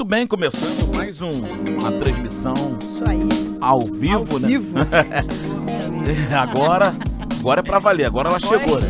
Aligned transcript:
Muito 0.00 0.08
bem, 0.08 0.26
começando 0.26 0.96
mais 0.96 1.20
um, 1.20 1.42
uma 1.78 1.92
transmissão 1.92 2.54
Isso 2.80 3.04
aí. 3.06 3.20
ao 3.60 3.80
vivo, 3.80 4.32
Ao 4.32 4.40
né? 4.40 4.48
vivo. 4.48 4.74
agora, 6.34 6.96
agora 7.38 7.60
é 7.60 7.62
pra 7.62 7.78
valer, 7.78 8.06
agora 8.06 8.30
ela 8.30 8.40
chegou, 8.40 8.80
né? 8.80 8.88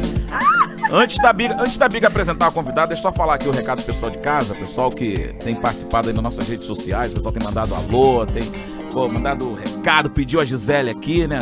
Antes 0.92 1.18
da, 1.18 1.32
Biga, 1.32 1.60
antes 1.60 1.76
da 1.78 1.88
Biga 1.88 2.06
apresentar 2.06 2.46
a 2.46 2.50
convidada, 2.52 2.86
deixa 2.86 3.00
eu 3.00 3.10
só 3.10 3.12
falar 3.12 3.34
aqui 3.34 3.48
o 3.48 3.50
recado 3.50 3.80
do 3.80 3.84
pessoal 3.84 4.08
de 4.08 4.18
casa, 4.18 4.54
pessoal 4.54 4.88
que 4.88 5.34
tem 5.42 5.56
participado 5.56 6.06
aí 6.06 6.14
nas 6.14 6.22
nossas 6.22 6.48
redes 6.48 6.64
sociais, 6.64 7.10
o 7.10 7.16
pessoal 7.16 7.32
tem 7.32 7.42
mandado 7.42 7.74
alô, 7.74 8.24
tem 8.24 8.44
pô, 8.92 9.08
mandado 9.08 9.52
recado, 9.54 10.10
pediu 10.10 10.38
a 10.38 10.44
Gisele 10.44 10.90
aqui, 10.90 11.26
né? 11.26 11.40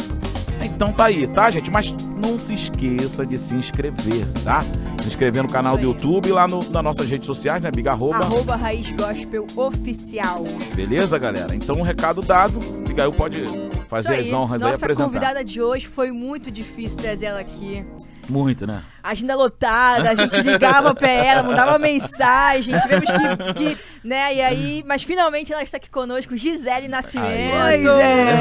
Então 0.62 0.92
tá 0.92 1.06
aí, 1.06 1.26
tá, 1.26 1.50
gente? 1.50 1.70
Mas 1.70 1.92
não 2.16 2.38
se 2.38 2.54
esqueça 2.54 3.26
de 3.26 3.36
se 3.36 3.54
inscrever, 3.54 4.26
tá? 4.44 4.62
Se 5.00 5.08
inscrever 5.08 5.42
no 5.42 5.48
canal 5.48 5.76
do. 5.76 5.88
YouTube 5.88 6.28
e 6.28 6.32
lá 6.32 6.46
no, 6.46 6.62
nas 6.70 6.84
nossas 6.84 7.08
redes 7.08 7.26
sociais, 7.26 7.62
né? 7.62 7.70
Biga 7.70 7.92
arroba. 7.92 8.18
Arroba 8.18 8.56
Raiz 8.56 8.90
Gospel 8.90 9.46
Oficial. 9.56 10.44
Beleza, 10.74 11.18
galera? 11.18 11.54
Então, 11.54 11.76
um 11.76 11.82
recado 11.82 12.20
dado. 12.22 12.60
Bigail 12.86 13.12
pode 13.12 13.46
fazer 13.88 14.20
as 14.20 14.32
honras 14.32 14.62
aí 14.62 14.68
e 14.68 14.72
Nossa 14.72 14.84
apresentar. 14.84 15.04
convidada 15.06 15.44
de 15.44 15.62
hoje 15.62 15.86
foi 15.86 16.10
muito 16.10 16.50
difícil 16.50 16.98
trazer 16.98 17.26
ela 17.26 17.40
aqui. 17.40 17.84
Muito, 18.28 18.66
né? 18.66 18.82
Agenda 19.02 19.34
lotada, 19.34 20.10
a 20.10 20.14
gente 20.14 20.38
ligava 20.42 20.94
pra 20.94 21.08
ela, 21.08 21.42
mandava 21.42 21.78
mensagem, 21.78 22.78
tivemos 22.78 23.10
que, 23.10 23.54
que, 23.54 23.78
né, 24.04 24.34
e 24.34 24.40
aí, 24.42 24.84
mas 24.86 25.02
finalmente 25.02 25.50
ela 25.50 25.62
está 25.62 25.78
aqui 25.78 25.88
conosco, 25.88 26.36
Gisele 26.36 26.88
Nascimento. 26.88 27.56
Gente! 27.72 27.88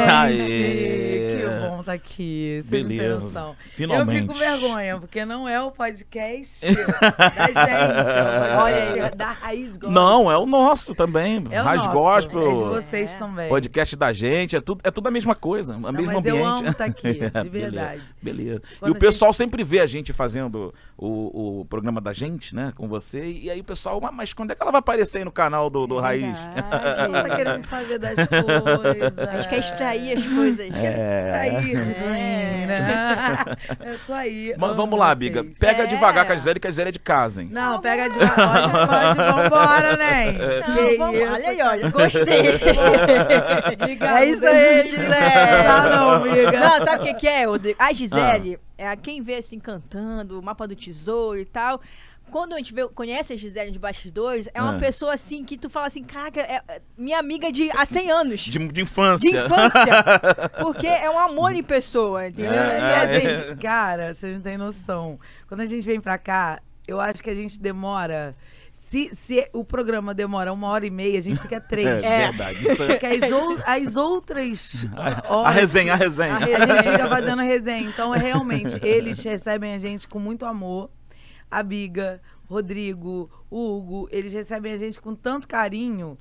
Aê. 0.09 1.36
Que 1.61 1.67
bom 1.67 1.79
estar 1.79 1.93
aqui. 1.93 2.59
Vocês 2.63 2.85
Beleza. 2.85 3.19
noção. 3.19 3.55
Finalmente. 3.71 4.17
Eu 4.17 4.21
fico 4.21 4.33
com 4.33 4.39
vergonha, 4.39 4.97
porque 4.99 5.25
não 5.25 5.47
é 5.47 5.61
o 5.61 5.71
podcast 5.71 6.65
da 6.73 6.73
gente. 7.47 7.57
é 7.57 8.57
Olha 8.57 9.05
aí. 9.05 9.15
da 9.15 9.31
Raiz 9.31 9.71
Gospel. 9.77 9.91
Não, 9.91 10.31
é 10.31 10.37
o 10.37 10.45
nosso 10.45 10.93
também. 10.95 11.43
é 11.51 11.61
o 11.61 11.65
Raiz 11.65 11.83
nosso, 11.85 11.95
Gospel, 11.97 12.41
É 12.51 12.55
de 12.55 12.63
vocês 12.63 13.15
É. 13.15 13.19
também. 13.19 13.49
podcast 13.49 13.95
da 13.95 14.13
gente, 14.13 14.55
é 14.55 14.61
tudo, 14.61 14.81
é 14.83 14.91
tudo 14.91 15.07
a 15.07 15.11
mesma 15.11 15.35
coisa, 15.35 15.75
o 15.75 15.79
Não, 15.79 15.91
mesmo 15.91 16.07
mas 16.07 16.17
ambiente. 16.17 16.37
eu 16.39 16.45
amo 16.45 16.69
estar 16.69 16.85
aqui, 16.85 17.13
de 17.13 17.19
Beleza, 17.19 17.49
verdade. 17.49 18.01
Beleza. 18.21 18.61
Quando 18.79 18.91
e 18.91 18.93
o 18.93 18.97
a 18.97 18.99
pessoal 18.99 19.33
sempre 19.33 19.63
vê 19.63 19.79
a 19.79 19.85
gente 19.87 20.13
fazendo 20.13 20.73
o, 20.97 21.59
o 21.61 21.65
programa 21.65 22.01
da 22.01 22.11
gente, 22.11 22.55
né, 22.55 22.73
com 22.75 22.87
você, 22.87 23.23
e 23.23 23.51
aí 23.51 23.59
o 23.59 23.63
pessoal, 23.63 23.99
"Mas- 24.01 24.13
mas 24.15 24.33
quando 24.33 24.51
é 24.51 24.55
que 24.55 24.61
ela 24.63 24.71
vai 24.71 24.79
aparecer 24.79 25.19
aí 25.19 25.23
no 25.25 25.31
canal 25.31 25.69
do, 25.69 25.85
do 25.85 25.99
Raiz? 25.99 26.35
A 26.71 27.03
gente 27.05 27.11
tá 27.11 27.35
querendo 27.35 27.65
saber 27.69 27.99
das 27.99 28.15
coisas. 28.15 29.13
A 29.29 29.35
gente 29.35 29.47
quer 29.49 29.59
extrair 29.59 30.17
as 30.17 30.25
coisas. 30.25 30.75
É. 30.77 31.31
Tá 31.31 31.39
aí, 31.39 31.71
É. 31.73 31.77
Resuína. 31.77 33.57
Eu 33.85 33.99
tô 34.07 34.13
aí. 34.13 34.53
Mas 34.57 34.69
amo 34.69 34.75
vamos 34.75 34.99
lá, 34.99 35.07
vocês. 35.09 35.17
Biga. 35.19 35.45
Pega 35.59 35.83
É. 35.83 35.85
devagar 35.85 36.25
com 36.25 36.33
a 36.33 36.35
Gisele, 36.35 36.59
que 36.59 36.67
a 36.67 36.69
Gisele 36.71 36.89
é 36.89 36.91
de 36.91 36.99
casa, 36.99 37.41
hein? 37.43 37.49
Não, 37.51 37.79
pega 37.79 38.09
de 38.09 38.17
pode, 38.17 38.31
pode, 38.31 39.17
vambora, 39.49 39.97
né? 39.97 40.31
Não, 40.67 40.97
vamos, 40.97 41.21
isso? 41.21 41.31
olha 41.33 41.49
aí, 41.49 41.61
olha, 41.61 41.89
gostei. 41.91 42.23
Obrigada, 43.81 44.25
é 44.25 44.29
isso 44.29 44.45
aí, 44.47 44.87
Gisele. 44.87 45.13
Ah, 45.69 45.95
não, 45.95 46.09
amiga. 46.11 46.51
Não, 46.59 46.85
sabe 46.85 47.01
o 47.01 47.03
que, 47.05 47.13
que 47.13 47.27
é, 47.27 47.45
Rodrigo? 47.45 47.77
A 47.79 47.93
Gisele, 47.93 48.59
é 48.77 48.87
a 48.87 48.95
quem 48.95 49.21
vê 49.21 49.35
assim 49.35 49.59
cantando, 49.59 50.39
o 50.39 50.43
mapa 50.43 50.67
do 50.67 50.75
tesouro 50.75 51.39
e 51.39 51.45
tal. 51.45 51.81
Quando 52.29 52.53
a 52.53 52.57
gente 52.57 52.73
vê, 52.73 52.85
conhece 52.89 53.31
a 53.31 53.37
Gisele 53.37 53.71
de 53.71 53.79
bastidores, 53.79 54.49
é 54.53 54.61
uma 54.61 54.75
Ah. 54.75 54.79
pessoa 54.79 55.13
assim 55.13 55.45
que 55.45 55.57
tu 55.57 55.69
fala 55.69 55.87
assim, 55.87 56.03
caraca, 56.03 56.41
é 56.41 56.61
é 56.67 56.81
minha 56.97 57.17
amiga 57.17 57.49
de 57.51 57.71
há 57.71 57.85
100 57.85 58.11
anos. 58.11 58.39
De, 58.41 58.59
de 58.59 58.81
infância. 58.81 59.31
De 59.31 59.37
infância. 59.37 59.85
Porque 60.61 60.87
é 60.87 61.09
um 61.09 61.17
amor 61.17 61.53
em 61.53 61.63
pessoa, 61.63 62.27
entendeu? 62.27 62.51
É, 62.51 62.79
e 62.79 62.83
a 62.83 63.03
é. 63.03 63.07
gente, 63.07 63.57
Cara, 63.61 64.13
vocês 64.13 64.35
não 64.35 64.41
têm 64.41 64.57
noção. 64.57 65.17
Quando 65.47 65.61
a 65.61 65.65
gente 65.65 65.85
vem 65.85 66.01
pra 66.01 66.17
cá, 66.17 66.61
eu 66.85 66.99
acho 66.99 67.23
que 67.23 67.29
a 67.29 67.35
gente 67.35 67.59
demora. 67.61 68.33
Se, 68.89 69.13
se 69.13 69.49
o 69.51 69.65
programa 69.65 70.13
demora 70.13 70.53
uma 70.53 70.69
hora 70.69 70.85
e 70.85 70.89
meia, 70.89 71.19
a 71.19 71.21
gente 71.21 71.41
fica 71.41 71.57
É, 71.57 71.59
três. 71.59 72.01
verdade. 72.01 72.71
Isso 72.71 72.83
é- 72.83 72.87
Porque 72.87 73.05
as, 73.05 73.31
ou- 73.33 73.57
as 73.65 73.95
outras 73.97 74.87
A 74.95 75.33
horas. 75.35 75.55
resenha, 75.55 75.91
a 75.91 75.95
resenha. 75.97 76.37
A 76.37 76.65
gente 76.65 76.91
fica 76.91 77.09
fazendo 77.09 77.41
resenha. 77.41 77.81
Então, 77.81 78.15
é 78.15 78.17
realmente, 78.17 78.79
eles 78.85 79.21
recebem 79.21 79.73
a 79.73 79.77
gente 79.77 80.07
com 80.07 80.19
muito 80.19 80.45
amor. 80.45 80.89
A 81.51 81.61
Biga, 81.61 82.21
Rodrigo, 82.49 83.29
o 83.49 83.75
Hugo, 83.77 84.07
eles 84.09 84.33
recebem 84.33 84.71
a 84.71 84.77
gente 84.77 85.01
com 85.01 85.13
tanto 85.13 85.49
carinho 85.49 86.17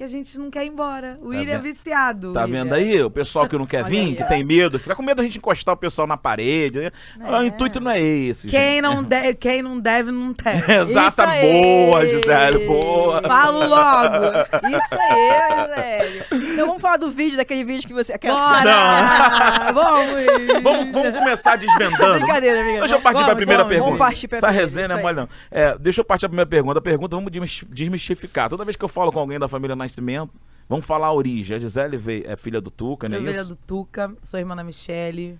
que 0.00 0.04
a 0.04 0.06
gente 0.06 0.38
não 0.38 0.50
quer 0.50 0.64
ir 0.64 0.68
embora. 0.68 1.18
O 1.20 1.28
William 1.28 1.56
é 1.56 1.58
viciado. 1.58 2.32
Tá 2.32 2.44
William. 2.44 2.64
vendo 2.64 2.72
aí? 2.74 3.02
O 3.02 3.10
pessoal 3.10 3.46
que 3.46 3.58
não 3.58 3.66
quer 3.66 3.84
vir, 3.84 3.98
aí, 4.00 4.14
que 4.14 4.22
ó. 4.22 4.26
tem 4.26 4.42
medo, 4.42 4.78
fica 4.78 4.96
com 4.96 5.02
medo 5.02 5.18
da 5.18 5.22
gente 5.22 5.36
encostar 5.36 5.74
o 5.74 5.76
pessoal 5.76 6.06
na 6.08 6.16
parede. 6.16 6.80
né? 6.80 6.90
O 7.38 7.42
intuito 7.42 7.80
não 7.80 7.90
é 7.90 8.00
esse. 8.00 8.48
Quem 8.48 8.58
gente. 8.76 8.80
não, 8.80 9.02
de- 9.02 9.34
quem 9.34 9.60
não 9.60 9.78
deve, 9.78 10.10
não 10.10 10.32
tem. 10.32 10.54
Exata, 10.74 11.06
Isso 11.08 11.20
aí. 11.20 11.52
boa, 11.52 12.06
Gisele, 12.06 12.66
boa. 12.66 13.20
Falo 13.20 13.66
logo. 13.66 14.26
Isso 14.74 14.96
aí, 14.98 16.24
Gisele. 16.30 16.50
Então 16.54 16.66
vamos 16.66 16.80
falar 16.80 16.96
do 16.96 17.10
vídeo, 17.10 17.36
daquele 17.36 17.62
vídeo 17.62 17.86
que 17.86 17.92
você. 17.92 18.14
Aquela... 18.14 18.54
Bora! 18.62 19.72
Vamos! 19.74 20.62
Vamos, 20.62 20.92
vamos 20.92 21.18
começar 21.18 21.56
desvendando. 21.56 22.20
Brincadeira, 22.20 22.58
amiga. 22.62 22.80
Deixa 22.80 22.94
eu 22.94 23.00
partir 23.02 23.22
para 23.22 23.32
a 23.32 23.36
primeira 23.36 23.62
vamos, 23.64 23.70
pergunta. 23.76 23.90
vamos 23.98 23.98
partir 23.98 24.28
pra 24.28 24.38
Essa 24.38 24.48
resenha 24.50 24.88
não 24.88 24.98
é 24.98 25.02
mole, 25.02 25.16
não. 25.16 25.28
É, 25.50 25.76
deixa 25.78 26.00
eu 26.00 26.04
partir 26.06 26.20
para 26.22 26.26
a 26.28 26.30
primeira 26.30 26.48
pergunta. 26.48 26.78
A 26.78 26.82
pergunta, 26.82 27.16
vamos 27.16 27.30
desmis- 27.30 27.64
desmistificar. 27.68 28.48
Toda 28.48 28.64
vez 28.64 28.76
que 28.76 28.84
eu 28.84 28.88
falo 28.88 29.12
com 29.12 29.20
alguém 29.20 29.38
da 29.38 29.46
família 29.46 29.76
Nascimento, 29.90 30.32
vamos 30.68 30.86
falar 30.86 31.08
a 31.08 31.12
origem. 31.12 31.56
A 31.56 31.60
Gisele 31.60 31.96
veio, 31.96 32.24
é 32.30 32.36
filha 32.36 32.60
do 32.60 32.70
Tuca, 32.70 33.08
não 33.08 33.16
é 33.16 33.18
Sou 33.20 33.26
filha 33.32 33.44
do 33.44 33.56
Tuca, 33.56 34.16
sou 34.22 34.38
irmã 34.40 34.54
da 34.56 34.64
Michelle. 34.64 35.38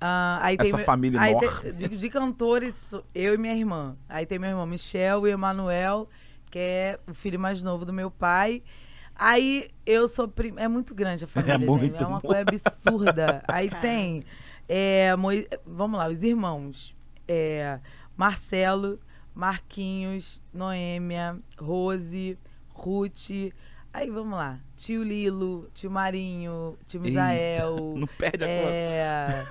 Ah, 0.00 0.38
aí 0.42 0.56
Essa 0.60 0.76
tem, 0.76 0.84
família 0.86 1.20
aí 1.20 1.34
tem- 1.38 1.72
de, 1.72 1.96
de 1.96 2.08
cantores, 2.08 2.94
eu 3.14 3.34
e 3.34 3.38
minha 3.38 3.54
irmã. 3.54 3.96
Aí 4.08 4.24
tem 4.26 4.38
meu 4.38 4.50
irmão 4.50 4.64
Michel 4.66 5.26
e 5.26 5.30
Emanuel, 5.30 6.08
que 6.50 6.58
é 6.58 7.00
o 7.08 7.14
filho 7.14 7.38
mais 7.40 7.62
novo 7.62 7.84
do 7.84 7.92
meu 7.92 8.10
pai. 8.10 8.62
Aí 9.16 9.68
eu 9.84 10.06
sou 10.06 10.28
prim... 10.28 10.52
É 10.56 10.68
muito 10.68 10.94
grande 10.94 11.24
a 11.24 11.26
família, 11.28 11.58
gente. 11.58 11.66
muito 11.68 12.02
É 12.02 12.06
uma 12.06 12.20
coisa 12.20 12.42
absurda. 12.42 13.42
Aí 13.48 13.68
tem. 13.80 14.22
é, 14.68 15.16
Moi- 15.16 15.48
Vamos 15.66 15.98
lá, 15.98 16.08
os 16.08 16.22
irmãos. 16.22 16.94
É, 17.26 17.80
Marcelo, 18.16 19.00
Marquinhos, 19.34 20.40
Noêmia, 20.54 21.36
Rose, 21.58 22.38
Ruth. 22.68 23.30
Aí 23.92 24.10
vamos 24.10 24.36
lá. 24.36 24.58
Tio 24.76 25.02
Lilo, 25.02 25.68
tio 25.74 25.90
Marinho, 25.90 26.78
tio 26.86 27.00
Misael. 27.00 27.94
Não 27.96 28.06
perde 28.06 28.44
a 28.44 28.46
conta. 28.46 28.70
É. 28.70 29.46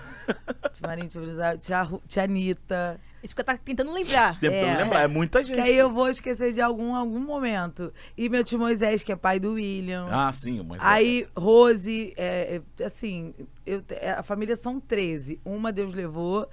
Tio 0.73 0.87
Marinho, 0.87 1.07
tio 1.07 1.21
Misael, 1.21 1.57
tia, 1.57 1.81
Ru- 1.81 2.01
tia 2.07 2.23
Anitta. 2.23 2.99
Isso 3.23 3.33
que 3.33 3.41
eu 3.41 3.45
tava 3.45 3.57
tentando 3.57 3.91
lembrar. 3.91 4.39
Tentando 4.39 4.69
é. 4.69 4.77
lembrar, 4.77 5.01
é 5.01 5.07
muita 5.07 5.43
gente. 5.43 5.55
Que 5.55 5.61
aí 5.61 5.75
eu 5.75 5.91
vou 5.91 6.07
esquecer 6.07 6.53
de 6.53 6.61
algum, 6.61 6.95
algum 6.95 7.19
momento. 7.19 7.91
E 8.15 8.29
meu 8.29 8.43
tio 8.43 8.59
Moisés, 8.59 9.01
que 9.01 9.11
é 9.11 9.15
pai 9.15 9.39
do 9.39 9.53
William. 9.53 10.05
Ah, 10.09 10.31
sim, 10.31 10.63
mas. 10.63 10.81
Aí, 10.81 11.27
Rose, 11.35 12.13
é, 12.15 12.61
é, 12.79 12.83
assim, 12.83 13.33
eu, 13.65 13.83
é, 13.89 14.11
a 14.11 14.23
família 14.23 14.55
são 14.55 14.79
13. 14.79 15.41
Uma 15.43 15.71
Deus 15.71 15.93
levou. 15.93 16.47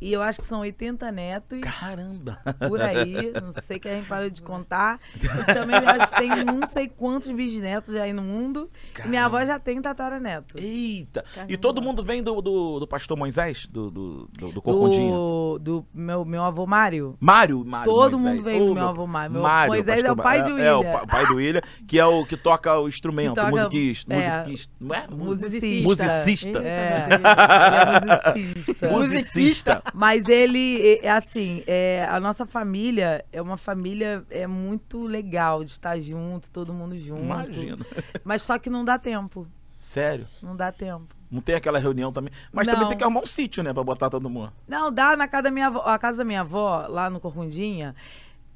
E 0.00 0.12
eu 0.12 0.22
acho 0.22 0.40
que 0.40 0.46
são 0.46 0.60
80 0.60 1.12
netos. 1.12 1.60
Caramba! 1.60 2.38
Por 2.66 2.80
aí, 2.80 3.32
não 3.40 3.52
sei 3.52 3.78
que 3.78 3.86
a 3.88 3.92
gente 3.96 4.08
parou 4.08 4.30
de 4.30 4.40
contar. 4.40 4.98
Eu 5.22 5.54
também 5.54 5.76
acho 5.76 6.08
que 6.14 6.18
tem 6.20 6.44
não 6.44 6.66
sei 6.66 6.88
quantos 6.88 7.30
bisnetos 7.30 7.92
já 7.92 8.04
aí 8.04 8.12
no 8.12 8.22
mundo. 8.22 8.70
E 9.04 9.08
minha 9.08 9.26
avó 9.26 9.44
já 9.44 9.58
tem 9.58 9.80
tataraneto. 9.82 10.56
Eita! 10.58 11.22
E 11.26 11.34
Caramba. 11.34 11.58
todo 11.58 11.82
mundo 11.82 12.02
vem 12.02 12.22
do, 12.22 12.40
do, 12.40 12.80
do 12.80 12.86
pastor 12.86 13.16
Moisés? 13.16 13.66
Do, 13.66 13.90
do, 13.90 14.28
do, 14.38 14.52
do 14.52 14.62
Corcundinha? 14.62 15.10
Do, 15.10 15.58
do 15.60 15.86
meu, 15.92 16.24
meu 16.24 16.42
avô 16.44 16.66
Mário. 16.66 17.16
Mário, 17.20 17.62
Mário. 17.64 17.92
Todo 17.92 18.12
Moisés. 18.18 18.36
mundo 18.36 18.44
vem 18.44 18.66
do 18.66 18.74
meu 18.74 18.88
avô 18.88 19.06
Mário. 19.06 19.32
Meu 19.32 19.42
Mário, 19.42 19.72
Moisés 19.74 20.02
é 20.04 20.10
o 20.12 20.16
pai 20.16 20.42
do 20.42 20.58
É, 20.58 20.72
o 20.74 20.78
William. 20.78 20.92
pa- 20.92 21.06
pai 21.06 21.26
do 21.26 21.34
William, 21.36 21.60
que 21.86 21.98
é 21.98 22.06
o 22.06 22.24
que 22.24 22.36
toca 22.36 22.78
o 22.78 22.88
instrumento, 22.88 23.34
toca- 23.34 23.50
musiquista. 23.50 24.14
é. 24.14 24.38
musiquista. 24.38 24.72
Não 24.80 24.94
é? 24.94 25.06
Musicista. 25.10 25.88
Musicista. 25.88 26.58
É, 26.60 27.08
é 27.20 28.40
musicista. 28.40 28.90
Musicista. 28.90 29.82
Mas 29.94 30.28
ele, 30.28 30.98
é, 31.02 31.10
assim, 31.10 31.62
é, 31.66 32.06
a 32.10 32.18
nossa 32.20 32.46
família 32.46 33.24
é 33.32 33.40
uma 33.42 33.56
família 33.56 34.24
é 34.30 34.46
muito 34.46 35.02
legal 35.06 35.64
de 35.64 35.72
estar 35.72 35.98
junto, 36.00 36.50
todo 36.50 36.72
mundo 36.72 36.96
junto. 36.96 37.22
Imagina. 37.22 37.84
Mas 38.24 38.42
só 38.42 38.58
que 38.58 38.70
não 38.70 38.84
dá 38.84 38.98
tempo. 38.98 39.46
Sério. 39.78 40.26
Não 40.42 40.54
dá 40.54 40.70
tempo. 40.70 41.14
Não 41.30 41.40
tem 41.40 41.54
aquela 41.54 41.78
reunião 41.78 42.12
também. 42.12 42.32
Mas 42.52 42.66
Não. 42.66 42.74
também 42.74 42.88
tem 42.88 42.98
que 42.98 43.04
arrumar 43.04 43.20
um 43.20 43.26
sítio, 43.26 43.62
né? 43.62 43.72
Pra 43.72 43.82
botar 43.84 44.10
todo 44.10 44.28
mundo. 44.28 44.52
Não, 44.68 44.90
dá 44.92 45.16
na 45.16 45.26
casa 45.28 45.44
da 45.44 45.50
minha 45.50 45.68
avó. 45.68 45.80
A 45.86 45.98
casa 45.98 46.18
da 46.18 46.24
minha 46.24 46.40
avó, 46.40 46.86
lá 46.88 47.08
no 47.08 47.20
Corrundinha. 47.20 47.94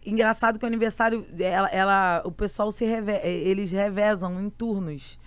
Engraçado 0.04 0.58
que 0.58 0.64
o 0.64 0.68
aniversário, 0.68 1.24
ela, 1.38 1.68
ela- 1.68 2.22
o 2.26 2.30
pessoal 2.32 2.70
se 2.70 2.84
reve, 2.84 3.12
eles 3.24 3.72
revezam 3.72 4.38
em 4.40 4.50
turnos. 4.50 5.18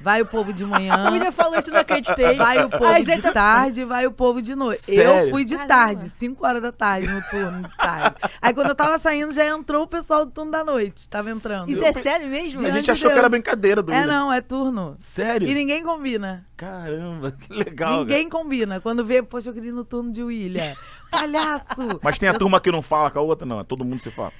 Vai 0.00 0.22
o 0.22 0.26
povo 0.26 0.52
de 0.52 0.64
manhã. 0.64 0.94
O 1.08 1.12
William 1.12 1.32
falou 1.32 1.58
isso, 1.58 1.70
eu 1.70 1.74
não 1.74 1.80
acreditei. 1.80 2.34
Vai 2.36 2.64
o 2.64 2.68
povo 2.70 2.84
Ai, 2.86 3.02
de 3.02 3.20
tá- 3.22 3.32
tarde, 3.32 3.84
vai 3.84 4.06
o 4.06 4.12
povo 4.12 4.40
de 4.40 4.54
noite. 4.54 4.82
Sério? 4.82 5.02
Eu 5.24 5.30
fui 5.30 5.44
de 5.44 5.56
Caramba. 5.56 5.74
tarde, 5.74 6.08
5 6.08 6.46
horas 6.46 6.62
da 6.62 6.70
tarde, 6.72 7.08
no 7.08 7.22
turno 7.22 7.62
de 7.68 7.76
tarde. 7.76 8.16
Aí 8.40 8.54
quando 8.54 8.68
eu 8.68 8.74
tava 8.74 8.98
saindo, 8.98 9.32
já 9.32 9.44
entrou 9.46 9.82
o 9.82 9.86
pessoal 9.86 10.24
do 10.24 10.30
turno 10.30 10.50
da 10.52 10.62
noite. 10.64 11.08
Tava 11.08 11.30
entrando. 11.30 11.68
Isso 11.70 11.84
é 11.84 11.92
sério 11.92 12.28
mesmo? 12.28 12.64
a 12.66 12.70
gente 12.70 12.84
de 12.84 12.90
achou 12.90 13.10
que 13.10 13.18
era 13.18 13.28
brincadeira 13.28 13.82
do 13.82 13.92
É, 13.92 14.00
William. 14.00 14.12
não, 14.18 14.32
é 14.32 14.40
turno. 14.40 14.94
Sério? 14.98 15.48
E 15.48 15.54
ninguém 15.54 15.82
combina. 15.82 16.46
Caramba, 16.56 17.32
que 17.32 17.52
legal. 17.52 18.00
ninguém 18.00 18.28
combina. 18.28 18.80
Quando 18.80 19.04
vê, 19.04 19.22
poxa, 19.22 19.50
eu 19.50 19.54
queria 19.54 19.70
ir 19.70 19.72
no 19.72 19.84
turno 19.84 20.10
de 20.12 20.22
William. 20.22 20.74
Palhaço! 21.10 21.64
cara. 21.76 21.98
Mas 22.02 22.18
tem 22.18 22.28
a 22.28 22.34
turma 22.34 22.60
que 22.60 22.70
não 22.70 22.82
fala 22.82 23.10
com 23.10 23.18
a 23.18 23.22
outra, 23.22 23.46
não. 23.46 23.60
é 23.60 23.64
Todo 23.64 23.84
mundo 23.84 24.00
se 24.00 24.10
fala. 24.10 24.32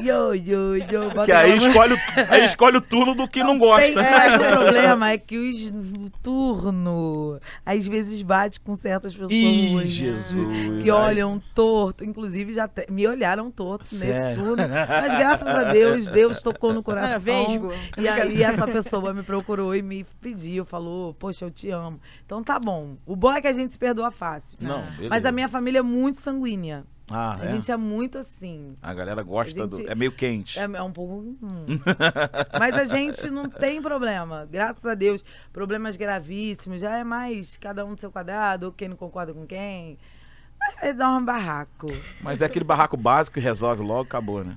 Yo, 0.00 0.34
yo, 0.34 0.76
yo. 0.76 1.10
bota 1.10 1.26
Que 1.26 1.32
aí 1.32 1.56
escolhe, 1.56 1.94
o- 1.94 1.98
aí 2.30 2.44
escolhe 2.44 2.76
o 2.76 2.80
turno 2.80 3.14
do 3.14 3.28
que 3.28 3.42
não 3.42 3.58
Tem, 3.58 3.58
gosta. 3.58 4.02
mas 4.02 4.34
o 4.34 4.56
problema 4.62 5.10
é 5.10 5.18
que 5.18 5.36
os 5.38 5.70
o 5.70 6.10
turno 6.22 7.38
às 7.64 7.86
vezes 7.86 8.20
bate 8.22 8.60
com 8.60 8.74
certas 8.74 9.12
pessoas 9.12 9.30
Ih, 9.32 9.82
Jesus. 9.84 10.82
que 10.82 10.90
Ai. 10.90 10.96
olham 10.96 11.40
torto. 11.54 12.04
Inclusive, 12.04 12.52
já 12.52 12.66
te- 12.68 12.86
me 12.90 13.06
olharam 13.06 13.50
torto 13.50 13.84
nesse 13.84 14.06
Sério? 14.06 14.42
turno. 14.42 14.64
Mas 14.68 15.14
graças 15.16 15.46
a 15.46 15.64
Deus, 15.72 16.08
Deus 16.08 16.42
tocou 16.42 16.72
no 16.72 16.82
coração. 16.82 17.20
Vesgo. 17.20 17.72
E 17.98 18.08
aí 18.08 18.42
essa 18.42 18.66
pessoa 18.66 19.12
me 19.14 19.22
procurou 19.22 19.74
e 19.74 19.82
me 19.82 20.04
pediu, 20.20 20.64
falou, 20.64 21.14
poxa, 21.14 21.44
eu 21.44 21.50
te 21.50 21.70
amo. 21.70 22.00
Então 22.24 22.42
tá 22.42 22.58
bom. 22.58 22.96
O 23.06 23.14
bom 23.16 23.32
é 23.32 23.40
que 23.40 23.46
a 23.48 23.52
gente 23.52 23.70
se 23.72 23.78
perdoa 23.78 24.10
fácil. 24.10 24.58
Não, 24.60 24.84
Mas 25.08 25.24
a 25.24 25.32
minha 25.32 25.48
família 25.48 25.78
é 25.78 25.82
muito 25.82 26.20
sanguínea. 26.20 26.84
Ah, 27.10 27.36
A 27.40 27.44
é? 27.44 27.50
gente 27.50 27.70
é 27.70 27.76
muito 27.76 28.16
assim. 28.18 28.76
A 28.80 28.94
galera 28.94 29.22
gosta 29.22 29.62
a 29.64 29.66
do. 29.66 29.76
gente- 29.76 29.90
É 29.90 29.94
meio 29.94 30.10
quente. 30.12 30.58
É, 30.58 30.62
é 30.62 30.82
um 30.82 30.90
pouco. 30.92 31.36
hum. 31.42 31.66
Mas 32.58 32.74
a 32.74 32.84
gente 32.84 33.30
não 33.30 33.48
tem 33.48 33.82
problema. 33.82 34.48
Graças 34.50 34.84
a 34.86 34.94
Deus. 34.94 35.22
Problemas 35.52 35.96
gravíssimos. 35.96 36.80
Já 36.80 36.96
é 36.96 37.04
mais 37.04 37.56
cada 37.58 37.84
um 37.84 37.94
do 37.94 38.00
seu 38.00 38.10
quadrado, 38.10 38.72
quem 38.76 38.88
não 38.88 38.96
concorda 38.96 39.34
com 39.34 39.46
quem. 39.46 39.98
Às 40.62 40.80
vezes 40.80 40.96
dá 40.96 41.10
um 41.10 41.22
barraco. 41.24 41.88
Mas 42.22 42.40
é 42.40 42.46
aquele 42.46 42.64
barraco 42.64 42.96
básico 42.96 43.34
que 43.34 43.40
resolve 43.40 43.82
logo, 43.82 44.02
acabou, 44.04 44.42
né? 44.42 44.56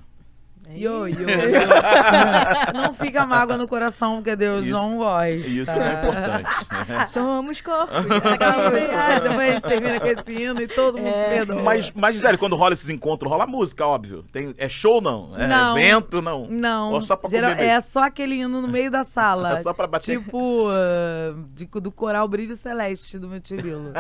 Yo, 0.69 1.07
yo, 1.07 1.19
yo. 1.21 1.27
Não 2.73 2.93
fica 2.93 3.25
mágoa 3.25 3.57
no 3.57 3.67
coração, 3.67 4.15
porque 4.17 4.35
Deus 4.35 4.65
Isso- 4.65 4.73
não 4.75 4.97
gosta. 4.97 5.29
Isso 5.29 5.71
é 5.71 5.93
importante. 5.93 7.09
Somos 7.09 7.61
corpos. 7.61 7.95
Aquela 8.33 8.69
música, 8.69 9.19
depois 9.21 9.39
a 9.49 9.51
gente 9.53 9.61
termina 9.63 9.99
com 9.99 10.07
esse 10.07 10.31
hino 10.33 10.61
e 10.61 10.67
todo 10.67 10.97
mundo 10.97 11.07
se 11.13 11.29
perdoa. 11.29 11.61
Mas, 11.63 11.91
mas 11.95 12.15
Gisele, 12.15 12.37
quando 12.37 12.55
rola 12.55 12.73
esses 12.73 12.89
encontros, 12.89 13.31
rola 13.31 13.47
música, 13.47 13.85
óbvio. 13.87 14.23
Tem, 14.31 14.53
é 14.57 14.67
show, 14.69 15.01
não? 15.01 15.31
É 15.37 15.47
Não. 15.47 15.77
evento, 15.77 16.21
não? 16.21 16.47
Não, 16.47 16.91
Ou 16.93 17.01
só 17.01 17.15
pra 17.15 17.29
geral- 17.29 17.51
comer 17.51 17.63
mesmo? 17.63 17.77
é 17.77 17.81
só 17.81 18.03
aquele 18.03 18.35
hino 18.35 18.61
no 18.61 18.67
meio 18.67 18.91
da 18.91 19.03
sala. 19.03 19.57
É 19.57 19.61
só 19.61 19.73
pra 19.73 19.87
bater. 19.87 20.19
Tipo, 20.19 20.67
ah, 20.69 21.33
de- 21.55 21.65
do 21.65 21.91
coral 21.91 22.27
Brilho 22.27 22.55
Celeste 22.55 23.17
do 23.17 23.27
meu 23.27 23.39
tio 23.39 23.57
Lilo. 23.57 23.93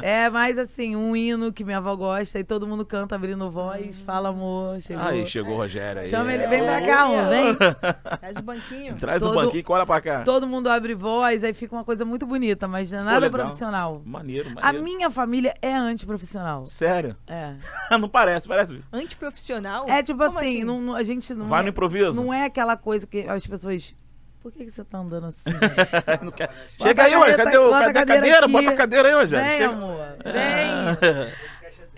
é 0.00 0.30
mais 0.30 0.56
assim, 0.58 0.94
um 0.96 1.14
hino 1.16 1.52
que 1.52 1.64
minha 1.64 1.78
avó 1.78 1.94
gosta 1.96 2.38
e 2.38 2.44
todo 2.44 2.66
mundo 2.66 2.86
canta 2.86 3.14
abrindo 3.14 3.50
voz, 3.50 3.98
fala 4.00 4.28
amor, 4.30 4.80
chegou. 4.80 5.04
Aí, 5.04 5.26
chegou 5.26 5.54
o 5.54 5.56
Rogério 5.56 5.87
aí. 5.96 6.08
Chama 6.08 6.32
ele, 6.32 6.42
É. 6.42 6.48
vem 6.48 6.62
pra 6.62 6.80
cá, 6.82 7.02
amor, 7.02 7.28
vem. 7.28 7.54
Traz 8.20 8.36
o 8.36 8.42
banquinho. 8.42 8.94
Traz 9.00 9.22
o 9.22 9.26
Todo- 9.26 9.34
banquinho 9.46 9.64
e 9.68 9.72
olha 9.72 9.86
pra 9.86 10.00
cá. 10.00 10.22
Todo 10.24 10.46
mundo 10.46 10.68
abre 10.68 10.94
voz, 10.94 11.42
aí 11.44 11.54
fica 11.54 11.74
uma 11.74 11.84
coisa 11.84 12.04
muito 12.04 12.26
bonita, 12.26 12.68
mas 12.68 12.90
não 12.92 13.00
é 13.00 13.04
nada 13.04 13.18
legal. 13.20 13.40
profissional. 13.40 14.02
Maneiro, 14.04 14.50
A 14.56 14.66
maneiro. 14.66 14.84
minha 14.84 15.10
família 15.10 15.54
é 15.62 15.72
antiprofissional. 15.74 16.66
Sério? 16.66 17.16
É. 17.26 17.54
não 17.98 18.08
parece, 18.08 18.46
parece. 18.46 18.80
Antiprofissional? 18.92 19.88
É 19.88 20.02
tipo 20.02 20.18
Como 20.24 20.38
assim, 20.38 20.64
Não, 20.64 20.80
não- 20.80 20.94
a 20.94 21.02
gente 21.02 21.32
não. 21.34 21.46
Vai 21.46 21.60
é, 21.60 21.62
no 21.62 21.68
improviso. 21.70 22.12
não 22.22 22.32
é 22.34 22.44
aquela 22.44 22.76
coisa 22.76 23.06
que 23.06 23.20
as 23.28 23.46
pessoas. 23.46 23.94
Por 24.40 24.52
que, 24.52 24.64
que 24.64 24.70
você 24.70 24.84
tá 24.84 24.98
andando 24.98 25.26
assim? 25.26 25.42
Não 26.22 26.30
quer- 26.30 26.48
Bota 26.78 26.88
Chega 26.88 27.02
a 27.02 27.06
aí, 27.06 27.16
ué. 27.16 27.34
Cadê, 27.34 27.58
o, 27.58 27.74
a 27.74 27.80
cadê 27.80 27.90
a 27.90 27.92
cadeira 27.92 28.06
cadeira? 28.06 28.38
aqui. 28.44 28.52
Bota 28.52 28.70
a 28.70 28.72
cadeira 28.76 29.08
aí, 29.08 29.14
Rogério. 29.14 29.46
Vem, 29.48 29.58
Chega. 29.58 29.72
amor. 29.72 29.98
Vem. 30.24 31.32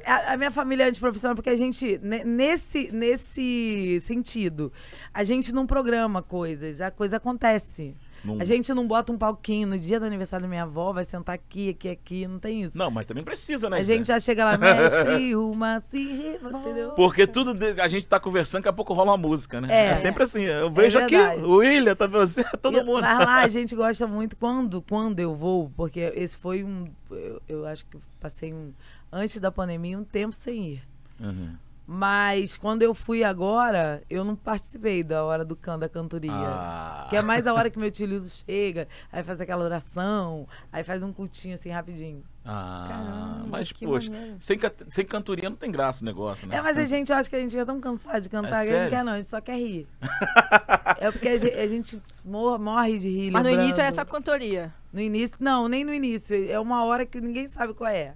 A, 0.04 0.32
a 0.32 0.36
minha 0.36 0.50
família 0.50 0.84
é 0.84 0.88
antiprofissional 0.88 1.34
porque 1.34 1.50
a 1.50 1.56
gente, 1.56 1.98
ne- 2.02 2.24
nesse, 2.24 2.90
nesse 2.92 3.98
sentido, 4.00 4.72
a 5.12 5.22
gente 5.24 5.52
não 5.52 5.66
programa 5.66 6.22
coisas, 6.22 6.80
a 6.80 6.90
coisa 6.90 7.16
acontece. 7.16 7.94
Não- 8.22 8.38
A 8.38 8.44
gente 8.44 8.74
não 8.74 8.86
bota 8.86 9.10
um 9.10 9.16
palquinho 9.16 9.66
no 9.66 9.78
dia 9.78 9.98
do 9.98 10.04
aniversário 10.04 10.42
da 10.44 10.48
minha 10.48 10.64
avó, 10.64 10.92
vai 10.92 11.06
sentar 11.06 11.34
aqui, 11.34 11.70
aqui, 11.70 11.88
aqui, 11.88 12.26
não 12.28 12.38
tem 12.38 12.60
isso. 12.62 12.76
Não, 12.76 12.90
mas 12.90 13.06
também 13.06 13.24
precisa, 13.24 13.70
né? 13.70 13.78
a 13.78 13.80
Gisele? 13.80 13.98
gente 14.00 14.08
já 14.08 14.20
chega 14.20 14.44
lá, 14.44 14.58
mestre, 14.58 15.34
uma 15.40 15.80
sirva, 15.80 16.50
entendeu? 16.50 16.90
Porque 16.90 17.26
tudo 17.26 17.54
de- 17.54 17.80
a 17.80 17.88
gente 17.88 18.06
tá 18.06 18.20
conversando, 18.20 18.60
daqui 18.60 18.68
a 18.68 18.72
pouco 18.74 18.92
rola 18.92 19.12
uma 19.12 19.16
música, 19.16 19.58
né? 19.58 19.68
É. 19.70 19.86
É, 19.92 19.96
sempre 19.96 20.22
assim. 20.24 20.42
Eu 20.42 20.70
vejo 20.70 20.98
aqui, 20.98 21.16
verdade. 21.16 21.42
o 21.44 21.56
William, 21.56 21.96
tá 21.96 22.06
você, 22.06 22.44
todo 22.60 22.76
E- 22.76 22.82
mundo. 22.82 23.00
Mas 23.00 23.18
lá 23.20 23.36
a 23.40 23.48
gente 23.48 23.74
gosta 23.74 24.06
muito 24.06 24.36
quando, 24.36 24.82
quando 24.82 25.18
eu 25.18 25.34
vou, 25.34 25.72
porque 25.74 26.12
esse 26.14 26.36
foi 26.36 26.62
um. 26.62 26.88
Eu, 27.10 27.40
eu 27.48 27.66
acho 27.66 27.86
que 27.86 27.96
passei 28.20 28.52
um. 28.52 28.70
Antes 29.12 29.40
da 29.40 29.50
pandemia, 29.50 29.98
um 29.98 30.04
tempo 30.04 30.34
sem 30.34 30.74
ir. 30.74 30.82
Uhum. 31.20 31.56
Mas 31.92 32.56
quando 32.56 32.82
eu 32.82 32.94
fui 32.94 33.24
agora, 33.24 34.00
eu 34.08 34.22
não 34.22 34.36
participei 34.36 35.02
da 35.02 35.24
hora 35.24 35.44
do 35.44 35.56
can 35.56 35.76
da 35.76 35.88
cantoria. 35.88 36.30
Ah. 36.32 37.06
Que 37.10 37.16
é 37.16 37.22
mais 37.22 37.48
a 37.48 37.52
hora 37.52 37.68
que 37.68 37.76
meu 37.80 37.90
tio 37.90 38.22
chega, 38.46 38.86
aí 39.10 39.24
faz 39.24 39.40
aquela 39.40 39.64
oração, 39.64 40.46
aí 40.72 40.84
faz 40.84 41.02
um 41.02 41.12
cultinho 41.12 41.54
assim 41.54 41.68
rapidinho. 41.70 42.22
Ah, 42.44 42.86
Caramba, 42.88 43.46
mas, 43.58 43.72
poxa, 43.72 44.08
maneiro. 44.08 44.36
sem, 44.38 44.56
sem 44.88 45.04
cantoria 45.04 45.50
não 45.50 45.56
tem 45.56 45.70
graça 45.72 46.02
o 46.02 46.04
negócio, 46.06 46.46
né? 46.46 46.56
É, 46.56 46.62
mas 46.62 46.78
a 46.78 46.84
gente, 46.84 47.10
eu 47.10 47.18
acho 47.18 47.28
que 47.28 47.34
a 47.34 47.40
gente 47.40 47.50
fica 47.50 47.66
tão 47.66 47.80
cansado 47.80 48.20
de 48.22 48.28
cantar 48.28 48.62
É 48.64 48.66
que 48.66 48.72
a 48.72 48.80
gente 48.82 48.90
quer 48.90 49.04
não, 49.04 49.12
a 49.14 49.16
gente 49.16 49.28
só 49.28 49.40
quer 49.40 49.56
rir. 49.56 49.88
é 50.96 51.10
porque 51.10 51.28
a 51.28 51.38
gente, 51.38 51.54
a 51.54 51.66
gente 51.66 52.02
mor- 52.24 52.58
morre 52.60 52.98
de 52.98 53.08
rir. 53.08 53.30
Mas 53.32 53.42
no 53.42 53.48
lembrando. 53.48 53.66
início 53.66 53.82
é 53.82 53.86
essa 53.86 54.04
cantoria. 54.04 54.72
No 54.92 55.00
início, 55.00 55.36
não, 55.40 55.68
nem 55.68 55.84
no 55.84 55.92
início. 55.92 56.48
É 56.50 56.58
uma 56.60 56.84
hora 56.84 57.04
que 57.04 57.20
ninguém 57.20 57.48
sabe 57.48 57.74
qual 57.74 57.90
é. 57.90 58.14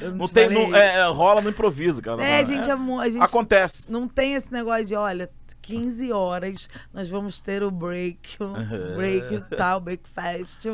Eu 0.00 0.12
Não 0.14 0.26
te 0.26 0.34
tem, 0.34 0.44
falei. 0.48 0.68
não, 0.68 0.76
é, 0.76 0.96
é, 0.98 1.04
rola 1.06 1.40
no 1.40 1.50
improviso, 1.50 2.02
cara. 2.02 2.22
É, 2.24 2.44
gente, 2.44 2.70
é 2.70 2.74
mo- 2.74 3.00
a 3.00 3.08
gente 3.08 3.22
Acontece. 3.22 3.90
não 3.90 4.06
tem 4.06 4.34
esse 4.34 4.52
negócio 4.52 4.84
de, 4.86 4.94
olha, 4.94 5.30
15 5.64 6.12
horas 6.12 6.68
nós 6.92 7.08
vamos 7.08 7.40
ter 7.40 7.62
o 7.62 7.70
break, 7.70 8.36
o 8.42 8.96
break 8.96 9.56
tal, 9.56 9.80
breakfast, 9.80 10.66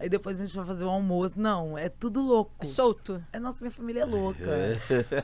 aí 0.00 0.08
depois 0.08 0.40
a 0.40 0.46
gente 0.46 0.56
vai 0.56 0.64
fazer 0.64 0.84
o 0.84 0.88
almoço. 0.88 1.38
Não, 1.38 1.76
é 1.76 1.88
tudo 1.88 2.22
louco. 2.22 2.66
Solto. 2.66 3.22
É, 3.32 3.38
nossa, 3.38 3.60
minha 3.60 3.70
família 3.70 4.00
é 4.02 4.04
louca. 4.04 4.38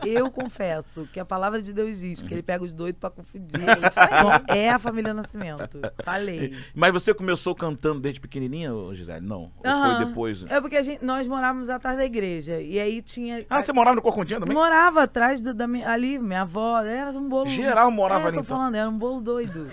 Eu 0.05 0.31
confesso 0.31 1.09
que 1.12 1.19
a 1.19 1.25
palavra 1.25 1.61
de 1.62 1.73
Deus 1.73 1.99
diz 1.99 2.23
que 2.23 2.32
ele 2.35 2.43
pega 2.43 2.62
os 2.65 2.75
doidos 2.75 3.00
pra 3.00 3.11
confundir. 3.11 3.61
Só 3.91 4.55
é 4.55 4.69
a 4.71 4.79
família 4.79 5.15
Nascimento. 5.15 5.81
Falei. 6.05 6.55
Mas 6.75 6.93
você 6.93 7.15
começou 7.15 7.55
cantando 7.55 8.00
desde 8.00 8.21
pequenininha, 8.21 8.71
Gisele? 8.93 9.25
Não? 9.26 9.53
Ou 9.56 9.62
foi 9.65 10.05
depois? 10.06 10.44
É 10.49 10.61
porque 10.61 10.76
a 10.76 10.82
gente, 10.82 11.05
nós 11.05 11.26
morávamos 11.26 11.71
atrás 11.71 11.97
da 11.97 12.05
igreja. 12.05 12.61
E 12.61 12.79
aí 12.79 13.00
tinha. 13.00 13.44
Ah, 13.49 13.62
você 13.62 13.73
morava 13.73 13.97
no 13.97 14.03
Corcundinha 14.03 14.38
também? 14.41 14.55
Morava 14.55 15.05
atrás 15.05 15.41
do- 15.41 15.55
da 15.55 15.67
minha, 15.67 15.88
ali, 15.88 16.19
minha 16.19 16.43
avó, 16.43 16.81
era 16.82 17.11
um 17.19 17.29
bolo. 17.29 17.49
Geral 17.49 17.91
morava 17.91 18.25
é, 18.25 18.26
ali, 18.29 18.37
tô 18.37 18.43
então. 18.43 18.56
falando, 18.56 18.75
era 18.75 18.88
um 18.88 18.99
bolo 18.99 19.13
doido. 19.20 19.69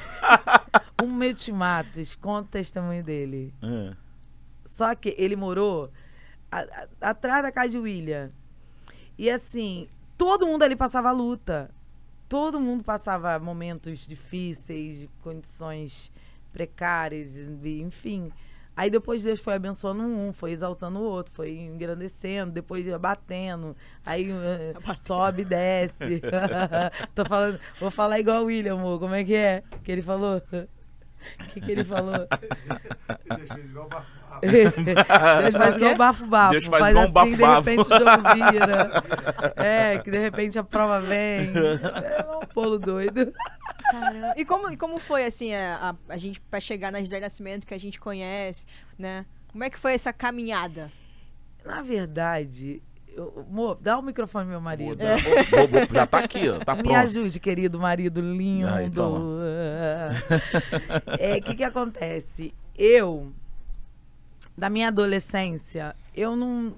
o 1.02 1.34
tio 1.34 1.56
Matos, 1.56 2.16
conta 2.16 2.48
o 2.48 2.52
testemunho 2.52 3.04
dele. 3.04 3.54
É. 3.62 3.96
Só 4.66 4.94
que 4.96 5.16
ele 5.18 5.36
morou 5.36 5.92
a- 6.52 6.60
a- 7.02 7.10
atrás 7.10 7.44
da 7.44 7.52
casa 7.52 7.70
de 7.70 7.78
William. 7.78 8.32
E 9.18 9.30
assim, 9.30 9.88
todo 10.18 10.46
mundo 10.48 10.64
ali 10.64 10.76
passava 10.76 11.12
luta. 11.12 11.70
Todo 12.30 12.60
mundo 12.60 12.84
passava 12.84 13.38
momentos 13.40 14.08
difíceis, 14.08 15.00
de 15.02 15.08
condições 15.22 16.12
precárias, 16.54 17.36
enfim. 17.36 18.32
Aí 18.82 18.90
depois 18.90 19.22
Deus 19.22 19.40
foi 19.40 19.54
abençoando 19.54 20.02
um, 20.02 20.34
foi 20.34 20.50
exaltando 20.50 20.98
o 20.98 21.04
outro, 21.04 21.32
foi 21.36 21.52
engrandecendo, 21.52 22.52
depois 22.52 22.84
batendo, 22.98 23.78
aí 24.04 24.32
eh, 24.32 24.74
sobe 24.98 25.44
e 25.44 25.46
desce. 25.46 26.20
Tô 27.14 27.24
falando, 27.24 27.60
vou 27.80 27.92
falar 27.92 28.20
igual 28.20 28.42
o 28.42 28.46
William, 28.46 28.74
amor, 28.74 29.00
como 29.00 29.14
é 29.14 29.24
que 29.24 29.36
é? 29.36 29.62
Que 29.84 29.92
ele 29.92 30.02
falou? 30.02 30.38
O 30.38 30.42
que, 31.54 31.62
que 31.62 31.72
ele 31.72 31.84
falou? 31.84 32.28
Deus 33.38 33.50
fez 33.54 33.66
igual 33.70 33.88
bafo. 33.88 34.22
Deus 34.42 35.56
faz 35.56 35.76
igual 35.78 35.96
bafo-bafo. 35.96 36.52
Deus 36.54 36.66
faz 36.66 36.90
igual 36.90 37.06
um 37.06 37.20
assim, 37.20 37.32
de 37.36 37.38
bafo-bafo. 37.38 37.70
repente 37.70 37.94
o 37.94 38.00
jogo 38.00 38.24
vira. 38.34 39.04
É, 39.58 40.00
que 40.00 40.10
de 40.10 40.18
repente 40.18 40.58
a 40.58 40.64
prova 40.64 41.00
vem. 41.00 41.52
É 41.54 42.26
um 42.36 42.52
bolo 42.52 42.80
doido. 42.80 43.32
Caramba. 43.92 44.34
E 44.38 44.46
como, 44.46 44.70
e 44.72 44.78
como 44.78 44.98
foi, 45.00 45.26
assim, 45.26 45.54
a, 45.54 45.96
a, 46.10 46.14
a 46.14 46.18
gente 46.18 46.40
pra 46.42 46.60
chegar 46.60 46.92
na 46.92 47.00
Gisele 47.02 47.22
Nascimento 47.22 47.68
que 47.68 47.74
a 47.74 47.78
gente 47.80 48.00
conhece, 48.00 48.66
né? 48.98 49.26
Como 49.52 49.64
é 49.64 49.70
que 49.70 49.78
foi 49.78 49.94
essa 49.94 50.12
caminhada? 50.14 50.92
Na 51.66 51.82
verdade, 51.82 52.82
eu, 53.10 53.46
Mo, 53.50 53.76
dá 53.76 54.00
o 54.00 54.02
microfone 54.02 54.48
meu 54.48 54.62
marido. 54.62 54.98
Vou 54.98 55.68
vou- 55.68 55.68
vou- 55.68 55.88
já 55.94 56.08
tá 56.08 56.20
aqui, 56.20 56.48
ó. 56.50 56.60
Tá 56.60 56.74
Me 56.76 56.84
pronto. 56.84 56.96
ajude, 56.98 57.40
querido 57.40 57.78
marido 57.80 58.22
lindo. 58.22 58.68
Aí, 58.70 58.90
toma. 58.90 59.20
É, 61.20 61.38
o 61.38 61.42
que 61.44 61.56
que 61.56 61.64
acontece? 61.64 62.54
Eu, 62.78 63.32
da 64.58 64.70
minha 64.70 64.88
adolescência, 64.88 65.96
eu 66.16 66.36
não... 66.36 66.74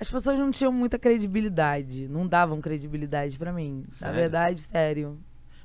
As 0.00 0.08
pessoas 0.08 0.38
não 0.38 0.52
tinham 0.52 0.70
muita 0.70 0.96
credibilidade, 0.96 2.06
não 2.08 2.24
davam 2.26 2.60
credibilidade 2.60 3.36
pra 3.36 3.52
mim. 3.52 3.84
Sério? 3.90 4.14
Na 4.14 4.20
verdade, 4.20 4.60
sério. 4.60 5.18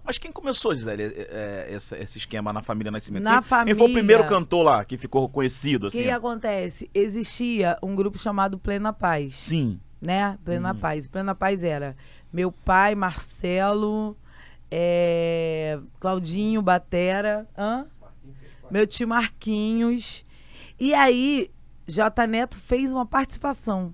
Mas 0.03 0.17
quem 0.17 0.31
começou, 0.31 0.75
Gisele, 0.75 1.03
é, 1.03 1.67
é, 1.69 1.73
esse, 1.75 1.95
esse 1.95 2.17
esquema 2.17 2.51
na 2.51 2.61
família 2.61 2.91
Nascimento? 2.91 3.23
Na 3.23 3.41
quem, 3.41 3.41
Quem 3.41 3.49
foi 3.49 3.63
o 3.63 3.65
família. 3.77 3.93
primeiro 3.93 4.25
cantor 4.27 4.63
lá 4.63 4.83
que 4.83 4.97
ficou 4.97 5.29
conhecido, 5.29 5.85
O 5.85 5.87
assim? 5.87 6.03
que 6.03 6.09
acontece? 6.09 6.89
Existia 6.93 7.77
um 7.81 7.95
grupo 7.95 8.17
chamado 8.17 8.57
Plena 8.59 8.91
Paz. 8.91 9.33
Sim. 9.35 9.79
né? 10.01 10.37
Plena 10.43 10.75
Paz. 10.75 11.07
Plena 11.07 11.33
Paz 11.33 11.63
era 11.63 11.95
meu 12.31 12.51
pai, 12.51 12.95
Marcelo, 12.95 14.17
é, 14.69 15.79
Claudinho, 15.99 16.61
Batera, 16.61 17.47
hã? 17.57 17.85
meu 18.69 18.85
tio 18.87 19.07
Marquinhos. 19.07 20.25
E 20.79 20.93
aí, 20.93 21.49
J 21.87 22.27
Neto 22.27 22.57
fez 22.57 22.91
uma 22.91 23.05
participação 23.05 23.93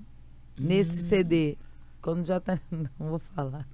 nesse 0.58 1.04
CD. 1.04 1.58
Quando 2.02 2.26
já 2.26 2.40
tá. 2.40 2.58
Não 2.72 3.10
vou 3.10 3.20
falar. 3.36 3.68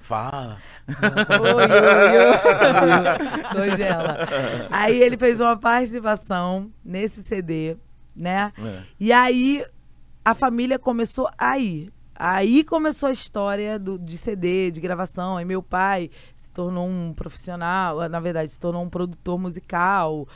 Fala. 0.00 0.58
Oi, 3.56 3.60
oi, 3.60 3.70
oi. 3.70 4.68
Aí 4.70 5.00
ele 5.00 5.16
fez 5.16 5.40
uma 5.40 5.56
participação 5.56 6.70
nesse 6.84 7.22
CD, 7.22 7.76
né? 8.14 8.52
É. 8.58 8.82
E 8.98 9.12
aí 9.12 9.64
a 10.24 10.34
família 10.34 10.78
começou 10.78 11.30
a 11.38 11.58
ir. 11.58 11.92
Aí 12.18 12.64
começou 12.64 13.08
a 13.08 13.12
história 13.12 13.78
do, 13.78 13.98
de 13.98 14.16
CD, 14.16 14.70
de 14.70 14.80
gravação. 14.80 15.36
Aí 15.36 15.44
meu 15.44 15.62
pai 15.62 16.10
se 16.34 16.50
tornou 16.50 16.88
um 16.88 17.12
profissional, 17.12 18.08
na 18.08 18.20
verdade, 18.20 18.50
se 18.50 18.58
tornou 18.58 18.82
um 18.82 18.88
produtor 18.88 19.38
musical, 19.38 20.26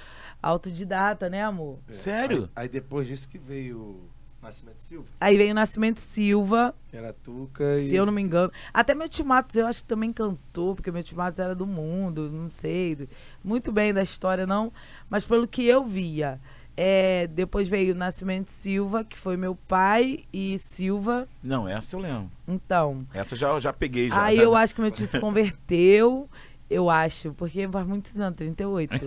autodidata, 0.42 1.28
né, 1.28 1.42
amor? 1.42 1.78
Sério? 1.88 2.48
Aí 2.54 2.68
depois 2.68 3.08
disso 3.08 3.28
que 3.28 3.38
veio 3.38 4.00
Nascimento 4.42 4.80
Silva, 4.80 5.06
Aí 5.20 5.36
veio 5.36 5.50
o 5.50 5.54
Nascimento 5.54 6.00
Silva, 6.00 6.74
que 6.88 6.96
era 6.96 7.12
Tuca 7.12 7.76
e... 7.78 7.82
se 7.82 7.94
eu 7.94 8.06
não 8.06 8.12
me 8.12 8.22
engano. 8.22 8.50
Até 8.72 8.94
meu 8.94 9.08
tio 9.08 9.24
Matos, 9.24 9.54
eu 9.56 9.66
acho 9.66 9.82
que 9.82 9.88
também 9.88 10.12
cantou, 10.12 10.74
porque 10.74 10.90
meu 10.90 11.02
tio 11.02 11.16
Matos 11.16 11.38
era 11.38 11.54
do 11.54 11.66
mundo, 11.66 12.30
não 12.32 12.50
sei 12.50 12.94
do- 12.94 13.08
muito 13.44 13.70
bem 13.70 13.92
da 13.92 14.02
história, 14.02 14.46
não. 14.46 14.72
Mas 15.10 15.24
pelo 15.24 15.46
que 15.46 15.66
eu 15.66 15.84
via. 15.84 16.40
É, 16.76 17.26
depois 17.26 17.68
veio 17.68 17.92
o 17.94 17.96
Nascimento 17.96 18.48
Silva, 18.48 19.04
que 19.04 19.18
foi 19.18 19.36
meu 19.36 19.54
pai, 19.54 20.24
e 20.32 20.58
Silva. 20.58 21.28
Não, 21.42 21.68
essa 21.68 21.94
eu 21.94 22.00
lembro. 22.00 22.30
Então. 22.48 23.06
Essa 23.12 23.34
eu 23.34 23.38
já, 23.38 23.60
já 23.60 23.72
peguei 23.72 24.08
já. 24.08 24.24
aí 24.24 24.36
já- 24.36 24.42
eu 24.44 24.54
acho 24.54 24.74
que 24.74 24.80
meu 24.80 24.90
tio 24.90 25.06
se 25.06 25.20
converteu, 25.20 26.26
eu 26.70 26.88
acho, 26.88 27.34
porque 27.34 27.68
faz 27.68 27.86
muitos 27.86 28.18
anos, 28.18 28.36
38. 28.38 28.96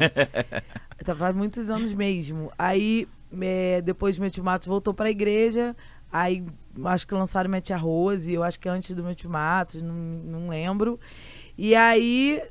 Tá, 1.04 1.14
faz 1.16 1.36
muitos 1.36 1.70
anos 1.70 1.92
mesmo. 1.94 2.50
Aí, 2.58 3.08
é, 3.42 3.82
depois 3.82 4.18
meu 4.18 4.30
tio 4.30 4.44
Matos 4.44 4.68
voltou 4.68 4.94
pra 4.94 5.10
igreja, 5.10 5.76
aí 6.12 6.46
acho 6.86 7.08
que 7.08 7.14
lançaram 7.14 7.50
minha 7.50 7.62
tia 7.62 7.78
Rose, 7.78 8.32
eu 8.32 8.44
acho 8.44 8.60
que 8.60 8.70
antes 8.70 8.96
do 8.96 9.04
meu 9.04 9.16
tio 9.16 9.30
Matos, 9.30 9.82
não, 9.82 9.94
não 9.94 10.50
lembro. 10.50 11.00
E 11.58 11.76
aí 11.76 12.42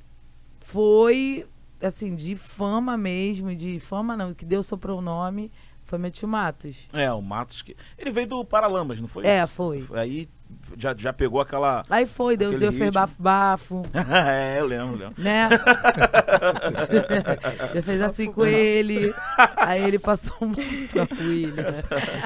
foi, 0.60 1.46
assim, 1.80 2.14
de 2.14 2.36
fama 2.36 2.96
mesmo, 2.96 3.54
de 3.54 3.80
fama 3.80 4.16
não, 4.16 4.32
que 4.32 4.44
deu 4.44 4.62
soprou 4.62 4.98
o 4.98 5.02
nome, 5.02 5.50
foi 5.84 5.98
meu 5.98 6.10
tio 6.10 6.28
Matos. 6.28 6.88
É, 6.92 7.12
o 7.12 7.20
Matos 7.20 7.62
que. 7.62 7.76
Ele 7.98 8.10
veio 8.10 8.26
do 8.26 8.44
Paralamas, 8.44 9.00
não 9.00 9.08
foi? 9.08 9.26
É, 9.26 9.42
isso? 9.42 9.52
foi. 9.52 9.86
Aí 9.94 10.28
já, 10.76 10.94
já 10.96 11.12
pegou 11.12 11.40
aquela. 11.40 11.82
Aí 11.90 12.06
foi, 12.06 12.36
Deus 12.36 12.58
deu, 12.58 12.70
fez 12.70 12.84
ritmo. 12.84 12.92
bafo-bafo. 12.92 13.82
é, 14.28 14.60
eu 14.60 14.66
lembro, 14.66 14.96
lembro. 14.96 15.14
né? 15.22 15.48
Já 17.74 17.82
fez 17.82 18.00
assim 18.02 18.30
com 18.32 18.44
ele. 18.44 19.12
Aí 19.56 19.82
ele 19.82 19.98
passou 19.98 20.36
um 20.40 20.52
pra 20.52 21.06
William. 21.20 21.72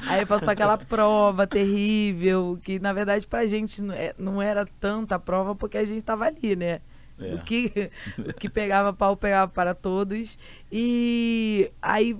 Aí 0.08 0.26
passou 0.26 0.50
aquela 0.50 0.76
prova 0.78 1.46
terrível, 1.46 2.58
que 2.62 2.78
na 2.78 2.92
verdade 2.92 3.26
pra 3.26 3.46
gente 3.46 3.82
não 3.82 3.94
é- 3.94 4.14
não 4.18 4.42
era 4.42 4.66
tanta 4.80 5.18
prova 5.18 5.54
porque 5.54 5.78
a 5.78 5.84
gente 5.84 6.02
tava 6.02 6.26
ali, 6.26 6.56
né? 6.56 6.80
É. 7.18 7.34
O, 7.34 7.38
que, 7.40 7.90
o 8.18 8.32
que 8.34 8.48
pegava 8.48 8.92
pau 8.92 9.16
pegava 9.16 9.50
para 9.50 9.74
todos. 9.74 10.38
E 10.70 11.70
aí 11.80 12.16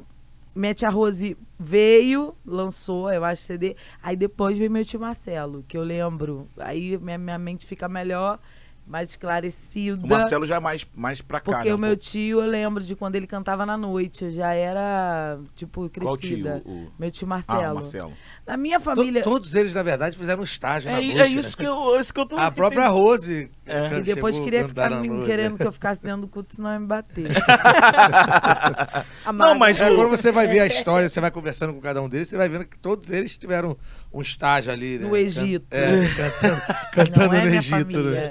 minha 0.54 0.74
tia 0.74 0.88
Rose 0.88 1.36
veio, 1.58 2.34
lançou, 2.44 3.10
eu 3.12 3.24
acho, 3.24 3.42
CD. 3.42 3.76
Aí 4.02 4.16
depois 4.16 4.56
veio 4.58 4.70
meu 4.70 4.84
tio 4.84 5.00
Marcelo, 5.00 5.64
que 5.66 5.76
eu 5.76 5.82
lembro. 5.82 6.48
Aí 6.58 6.96
minha, 6.98 7.18
minha 7.18 7.38
mente 7.38 7.64
fica 7.66 7.88
melhor, 7.88 8.38
mais 8.86 9.10
esclarecida. 9.10 10.04
O 10.04 10.08
Marcelo 10.08 10.46
já 10.46 10.56
é 10.56 10.60
mais, 10.60 10.86
mais 10.94 11.20
pra 11.20 11.40
cá, 11.40 11.52
Porque 11.52 11.68
né, 11.68 11.74
o 11.74 11.76
um 11.76 11.80
meu 11.80 11.90
pouco. 11.90 12.02
tio, 12.04 12.40
eu 12.40 12.46
lembro 12.46 12.84
de 12.84 12.94
quando 12.94 13.16
ele 13.16 13.26
cantava 13.26 13.64
na 13.66 13.76
noite. 13.76 14.26
Eu 14.26 14.30
já 14.30 14.52
era, 14.52 15.38
tipo, 15.54 15.90
Qual 15.90 16.16
tio? 16.16 16.28
crescida. 16.28 16.62
O- 16.64 16.86
Meu 16.98 17.10
tio 17.10 17.26
Ah, 17.26 17.28
Marcelo. 17.30 17.72
o 17.72 17.74
Marcelo. 17.74 18.12
Na 18.46 18.56
minha 18.56 18.78
To- 18.78 18.84
família. 18.84 19.22
Todos 19.22 19.54
eles, 19.54 19.74
na 19.74 19.82
verdade, 19.82 20.16
fizeram 20.16 20.40
um 20.40 20.44
estágio 20.44 20.88
É, 20.88 20.92
na 20.92 21.00
i- 21.00 21.06
noite, 21.08 21.20
é 21.20 21.24
né? 21.24 21.28
isso, 21.30 21.56
que 21.56 21.64
eu, 21.64 21.98
isso 21.98 22.14
que 22.14 22.20
eu 22.20 22.26
tô. 22.26 22.36
A 22.36 22.50
própria 22.50 22.86
Rose. 22.88 23.50
É. 23.66 23.90
can- 23.90 23.98
E 23.98 24.02
depois 24.02 24.34
chegou 24.36 24.44
queria 24.44 24.66
ficar 24.68 24.90
me 24.90 25.08
Rose. 25.08 25.26
querendo 25.26 25.56
que 25.58 25.66
eu 25.66 25.72
ficasse 25.72 26.00
dentro 26.02 26.20
do 26.22 26.28
culto, 26.28 26.54
senão 26.54 26.70
ia 26.72 26.78
me 26.78 26.86
bater. 26.86 27.26
Não, 29.34 29.54
mas 29.54 29.78
É, 29.80 29.94
quando 29.94 30.08
você 30.08 30.30
vai 30.32 30.46
ver 30.46 30.60
a 30.60 30.66
história, 30.66 31.08
você 31.08 31.20
vai 31.20 31.30
conversando 31.30 31.72
com 31.74 31.80
cada 31.80 32.00
um 32.00 32.08
deles, 32.08 32.28
você 32.28 32.36
vai 32.36 32.48
vendo 32.48 32.64
que 32.64 32.78
todos 32.78 33.10
eles 33.10 33.36
tiveram 33.36 33.76
um 34.12 34.22
estágio 34.22 34.72
ali, 34.72 34.98
né? 34.98 35.06
No 35.08 35.16
Egito. 35.16 35.66
É, 35.70 35.90
cantando, 36.14 36.62
cantando 36.92 37.26
não 37.28 37.34
é 37.34 37.44
no 37.44 37.54
Egito, 37.54 38.02
né? 38.04 38.30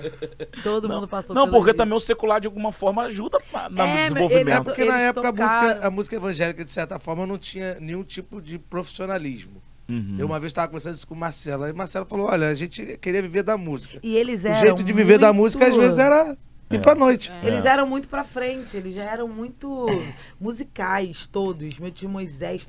Todo 0.64 0.90
mundo 0.90 1.08
passou 1.08 1.36
Não, 1.36 1.50
porque 1.50 1.72
Egito. 1.72 1.78
também 1.78 1.98
o 1.98 2.00
secular 2.00 2.40
de 2.40 2.48
alguma 2.48 2.72
forma 2.72 3.04
ajuda 3.04 3.40
no 3.52 3.60
É, 3.60 3.70
mas 3.70 3.90
É 3.90 4.02
desenvolvimento. 4.04 4.64
porque 4.66 4.86
na 4.86 5.00
época 5.00 5.30
a 5.30 5.32
música, 5.32 5.88
a 5.88 5.92
música 5.92 6.16
evangélica, 6.16 6.64
de 6.64 6.72
certa 6.72 6.98
forma, 7.00 7.26
não 7.26 7.38
tinha 7.38 7.78
nenhum 7.80 8.04
tipo 8.04 8.42
de 8.42 8.58
profissionalismo. 8.58 9.62
Uhum. 9.88 10.16
Eu 10.18 10.26
uma 10.26 10.40
vez 10.40 10.50
estava 10.50 10.68
conversando 10.68 10.96
isso 10.96 11.08
com 11.08 11.14
o 11.14 11.18
Marcelo, 11.18 11.64
aí 11.64 11.72
o 11.72 11.76
Marcelo 11.76 12.06
falou, 12.06 12.28
olha, 12.28 12.48
a 12.48 12.56
gente 12.56 12.98
queria 12.98 13.22
viver 13.22 13.44
da 13.44 13.56
música. 13.58 14.00
E 14.02 14.16
eles 14.16 14.44
O 14.44 14.48
eram. 14.48 14.60
jeito 14.60 14.84
de 14.84 14.92
viver 14.94 15.18
da 15.20 15.32
muito- 15.32 15.44
música, 15.46 15.68
às 15.68 15.76
vezes, 15.76 15.98
era 16.00 16.36
ir 16.72 16.82
pra 16.82 16.96
noite. 16.96 17.32
Eles 17.44 17.64
É. 17.66 17.70
eram 17.70 17.86
muito 17.88 18.08
pra 18.08 18.24
frente, 18.24 18.76
eles 18.76 18.96
já 18.96 19.04
eram 19.04 19.28
muito 19.28 19.86
musicais, 20.42 21.28
todos. 21.28 21.78
Meu 21.80 21.92
tio 21.92 22.10
Moisés 22.10 22.66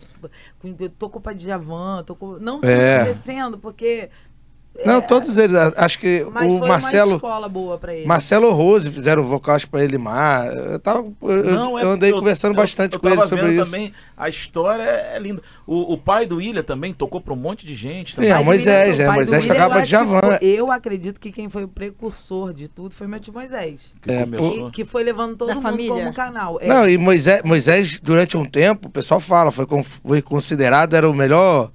com- 0.61 0.75
tocou 0.99 1.21
pra 1.21 1.33
Djavan, 1.33 2.03
tocou. 2.05 2.39
Não 2.41 2.61
se 2.61 2.67
É. 2.67 3.03
esquecendo, 3.03 3.59
porque. 3.59 4.09
Não, 4.85 4.99
é, 4.99 5.01
todos 5.01 5.37
eles, 5.39 5.55
acho 5.55 5.99
que 5.99 6.27
Mas 6.33 6.45
o 6.45 6.49
foi 6.49 6.57
uma 6.59 6.69
Marcelo... 6.69 7.15
escola 7.17 7.49
boa 7.49 7.79
pra 7.79 7.95
eles. 7.95 8.07
Marcelo 8.07 8.51
Rose 8.53 8.91
fizeram 8.91 9.23
vocal 9.23 9.55
acho, 9.57 9.69
pra 9.71 9.83
Elimar. 9.83 10.47
Eu, 10.47 10.79
tava, 10.79 11.07
eu, 11.23 11.45
Não, 11.45 11.79
é 11.79 11.83
eu 11.85 11.91
andei 11.91 12.11
porque 12.11 12.21
conversando 12.21 12.53
eu- 12.53 12.57
bastante 12.57 12.95
eu 12.95 13.01
com 13.01 13.09
ele 13.09 13.23
sobre 13.23 13.47
vendo 13.49 13.63
isso. 13.63 13.71
também, 13.71 13.93
a 14.17 14.29
história 14.29 14.83
é 14.83 15.19
linda. 15.19 15.41
O, 15.67 15.95
o 15.95 15.99
pai 15.99 16.27
do 16.27 16.37
William 16.37 16.63
também 16.63 16.93
tocou 16.93 17.21
pra 17.21 17.33
um 17.33 17.37
monte 17.37 17.67
de 17.67 17.75
gente. 17.75 18.11
Sim, 18.11 18.17
também. 18.17 18.31
é, 18.31 18.43
Moisés, 18.43 19.01
é, 19.01 19.11
Moisés 19.11 19.47
tocava 19.47 19.75
eu 19.77 19.81
que 19.83 19.87
Djavan. 19.89 20.21
foi- 20.21 20.39
Eu 20.49 20.71
acredito 20.73 21.19
que 21.21 21.33
quem 21.33 21.49
foi 21.49 21.65
o 21.65 21.69
precursor 21.69 22.53
de 22.53 22.69
tudo 22.69 22.91
foi 22.95 23.07
meu 23.07 23.19
tio 23.21 23.33
Moisés. 23.33 23.93
Que 24.03 24.13
É, 24.13 24.21
começou. 24.21 24.71
Que 24.71 24.85
foi 24.85 25.03
levando 25.05 25.37
todo 25.37 25.49
Da 25.49 25.55
mundo 25.55 25.63
família? 25.63 25.95
como 25.95 26.13
canal. 26.13 26.59
É, 26.61 26.69
Não, 26.69 26.89
e 26.89 26.97
Moisés, 26.99 27.43
Moisés, 27.45 27.99
durante 28.01 28.37
um 28.37 28.45
tempo, 28.45 28.89
o 28.89 28.91
pessoal 28.91 29.21
fala, 29.21 29.51
foi, 29.51 29.67
foi 30.05 30.23
considerado, 30.23 30.95
era 30.95 31.09
o 31.09 31.15
melhor. 31.15 31.71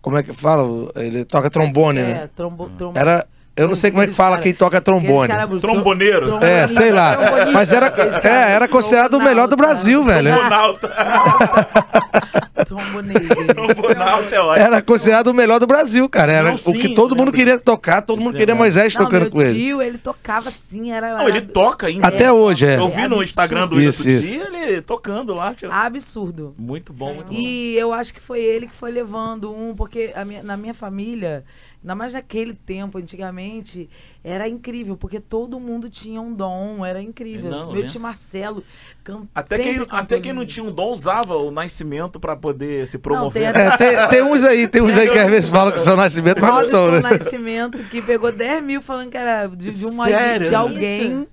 Como 0.00 0.16
é 0.16 0.22
que 0.22 0.32
fala? 0.32 0.90
Ele 0.96 1.24
toca 1.24 1.50
trombone, 1.50 1.98
é, 1.98 2.02
né? 2.02 2.28
trombo, 2.34 2.68
trombo, 2.76 2.98
Era. 2.98 3.26
Eu 3.56 3.66
não 3.66 3.74
sei 3.74 3.90
como 3.90 4.04
é 4.04 4.06
que 4.06 4.12
fala 4.12 4.38
quem 4.38 4.54
toca 4.54 4.80
trombone. 4.80 5.32
Tromboneiro? 5.60 6.38
É, 6.44 6.68
sei 6.68 6.92
lá. 6.92 7.18
Mas 7.52 7.72
era, 7.72 7.92
é, 8.22 8.52
era 8.52 8.68
considerado 8.68 9.14
o 9.14 9.18
melhor 9.18 9.48
do 9.48 9.56
Brasil, 9.56 10.04
velho. 10.04 10.32
Trombonauta. 10.32 10.92
Trombonauta 12.68 14.34
é 14.36 14.40
ótimo. 14.40 14.66
Era 14.66 14.82
considerado 14.82 15.28
o 15.28 15.34
melhor 15.34 15.58
do 15.58 15.66
Brasil, 15.66 16.08
cara. 16.08 16.32
Era 16.32 16.48
Não, 16.48 16.54
o 16.54 16.58
sim, 16.58 16.78
que 16.78 16.94
todo 16.94 17.16
mundo 17.16 17.32
queria 17.32 17.58
tocar, 17.58 18.02
todo 18.02 18.20
mundo 18.20 18.36
é 18.36 18.38
queria. 18.38 18.54
Moisés 18.54 18.94
Não, 18.94 19.04
tocando 19.04 19.22
meu 19.22 19.30
com 19.30 19.42
ele. 19.42 19.58
tio, 19.58 19.82
ele 19.82 19.98
tocava 19.98 20.48
assim, 20.48 20.92
era... 20.92 21.18
Não, 21.18 21.28
ele 21.28 21.40
toca 21.42 21.86
ainda. 21.86 22.06
Até 22.06 22.30
hoje, 22.32 22.66
é. 22.66 22.76
Eu 22.76 22.88
vi 22.88 22.96
no 22.96 23.02
absurdo. 23.16 23.22
Instagram 23.24 23.66
do 23.68 23.80
Isso, 23.80 24.00
outro 24.08 24.10
isso. 24.24 24.32
dia, 24.32 24.48
ele 24.52 24.82
tocando 24.82 25.34
lá. 25.34 25.54
tirando- 25.54 25.74
Absurdo. 25.74 26.54
Muito 26.58 26.92
bom, 26.92 27.14
muito 27.14 27.28
bom. 27.28 27.32
E 27.34 27.76
eu 27.76 27.92
acho 27.92 28.12
que 28.12 28.20
foi 28.20 28.40
ele 28.40 28.66
que 28.66 28.74
foi 28.74 28.90
levando 28.90 29.52
um, 29.54 29.74
porque 29.74 30.12
a 30.14 30.24
minha- 30.24 30.42
na 30.42 30.56
minha 30.56 30.74
família, 30.74 31.44
ainda 31.82 31.94
mais 31.94 32.14
naquele 32.14 32.54
tempo, 32.54 32.98
antigamente, 32.98 33.88
era 34.22 34.48
incrível, 34.48 34.96
porque 34.96 35.20
todo 35.20 35.58
mundo 35.60 35.88
tinha 35.88 36.20
um 36.20 36.34
dom, 36.34 36.84
era 36.84 37.00
incrível. 37.00 37.50
Não, 37.50 37.72
Meu 37.72 37.82
né? 37.82 37.88
tio 37.88 38.00
Marcelo 38.00 38.64
can, 39.04 39.22
Até 39.34 39.58
quem, 39.58 39.86
até 39.88 40.20
quem 40.20 40.32
não 40.32 40.44
tinha 40.44 40.64
um 40.64 40.72
dom 40.72 40.90
usava 40.90 41.36
o 41.36 41.50
nascimento 41.50 42.18
pra 42.18 42.36
poder 42.36 42.86
se 42.86 42.98
promover. 42.98 43.52
tem 43.52 43.62
É, 43.62 43.76
tem, 43.76 44.08
tem 44.08 44.22
uns 44.22 44.44
aí, 44.44 44.66
tem 44.66 44.82
uns 44.82 44.98
aí 44.98 45.08
que 45.08 45.18
às 45.18 45.30
vezes 45.30 45.50
falam 45.50 45.72
que 45.72 45.80
são 45.80 45.96
nascimento, 45.96 46.40
mas 46.40 46.50
não 46.50 46.62
são, 46.64 46.92
né? 46.92 47.00
Nascimento, 47.00 47.82
que 47.84 48.02
pegou 48.02 48.32
10 48.32 48.62
mil 48.62 48.82
falando 48.82 49.10
que 49.10 49.16
era 49.16 49.46
de, 49.46 49.70
de, 49.70 49.86
uma, 49.86 50.06
Sério? 50.06 50.48
de 50.48 50.54
alguém. 50.54 51.26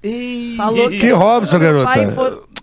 Falou 0.55 0.89
que, 0.89 0.99
Que 0.99 1.09
Robson, 1.11 1.59
pai 1.59 2.05
garota? 2.05 2.54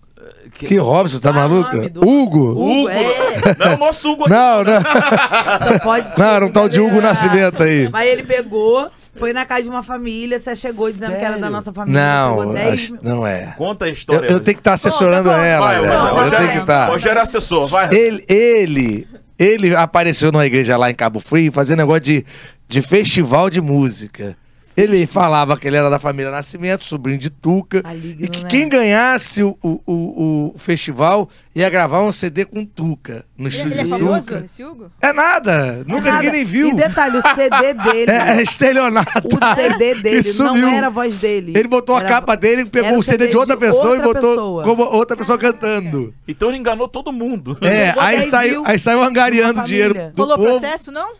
For- 0.61 0.67
Que 0.69 0.77
Robson, 0.77 1.19
tá 1.21 1.29
é 1.29 1.33
o 1.33 1.35
maluco? 1.35 1.89
do- 1.91 2.01
Hugo? 2.09 2.51
Hugo. 2.53 2.89
é. 2.89 3.57
Não, 3.59 3.77
nosso 3.79 4.13
Hugo 4.13 4.25
aqui. 4.25 4.33
Não, 4.33 4.65
não. 4.65 4.73
Então 4.81 5.79
pode 5.81 6.11
ser. 6.11 6.19
Não, 6.21 6.27
era 6.29 6.47
um 6.47 6.51
tal 6.51 6.69
de 6.69 6.81
Hugo. 6.81 7.01
Nascimento 7.01 7.63
aí. 7.63 7.89
Mas 7.91 8.09
ele 8.09 8.23
pegou, 8.23 8.89
foi 9.17 9.33
na 9.33 9.45
casa 9.45 9.63
de 9.65 9.69
uma 9.69 9.83
família, 9.83 10.39
você 10.39 10.55
chegou 10.55 10.91
dizendo 10.91 11.11
que 11.17 11.25
era 11.25 11.31
da 11.33 11.35
Sério? 11.39 11.51
nossa 11.51 11.73
família. 11.73 12.01
Não, 12.01 12.37
pegou 12.39 12.53
10 12.55 12.73
acho- 12.75 12.93
mil. 12.93 13.01
não 13.03 13.27
é. 13.27 13.55
Conta 13.57 13.85
a 13.85 13.89
Eu, 13.89 13.93
história. 13.93 14.27
eu 14.29 14.41
tenho 14.41 14.57
que 14.57 14.61
estar 14.61 14.75
assessorando 14.75 15.29
Conta, 15.31 15.43
ela, 15.43 15.67
Vai, 15.67 15.81
vai, 15.81 15.97
Eu 15.97 16.15
Rogério, 16.15 16.37
tenho 16.39 16.51
que 16.53 16.59
estar. 16.59 16.87
Rogério 16.89 17.19
é 17.19 17.23
assessor, 17.23 17.67
vai. 17.67 17.89
Ele, 17.95 18.25
ele, 18.29 19.09
ele 19.39 19.75
apareceu 19.77 20.31
numa 20.31 20.47
igreja 20.47 20.77
lá 20.77 20.91
em 20.91 20.95
Cabo 20.95 21.19
Frio 21.21 21.51
fazendo 21.53 21.79
negócio 21.79 22.03
de, 22.03 22.25
de 22.69 22.83
festival 22.83 23.51
de 23.51 23.61
música. 23.61 24.37
Ele 24.77 25.07
falava 25.07 25.57
que 25.57 25.67
ele 25.69 25.77
era 25.77 25.91
da 25.91 25.99
família 25.99 26.31
Nascimento, 26.31 26.85
sobrinho 26.85 27.19
de 27.19 27.29
Tuca. 27.29 27.83
Maligno, 27.85 28.25
e 28.25 28.29
que 28.29 28.43
né? 28.43 28.49
quem 28.49 28.69
ganhasse 28.69 29.43
o, 29.43 29.57
o, 29.63 29.81
o, 29.87 30.53
o 30.55 30.59
festival 30.59 31.29
ia 31.55 31.69
gravar 31.69 32.01
um 32.01 32.11
CD 32.11 32.45
com 32.47 32.65
Tuca. 32.65 33.25
No 33.37 33.49
Ele, 33.49 33.55
estúdio 33.55 33.73
ele 33.73 33.81
é 33.81 33.85
de 33.85 33.91
famoso, 33.91 34.27
Tuca. 34.29 34.43
esse 34.47 34.65
Hugo? 34.65 34.91
É 35.01 35.13
nada. 35.13 35.85
Nunca 35.87 36.07
Nada. 36.11 36.13
ninguém 36.13 36.31
nem 36.33 36.45
viu. 36.45 36.69
E 36.71 36.75
detalhe, 36.77 37.19
o 37.19 37.23
CD 37.23 37.75
dele. 37.85 38.11
É, 38.11 38.39
é 38.39 38.43
estelionato. 38.43 39.29
O 39.29 39.55
CD 39.55 39.95
dele 40.01 40.23
sumiu. 40.23 40.63
não 40.67 40.75
era 40.75 40.87
a 40.87 40.91
voz 40.91 41.19
dele. 41.19 41.53
Ele 41.55 41.69
botou 41.69 41.95
a 41.97 42.01
Era- 42.01 42.09
capa 42.09 42.35
dele, 42.35 42.65
pegou 42.65 42.99
o 42.99 43.03
CD 43.03 43.29
de 43.29 43.37
outra 43.37 43.57
pessoa 43.57 43.97
e 43.97 44.01
outra 44.01 44.05
botou 44.15 44.31
pessoa. 44.31 44.65
como 44.65 44.83
outra 44.85 45.17
pessoa 45.17 45.37
cantando. 45.39 46.15
Então 46.27 46.49
ele 46.49 46.57
enganou 46.59 46.89
todo 46.89 47.13
mundo. 47.13 47.59
É, 47.61 47.91
aí 47.99 48.17
10 48.19 48.31
saiu, 48.31 48.63
aí 48.65 48.79
saiu 48.79 49.03
angariando 49.03 49.63
dinheiro 49.65 49.93
do 50.15 50.23
Rolou 50.23 50.39
povo. 50.39 50.51
processo, 50.61 50.91
não? 50.91 51.13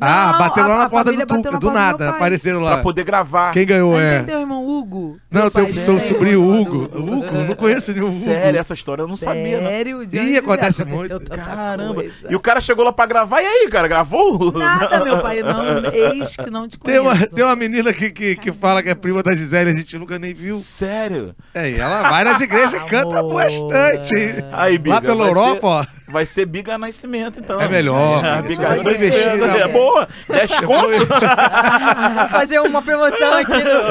Ah, 0.00 0.32
bateram 0.38 0.68
lá 0.68 0.78
na 0.78 0.88
porta 0.88 1.12
do 1.12 1.20
Tuca, 1.20 1.34
na 1.34 1.36
do 1.38 1.42
porta 1.42 1.58
do 1.58 1.70
nada. 1.70 2.08
Apareceram 2.10 2.60
lá. 2.60 2.74
Pra 2.74 2.82
poder 2.82 3.04
gravar. 3.04 3.52
Quem 3.52 3.66
ganhou 3.66 3.98
é. 4.00 4.16
tem 4.18 4.24
teu 4.26 4.40
irmão 4.40 4.66
Hugo. 4.66 5.18
Não, 5.30 5.48
tem 5.50 5.62
o 5.64 5.76
seu 5.76 6.00
sobrinho 6.00 6.42
Hugo. 6.42 6.84
Hugo, 6.92 7.32
não 7.46 7.54
conheço 7.54 7.92
nenhum 7.92 8.08
Hugo. 8.08 8.20
Sério, 8.24 8.58
essa 8.58 8.74
história 8.74 9.02
eu 9.02 9.08
não 9.08 9.16
sabia, 9.16 9.60
não. 9.60 9.68
Sério? 9.68 10.02
Ih, 10.10 10.38
acontece 10.38 10.84
muito. 10.84 11.20
Caramba. 11.30 11.94
coisa? 11.94 12.12
E 12.28 12.34
o 12.36 12.40
cara 12.40 12.60
chegou 12.60 12.84
lá 12.84 12.92
pra 12.92 13.06
gravar, 13.06 13.42
e 13.42 13.46
aí, 13.46 13.68
cara? 13.68 13.86
Gravou? 13.88 14.52
Nada, 14.52 15.04
meu 15.04 15.18
pai, 15.22 15.42
não. 15.42 15.62
Eis 15.92 16.36
que 16.36 16.50
não 16.50 16.66
te 16.66 16.78
Tem 16.78 16.98
conheço. 17.00 17.20
uma, 17.22 17.26
tem 17.28 17.44
uma 17.44 17.56
menina 17.56 17.92
que, 17.92 18.10
que, 18.10 18.36
que 18.36 18.52
fala 18.52 18.82
que 18.82 18.88
é 18.88 18.94
prima 18.94 19.22
da 19.22 19.32
Gisele, 19.32 19.70
a 19.70 19.74
gente 19.74 19.98
nunca 19.98 20.18
nem 20.18 20.32
viu. 20.34 20.56
Sério? 20.56 21.34
É, 21.54 21.70
e 21.70 21.78
ela 21.78 22.08
vai 22.08 22.24
nas 22.24 22.40
igrejas 22.40 22.72
e 22.72 22.80
canta 22.86 23.20
Amor. 23.20 23.34
bastante. 23.34 24.14
Aí, 24.52 24.78
Biga, 24.78 24.96
Lá 24.96 25.00
pela 25.00 25.26
Europa, 25.26 25.82
ser- 25.84 25.88
ó. 25.98 26.12
Vai 26.12 26.26
ser 26.26 26.44
Biga 26.44 26.76
Nascimento, 26.76 27.38
então. 27.38 27.58
É 27.60 27.66
melhor, 27.68 28.22
É, 28.24 28.42
Biga, 28.42 28.48
Biga 28.48 28.66
você 28.66 28.82
foi 28.82 28.92
Nascimento. 28.92 29.16
investida. 29.16 29.58
É 29.58 29.68
boa. 29.84 30.08
10 30.28 30.60
conto. 30.60 31.06
Vou 31.06 32.28
fazer 32.30 32.60
uma 32.60 32.82
promoção 32.82 33.34
aqui 33.34 33.52
no. 33.52 33.82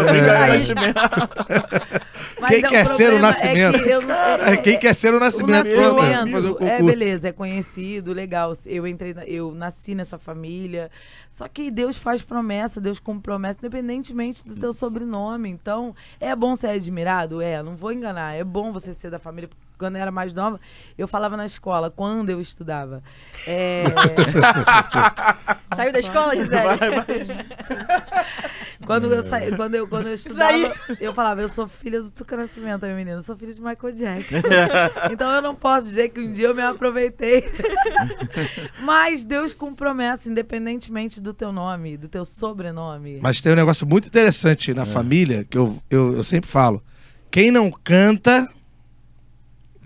Quem 2.47 2.61
quer 2.63 2.85
ser 2.87 3.13
o 3.13 3.19
Nascimento? 3.19 3.79
Quem 4.63 4.79
quer 4.79 4.93
ser 4.95 5.13
o 5.13 5.19
nascimento, 5.19 5.65
pronto, 5.69 6.63
é 6.63 6.81
beleza, 6.81 7.29
é 7.29 7.31
conhecido, 7.31 8.13
legal. 8.13 8.53
Eu 8.65 8.87
entrei, 8.87 9.13
na- 9.13 9.25
eu 9.25 9.51
nasci 9.53 9.93
nessa 9.93 10.17
família. 10.17 10.89
Só 11.29 11.47
que 11.47 11.69
Deus 11.71 11.97
faz 11.97 12.21
promessa, 12.21 12.81
Deus 12.81 12.99
cumpre 12.99 13.23
promessa, 13.23 13.59
independentemente 13.61 14.45
do 14.45 14.55
teu 14.55 14.73
sobrenome. 14.73 15.49
Então, 15.49 15.95
é 16.19 16.35
bom 16.35 16.55
ser 16.55 16.67
admirado? 16.69 17.41
É, 17.41 17.61
não 17.61 17.75
vou 17.75 17.91
enganar. 17.91 18.33
É 18.35 18.43
bom 18.43 18.71
você 18.71 18.93
ser 18.93 19.09
da 19.11 19.19
família. 19.19 19.49
Quando 19.81 19.97
eu 19.97 20.01
era 20.01 20.11
mais 20.11 20.33
nova, 20.33 20.59
eu 20.97 21.07
falava 21.07 21.35
na 21.35 21.45
escola, 21.45 21.91
quando 21.91 22.29
eu 22.29 22.39
estudava. 22.39 23.03
É, 23.45 23.83
Saiu 25.75 25.91
da 25.91 25.99
escola, 25.99 26.35
Gisele? 26.35 26.63
quando, 28.85 29.13
eu 29.13 29.23
saí, 29.23 29.55
quando, 29.55 29.75
eu, 29.75 29.87
quando 29.87 30.07
eu 30.07 30.13
estudava, 30.13 30.53
aí. 30.53 30.71
eu 30.99 31.13
falava, 31.13 31.41
eu 31.41 31.49
sou 31.49 31.67
filha 31.67 32.01
do 32.01 32.11
Tuca 32.11 32.37
Nascimento, 32.37 32.83
minha 32.83 32.95
menina. 32.95 33.17
Eu 33.17 33.21
sou 33.21 33.35
filha 33.35 33.53
de 33.53 33.61
Michael 33.61 33.93
Jackson. 33.93 34.35
então 35.11 35.31
eu 35.31 35.41
não 35.41 35.55
posso 35.55 35.87
dizer 35.87 36.09
que 36.09 36.19
um 36.19 36.33
dia 36.33 36.47
eu 36.47 36.55
me 36.55 36.61
aproveitei. 36.61 37.49
Mas 38.81 39.25
Deus 39.25 39.53
cumpre 39.53 39.81
promessa, 39.81 40.29
independentemente 40.29 41.19
do 41.19 41.33
teu 41.33 41.51
nome, 41.51 41.97
do 41.97 42.07
teu 42.07 42.23
sobrenome. 42.23 43.17
Mas 43.19 43.41
tem 43.41 43.51
um 43.51 43.55
negócio 43.55 43.87
muito 43.87 44.07
interessante 44.07 44.75
na 44.75 44.85
família, 44.85 45.43
que 45.43 45.57
eu, 45.57 45.81
eu, 45.89 46.17
eu 46.17 46.23
sempre 46.23 46.47
falo. 46.47 46.83
Quem 47.31 47.49
não 47.49 47.71
canta, 47.71 48.47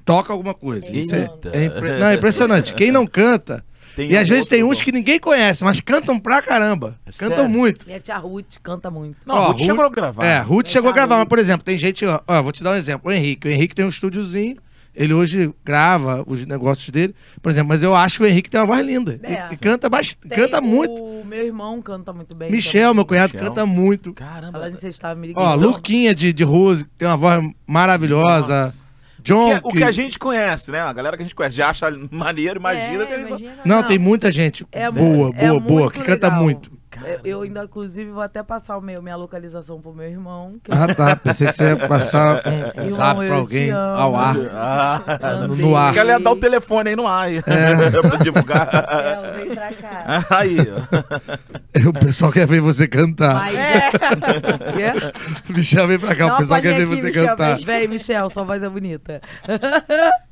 toca 0.06 0.32
alguma 0.32 0.54
coisa. 0.54 0.90
Isso 0.96 1.14
é, 1.16 1.30
é 1.52 1.66
impre- 1.66 1.98
não, 1.98 2.08
é 2.08 2.14
impressionante. 2.16 2.74
Quem 2.74 2.92
não 2.92 3.06
canta, 3.06 3.66
Tem 3.96 4.12
e 4.12 4.18
às 4.18 4.28
um 4.28 4.32
vezes 4.32 4.48
tem 4.48 4.62
uns 4.64 4.78
dom. 4.80 4.84
que 4.84 4.92
ninguém 4.92 5.18
conhece, 5.20 5.64
mas 5.64 5.80
cantam 5.80 6.20
pra 6.20 6.42
caramba. 6.42 7.00
É 7.06 7.12
cantam 7.12 7.38
sério? 7.46 7.50
muito. 7.52 7.86
Minha 7.88 8.00
tia 8.00 8.18
Ruth 8.18 8.58
canta 8.62 8.92
muito. 8.92 9.18
Não, 9.26 9.36
Ó, 9.36 9.38
a 9.38 9.46
Ruth 9.48 9.54
Ruth- 9.58 9.66
chegou 9.66 9.86
a 9.86 9.90
gravar. 9.90 10.26
É, 10.26 10.40
Ruth 10.42 10.64
Deixa 10.64 10.74
chegou 10.74 10.90
a 10.90 10.94
gravar, 10.94 11.16
Ruth. 11.16 11.22
mas, 11.24 11.30
por 11.30 11.40
exemplo, 11.40 11.64
tem 11.64 11.78
gente, 11.78 12.06
ó, 12.06 12.20
ó, 12.28 12.42
vou 12.44 12.52
te 12.52 12.62
dar 12.64 12.72
um 12.72 12.76
exemplo. 12.76 13.10
O 13.10 13.14
Henrique. 13.14 13.48
O 13.48 13.52
Henrique 13.52 13.74
tem 13.74 13.86
um 13.86 13.90
estúdiozinho, 13.90 14.58
ele 14.94 15.14
hoje 15.14 15.50
grava 15.64 16.24
os 16.28 16.46
negócios 16.46 16.90
dele, 16.90 17.16
por 17.42 17.50
exemplo, 17.50 17.70
mas 17.70 17.84
eu 17.84 17.96
acho 17.96 18.18
que 18.18 18.24
o 18.24 18.28
Henrique 18.28 18.50
tem 18.50 18.60
uma 18.60 18.68
voz 18.68 18.86
linda. 18.86 19.18
É. 19.24 19.48
E, 19.52 19.54
e 19.54 19.58
canta, 19.58 19.88
bastante, 19.90 20.18
Tem 20.28 20.38
canta 20.40 20.60
o 20.60 20.64
muito. 20.64 21.02
meu 21.26 21.46
irmão 21.46 21.82
canta 21.82 22.12
muito 22.12 22.36
bem. 22.36 22.52
Michel, 22.52 22.94
meu 22.94 23.06
cunhado, 23.06 23.34
Michel. 23.34 23.48
canta 23.50 23.66
muito. 23.66 24.14
Caramba. 24.14 24.60
Falando 24.60 24.76
você 24.78 24.90
estava 24.90 25.16
me 25.18 25.28
ligando. 25.28 25.42
Ó, 25.44 25.56
Luquinha 25.56 26.14
de, 26.14 26.34
de 26.34 26.44
Rose, 26.44 26.84
que 26.84 26.90
tem 26.98 27.08
uma 27.08 27.16
voz 27.18 27.42
maravilhosa. 27.66 28.66
Nossa. 28.66 28.85
John. 29.26 29.48
Que 29.50 29.54
é- 29.56 29.60
o 29.64 29.70
que- 29.72 29.78
que 29.80 29.84
a 29.84 29.92
gente 29.92 30.20
conhece, 30.20 30.72
né? 30.72 30.80
A 30.80 30.94
galera 30.94 31.18
que 31.18 31.24
a 31.24 31.26
gente 31.26 31.36
conhece 31.36 31.56
já 31.58 31.70
acha 31.70 31.88
maneiro, 32.12 32.60
imagina 32.60 33.04
É, 33.04 33.08
que 33.08 33.14
imagina. 33.28 33.54
Não, 33.66 33.78
Não. 33.78 33.84
tem 33.84 33.98
muita 33.98 34.32
gente 34.32 34.66
É 34.72 34.90
boa, 34.92 35.32
é 35.36 35.48
boa, 35.48 35.60
boa, 35.60 35.92
que 35.92 36.00
canta 36.04 36.28
legal. 36.28 36.44
muito. 36.44 36.75
Eu- 37.04 37.20
Eu 37.24 37.42
ainda, 37.42 37.64
inclusive, 37.64 38.12
vou 38.12 38.22
até 38.22 38.42
passar 38.44 38.78
o 38.78 38.82
meu, 38.82 39.02
minha 39.02 39.16
localização 39.16 39.82
pro 39.82 39.94
meu 39.94 40.08
irmão. 40.08 40.56
Que 40.64 40.72
Ah, 40.72 40.94
tá. 40.94 41.16
Pensei 41.16 41.48
que 41.48 41.54
você 41.54 41.70
ia 41.70 41.88
passar 41.88 42.42
um, 42.46 42.50
um 42.82 42.84
Irmão, 42.86 42.92
zap 42.98 43.22
eu 43.22 43.28
pra 43.28 43.36
alguém 43.36 43.72
ao 43.72 44.16
ar. 44.16 44.36
Ah, 44.54 45.02
no- 45.48 45.56
no 45.56 45.76
ar. 45.76 45.96
Ela 45.98 46.12
ia 46.14 46.20
dar 46.20 46.32
o 46.32 46.36
telefone 46.36 46.90
aí 46.90 46.96
no 46.96 47.08
ar. 47.08 47.32
É. 47.32 47.42
pra 48.02 48.18
divulgar. 48.18 48.70
Michel, 48.72 49.46
vem 49.46 49.56
pra 49.56 49.72
cá. 49.74 50.26
aí, 50.38 50.58
ó. 50.60 51.90
O 51.90 51.94
pessoal 51.94 52.32
quer 52.32 52.48
ver 52.48 52.62
você 52.62 52.88
cantar. 52.88 53.34
Mas 53.36 53.56
É. 53.56 53.92
Michel, 55.50 55.88
vem 55.88 56.00
pra 56.00 56.16
cá, 56.16 56.28
Dá 56.28 56.34
o 56.34 56.38
pessoal 56.38 56.62
quer 56.62 56.76
ver 56.76 56.84
aqui, 56.84 56.96
você 57.02 57.08
Michel, 57.08 57.26
cantar. 57.28 57.56
vem. 57.58 57.66
Vem, 57.66 57.88
Michel, 57.88 58.30
sua 58.30 58.44
voz 58.44 58.64
é 58.64 58.70
bonita. 58.70 59.22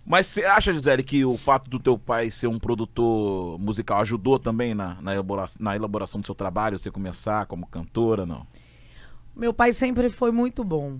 Mas 0.05 0.27
você 0.27 0.43
acha, 0.43 0.73
Gisele, 0.73 1.01
que 1.01 1.23
o 1.23 1.37
fato 1.37 1.69
do 1.69 1.79
teu 1.79 1.97
pai 1.97 2.29
ser 2.29 2.47
um 2.47 2.59
produtor 2.59 3.57
musical 3.57 4.01
ajudou 4.01 4.37
também 4.37 4.73
na, 4.73 5.01
na, 5.01 5.13
elabora- 5.13 5.45
na 5.59 5.75
elaboração 5.75 6.19
do 6.19 6.25
seu 6.25 6.35
trabalho, 6.35 6.77
você 6.77 6.91
começar 6.91 7.45
como 7.45 7.65
cantora, 7.65 8.25
não? 8.25 8.45
Meu 9.35 9.53
pai 9.53 9.71
sempre 9.71 10.09
foi 10.09 10.31
muito 10.31 10.63
bom. 10.63 10.99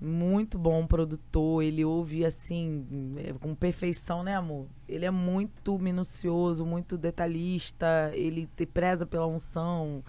Muito 0.00 0.58
bom 0.58 0.86
produtor. 0.86 1.62
Ele 1.62 1.84
ouve 1.84 2.24
assim, 2.24 2.86
é, 3.18 3.34
com 3.34 3.54
perfeição, 3.54 4.22
né, 4.22 4.34
amor? 4.34 4.66
Ele 4.88 5.04
é 5.04 5.10
muito 5.10 5.78
minucioso, 5.78 6.64
muito 6.64 6.96
detalhista. 6.96 8.10
Ele 8.14 8.48
te 8.56 8.64
preza 8.64 9.04
pela 9.04 9.26
unção. 9.26 10.02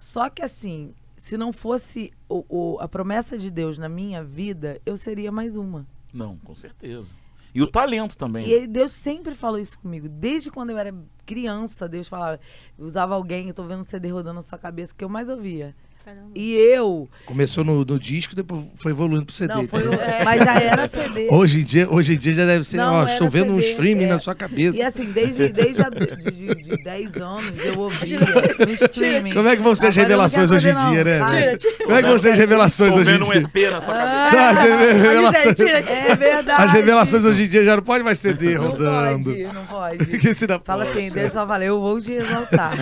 Só 0.00 0.28
que 0.28 0.42
assim, 0.42 0.92
se 1.16 1.36
não 1.38 1.52
fosse 1.52 2.12
o- 2.28 2.44
o- 2.48 2.78
a 2.80 2.88
promessa 2.88 3.38
de 3.38 3.48
Deus 3.52 3.78
na 3.78 3.88
minha 3.88 4.24
vida, 4.24 4.80
eu 4.84 4.96
seria 4.96 5.30
mais 5.30 5.56
uma. 5.56 5.86
Não, 6.12 6.36
com 6.38 6.54
certeza. 6.56 7.14
E 7.58 7.62
o 7.62 7.66
talento 7.70 8.16
também. 8.16 8.46
E 8.46 8.52
ele- 8.52 8.66
Deus 8.66 8.92
sempre 8.92 9.34
falou 9.34 9.58
isso 9.58 9.78
comigo. 9.78 10.08
Desde 10.08 10.50
quando 10.50 10.70
eu 10.70 10.78
era 10.78 10.94
criança, 11.26 11.88
Deus 11.88 12.08
falava. 12.08 12.38
Usava 12.78 13.14
alguém, 13.14 13.48
eu 13.48 13.54
tô 13.54 13.64
vendo 13.64 13.80
um 13.80 13.84
CD 13.84 14.08
rodando 14.10 14.34
na 14.36 14.42
sua 14.42 14.58
cabeça, 14.58 14.94
que 14.96 15.04
eu 15.04 15.08
mais 15.08 15.28
ouvia. 15.28 15.74
Caramba. 16.08 16.30
E 16.34 16.54
eu. 16.54 17.06
Começou 17.26 17.62
no, 17.64 17.84
no 17.84 17.98
disco, 17.98 18.34
depois 18.34 18.62
foi 18.76 18.92
evoluindo 18.92 19.26
pro 19.26 19.34
CD. 19.34 19.52
Não, 19.52 19.68
foi, 19.68 19.80
entendeu? 19.80 19.98
mas 20.24 20.42
já 20.44 20.54
era 20.58 20.86
CD. 20.88 21.28
Hoje 21.30 21.60
em 21.60 21.64
dia, 21.64 21.86
hoje 21.90 22.14
em 22.14 22.18
dia 22.18 22.32
já 22.34 22.46
deve 22.46 22.64
ser, 22.64 22.78
Não, 22.78 22.94
ó, 22.94 23.04
estou 23.06 23.28
vendo 23.28 23.52
um 23.52 23.56
CD, 23.60 23.68
streaming 23.70 24.04
é. 24.04 24.06
na 24.06 24.18
sua 24.18 24.34
cabeça. 24.34 24.78
E 24.78 24.82
assim, 24.82 25.04
desde, 25.12 25.48
desde 25.52 25.82
a, 25.82 25.90
de, 25.90 26.30
de, 26.30 26.54
de 26.76 26.82
10 26.82 27.16
anos 27.16 27.52
eu 27.62 27.76
ouvia 27.80 28.18
no 28.58 28.70
streaming. 28.72 29.32
Como 29.34 29.48
é 29.48 29.56
que 29.56 29.62
vão 29.62 29.74
ser 29.74 29.88
as 29.88 29.96
não 29.96 30.02
revelações 30.02 30.50
hoje 30.50 30.70
em 30.70 30.74
dia, 30.74 30.82
não. 30.82 30.92
né? 31.04 31.20
Ai, 31.20 31.42
velho? 31.42 31.58
Como 31.84 31.92
é 31.94 32.02
que 32.02 32.08
vão 32.08 32.18
ser 32.18 32.30
as 32.32 32.38
revelações 32.38 32.92
Tô 32.94 32.98
hoje 33.00 33.10
em 33.10 33.12
vendo 33.18 33.26
um 33.26 33.30
dia? 33.32 33.42
EP 33.42 33.70
na 33.72 33.80
sua 33.82 33.94
Ah, 33.94 34.30
cabeça. 34.30 34.38
Não, 34.38 34.48
as 34.48 34.58
revelações, 35.02 35.56
Gisele, 35.58 35.82
tira. 35.82 35.94
É 35.98 36.14
verdade. 36.16 36.62
as 36.62 36.72
revelações 36.72 37.24
hoje 37.24 37.42
em 37.44 37.48
dia 37.48 37.64
já 37.64 37.76
não 37.76 37.82
pode 37.82 38.04
mais 38.04 38.18
CD 38.18 38.54
não 38.54 38.66
rodando. 38.68 39.24
pode, 39.30 39.42
não 39.44 39.66
pode. 39.66 40.18
Que 40.18 40.32
se 40.34 40.46
dá 40.46 40.58
Fala 40.58 40.86
pode. 40.86 40.98
assim, 40.98 41.10
Deus 41.10 41.32
só 41.32 41.46
fala, 41.46 41.64
eu 41.64 41.80
vou 41.80 42.00
te 42.00 42.12
exaltar. 42.12 42.72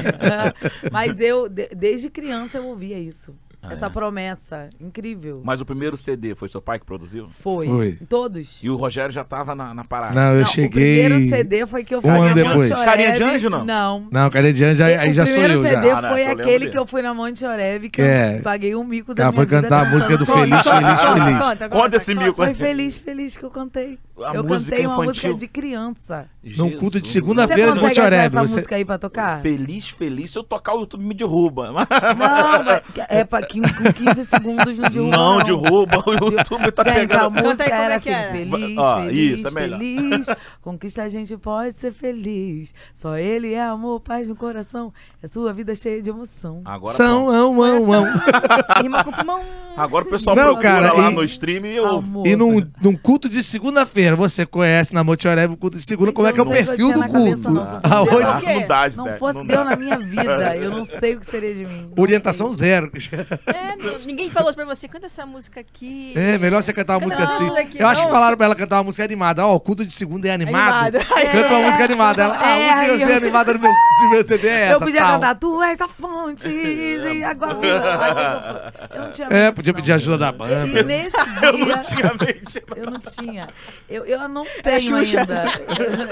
Mas 0.92 1.18
eu, 1.20 1.48
de- 1.48 1.70
desde 1.74 2.10
criança, 2.10 2.58
eu 2.58 2.66
ouvia 2.66 2.98
isso 2.98 3.15
isso. 3.16 3.34
Essa 3.72 3.86
é? 3.86 3.88
promessa. 3.88 4.70
Incrível. 4.80 5.40
Mas 5.44 5.60
o 5.60 5.64
primeiro 5.64 5.96
CD 5.96 6.34
foi 6.34 6.48
seu 6.48 6.60
pai 6.62 6.78
que 6.78 6.86
produziu? 6.86 7.28
Foi. 7.28 7.66
Foi. 7.66 7.92
Todos. 8.08 8.58
E 8.62 8.70
o 8.70 8.76
Rogério 8.76 9.12
já 9.12 9.24
tava 9.24 9.54
na, 9.54 9.72
na 9.74 9.84
parada. 9.84 10.14
Não, 10.14 10.32
eu 10.34 10.40
Não, 10.40 10.46
cheguei. 10.46 10.68
O 10.68 11.08
primeiro 11.08 11.28
CD 11.28 11.66
foi 11.66 11.84
que 11.84 11.94
eu 11.94 11.98
um 11.98 12.02
fui 12.02 12.10
ano 12.10 12.24
na 12.28 12.34
depois. 12.34 12.56
Monte 12.68 12.72
Oreb. 12.72 12.84
Carinha 12.84 13.12
de 13.12 13.22
Anjo, 13.22 13.50
não? 13.50 13.64
Não. 13.64 14.08
Não, 14.10 14.30
cara 14.30 14.52
de 14.52 14.64
anjo, 14.64 14.82
aí, 14.84 15.10
o 15.10 15.12
já 15.12 15.24
sou 15.26 15.34
primeiro 15.34 15.58
eu 15.58 15.62
CD 15.62 15.86
já. 15.88 15.98
Ah, 15.98 16.02
né, 16.02 16.08
foi 16.10 16.24
lembro 16.24 16.40
aquele 16.42 16.58
dele. 16.60 16.70
que 16.70 16.78
eu 16.78 16.86
fui 16.86 17.02
na 17.02 17.14
Monte 17.14 17.44
Oreb, 17.44 17.88
que 17.90 18.02
É. 18.02 18.38
eu 18.38 18.42
paguei 18.42 18.74
um 18.76 18.84
mico 18.84 19.14
da 19.14 19.24
Ela 19.24 19.32
minha 19.32 19.36
foi 19.36 19.46
vida 19.46 19.62
cantar 19.62 19.86
a 19.86 19.90
música 19.90 20.16
do 20.18 20.26
Feliz, 20.26 20.62
Feliz, 20.62 21.00
conta, 21.38 21.56
Feliz. 21.56 21.68
conta, 21.70 21.96
esse 21.96 22.14
mico 22.14 22.34
Foi 22.36 22.54
feliz, 22.54 22.98
feliz 22.98 23.36
que 23.36 23.44
eu 23.44 23.50
cantei. 23.50 23.98
A 24.24 24.34
eu 24.34 24.42
música 24.44 24.70
cantei 24.76 24.86
uma 24.86 24.94
infantil. 25.04 25.30
música 25.32 25.34
de 25.34 25.46
criança. 25.48 26.26
Num 26.56 26.70
culto 26.70 27.00
de 27.00 27.08
segunda-feira 27.08 27.68
consegue 27.72 27.86
Monte 27.86 28.00
Oreb. 28.00 28.26
essa 28.26 28.40
Você... 28.46 28.54
música 28.56 28.76
aí 28.76 28.84
pra 28.84 28.98
tocar? 28.98 29.40
Feliz, 29.42 29.88
feliz. 29.90 30.30
Se 30.30 30.38
eu 30.38 30.42
tocar, 30.42 30.74
o 30.74 30.80
YouTube 30.80 31.04
me 31.04 31.12
derruba. 31.14 31.70
Não, 31.72 31.82
é 33.08 33.24
pra, 33.24 33.42
que- 33.42 33.55
com 33.62 33.92
15 33.92 34.24
segundos 34.24 34.78
não 34.78 34.88
derruba. 34.90 35.16
Não, 35.16 35.42
derruba. 35.42 36.04
O 36.06 36.12
YouTube 36.12 36.72
tá 36.72 36.84
Gente, 36.84 36.96
a 36.96 37.00
pegando. 37.00 37.30
música 37.32 37.64
Canta 37.64 37.64
aí 37.64 37.70
era 37.84 37.92
é 37.92 37.96
assim, 37.96 38.10
era. 38.10 38.32
feliz, 38.32 38.78
Ó, 38.78 39.00
feliz, 39.02 39.38
isso, 39.38 39.48
é 39.48 39.50
melhor. 39.50 39.78
feliz. 39.78 40.26
Conquista 40.62 41.02
a 41.02 41.08
gente 41.08 41.36
pode 41.36 41.72
ser 41.74 41.92
feliz. 41.92 42.74
Só 42.94 43.16
ele 43.16 43.52
é 43.54 43.62
amor, 43.62 44.00
paz 44.00 44.28
no 44.28 44.36
coração. 44.36 44.92
É 45.22 45.26
sua 45.26 45.52
vida 45.52 45.74
cheia 45.74 46.00
de 46.02 46.10
emoção. 46.10 46.62
Agora, 46.64 46.94
São, 46.96 47.28
ão, 47.28 47.62
ão, 47.62 47.92
ão. 47.92 48.04
Rima 48.82 49.04
com 49.04 49.12
pulmão. 49.12 49.40
Agora 49.76 50.04
o 50.04 50.08
pessoal 50.08 50.34
Não, 50.36 50.44
procura 50.54 50.62
cara, 50.62 50.92
lá 50.92 51.10
e- 51.10 51.14
no 51.14 51.24
stream 51.24 51.66
e 51.66 51.78
ouve. 51.80 52.06
Amor. 52.08 52.26
E 52.26 52.34
num, 52.36 52.66
num 52.80 52.96
culto 52.96 53.28
de 53.28 53.42
segunda-feira, 53.42 54.16
você 54.16 54.46
conhece 54.46 54.94
na 54.94 55.04
Monte 55.04 55.28
Oreb 55.28 55.52
o 55.52 55.56
culto 55.56 55.76
de 55.78 55.84
segunda, 55.84 56.12
como 56.12 56.26
é 56.26 56.32
que 56.32 56.40
é 56.40 56.42
o 56.42 56.46
eu 56.46 56.50
perfil 56.50 56.92
do 56.92 57.02
eu 57.04 57.08
culto? 57.08 57.50
não. 57.50 57.80
Aonde? 57.82 58.46
Não 58.60 58.66
dá, 58.66 58.88
Não 58.96 59.18
fosse 59.18 59.44
Deus 59.44 59.64
na 59.66 59.76
minha 59.76 59.98
vida, 59.98 60.56
eu 60.56 60.70
não 60.70 60.84
sei 60.84 61.14
o 61.16 61.20
que 61.20 61.26
seria 61.26 61.54
de 61.54 61.64
mim. 61.66 61.90
Orientação 61.96 62.52
zero. 62.52 62.90
É, 63.46 63.76
não- 63.76 63.98
ninguém 64.04 64.28
falou 64.30 64.52
pra 64.52 64.64
você, 64.64 64.88
canta 64.88 65.06
essa 65.06 65.24
música 65.24 65.60
aqui. 65.60 66.12
É, 66.16 66.36
melhor 66.38 66.62
você 66.62 66.72
cantar 66.72 66.94
uma 66.94 67.00
Canta 67.00 67.14
música 67.16 67.22
essa 67.24 67.34
assim. 67.34 67.44
música 67.44 67.60
aqui, 67.62 67.80
Eu 67.80 67.86
acho 67.86 68.00
que 68.00 68.06
não. 68.08 68.14
falaram 68.14 68.36
pra 68.36 68.46
ela 68.46 68.54
cantar 68.56 68.76
uma 68.78 68.84
música 68.84 69.04
animada. 69.04 69.46
Ó, 69.46 69.54
o 69.54 69.60
culto 69.60 69.84
de 69.86 69.92
segunda 69.92 70.28
é 70.28 70.32
animado. 70.32 70.96
Animado. 70.96 71.06
Canta 71.32 71.48
uma 71.54 71.66
música 71.66 71.84
animada. 71.84 72.22
Ela, 72.24 72.36
ah, 72.36 72.44
a 72.44 72.56
É, 72.58 72.66
música 72.70 72.84
que 72.84 72.90
eu 72.90 72.98
eu- 73.00 73.06
tenho 73.06 73.18
animada 73.18 73.52
no 73.54 73.58
meu 73.60 73.70
primeiro 74.00 74.28
CD 74.28 74.48
é 74.48 74.60
essa. 74.62 74.72
eu 74.74 74.78
podia 74.80 75.00
tal. 75.00 75.12
cantar, 75.14 75.34
tu 75.36 75.62
és 75.62 75.80
a 75.80 75.88
fonte 75.88 76.48
de 76.48 77.22
água 77.24 77.54
viva. 77.54 78.72
Eu 78.94 79.00
não 79.02 79.10
tinha 79.10 79.28
É, 79.28 79.44
mente, 79.44 79.54
podia 79.54 79.72
não. 79.72 79.80
pedir 79.80 79.92
ajuda 79.92 80.18
da 80.18 80.32
banda. 80.32 80.80
E 80.80 80.82
nesse 80.84 81.16
dia, 81.16 81.76
Antigamente. 81.76 82.62
eu 82.76 82.90
não 82.90 83.00
tinha. 83.00 83.48
Eu, 83.88 84.04
eu 84.04 84.28
não 84.28 84.44
tenho 84.62 84.80
Xuxa. 84.80 85.20
ainda. 85.20 85.44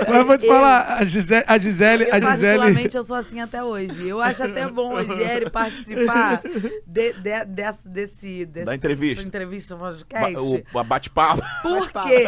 Mas 0.08 0.16
eu 0.16 0.26
vou 0.26 0.38
te 0.38 0.46
Eu- 0.46 0.52
falar, 0.54 0.96
a 0.98 1.04
Gisele, 1.04 1.44
a 1.46 1.58
Gisele, 1.58 2.04
Eu, 2.04 2.08
a 2.14 2.20
Gisele 2.20 2.58
particularmente, 2.58 2.96
eu 2.96 3.02
sou 3.02 3.16
assim 3.16 3.40
até 3.40 3.62
hoje. 3.62 4.08
Eu 4.08 4.20
acho 4.20 4.42
até 4.44 4.66
bom 4.68 4.94
o 4.94 5.04
Rogério 5.04 5.50
participar 5.50 6.40
de, 6.86 7.13
de- 7.20 7.44
desse, 7.46 7.88
desse, 7.88 8.46
desse- 8.46 8.66
Da 8.66 8.74
entrevista. 8.74 9.16
dessa 9.16 9.28
entrevista 9.28 9.76
Ba- 9.76 9.90
podcast. 9.90 10.64
O 10.72 10.78
a 10.78 10.84
bate-papo. 10.84 11.42
Por 11.62 11.90
quê? 11.92 12.26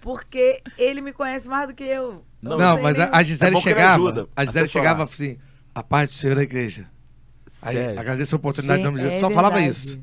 Porque 0.00 0.62
ele 0.78 1.00
me 1.00 1.12
conhece 1.12 1.48
mais 1.48 1.68
do 1.68 1.74
que 1.74 1.84
eu. 1.84 2.24
Não, 2.40 2.58
Não, 2.58 2.74
tem 2.74 2.82
mas 2.82 2.98
a, 2.98 3.04
nenhum- 3.06 3.16
a 3.16 3.22
Gisele 3.22 3.56
É 3.56 3.60
chegava. 3.60 4.28
a 4.36 4.44
Gisele 4.44 4.68
chegava 4.68 5.04
assim, 5.04 5.38
a 5.74 5.82
paz 5.82 6.10
do 6.10 6.14
Senhor 6.14 6.36
da 6.36 6.42
igreja. 6.42 6.88
Aí, 7.62 7.96
agradeço 7.98 8.34
a 8.34 8.38
oportunidade 8.38 8.80
em 8.80 8.84
nome 8.84 8.96
de 8.96 9.02
Gente, 9.04 9.12
Jesus. 9.12 9.22
é 9.24 9.28
Só 9.28 9.34
falava 9.34 9.56
verdade. 9.56 9.76
isso. 9.76 10.02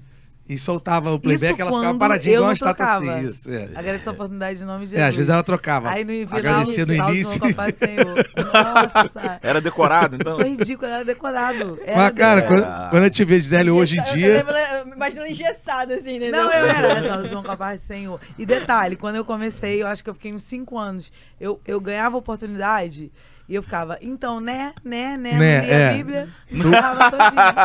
E 0.49 0.57
soltava 0.57 1.11
o 1.11 1.19
playback, 1.19 1.53
Isso 1.53 1.61
ela 1.61 1.71
ficava 1.79 1.97
paradinha 1.99 2.33
eu 2.33 2.37
igual 2.39 2.47
uma 2.49 2.53
estátua 2.55 2.85
assim. 2.93 3.19
Isso, 3.19 3.51
é. 3.53 3.69
Agradeço 3.75 4.09
a 4.09 4.13
oportunidade 4.13 4.63
em 4.63 4.65
nome 4.65 4.87
de 4.87 4.95
É, 4.95 4.97
Jesus. 4.97 5.09
às 5.09 5.15
vezes 5.15 5.29
ela 5.29 5.43
trocava. 5.43 5.89
Aí 5.91 6.03
no 6.03 6.11
final, 6.11 6.37
Agradecia 6.39 6.85
no 6.87 6.93
início. 6.95 7.39
Senhor. 7.39 8.15
Nossa. 8.53 9.39
Era 9.43 9.61
decorado, 9.61 10.15
então? 10.15 10.35
Sou 10.35 10.43
ridículo, 10.45 10.91
era 10.91 11.05
decorado. 11.05 11.79
Era 11.85 11.97
Mas, 11.97 12.15
cara, 12.15 12.41
decorado. 12.41 12.65
quando, 12.65 12.89
quando 12.89 13.03
a 13.03 13.05
gente 13.05 13.23
vê 13.25 13.39
Gisele 13.39 13.69
hoje 13.69 13.97
em 13.97 13.99
Eu 13.99 14.13
dia. 14.15 14.37
lembro, 14.37 14.53
eu 14.55 14.93
imagino 14.95 15.21
ela 15.21 15.29
engessada, 15.29 15.93
assim, 15.93 16.15
entendeu? 16.15 16.43
Não, 16.43 16.51
eu 16.51 16.65
era. 16.65 17.01
Não, 17.17 17.27
João 17.27 17.43
Capaz 17.43 17.79
Senhor. 17.83 18.19
E 18.37 18.43
detalhe, 18.45 18.95
quando 18.95 19.17
eu 19.17 19.25
comecei, 19.25 19.81
eu 19.83 19.87
acho 19.87 20.03
que 20.03 20.09
eu 20.09 20.13
fiquei 20.15 20.33
uns 20.33 20.43
5 20.43 20.77
anos. 20.79 21.11
Eu, 21.39 21.61
eu 21.67 21.79
ganhava 21.79 22.17
oportunidade 22.17 23.11
e 23.49 23.55
eu 23.55 23.63
ficava, 23.63 23.97
então, 23.99 24.39
né, 24.39 24.71
né, 24.85 25.17
né, 25.17 25.31
Né, 25.33 25.61
não 25.61 25.73
é. 25.73 25.89
a 25.89 25.93
Bíblia. 25.93 26.29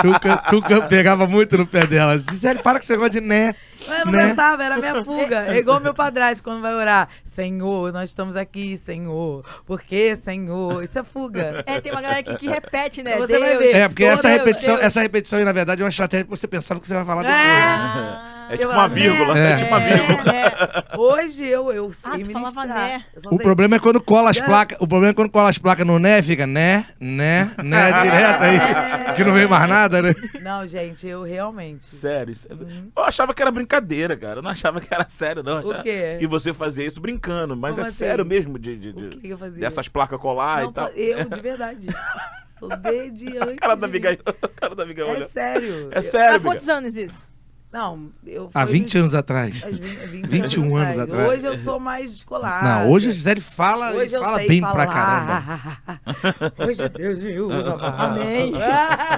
Tuca, 0.02 0.36
Tuca 0.48 0.82
pegava 0.88 1.26
muito 1.26 1.56
no 1.58 1.66
pé 1.66 1.86
dela. 1.86 2.18
Gisele, 2.18 2.60
para 2.60 2.78
com 2.78 2.82
esse 2.84 2.92
negócio 2.92 3.12
de 3.12 3.20
né. 3.20 3.54
Mas 3.86 3.98
Eu 4.00 4.06
não 4.06 4.12
Né? 4.12 4.28
cantava, 4.30 4.64
era 4.64 4.76
minha 4.78 5.04
fuga. 5.04 5.44
É 5.54 5.58
igual 5.58 5.78
meu 5.80 5.92
padrasto 5.92 6.42
quando 6.42 6.62
vai 6.62 6.74
orar. 6.74 7.08
Senhor, 7.22 7.92
nós 7.92 8.08
estamos 8.08 8.34
aqui, 8.34 8.76
Senhor. 8.78 9.44
Por 9.66 9.82
que, 9.82 10.16
Senhor? 10.16 10.82
Isso 10.82 10.98
é 10.98 11.04
fuga. 11.04 11.62
É, 11.66 11.80
tem 11.80 11.92
uma 11.92 12.00
galera 12.00 12.20
aqui 12.20 12.34
que 12.36 12.48
repete, 12.48 13.02
né? 13.02 13.16
Você 13.18 13.38
vai 13.38 13.50
Deus. 13.50 13.58
ver. 13.64 13.76
É, 13.76 13.88
porque 13.88 14.04
essa 14.04 14.28
repetição, 14.28 14.74
eu- 14.76 14.80
essa 14.82 15.00
repetição 15.02 15.38
aí, 15.38 15.44
na 15.44 15.52
verdade, 15.52 15.82
é 15.82 15.84
uma 15.84 15.90
estratégia 15.90 16.24
que 16.24 16.30
você 16.30 16.46
pensava 16.48 16.80
que 16.80 16.88
você 16.88 16.94
vai 16.94 17.04
falar 17.04 17.22
depois. 17.22 17.38
né? 17.38 18.30
Ah, 18.48 18.54
É 18.54 18.56
tipo 18.58 18.72
uma 18.72 18.88
vírgula. 18.88 19.38
É 19.38 19.56
tipo 19.56 19.68
uma 19.68 19.80
vírgula. 19.80 20.34
É, 20.34 20.46
é. 20.94 20.98
Hoje 20.98 21.44
eu, 21.46 21.72
eu 21.72 21.90
sei 21.92 22.12
Ah, 22.12 22.18
tu 22.22 22.30
falava 22.32 22.60
ministrar. 22.62 22.88
né. 22.88 23.04
Eu 23.24 23.30
O 23.32 23.38
problema 23.38 23.76
é 23.76 23.78
quando 23.78 24.00
cola 24.02 24.30
as 24.30 24.36
É. 24.38 24.44
placas. 24.44 24.76
O 24.80 24.86
problema 24.86 25.10
é 25.12 25.14
quando 25.14 25.30
cola 25.30 25.48
as 25.48 25.58
placas 25.58 25.86
no 25.86 25.98
né, 25.98 26.22
fica 26.22 26.46
né, 26.46 26.86
né, 27.00 27.50
né, 27.62 27.92
direto 28.02 28.42
aí. 28.42 29.14
Que 29.14 29.24
não 29.24 29.32
vem 29.32 29.46
mais 29.46 29.68
nada, 29.68 30.02
né? 30.02 30.14
Não, 30.42 30.66
gente, 30.66 31.06
eu 31.06 31.22
realmente. 31.22 31.86
Sério. 31.86 32.32
isso- 32.32 32.48
Eu 32.50 33.02
achava 33.02 33.32
que 33.34 33.40
era 33.42 33.50
brincadeira, 33.50 34.16
cara. 34.16 34.38
Eu 34.38 34.42
não 34.42 34.50
achava 34.50 34.80
que 34.80 34.92
era 34.92 35.06
sério, 35.08 35.42
não. 35.42 35.60
O 35.60 35.82
quê? 35.82 36.18
E 36.20 36.26
você 36.26 36.52
fazia 36.52 36.86
isso 36.86 37.00
brincando. 37.00 37.56
Mas 37.56 37.74
Como 37.76 37.86
é 37.86 37.88
assim? 37.88 37.96
sério 37.98 38.24
mesmo 38.24 38.58
de, 38.58 38.76
de- 38.76 38.88
O 38.90 38.92
de- 39.10 39.16
que 39.16 39.18
que 39.20 39.28
eu 39.30 39.38
fazia? 39.38 39.60
dessas 39.60 39.88
placas 39.88 40.20
colar 40.20 40.62
Não, 40.62 40.70
e 40.70 40.72
tal. 40.72 40.88
Eu, 40.88 41.24
de 41.28 41.40
verdade. 41.40 41.86
Obediente. 42.60 43.38
A 43.38 43.56
cara 43.56 43.74
da 43.76 43.86
amiga, 43.86 44.16
cara 44.56 44.74
da 44.74 44.82
amiga 44.84 45.02
É 45.02 45.04
olha. 45.04 45.26
sério. 45.28 45.88
É 45.90 46.00
sério, 46.00 46.36
Há 46.36 46.40
quantos 46.40 46.68
anos 46.68 46.96
isso? 46.96 47.26
Não, 47.74 48.08
eu. 48.24 48.50
Há 48.54 48.62
foi 48.62 48.72
20 48.72 48.84
nos- 48.94 49.02
anos 49.02 49.14
atrás. 49.16 49.64
às 49.66 49.76
20, 49.76 49.96
20 50.06 50.26
21 50.30 50.76
anos 50.76 50.96
atrás. 50.96 51.28
Hoje 51.28 51.44
eu 51.46 51.56
sou 51.58 51.80
mais 51.80 52.08
descolada. 52.12 52.62
Não, 52.68 52.90
hoje 52.92 53.08
a 53.08 53.12
Gisele 53.12 53.40
fala 53.40 53.90
Hoje 53.94 54.14
eu 54.14 54.22
fala 54.22 54.36
sei 54.36 54.46
bem 54.48 54.60
falar. 54.60 54.72
pra 54.74 54.86
caramba. 54.86 56.54
Hoje 56.64 56.88
Deus 56.88 57.20
me 57.24 57.40
usa. 57.40 57.74
Amém. 57.74 58.52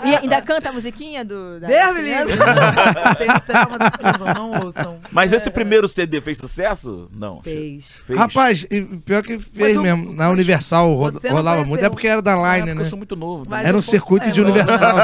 E 0.07 0.15
ainda 0.15 0.41
canta 0.41 0.71
a 0.71 0.73
musiquinha 0.73 1.23
do. 1.25 1.61
Da 1.61 1.67
Deus 1.67 1.95
me 1.95 2.01
livre. 2.03 2.37
Não 4.35 4.51
ouçam. 4.65 4.99
Mas 5.11 5.33
esse 5.33 5.51
primeiro 5.51 5.87
CD 5.89 6.21
fez 6.21 6.39
sucesso? 6.39 7.09
Não. 7.13 7.43
Fez. 7.43 7.87
Fez. 8.07 8.19
Rapaz, 8.19 8.67
pior 9.05 9.23
que 9.23 9.39
fez 9.39 9.77
mesmo. 9.77 10.13
Na 10.15 10.31
Universal 10.31 10.95
rolava 11.31 11.65
muito. 11.65 11.85
É 11.85 11.91
porque 11.91 12.07
era 12.09 12.23
da 12.23 12.35
Line, 12.57 12.73
né? 12.75 12.81
eu 12.81 12.87
sou 12.87 12.97
muito 12.97 13.17
novo. 13.17 13.45
né? 13.49 13.63
Era 13.67 13.77
um 13.77 13.83
circuito 13.83 14.31
de 14.31 14.41
É, 14.41 14.43
Universal. 14.43 14.97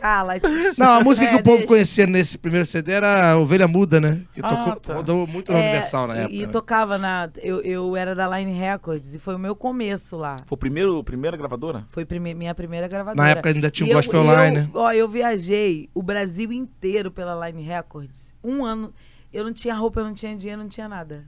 Cala, 0.00 0.34
Não, 0.78 0.90
a 0.92 1.00
música 1.02 1.26
que 1.26 1.34
É, 1.34 1.38
o 1.38 1.42
povo 1.42 1.56
deixa. 1.58 1.68
conhecia 1.68 2.06
nesse 2.20 2.36
primeiro 2.38 2.66
CD 2.66 2.92
era 2.92 3.36
Ovelha 3.38 3.66
Muda, 3.66 4.00
né? 4.00 4.22
Que 4.34 4.40
Ah, 4.42 4.48
tocou, 4.48 4.76
tá. 4.80 4.94
rodou 4.94 5.26
muito 5.26 5.50
na 5.52 5.58
É, 5.58 5.62
Universal 5.62 6.06
na 6.06 6.16
época. 6.18 6.34
E 6.34 6.40
né? 6.40 6.46
tocava 6.46 6.98
na. 6.98 7.30
Eu, 7.42 7.60
eu 7.62 7.96
era 7.96 8.14
da 8.14 8.38
Line 8.38 8.52
Records 8.52 9.14
e 9.14 9.18
foi 9.18 9.34
o 9.34 9.38
meu 9.38 9.56
começo 9.56 10.16
lá. 10.16 10.36
Foi 10.46 10.54
o 10.54 10.58
primeiro, 10.58 10.98
a 10.98 11.04
primeira 11.04 11.36
gravadora? 11.36 11.84
Foi 11.88 12.04
prime- 12.04 12.34
minha 12.34 12.54
primeira 12.54 12.86
gravadora. 12.86 13.16
Na 13.24 13.30
época 13.30 13.48
ainda 13.48 13.70
tinha 13.70 13.86
o 13.88 13.90
eu- 13.90 13.96
Gospel 13.96 14.24
eu- 14.24 14.44
Line, 14.44 14.56
né? 14.60 14.70
Ó, 14.74 14.92
eu 14.92 15.08
viajei 15.08 15.88
o 15.94 16.02
Brasil 16.02 16.52
inteiro 16.52 17.10
pela 17.10 17.48
Line 17.48 17.62
Records. 17.62 18.34
Um 18.44 18.64
ano. 18.64 18.92
Eu 19.32 19.44
não 19.44 19.52
tinha 19.52 19.74
roupa, 19.74 20.00
eu 20.00 20.04
não 20.04 20.12
tinha 20.12 20.36
dinheiro, 20.36 20.60
não 20.60 20.68
tinha 20.68 20.88
nada. 20.88 21.24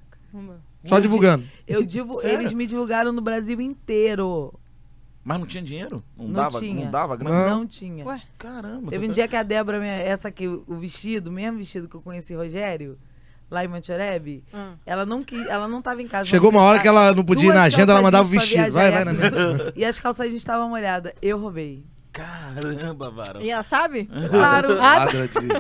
Só 0.84 0.98
divulgando. 0.98 1.44
Eu 1.66 1.84
divu 1.84 2.14
Sério? 2.20 2.40
Eles 2.40 2.52
me 2.52 2.66
divulgaram 2.66 3.12
no 3.12 3.20
Brasil 3.22 3.60
inteiro. 3.60 4.52
Mas 5.24 5.38
não 5.38 5.46
tinha 5.46 5.62
dinheiro? 5.62 5.96
Não, 6.16 6.26
Não 6.26 6.32
dava? 6.32 6.58
tinha. 6.58 6.84
Não 6.84 6.90
dava 6.90 7.16
grana? 7.16 7.48
Não, 7.50 7.66
tinha. 7.66 8.04
Ué? 8.04 8.20
Caramba. 8.38 8.90
Teve 8.90 9.08
um 9.08 9.12
dia 9.12 9.28
que 9.28 9.36
a 9.36 9.42
Débora, 9.42 9.78
minha- 9.78 9.92
essa 9.92 10.28
aqui, 10.28 10.48
o 10.48 10.64
vestido, 10.76 11.28
o 11.30 11.32
mesmo 11.32 11.58
vestido 11.58 11.88
que 11.88 11.94
eu 11.94 12.00
conheci 12.00 12.34
Rogério, 12.34 12.98
lá 13.50 13.64
em 13.64 13.68
Manchoreb, 13.68 14.42
Hum. 14.52 14.72
ela 14.84 15.06
não 15.06 15.22
quis, 15.22 15.46
ela 15.46 15.68
não 15.68 15.80
tava 15.80 16.02
em 16.02 16.08
casa. 16.08 16.24
Chegou 16.28 16.50
uma 16.50 16.62
hora 16.62 16.80
que 16.80 16.88
ela 16.88 17.12
não 17.14 17.22
podia 17.24 17.50
ir 17.50 17.54
na 17.54 17.62
agenda, 17.64 17.92
ela 17.92 18.02
mandava 18.02 18.24
o 18.26 18.30
vestido. 18.30 18.72
Vai, 18.72 18.90
vai, 18.90 19.04
viajar, 19.04 19.12
né? 19.12 19.20
e 19.22 19.68
as- 19.68 19.72
E 19.76 19.84
as 19.84 20.00
calças 20.00 20.26
jeans 20.26 20.38
estavam 20.40 20.68
molhadas. 20.68 21.12
Eu 21.22 21.38
roubei. 21.38 21.84
Caramba, 22.12 23.10
varão. 23.10 23.40
E 23.40 23.50
ela 23.50 23.62
sabe? 23.62 24.08
Claro. 24.30 24.68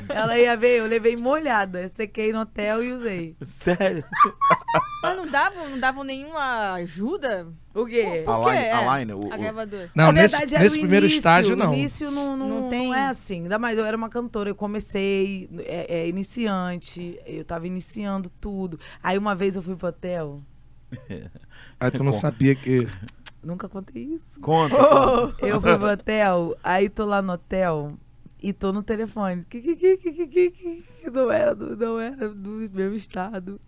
Ela 0.08 0.38
ia 0.38 0.56
ver, 0.56 0.80
eu 0.80 0.86
levei 0.86 1.16
molhada. 1.16 1.88
Sequei 1.88 2.32
no 2.32 2.40
hotel 2.40 2.84
e 2.84 2.92
usei. 2.92 3.36
Sério? 3.40 4.04
Mas 5.02 5.16
não 5.16 5.26
davam, 5.26 5.68
não 5.70 5.80
davam 5.80 6.04
nenhuma 6.04 6.74
ajuda? 6.74 7.46
O 7.74 7.86
quê? 7.86 8.24
A 8.26 8.44
quê? 8.44 8.50
line, 8.50 8.64
É, 8.64 8.72
a 8.72 8.98
line, 8.98 9.12
o, 9.14 9.32
A 9.32 9.36
gravadora. 9.36 9.90
Não, 9.94 10.06
Na 10.06 10.12
nesse, 10.12 10.36
verdade, 10.38 10.62
nesse 10.62 10.78
primeiro 10.78 11.06
início. 11.06 11.18
estágio, 11.18 11.56
não. 11.56 11.70
O 11.70 11.74
início 11.74 12.10
não, 12.10 12.36
não, 12.36 12.48
Não 12.48 12.60
não, 12.62 12.68
tem- 12.70 12.94
é 12.94 13.06
assim. 13.08 13.42
Ainda 13.42 13.58
mais 13.58 13.78
eu 13.78 13.84
era 13.84 13.96
uma 13.96 14.08
cantora, 14.10 14.50
eu 14.50 14.54
comecei, 14.54 15.48
é, 15.60 16.00
é, 16.02 16.08
iniciante, 16.08 17.18
eu 17.26 17.44
tava 17.44 17.66
iniciando 17.66 18.28
tudo. 18.40 18.78
Aí 19.02 19.16
uma 19.16 19.34
vez 19.34 19.56
eu 19.56 19.62
fui 19.62 19.74
pro 19.74 19.88
hotel, 19.88 20.42
Aí 21.80 21.90
tu 21.90 22.04
não 22.04 22.12
sabia 22.12 22.54
que. 22.54 22.86
nunca 23.42 23.68
contei 23.68 24.02
isso. 24.02 24.40
Conta. 24.40 24.76
Eu 25.40 25.60
fui 25.60 25.78
pro 25.78 25.90
hotel, 25.90 26.56
aí 26.62 26.88
tô 26.88 27.04
lá 27.04 27.20
no 27.20 27.32
hotel 27.32 27.94
e 28.42 28.52
tô 28.52 28.72
no 28.72 28.82
telefone. 28.82 29.44
Que, 29.44 29.60
que, 29.60 29.76
que, 29.76 29.96
que, 29.96 30.12
que, 30.12 30.26
que, 30.26 30.50
que, 30.50 30.84
que 31.00 31.10
não 31.10 31.30
era 31.30 31.54
do, 31.54 31.76
não 31.76 32.00
era 32.00 32.28
do 32.28 32.68
meu 32.72 32.94
estado. 32.94 33.60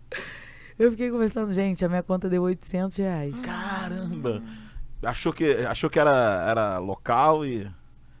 Eu 0.77 0.91
fiquei 0.91 1.09
conversando, 1.09 1.53
gente, 1.53 1.85
a 1.85 1.89
minha 1.89 2.03
conta 2.03 2.29
deu 2.29 2.43
800 2.43 2.97
reais. 2.97 3.39
Caramba. 3.39 4.43
Achou 5.01 5.31
que, 5.31 5.51
achou 5.65 5.89
que 5.89 5.99
era, 5.99 6.45
era 6.49 6.77
local 6.79 7.45
e 7.45 7.71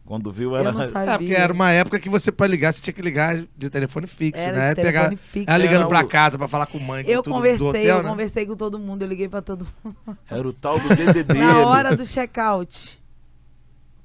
quando 0.05 0.31
viu 0.31 0.55
era... 0.55 0.69
Eu 0.69 0.73
não 0.73 0.89
sabia. 0.89 1.11
É, 1.13 1.17
porque 1.17 1.33
era 1.33 1.51
uma 1.51 1.71
época 1.71 1.99
que 1.99 2.07
você, 2.09 2.31
pra 2.31 2.45
ligar, 2.47 2.71
você 2.73 2.81
tinha 2.81 2.93
que 2.93 3.01
ligar 3.01 3.43
de 3.57 3.69
telefone 3.69 4.05
fixo, 4.07 4.41
Era 4.43 4.55
né? 4.57 4.69
de 4.75 4.81
Pegar, 4.81 5.09
fixo. 5.17 5.49
ela 5.49 5.57
ligando 5.57 5.79
Era 5.81 5.87
pra 5.89 6.01
o- 6.01 6.07
casa 6.07 6.37
pra 6.37 6.47
falar 6.47 6.67
com 6.67 6.79
mãe, 6.79 7.03
com 7.03 7.09
Eu 7.11 7.21
tudo 7.23 7.33
do 7.33 7.35
conversei, 7.37 7.67
hotel, 7.67 7.97
eu 7.97 8.03
né? 8.03 8.09
conversei 8.09 8.45
com 8.45 8.55
todo 8.55 8.77
mundo, 8.79 9.01
eu 9.01 9.07
liguei 9.07 9.27
pra 9.27 9.41
todo 9.41 9.67
mundo. 9.83 9.97
Era 10.29 10.47
o 10.47 10.53
tal 10.53 10.79
do 10.79 10.89
DDD. 10.89 11.33
Na 11.39 11.67
hora 11.67 11.95
do 11.95 12.05
check-out, 12.07 12.99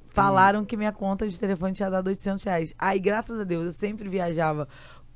falaram 0.08 0.64
que 0.64 0.76
minha 0.76 0.92
conta 0.92 1.28
de 1.28 1.38
telefone 1.38 1.72
tinha 1.74 1.90
dado 1.90 2.06
800 2.08 2.42
reais. 2.44 2.74
Aí, 2.78 2.98
graças 2.98 3.38
a 3.38 3.44
Deus, 3.44 3.64
eu 3.66 3.72
sempre 3.72 4.08
viajava 4.08 4.66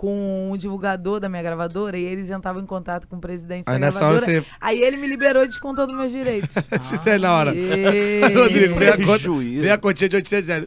com 0.04 0.50
o 0.50 0.58
divulgador 0.58 1.18
da 1.18 1.30
minha 1.30 1.42
gravadora 1.42 1.96
e 1.96 2.04
eles 2.04 2.28
entravam 2.28 2.60
em 2.62 2.66
contato 2.66 3.08
com 3.08 3.16
o 3.16 3.20
presidente 3.20 3.64
Aí 3.66 3.72
da 3.74 3.78
nessa 3.86 4.04
hora 4.04 4.18
gravadora. 4.18 4.42
você. 4.42 4.48
Aí 4.60 4.82
ele 4.82 4.98
me 4.98 5.06
liberou 5.06 5.46
descontando 5.46 5.94
meus 5.96 6.12
direitos. 6.12 6.54
Isso 6.92 7.08
aí 7.08 7.18
na 7.18 7.32
hora. 7.34 7.54
E- 7.54 8.20
Rodrigo, 8.36 8.78
vem 8.78 8.88
a, 8.90 8.98
conta, 8.98 9.28
vem 9.30 9.70
a 9.70 9.78
continha 9.78 10.08
de 10.10 10.16
800 10.16 10.48
reais. 10.48 10.66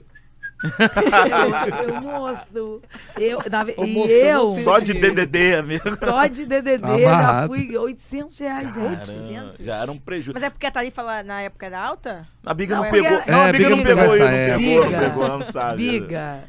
eu, 0.63 1.93
eu, 1.93 2.01
moço, 2.01 2.81
eu, 3.19 3.39
na 3.51 3.63
Ô, 3.77 3.85
e 3.85 3.93
moço, 3.93 4.09
eu 4.09 4.49
Só 4.63 4.79
de 4.79 4.93
DDD, 4.93 5.53
amigo. 5.53 5.95
só 5.95 6.25
de 6.25 6.47
DDD, 6.47 6.79
já 6.81 6.95
Amarrado. 7.09 7.47
fui 7.53 7.77
800 7.77 8.39
reais. 8.39 8.67
Caramba, 8.73 8.89
800? 9.01 9.65
Já 9.65 9.75
era 9.83 9.91
um 9.91 9.99
prejuízo. 9.99 10.31
Mas 10.33 10.41
é 10.41 10.49
porque 10.49 10.65
a 10.65 10.71
Tarifa 10.71 11.03
lá 11.03 11.21
na 11.21 11.41
época 11.41 11.67
era 11.67 11.79
alta? 11.79 12.27
A 12.43 12.53
Biga 12.55 12.75
Não, 12.75 12.81
não, 12.83 12.89
porque 12.89 13.03
pegou. 13.03 13.19
era- 13.19 13.31
Não, 13.31 13.41
a 13.43 13.47
É, 13.47 13.51
Biga 13.51 13.63
Biga 13.65 13.75
não 13.75 13.83
pegou, 13.83 14.03
essa 14.03 14.23
não 14.23 14.31
pegou, 14.31 14.81
não 14.81 14.87
Biga. 14.89 14.99
pegou, 14.99 15.27
não 15.27 15.43
sabe. 15.45 15.77
Biga. 15.99 16.43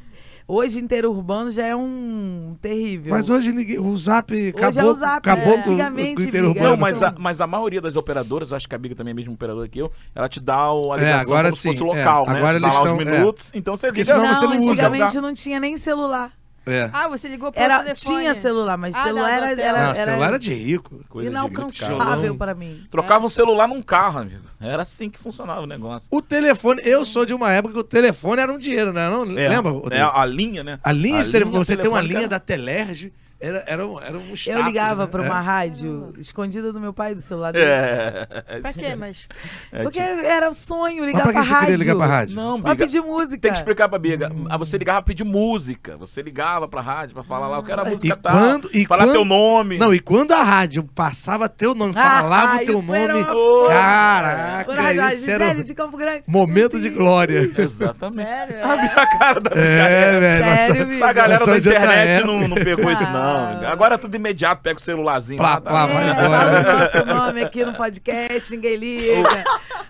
Hoje 0.50 0.78
interurbano 0.80 1.50
já 1.50 1.66
é 1.66 1.76
um 1.76 2.56
terrível. 2.62 3.10
Mas 3.10 3.28
hoje 3.28 3.52
ninguém, 3.52 3.78
o 3.78 3.94
Zap 3.98 4.32
acabou, 4.48 4.82
é 4.82 4.84
o 4.86 4.94
Zap, 4.94 5.16
acabou 5.18 5.52
é. 5.52 5.62
com, 5.62 5.68
Antigamente, 5.72 6.22
o 6.22 6.24
interurbano. 6.26 6.66
Não, 6.68 6.72
É, 6.72 6.76
mas 6.78 7.02
a, 7.02 7.14
mas 7.18 7.40
a 7.42 7.46
maioria 7.46 7.82
das 7.82 7.96
operadoras, 7.96 8.50
acho 8.50 8.66
que 8.66 8.74
a 8.74 8.78
Biga 8.78 8.94
também 8.94 9.10
é 9.10 9.12
a 9.12 9.16
mesma 9.16 9.34
operadora 9.34 9.68
que 9.68 9.78
eu, 9.78 9.92
ela 10.14 10.26
te 10.26 10.40
dá 10.40 10.72
o- 10.72 10.90
a 10.90 10.96
ligação 10.96 11.20
agora 11.34 11.48
como 11.50 11.56
se 11.60 11.68
fosse 11.68 11.78
sim, 11.80 11.84
local, 11.84 12.24
é. 12.24 12.30
né? 12.32 12.38
Agora 12.38 12.56
eles 12.56 12.62
lá 12.62 12.68
estão- 12.70 12.96
os 12.96 13.02
é. 13.02 13.04
minutos, 13.04 13.50
então 13.54 13.76
você 13.76 13.88
Porque 13.88 14.00
liga. 14.00 14.14
senão 14.14 14.26
não, 14.26 14.34
você 14.34 14.46
não 14.46 14.60
usa. 14.62 14.70
antigamente 14.72 15.20
não 15.20 15.34
tinha 15.34 15.60
nem 15.60 15.76
celular. 15.76 16.32
É. 16.70 16.90
Ah, 16.92 17.08
você 17.08 17.28
ligou 17.28 17.50
pro 17.50 17.60
Era, 17.60 17.82
telefone. 17.82 18.18
tinha 18.18 18.34
celular, 18.34 18.76
mas 18.76 18.94
Ah, 18.94 19.02
celular 19.04 19.22
não, 19.22 19.28
era, 19.48 19.50
era, 19.62 19.72
Não, 19.78 19.90
era 19.90 19.94
celular 19.94 20.26
era 20.28 20.38
de 20.38 20.52
rico. 20.54 21.00
Coisa 21.08 21.30
de 21.30 21.36
inalcançável 21.36 22.36
para 22.36 22.54
mim. 22.54 22.82
Trocava 22.90 23.26
um 23.26 23.28
celular 23.28 23.66
num 23.68 23.82
carro, 23.82 24.20
amigo. 24.20 24.44
Era 24.60 24.82
assim 24.82 25.08
que 25.08 25.18
funcionava 25.18 25.60
o 25.60 25.66
negócio. 25.66 26.08
O 26.10 26.20
telefone, 26.20 26.80
eu 26.84 27.04
sou 27.04 27.24
de 27.24 27.32
uma 27.32 27.50
época 27.52 27.74
que 27.74 27.80
o 27.80 27.84
telefone 27.84 28.42
era 28.42 28.52
um 28.52 28.58
dinheiro, 28.58 28.92
né? 28.92 29.08
Não, 29.08 29.22
É, 29.38 29.48
lembra? 29.48 29.72
É, 29.90 30.02
a 30.02 30.24
linha, 30.24 30.64
né? 30.64 30.78
A 30.82 30.92
linha 30.92 31.22
de 31.24 31.30
telefone, 31.30 31.56
você 31.58 31.76
tem 31.76 31.88
uma 31.88 32.00
linha 32.00 32.26
da 32.28 32.38
Telerge, 32.40 33.12
era, 33.40 33.64
era, 33.66 33.86
um, 33.86 34.00
era 34.00 34.18
um 34.18 34.28
Eu 34.30 34.34
status, 34.34 34.64
ligava 34.66 35.02
né? 35.04 35.08
pra 35.10 35.24
É. 35.24 35.26
uma 35.26 35.40
rádio 35.40 36.12
escondida 36.18 36.72
do 36.72 36.80
meu 36.80 36.92
pai 36.92 37.14
do 37.14 37.20
celular 37.20 37.52
dele. 37.52 37.64
É. 37.66 38.26
Pra 38.60 38.72
quê, 38.72 38.94
mas... 38.96 39.28
É, 39.72 39.82
Porque 39.84 40.00
tipo- 40.02 40.20
era 40.26 40.52
sonho 40.52 40.96
Mas 40.98 41.06
ligar 41.06 41.22
pra 41.22 41.32
pra 41.32 41.40
que 41.42 41.46
você 41.48 41.54
rádio. 41.54 41.66
queria 41.66 41.76
ligar 41.78 41.96
pra 41.96 42.06
rádio? 42.06 42.34
Não, 42.36 42.60
Pra 42.60 42.72
Biga. 42.74 42.84
pedir 42.86 43.00
música. 43.00 43.38
Tem 43.38 43.52
que 43.52 43.58
explicar 43.58 43.88
pra 43.88 43.98
Biga. 43.98 44.32
Ah, 44.50 44.56
Você 44.58 44.76
ligava 44.76 44.98
pra 45.02 45.06
pedir 45.06 45.24
música. 45.24 45.96
Você 45.98 46.20
ligava 46.20 46.66
pra 46.66 46.80
rádio 46.80 47.14
pra 47.14 47.22
falar 47.22 47.46
lá, 47.48 47.58
eu 47.58 47.62
quero 47.62 47.80
a 47.80 47.84
Ah, 47.84 47.90
música 47.90 48.14
e 48.14 48.16
tal. 48.16 48.32
quando- 48.36 48.70
e 48.74 48.86
falar 48.86 49.04
quando- 49.04 49.12
teu 49.12 49.24
nome. 49.24 49.78
Não, 49.78 49.94
e 49.94 50.00
quando 50.00 50.32
a 50.32 50.42
rádio 50.42 50.82
passava 50.94 51.48
teu 51.48 51.74
nome, 51.74 51.92
Ah, 51.96 52.02
falava 52.22 52.52
ah, 52.52 52.56
o 52.56 52.58
teu 52.64 52.84
era 52.94 53.12
nome, 53.14 53.22
uma 53.22 53.68
caraca, 53.68 54.64
Quando 54.64 54.78
a 54.78 54.82
rádio 54.82 55.08
isso 55.10 55.30
era 55.30 55.48
um 55.50 55.62
de 55.62 55.74
Campo 55.74 55.96
Grande. 55.96 56.22
momento 56.28 56.80
de 56.80 56.90
glória. 56.90 57.38
Exatamente. 57.56 58.16
Sério? 58.16 58.56
A 58.64 58.72
É. 58.74 58.76
minha 58.76 59.06
cara 59.18 59.40
da 59.40 59.50
É, 59.54 60.20
velho. 60.20 60.44
Sério? 60.58 60.82
Essa 60.82 61.12
galera 61.12 61.46
da 61.46 61.56
internet 61.58 62.24
não 62.26 62.54
pegou 62.56 62.90
isso, 62.90 63.02
não. 63.04 63.27
Ah. 63.36 63.70
Agora 63.72 63.94
é 63.94 63.98
tudo 63.98 64.14
imediato, 64.14 64.62
pega 64.62 64.78
o 64.78 64.82
celularzinho 64.82 65.38
Plá, 65.38 65.50
lá. 65.54 65.60
tá? 65.60 65.70
plá, 65.70 65.86
vai 65.86 66.08
É, 66.08 66.10
embora. 66.12 66.28
fala 66.28 66.60
o 66.60 66.78
nosso 66.78 67.06
nome 67.06 67.42
aqui 67.42 67.64
no 67.64 67.74
podcast, 67.74 68.50
ninguém 68.54 68.76
liga. 68.76 69.44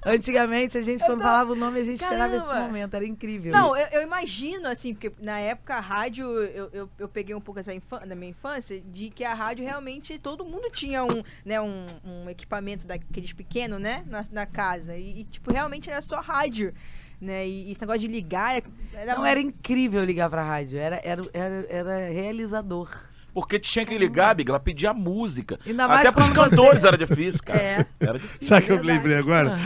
Antigamente, 0.05 0.79
a 0.79 0.83
gente, 0.83 1.05
quando 1.05 1.20
falava 1.22 1.53
o 1.53 1.57
nome, 1.57 1.81
a 1.81 1.85
gente 1.85 2.01
esperava 2.03 2.35
esse 2.35 2.44
Caramba. 2.46 2.66
momento, 2.66 2.94
era 2.94 3.05
incrível. 3.07 3.53
Não, 3.53 3.77
eu, 3.77 3.87
eu 3.92 4.03
imagino, 4.03 4.68
assim, 4.68 4.94
porque 4.94 5.12
na 5.20 5.38
época 5.38 5.74
a 5.74 5.81
rádio, 5.81 6.24
eu, 6.27 6.70
eu, 6.72 6.90
eu 6.98 7.09
peguei 7.09 7.35
um 7.35 7.40
pouco 7.40 7.61
essa 7.61 7.74
infância, 7.74 8.07
da 8.07 8.14
minha 8.14 8.31
infância, 8.31 8.81
de 8.81 9.11
que 9.11 9.24
a 9.24 9.35
rádio 9.35 9.64
realmente, 9.64 10.18
todo 10.18 10.44
mundo 10.44 10.70
tinha 10.70 11.05
um, 11.05 11.22
né, 11.44 11.61
um, 11.61 11.87
um 12.05 12.31
equipamento 12.31 12.87
daqueles 12.87 13.33
pequenos, 13.33 13.81
né, 13.81 14.05
na, 14.07 14.24
na 14.31 14.46
casa. 14.46 14.96
E, 14.96 15.20
e, 15.20 15.24
tipo, 15.24 15.53
realmente 15.53 15.90
era 15.90 16.01
só 16.01 16.20
rádio, 16.20 16.72
né, 17.20 17.46
e, 17.46 17.70
esse 17.70 17.81
negócio 17.81 18.01
de 18.01 18.09
ligar... 18.09 18.62
Era, 18.94 19.14
Não, 19.16 19.27
era 19.27 19.40
incrível 19.40 20.03
ligar 20.05 20.31
pra 20.31 20.42
rádio, 20.42 20.79
era, 20.79 21.01
era, 21.05 21.22
era, 21.33 21.66
era 21.68 22.09
realizador. 22.11 22.88
Porque 23.38 23.57
tinha 23.57 23.87
que 23.87 23.96
ligar, 23.96 24.35
Biga, 24.35 24.51
ela 24.51 24.59
pedia 24.59 24.92
música. 24.92 25.61
Até 26.01 26.11
pros 26.11 26.29
quando 26.29 26.51
você- 26.51 26.57
cantores 26.57 26.83
era 26.83 26.98
difícil, 26.98 27.40
cara. 27.44 27.61
É. 27.61 27.87
Era 28.01 28.18
difícil. 28.18 28.37
Sabe 28.48 28.62
o 28.62 28.66
que 28.66 28.72
eu 28.72 28.83
lembrei 28.83 29.16
agora? 29.16 29.57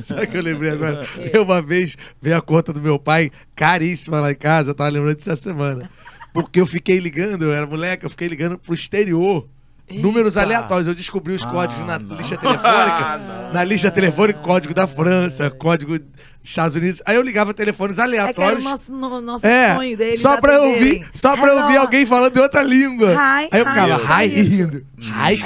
Sabe 0.00 0.24
o 0.24 0.28
que 0.28 0.36
eu 0.36 0.42
lembrei 0.42 0.70
agora? 0.70 1.06
Eu 1.32 1.42
uma 1.42 1.62
vez 1.62 1.96
veio 2.20 2.36
a 2.36 2.42
conta 2.42 2.70
do 2.70 2.82
meu 2.82 2.98
pai, 2.98 3.30
caríssima 3.56 4.20
lá 4.20 4.30
em 4.30 4.34
casa, 4.34 4.70
eu 4.70 4.74
tava 4.74 4.90
lembrando 4.90 5.16
disso 5.16 5.30
essa 5.30 5.40
semana. 5.42 5.90
Porque 6.34 6.60
eu 6.60 6.66
fiquei 6.66 6.98
ligando, 6.98 7.44
eu 7.44 7.52
era 7.54 7.66
moleque, 7.66 8.04
eu 8.04 8.10
fiquei 8.10 8.28
ligando 8.28 8.58
pro 8.58 8.74
exterior. 8.74 9.48
Números 9.90 10.36
Eita. 10.36 10.46
aleatórios. 10.46 10.88
Eu 10.88 10.94
descobri 10.94 11.34
os 11.34 11.44
Ah, 11.44 11.48
códigos 11.50 11.86
na 11.86 11.98
não. 11.98 12.16
lista 12.16 12.36
telefônica. 12.38 12.68
Ah, 12.68 13.50
na 13.52 13.64
lista 13.64 13.90
telefônica, 13.90 14.38
código 14.40 14.72
da 14.74 14.86
França, 14.86 15.50
código 15.50 15.98
dos 15.98 16.08
Estados 16.42 16.74
Unidos. 16.76 17.02
Aí 17.04 17.16
eu 17.16 17.22
ligava 17.22 17.52
telefones 17.52 17.98
É 17.98 18.02
que 18.02 18.08
era 18.10 18.18
o 18.18 18.24
aleatórios. 18.24 18.64
nosso, 18.64 18.92
no- 18.94 19.20
nosso 19.20 19.46
É, 19.46 19.74
sonho 19.74 19.96
deles. 19.96 20.20
só 20.20 20.38
pra 20.40 20.54
eu 20.54 20.62
ouvir, 20.70 21.06
só 21.12 21.36
pra 21.36 21.54
ouvir 21.54 21.76
alguém 21.76 22.06
falando 22.06 22.36
em 22.36 22.40
outra 22.40 22.62
língua. 22.62 23.12
Hi, 23.12 23.48
Aí 23.52 23.60
eu 23.60 23.66
ficava, 23.66 24.22
hi, 24.22 24.26
hi, 24.26 24.38
e 24.38 24.42
rindo. 24.42 24.86
Hi. 25.04 25.42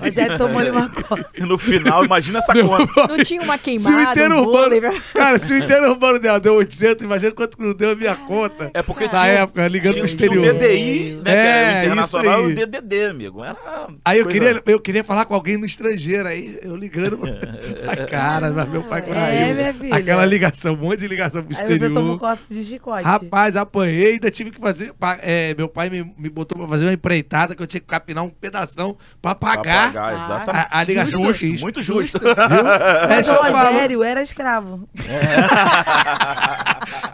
O 0.00 0.04
Rogério 0.04 0.38
tomou-lhe 0.38 0.70
uma 0.70 0.88
coisa. 0.88 1.26
E 1.36 1.40
no 1.42 1.58
final, 1.58 2.04
imagina 2.04 2.38
essa 2.38 2.54
conta. 2.54 3.06
Não 3.08 3.22
tinha 3.22 3.42
uma 3.42 3.54
Se 3.54 3.60
o 3.60 3.62
queimada, 3.62 4.10
inteiro 4.12 4.34
um 4.34 4.38
urbano, 4.38 4.80
vôlei, 4.80 5.00
cara, 5.14 5.38
se 5.38 5.52
o 5.52 5.56
inteiro 5.58 5.90
urbano 5.90 6.18
dela 6.18 6.40
deu 6.40 6.54
800, 6.54 7.04
imagina 7.04 7.32
quanto 7.32 7.56
que 7.58 7.62
não 7.62 7.74
deu 7.74 7.90
a 7.92 7.94
minha 7.94 8.14
conta. 8.16 8.70
É 8.72 8.82
porque 8.82 9.04
Na 9.04 9.10
tinha, 9.10 9.26
época, 9.26 9.68
ligando 9.68 9.98
pro 9.98 10.06
tinha, 10.06 10.16
tinha 10.16 10.30
o 10.30 10.34
exterior. 10.34 10.54
DDI, 10.54 11.12
né? 11.16 11.22
que 11.24 11.30
É, 11.30 11.46
era 11.46 11.68
o 11.78 11.82
internacional 11.84 12.40
isso 12.40 12.46
aí. 12.46 12.52
o 12.52 12.56
DDD, 12.56 13.01
amigo. 13.10 13.42
Era 13.44 13.56
Aí 14.04 14.18
eu 14.18 14.24
coisa- 14.24 14.38
queria, 14.40 14.62
eu 14.66 14.80
queria 14.80 15.04
falar 15.04 15.24
com 15.24 15.34
alguém 15.34 15.56
no 15.56 15.66
estrangeiro, 15.66 16.28
aí 16.28 16.58
eu 16.62 16.76
ligando. 16.76 17.20
a 17.88 18.06
cara, 18.06 18.50
mas 18.52 18.68
meu 18.68 18.82
pai 18.84 19.02
caiu. 19.02 19.14
É, 19.16 19.72
minha. 19.72 19.94
Aquela 19.94 20.24
ligação, 20.24 20.74
um 20.74 20.76
monte 20.78 21.00
de 21.00 21.08
ligação 21.08 21.42
pro 21.42 21.56
Aí 21.56 21.66
você 21.66 21.72
exterior. 21.74 21.94
tomou 22.00 22.18
costa 22.18 22.44
de 22.54 22.64
chicote. 22.64 23.04
Rapaz, 23.04 23.56
apanhei, 23.56 24.12
ainda 24.12 24.30
tive 24.30 24.50
que 24.50 24.60
fazer. 24.60 24.92
é, 25.22 25.54
meu 25.56 25.68
pai 25.68 25.90
me, 25.90 26.14
me 26.18 26.28
botou 26.28 26.56
pra 26.58 26.68
fazer 26.68 26.84
uma 26.86 26.92
empreitada 26.92 27.54
que 27.54 27.62
eu 27.62 27.66
tinha 27.66 27.80
que 27.80 27.86
capinar 27.86 28.24
um 28.24 28.30
pedação 28.30 28.96
pra 29.20 29.34
Pra 29.34 29.56
pagar, 29.56 29.86
pagar, 29.92 30.08
Ah, 30.12 30.14
exatamente. 30.14 30.68
a, 30.70 30.78
a 30.78 30.84
ligação 30.84 31.24
Justo, 31.24 31.46
muito 31.60 31.82
justo. 31.82 32.18
Viu? 32.18 32.28
É 32.28 33.20
isso 33.20 33.32
o 33.32 33.40
que 33.40 33.46
eu 33.48 33.52
falo. 33.52 34.02
Era 34.04 34.22
escravo. 34.22 34.88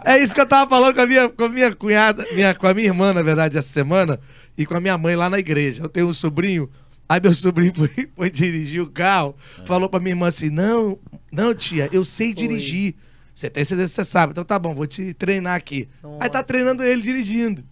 É 0.05 0.17
isso 0.17 0.33
que 0.33 0.41
eu 0.41 0.45
tava 0.47 0.69
falando 0.69 0.95
com 0.95 1.01
a 1.01 1.05
minha, 1.07 1.29
com 1.29 1.43
a 1.45 1.49
minha 1.49 1.75
cunhada, 1.75 2.25
minha, 2.33 2.53
com 2.55 2.67
a 2.67 2.73
minha 2.73 2.87
irmã, 2.87 3.13
na 3.13 3.21
verdade, 3.21 3.57
essa 3.57 3.67
semana, 3.69 4.19
e 4.59 4.65
com 4.65 4.75
a 4.75 4.81
minha 4.81 4.97
mãe 4.97 5.15
lá 5.15 5.29
na 5.29 5.39
igreja. 5.39 5.83
Eu 5.83 5.89
tenho 5.89 6.07
um 6.07 6.13
sobrinho, 6.13 6.69
aí 7.07 7.21
meu 7.21 7.33
sobrinho 7.33 7.71
foi, 7.73 8.09
foi 8.13 8.29
dirigir 8.29 8.81
o 8.81 8.91
carro, 8.91 9.33
falou 9.65 9.87
pra 9.89 10.01
minha 10.01 10.11
irmã 10.11 10.27
assim: 10.27 10.49
não, 10.49 10.99
não, 11.31 11.55
tia, 11.55 11.89
eu 11.93 12.03
sei 12.03 12.33
dirigir. 12.33 12.93
Você 13.33 13.49
tem 13.49 13.63
certeza 13.63 13.87
que 13.87 13.95
você 13.95 14.05
sabe. 14.05 14.31
Então 14.31 14.43
tá 14.43 14.59
bom, 14.59 14.75
vou 14.75 14.85
te 14.85 15.13
treinar 15.13 15.55
aqui. 15.55 15.87
Aí 16.19 16.29
tá 16.29 16.43
treinando 16.43 16.83
ele 16.83 17.01
dirigindo. 17.01 17.63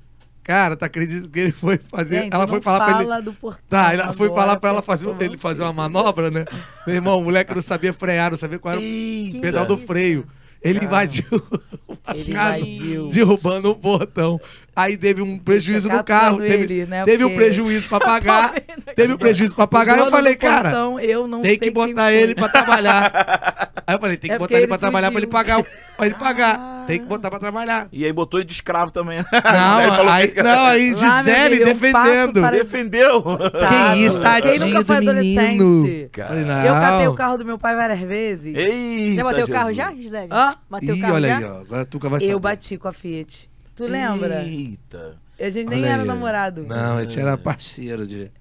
Cara, 0.42 0.78
tá 0.78 0.86
acreditando 0.86 1.30
que 1.30 1.40
ele 1.42 1.52
foi 1.52 1.78
fazer. 1.90 2.22
Gente, 2.22 2.34
ela 2.34 2.44
não 2.44 2.48
foi 2.48 2.62
falar 2.62 2.86
pra 2.86 2.96
ele. 2.96 3.10
fala 3.10 3.22
do 3.22 3.34
portão 3.34 3.64
Tá, 3.68 3.94
ela 3.94 4.14
foi 4.14 4.30
falar 4.30 4.58
pra 4.62 4.70
ela 4.70 4.82
fazer, 4.82 5.14
ele 5.20 5.38
fazer 5.38 5.64
uma 5.64 5.74
manobra, 5.74 6.32
né? 6.32 6.46
Meu 6.86 6.96
irmão, 6.96 7.20
o 7.20 7.24
moleque 7.26 7.54
não 7.54 7.62
sabia 7.62 7.92
frear, 7.92 8.32
não 8.32 8.38
sabia 8.38 8.58
qual 8.58 8.76
era 8.76 8.82
o 8.82 8.84
Eita. 8.86 9.40
pedal 9.42 9.66
do 9.66 9.78
freio. 9.78 10.26
Ele 10.62 10.80
invadiu 10.84 11.26
a 12.06 12.14
casa, 12.34 12.66
derrubando 13.12 13.72
um 13.72 13.76
portão. 13.76 14.40
Aí 14.78 14.96
teve 14.96 15.22
um 15.24 15.40
prejuízo 15.40 15.90
no 15.90 16.04
carro. 16.04 16.38
Teve, 16.38 16.64
ele, 16.64 16.86
né, 16.86 17.04
teve 17.04 17.26
um 17.26 17.34
prejuízo 17.36 17.90
pra 17.90 18.00
pagar. 18.00 18.54
teve 18.96 19.14
um 19.14 19.18
prejuízo 19.18 19.56
pra 19.56 19.66
pagar. 19.68 19.96
Aí 19.96 20.00
eu 20.02 20.06
O 20.06 20.10
falei, 20.12 20.36
cara, 20.36 20.70
portão, 20.70 21.00
eu 21.00 21.28
não 21.28 21.42
tem 21.42 21.52
sei 21.52 21.60
que 21.60 21.72
botar 21.72 22.14
ele 22.14 22.36
pra 22.36 22.48
trabalhar. 22.48 23.72
Aí 23.88 23.96
eu 23.96 24.00
falei, 24.00 24.18
tem 24.18 24.30
que 24.30 24.36
É 24.36 24.40
botar 24.40 24.54
ele 24.56 24.64
ele 24.64 24.68
pra 24.68 24.78
trabalhar 24.78 25.10
pra 25.12 25.20
ele 25.20 25.28
pagar. 25.28 25.64
Pra 25.96 26.06
ele 26.06 26.16
pagar. 26.16 26.78
Tem 26.88 27.00
que 27.02 27.06
botar 27.06 27.30
pra 27.30 27.38
trabalhar. 27.38 27.90
E 27.92 28.06
aí 28.06 28.14
botou 28.14 28.40
ele 28.40 28.48
de 28.48 28.54
escravo 28.54 28.92
também. 28.92 29.18
Não, 29.20 29.82
Ele 29.82 29.92
falou 29.92 30.10
aí, 30.10 30.28
que- 30.30 30.42
não, 30.42 30.66
aí 30.68 30.92
Lá, 30.94 30.98
Gisele 31.22 31.60
passo 31.60 31.74
defendendo. 31.74 32.40
para- 32.42 32.58
Defendeu. 32.58 33.24
Que 33.24 33.98
isso, 34.00 34.22
Quem 34.22 34.32
tadinho 34.42 34.68
nunca 34.68 34.86
foi 34.86 35.06
do 35.06 35.14
menino. 35.16 36.10
Falei, 36.16 36.44
Eu 36.66 36.74
catei 36.74 37.08
o 37.10 37.14
carro 37.14 37.38
do 37.40 37.44
meu 37.44 37.58
pai 37.60 37.76
várias 37.76 38.00
vezes. 38.00 38.56
Eita, 38.56 39.16
Já 39.18 39.24
bateu 39.26 39.46
o 39.46 39.50
carro 39.50 39.74
já, 39.74 39.92
Gisele? 39.94 40.30
Hã? 40.32 40.48
Bateu 40.70 40.94
o 40.94 40.98
Ih, 40.98 41.02
carro 41.02 41.14
olha 41.16 41.28
já? 41.28 41.38
aí, 41.40 41.44
ó. 41.44 41.60
Agora 41.60 41.86
tu 41.86 42.00
que 42.00 42.08
vai 42.08 42.20
saber. 42.22 42.32
Eu 42.34 42.40
bati 42.40 42.78
com 42.78 42.88
a 42.88 42.94
Fiat. 42.94 43.50
Tu 43.78 43.86
lembra? 43.86 44.44
Eita. 44.44 45.16
A 45.40 45.50
gente 45.50 45.70
nem 45.70 45.80
Olha 45.84 45.90
era 45.92 46.02
aí. 46.02 46.08
namorado. 46.08 46.64
Não, 46.64 46.98
a 46.98 47.04
gente 47.04 47.20
era 47.20 47.38
parceiro 47.38 48.08
de, 48.08 48.32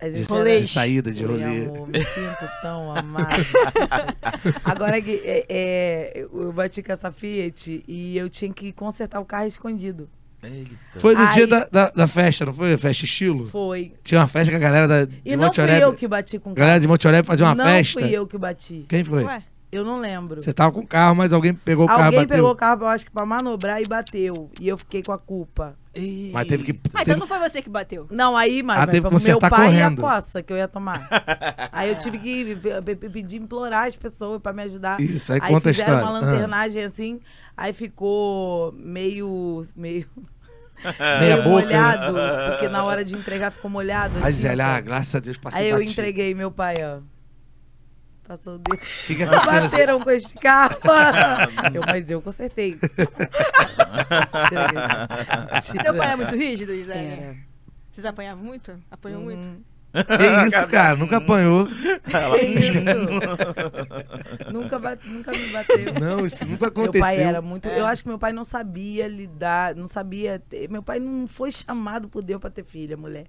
A 0.00 0.08
de, 0.08 0.16
gente 0.16 0.28
Rolê. 0.28 0.60
de 0.62 0.66
saída, 0.68 1.12
de 1.12 1.22
rolê. 1.24 1.44
amor, 1.66 1.86
me 1.88 1.98
sinto 1.98 2.50
tão 2.62 2.96
amado. 2.96 3.28
Agora 4.64 5.00
que 5.00 5.20
é, 5.24 5.44
é, 5.48 6.26
eu 6.32 6.52
bati 6.52 6.82
com 6.82 6.92
essa 6.92 7.12
Fiat 7.12 7.84
e 7.86 8.16
eu 8.16 8.28
tinha 8.30 8.52
que 8.52 8.72
consertar 8.72 9.20
o 9.20 9.24
carro 9.24 9.46
escondido. 9.46 10.08
Eita. 10.42 10.70
Foi 10.96 11.14
no 11.14 11.22
Aí- 11.26 11.32
dia 11.34 11.46
da, 11.46 11.66
da, 11.66 11.90
da 11.90 12.06
festa, 12.08 12.44
não 12.46 12.52
foi? 12.52 12.76
Festa 12.76 13.04
estilo? 13.04 13.46
Foi. 13.48 13.92
Tinha 14.02 14.20
uma 14.20 14.26
festa 14.28 14.50
com 14.50 14.56
a 14.56 14.60
galera 14.60 14.86
da, 14.86 15.04
de 15.04 15.20
E 15.24 15.34
não 15.36 15.44
Monte 15.44 15.56
fui 15.56 15.64
Oreb. 15.64 15.82
eu 15.82 15.92
que 15.94 16.06
bati 16.06 16.38
com 16.38 16.50
o 16.50 16.52
A 16.52 16.56
galera 16.56 16.72
carro. 16.74 16.80
de 16.82 16.88
Monte 16.88 17.06
Oreb 17.08 17.26
fazia 17.26 17.46
uma 17.46 17.54
não 17.54 17.64
festa. 17.64 18.00
fui 18.00 18.10
eu 18.10 18.26
que 18.26 18.38
bati. 18.38 18.84
Quem 18.88 19.02
foi? 19.02 19.24
Ué, 19.24 19.42
Eu 19.76 19.84
não 19.84 19.98
lembro. 20.00 20.40
Você 20.42 20.52
tava 20.52 20.72
com 20.72 20.80
o 20.80 20.86
carro, 20.86 21.14
mas 21.16 21.32
alguém 21.32 21.52
pegou 21.54 21.84
o 21.84 21.88
carro 21.88 22.04
Alguém 22.04 22.20
bateu. 22.20 22.36
pegou 22.36 22.50
o 22.50 22.56
carro, 22.56 22.82
eu 22.82 22.86
acho 22.88 23.04
que 23.04 23.10
pra 23.10 23.26
manobrar 23.26 23.80
e 23.80 23.84
bateu. 23.88 24.50
E 24.60 24.66
eu 24.68 24.78
fiquei 24.78 25.02
com 25.02 25.12
a 25.12 25.18
culpa. 25.18 25.76
Mas 26.32 26.46
teve 26.46 26.62
que. 26.64 26.72
Ah, 26.92 27.02
então 27.02 27.04
teve- 27.04 27.20
não 27.20 27.26
foi 27.26 27.38
você 27.38 27.62
que 27.62 27.70
bateu. 27.70 28.06
Não, 28.10 28.36
aí, 28.36 28.62
mas, 28.62 28.76
Ah, 28.76 28.80
mas 28.80 28.86
teve 28.90 28.98
que 28.98 29.02
meu 29.04 29.10
consertar 29.12 29.48
pai 29.50 29.66
correndo. 29.66 30.02
e 30.02 30.04
a 30.04 30.08
coça 30.08 30.42
que 30.42 30.52
eu 30.52 30.56
ia 30.56 30.68
tomar. 30.68 31.08
aí 31.72 31.88
eu 31.88 31.96
tive 31.96 32.18
que 32.18 32.56
pe- 32.56 32.96
pe- 32.96 33.08
pedir, 33.10 33.36
implorar 33.40 33.86
as 33.86 33.96
pessoas 33.96 34.40
pra 34.40 34.52
me 34.52 34.62
ajudar. 34.64 35.00
Isso, 35.00 35.32
aí 35.32 35.40
conta 35.40 35.70
a 35.70 35.72
fizeram 35.72 35.94
história. 35.98 36.04
uma 36.04 36.18
Ah. 36.18 36.32
lanternagem 36.32 36.82
assim, 36.84 37.20
aí 37.56 37.72
ficou 37.72 38.72
meio... 38.72 39.62
meio... 39.74 40.06
Meia 41.00 41.18
meio 41.20 41.36
boca. 41.42 41.48
molhado, 41.64 42.14
porque 42.50 42.68
na 42.68 42.84
hora 42.84 43.02
de 43.02 43.14
entregar 43.16 43.50
ficou 43.50 43.70
molhado. 43.70 44.14
A 44.22 44.26
a 44.26 44.30
Gisele, 44.30 44.52
tinta. 44.56 44.66
ah, 44.76 44.80
graças 44.80 45.14
a 45.14 45.18
Deus, 45.20 45.38
passei 45.38 45.62
Aí 45.62 45.68
eu 45.70 45.78
batido. 45.78 45.90
entreguei 45.92 46.34
meu 46.34 46.50
pai, 46.50 46.76
ó. 46.84 46.98
Passou 48.26 48.54
o 48.54 48.58
dedo. 48.58 48.80
Que. 49.06 49.24
Bateram 49.24 50.00
com 50.00 50.10
esse 50.10 50.34
carro. 50.34 50.76
eu, 51.72 51.82
mas 51.86 52.10
eu 52.10 52.20
consertei. 52.20 52.76
Seu 55.62 55.94
pai 55.94 56.12
é 56.12 56.16
muito 56.16 56.34
rígido? 56.36 56.72
Era. 56.90 57.36
Vocês 57.90 58.04
apanhavam 58.04 58.44
muito? 58.44 58.78
Apanhou 58.90 59.22
muito? 59.22 59.46
Uhum. 59.46 59.62
Que 59.96 60.46
isso, 60.48 60.66
cara? 60.68 60.94
Nunca 60.96 61.16
apanhou. 61.16 61.66
Que 61.66 62.44
isso? 62.58 62.72
nunca, 64.52 64.78
bate- 64.78 65.08
nunca 65.08 65.30
me 65.32 65.46
bateu. 65.48 65.94
Não, 65.98 66.26
isso 66.26 66.44
nunca 66.44 66.66
Meu 66.66 66.68
aconteceu. 66.68 67.00
pai 67.00 67.18
era 67.22 67.40
muito. 67.40 67.66
É. 67.68 67.80
Eu 67.80 67.86
acho 67.86 68.02
que 68.02 68.08
meu 68.08 68.18
pai 68.18 68.32
não 68.32 68.44
sabia 68.44 69.08
lidar, 69.08 69.74
não 69.74 69.88
sabia. 69.88 70.38
ter- 70.38 70.68
meu 70.68 70.82
pai 70.82 70.98
não 71.00 71.26
foi 71.26 71.50
chamado 71.50 72.08
por 72.08 72.22
Deus 72.22 72.40
pra 72.40 72.50
ter 72.50 72.64
filha, 72.64 72.96
mulher. 72.96 73.24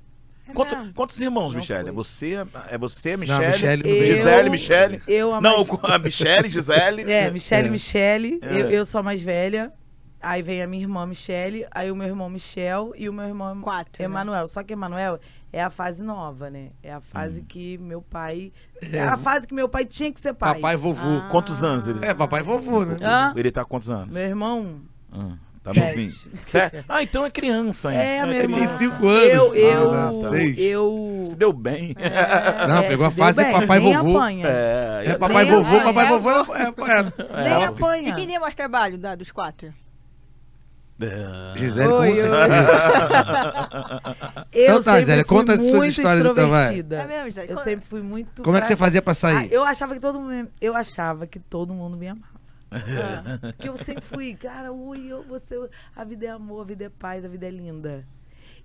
Quanto- 0.53 0.75
mesmo? 0.77 0.93
quantos 0.93 1.21
irmãos, 1.21 1.53
Não 1.53 1.59
Michele? 1.59 1.81
foi. 1.81 1.89
É 1.89 1.93
você, 1.93 2.33
é 2.69 2.77
você, 2.77 3.11
Não, 3.11 3.19
Michele? 3.19 3.47
Michele 3.47 3.83
não 3.83 3.89
Eu- 3.91 3.99
veio. 3.99 4.15
Gisele, 4.15 4.49
Michele? 4.49 5.01
Eu, 5.07 5.33
a 5.33 5.41
Não, 5.41 5.65
mais- 5.65 5.79
a 5.93 5.99
Michele, 5.99 6.49
Gisele. 6.49 7.11
É, 7.11 7.29
Michele, 7.31 7.67
É. 7.67 7.71
Michele. 7.71 8.39
É. 8.41 8.53
Eu, 8.61 8.69
eu 8.71 8.85
sou 8.85 8.99
a 8.99 9.03
mais 9.03 9.21
velha. 9.21 9.71
Aí 10.19 10.41
vem 10.41 10.63
a 10.63 10.67
minha 10.67 10.81
irmã 10.81 11.05
Michele, 11.05 11.65
aí 11.69 11.91
o 11.91 11.95
meu 11.95 12.07
irmão 12.07 12.27
Michel 12.27 12.91
e 12.97 13.07
o 13.07 13.13
meu 13.13 13.25
irmão 13.25 13.61
Quatro. 13.61 13.91
né? 14.01 14.05
Emanuel. 14.05 14.47
Só 14.47 14.63
que 14.63 14.73
Emanuel 14.73 15.19
é 15.53 15.61
a 15.63 15.69
fase 15.69 16.03
nova, 16.03 16.49
né? 16.49 16.69
É 16.81 16.91
a 16.91 16.97
Hum. 16.97 17.01
fase 17.01 17.43
que 17.43 17.77
meu 17.77 18.01
pai. 18.01 18.51
É 18.91 19.03
a 19.03 19.15
fase 19.15 19.45
que 19.47 19.53
meu 19.53 19.69
pai 19.69 19.85
tinha 19.85 20.11
que 20.11 20.19
ser 20.19 20.33
pai. 20.33 20.55
Papai 20.55 20.73
e 20.73 20.77
vovô. 20.77 21.17
Ah. 21.23 21.27
Quantos 21.29 21.63
anos 21.63 21.87
ele 21.87 22.03
É, 22.03 22.15
papai 22.15 22.39
e 22.41 22.43
vovô, 22.43 22.83
né? 22.83 22.97
Hã? 22.99 23.31
Ele 23.35 23.51
tá 23.51 23.63
com 23.63 23.69
quantos 23.69 23.91
anos? 23.91 24.09
Meu 24.11 24.23
irmão. 24.23 24.81
Ah, 25.13 25.35
tá 25.73 25.81
novinho. 25.81 26.11
Sete? 26.43 26.85
Ah, 26.87 27.03
então 27.03 27.25
é 27.25 27.29
criança 27.31 27.89
ainda. 27.89 28.03
É, 28.03 28.17
meu 28.25 28.27
criança. 28.27 28.43
irmão. 28.43 28.59
Tem 28.59 28.77
cinco 28.77 29.07
anos. 29.07 29.23
Eu, 29.33 29.55
eu, 29.55 29.91
Ah, 29.93 30.11
seis. 30.29 30.55
eu. 30.57 31.23
Se 31.25 31.35
deu 31.35 31.53
bem. 31.53 31.95
Não, 32.67 32.77
É, 32.79 32.87
pegou 32.87 33.05
a 33.05 33.11
se 33.11 33.15
deu 33.17 33.25
fase 33.25 33.43
bem, 33.43 33.51
papai 33.51 33.77
e 33.79 33.83
nem 33.83 33.97
vovô. 33.97 34.17
Apanha. 34.17 34.47
É, 34.47 35.03
É, 35.07 35.17
papai 35.17 35.45
e 35.45 35.49
Nem 35.49 35.55
vovô, 35.57 35.75
apanha. 35.77 35.83
papai 35.83 36.03
e 36.03 36.07
É, 36.07 36.09
vovô 36.11 36.55
é, 36.55 36.61
é, 36.61 37.43
Nem 37.43 37.61
é, 37.61 37.65
apanha. 37.65 38.09
E 38.09 38.13
quem 38.13 38.27
deu 38.27 38.39
mais 38.41 38.55
trabalho 38.55 38.97
da, 38.97 39.15
dos 39.15 39.31
quatro? 39.31 39.73
é. 40.99 41.57
Gisele, 41.57 41.89
com 41.89 41.93
Oi, 41.95 42.15
certeza. 42.15 42.37
Eu 44.51 44.63
Então 44.63 44.75
tá, 44.81 44.91
sempre 44.93 45.05
Zélia, 45.05 45.25
fui 45.25 45.37
conta 45.37 45.53
as 45.53 45.61
suas 45.61 45.73
muito 45.73 45.89
histórias, 45.91 46.25
então, 46.25 46.49
vai. 46.49 46.59
extrovertida. 46.61 46.95
É 46.95 47.07
mesmo, 47.07 47.25
Gisele? 47.25 47.51
Eu 47.51 47.57
sempre 47.57 47.85
fui 47.85 48.01
muito. 48.01 48.41
Como 48.43 48.57
é 48.57 48.61
que 48.61 48.67
você 48.67 48.75
fazia 48.75 49.01
pra 49.01 49.11
Ah, 49.11 49.15
sair? 49.15 49.51
eu 49.51 49.63
achava 49.63 49.93
que 49.93 49.99
todo 49.99 50.19
mundo, 50.19 50.49
eu 50.59 50.75
achava 50.75 51.27
que 51.27 51.39
todo 51.39 51.73
mundo 51.73 51.95
me 51.97 52.07
amava. 52.07 52.36
Porque 53.55 53.69
eu 53.69 53.77
sempre 53.77 54.03
fui, 54.03 54.35
cara, 54.35 54.71
ui, 54.71 55.07
eu, 55.07 55.23
você, 55.23 55.55
a 55.95 56.03
vida 56.03 56.25
é 56.25 56.29
amor, 56.29 56.61
a 56.61 56.65
vida 56.65 56.85
é 56.85 56.89
paz, 56.89 57.23
a 57.23 57.27
vida 57.27 57.47
é 57.47 57.51
linda. 57.51 58.05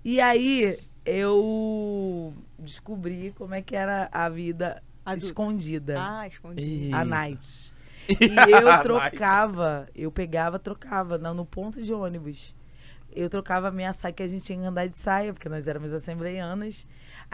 E 0.03 0.19
aí 0.19 0.77
eu 1.05 2.33
descobri 2.59 3.31
como 3.37 3.53
é 3.53 3.61
que 3.61 3.75
era 3.75 4.09
a 4.11 4.27
vida 4.29 4.81
Adulta. 5.05 5.25
escondida, 5.27 5.95
Ah, 5.97 6.27
escondi. 6.27 6.89
a 6.93 7.05
night. 7.05 7.73
E 8.09 8.51
eu 8.51 8.81
trocava, 8.83 9.87
eu 9.95 10.11
pegava, 10.11 10.59
trocava 10.59 11.17
no, 11.17 11.33
no 11.33 11.45
ponto 11.45 11.81
de 11.81 11.93
ônibus. 11.93 12.53
Eu 13.15 13.29
trocava 13.29 13.69
a 13.69 13.71
minha 13.71 13.93
saia, 13.93 14.11
que 14.13 14.21
a 14.21 14.27
gente 14.27 14.43
tinha 14.43 14.59
que 14.59 14.65
andar 14.65 14.87
de 14.87 14.95
saia, 14.95 15.31
porque 15.33 15.47
nós 15.47 15.67
éramos 15.69 15.93
assembleianas. 15.93 16.85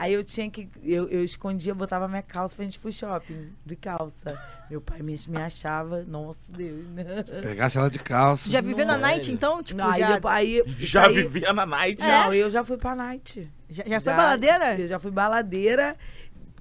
Aí 0.02 0.14
eu 0.14 0.24
tinha 0.24 0.50
que. 0.50 0.70
Eu, 0.82 1.10
eu 1.10 1.26
escondia, 1.26 1.76
botava 1.76 2.08
minha 2.08 2.22
calça 2.22 2.56
pra 2.56 2.64
gente 2.64 2.76
ir 2.76 2.80
pro 2.80 2.90
shopping, 2.90 3.50
de 3.66 3.76
calça. 3.76 4.42
Meu 4.70 4.80
pai 4.80 5.02
me, 5.02 5.20
me 5.28 5.38
achava, 5.42 6.06
nossa 6.08 6.40
Deus. 6.48 6.86
né? 6.92 7.04
Pegasse 7.42 7.78
ela 7.78 7.90
de 7.90 8.00
calça. 8.00 8.50
Já 8.50 8.62
viveu 8.62 8.86
na 8.86 8.96
night, 8.98 9.30
então? 9.30 9.62
Tipo, 9.62 9.80
Não, 9.82 9.90
aí, 9.90 10.00
já, 10.00 10.20
aí, 10.24 10.64
Já 10.78 11.08
aí- 11.08 11.14
vivia 11.16 11.52
na 11.52 11.66
night. 11.66 12.02
Não, 12.02 12.34
eu 12.34 12.50
já 12.50 12.64
fui 12.64 12.78
pra 12.78 12.96
night. 12.96 13.52
já, 13.70 13.84
já 13.86 14.00
foi 14.00 14.14
baladeira? 14.14 14.80
Eu 14.80 14.88
já 14.88 15.00
fui 15.00 15.12
baladeira 15.12 15.98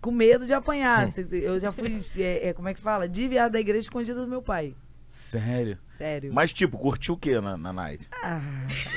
com 0.00 0.10
medo 0.10 0.44
de 0.44 0.52
apanhar. 0.52 1.08
Eu 1.30 1.60
já 1.60 1.70
fui, 1.70 2.00
é, 2.18 2.48
é, 2.48 2.52
como 2.52 2.68
é 2.68 2.74
que 2.74 2.80
fala? 2.80 3.06
Desviada 3.06 3.50
da 3.50 3.60
igreja 3.60 3.80
escondida 3.80 4.20
do 4.20 4.26
meu 4.26 4.42
pai. 4.42 4.74
Sério. 5.08 5.78
Sério. 5.96 6.30
Mas, 6.32 6.52
tipo, 6.52 6.78
curtiu 6.78 7.14
o 7.14 7.16
que 7.16 7.40
na, 7.40 7.56
na 7.56 7.72
night? 7.72 8.08
Ah, 8.22 8.40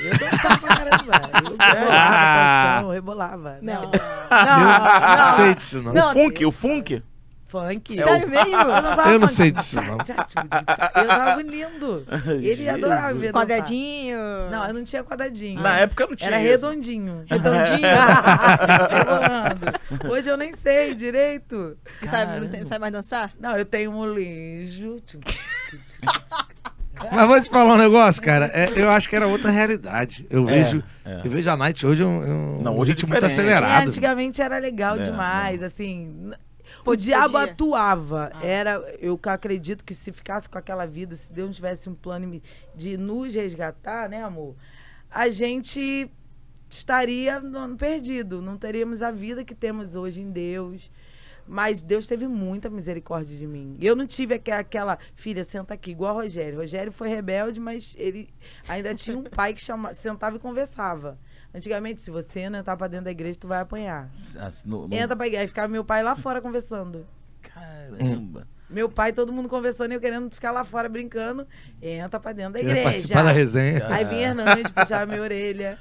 eu 0.04 0.10
dançava 0.18 0.58
pra 0.58 0.76
caramba. 0.76 1.12
Eu 1.42 1.56
rebolava 1.56 2.80
chão, 2.80 2.86
eu 2.88 2.90
rebolava. 2.92 3.58
Não. 3.62 3.82
Não, 3.82 3.90
Não 5.36 5.36
não, 5.82 5.82
não. 5.82 5.92
Não, 5.92 6.10
o 6.10 6.12
funk, 6.12 6.46
o 6.46 6.52
funk? 6.52 7.02
Funk. 7.52 8.02
Sério 8.02 8.30
mesmo? 8.30 8.56
Eu 9.12 9.18
não, 9.18 9.22
Eu 9.26 9.28
sei 9.28 9.50
disso, 9.50 9.76
não. 9.76 9.98
Eu 9.98 11.06
tava 11.06 11.42
lindo. 11.42 12.06
Ele 12.40 12.66
adorava 12.66 13.12
ver. 13.12 13.30
Quadradinho. 13.30 14.16
Não, 14.50 14.64
eu 14.66 14.72
não 14.72 14.82
tinha 14.84 15.04
quadradinho. 15.04 15.60
Na 15.60 15.80
época 15.80 16.06
não 16.06 16.16
tinha 16.16 16.30
Era 16.30 16.40
isso. 16.42 16.66
redondinho. 16.66 17.24
Redondinho. 17.28 17.88
Hoje 20.10 20.30
eu 20.30 20.36
nem 20.38 20.54
sei 20.54 20.94
direito. 20.94 21.76
Não 22.00 22.10
sabe, 22.10 22.40
não, 22.40 22.48
tem- 22.48 22.60
não 22.60 22.66
sabe 22.66 22.80
mais 22.80 22.92
dançar? 22.92 23.32
Não, 23.38 23.56
eu 23.58 23.66
tenho 23.66 23.90
um 23.90 23.94
molejo. 23.94 25.02
Mas 27.10 27.26
vou 27.28 27.40
te 27.40 27.50
falar 27.50 27.74
um 27.74 27.78
negócio, 27.78 28.22
cara. 28.22 28.50
É, 28.54 28.72
eu 28.76 28.88
acho 28.88 29.08
que 29.08 29.16
era 29.16 29.26
outra 29.26 29.50
realidade. 29.50 30.26
Eu 30.30 30.44
vejo, 30.44 30.82
é. 31.04 31.20
eu 31.24 31.30
vejo 31.30 31.50
a 31.50 31.56
night 31.56 31.86
hoje 31.86 32.04
um, 32.04 32.58
um 32.58 32.62
Não, 32.62 32.78
hoje 32.78 32.92
é 32.92 32.94
ritmo 32.94 33.10
muito. 33.10 33.22
É, 33.22 33.26
acelerado. 33.26 33.88
antigamente 33.88 34.40
era 34.40 34.58
legal 34.58 34.96
É, 34.96 35.02
demais, 35.02 35.62
assim. 35.62 36.32
O 36.82 36.84
Podia. 36.84 37.16
diabo 37.16 37.36
atuava. 37.38 38.30
Ah. 38.34 38.44
Era, 38.44 38.72
eu 39.00 39.18
acredito 39.26 39.84
que 39.84 39.94
se 39.94 40.12
ficasse 40.12 40.48
com 40.48 40.58
aquela 40.58 40.84
vida, 40.84 41.14
se 41.16 41.32
Deus 41.32 41.54
tivesse 41.56 41.88
um 41.88 41.94
plano 41.94 42.42
de 42.74 42.96
nos 42.96 43.34
resgatar, 43.34 44.08
né, 44.08 44.22
amor? 44.22 44.56
A 45.10 45.28
gente 45.30 46.10
estaria 46.68 47.38
no- 47.40 47.76
perdido. 47.76 48.42
Não 48.42 48.56
teríamos 48.56 49.02
a 49.02 49.10
vida 49.10 49.44
que 49.44 49.54
temos 49.54 49.94
hoje 49.94 50.20
em 50.20 50.30
Deus. 50.30 50.90
Mas 51.46 51.82
Deus 51.82 52.06
teve 52.06 52.26
muita 52.28 52.70
misericórdia 52.70 53.36
de 53.36 53.46
mim. 53.48 53.76
Eu 53.80 53.96
não 53.96 54.06
tive 54.06 54.34
aque- 54.34 54.52
aquela 54.52 54.96
filha, 55.14 55.42
senta 55.42 55.74
aqui, 55.74 55.90
igual 55.90 56.16
a 56.18 56.22
Rogério. 56.22 56.58
Rogério 56.60 56.92
foi 56.92 57.08
rebelde, 57.08 57.58
mas 57.58 57.94
ele 57.98 58.28
ainda 58.68 58.94
tinha 58.94 59.18
um 59.18 59.24
pai 59.24 59.52
que 59.52 59.60
chama, 59.60 59.92
sentava 59.92 60.36
e 60.36 60.38
conversava. 60.38 61.18
Antigamente, 61.54 62.00
se 62.00 62.10
você 62.10 62.48
não 62.48 62.58
entrar 62.60 62.76
pra 62.76 62.86
dentro 62.88 63.04
da 63.06 63.10
igreja, 63.10 63.36
tu 63.38 63.46
vai 63.48 63.60
apanhar. 63.60 64.08
Assim, 64.40 64.68
no- 64.68 64.88
no- 64.88 64.94
Entra 64.94 65.14
pra 65.14 65.26
igreja. 65.26 65.42
Aí 65.42 65.48
ficava 65.48 65.68
meu 65.68 65.84
pai 65.84 66.02
lá 66.02 66.16
fora 66.16 66.40
conversando. 66.40 67.06
Caramba. 67.42 68.46
Meu 68.70 68.88
pai, 68.88 69.12
todo 69.12 69.32
mundo 69.32 69.48
conversando 69.50 69.92
e 69.92 69.94
eu 69.96 70.00
querendo 70.00 70.30
ficar 70.30 70.50
lá 70.50 70.64
fora 70.64 70.88
brincando. 70.88 71.46
Entra 71.82 72.18
pra 72.18 72.32
dentro 72.32 72.54
da 72.54 72.60
igreja. 72.60 72.82
participar 72.84 73.22
da 73.22 73.30
resenha. 73.32 73.86
Aí 73.88 74.04
vinha 74.04 74.28
Hernandes, 74.28 74.70
puxava 74.72 75.04
minha 75.04 75.20
orelha. 75.20 75.78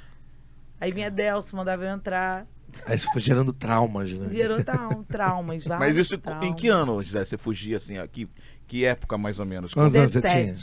Aí 0.80 0.92
vinha 0.92 1.10
Delcio, 1.10 1.56
mandava 1.56 1.86
eu 1.86 1.90
entrar. 1.96 2.46
Aí 2.86 2.96
isso 2.96 3.08
foi 3.14 3.22
gerando 3.22 3.54
traumas, 3.54 4.12
né? 4.12 4.28
Gerou 4.32 4.62
trau- 4.64 5.04
traumas, 5.08 5.66
Mas 5.66 5.80
vários 5.80 5.98
isso 5.98 6.16
em 6.16 6.20
traumas. 6.20 6.56
que 6.60 6.68
ano, 6.70 7.02
Gisele, 7.04 7.26
você 7.26 7.38
fugia 7.38 7.78
assim? 7.78 7.98
ó, 7.98 8.08
Que, 8.08 8.28
que 8.68 8.84
época 8.86 9.18
mais 9.18 9.40
ou 9.40 9.46
menos? 9.46 9.74
Quantos 9.74 9.96
anos 9.96 10.12
você 10.12 10.22
tinha? 10.22 10.56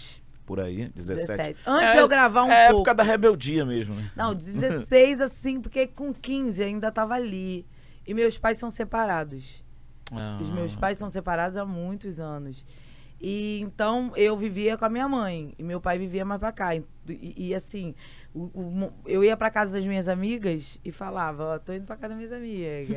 17. 0.48 0.48
Por 0.48 0.61
aí? 0.61 0.88
17. 0.94 1.26
17. 1.26 1.61
Antes 1.66 1.88
É, 1.90 2.00
eu 2.00 2.08
gravar 2.08 2.44
um 2.44 2.50
é 2.50 2.66
pouco. 2.68 2.80
época 2.80 2.94
da 2.94 3.02
rebeldia 3.02 3.64
mesmo, 3.64 3.94
né? 3.94 4.11
Não, 4.16 4.32
16 4.34 5.20
assim, 5.20 5.61
porque 5.61 5.87
com 5.87 6.12
15 6.12 6.62
ainda 6.62 6.90
tava 6.90 7.14
ali. 7.14 7.66
E 8.06 8.14
meus 8.14 8.38
pais 8.38 8.56
são 8.58 8.70
separados. 8.70 9.62
Os 10.40 10.50
meus 10.50 10.74
Ah. 10.74 10.78
pais 10.80 10.96
são 10.96 11.11
separados 11.11 11.56
há 11.58 11.66
muitos 11.66 12.18
anos. 12.18 12.64
E 13.20 13.61
então 13.61 14.12
eu 14.16 14.37
vivia 14.37 14.78
com 14.78 14.84
a 14.84 14.88
minha 14.88 15.08
mãe 15.08 15.52
e 15.58 15.62
meu 15.62 15.80
pai 15.80 15.98
vivia 15.98 16.24
mais 16.24 16.40
pra 16.40 16.50
cá. 16.52 16.74
E, 16.74 16.82
e, 17.08 17.54
assim, 17.54 17.94
o- 18.34 18.40
o 18.84 18.92
eu 19.06 19.24
ia 19.24 19.36
pra 19.36 19.50
casa 19.50 19.72
das 19.74 19.84
minhas 19.86 20.08
amigas 20.08 20.78
e 20.84 20.92
falava, 20.92 21.44
ó, 21.54 21.58
tô 21.58 21.72
indo 21.72 21.84
pra 21.86 21.96
casa 21.96 22.08
das 22.14 22.16
minhas 22.18 22.32
amigas. 22.32 22.88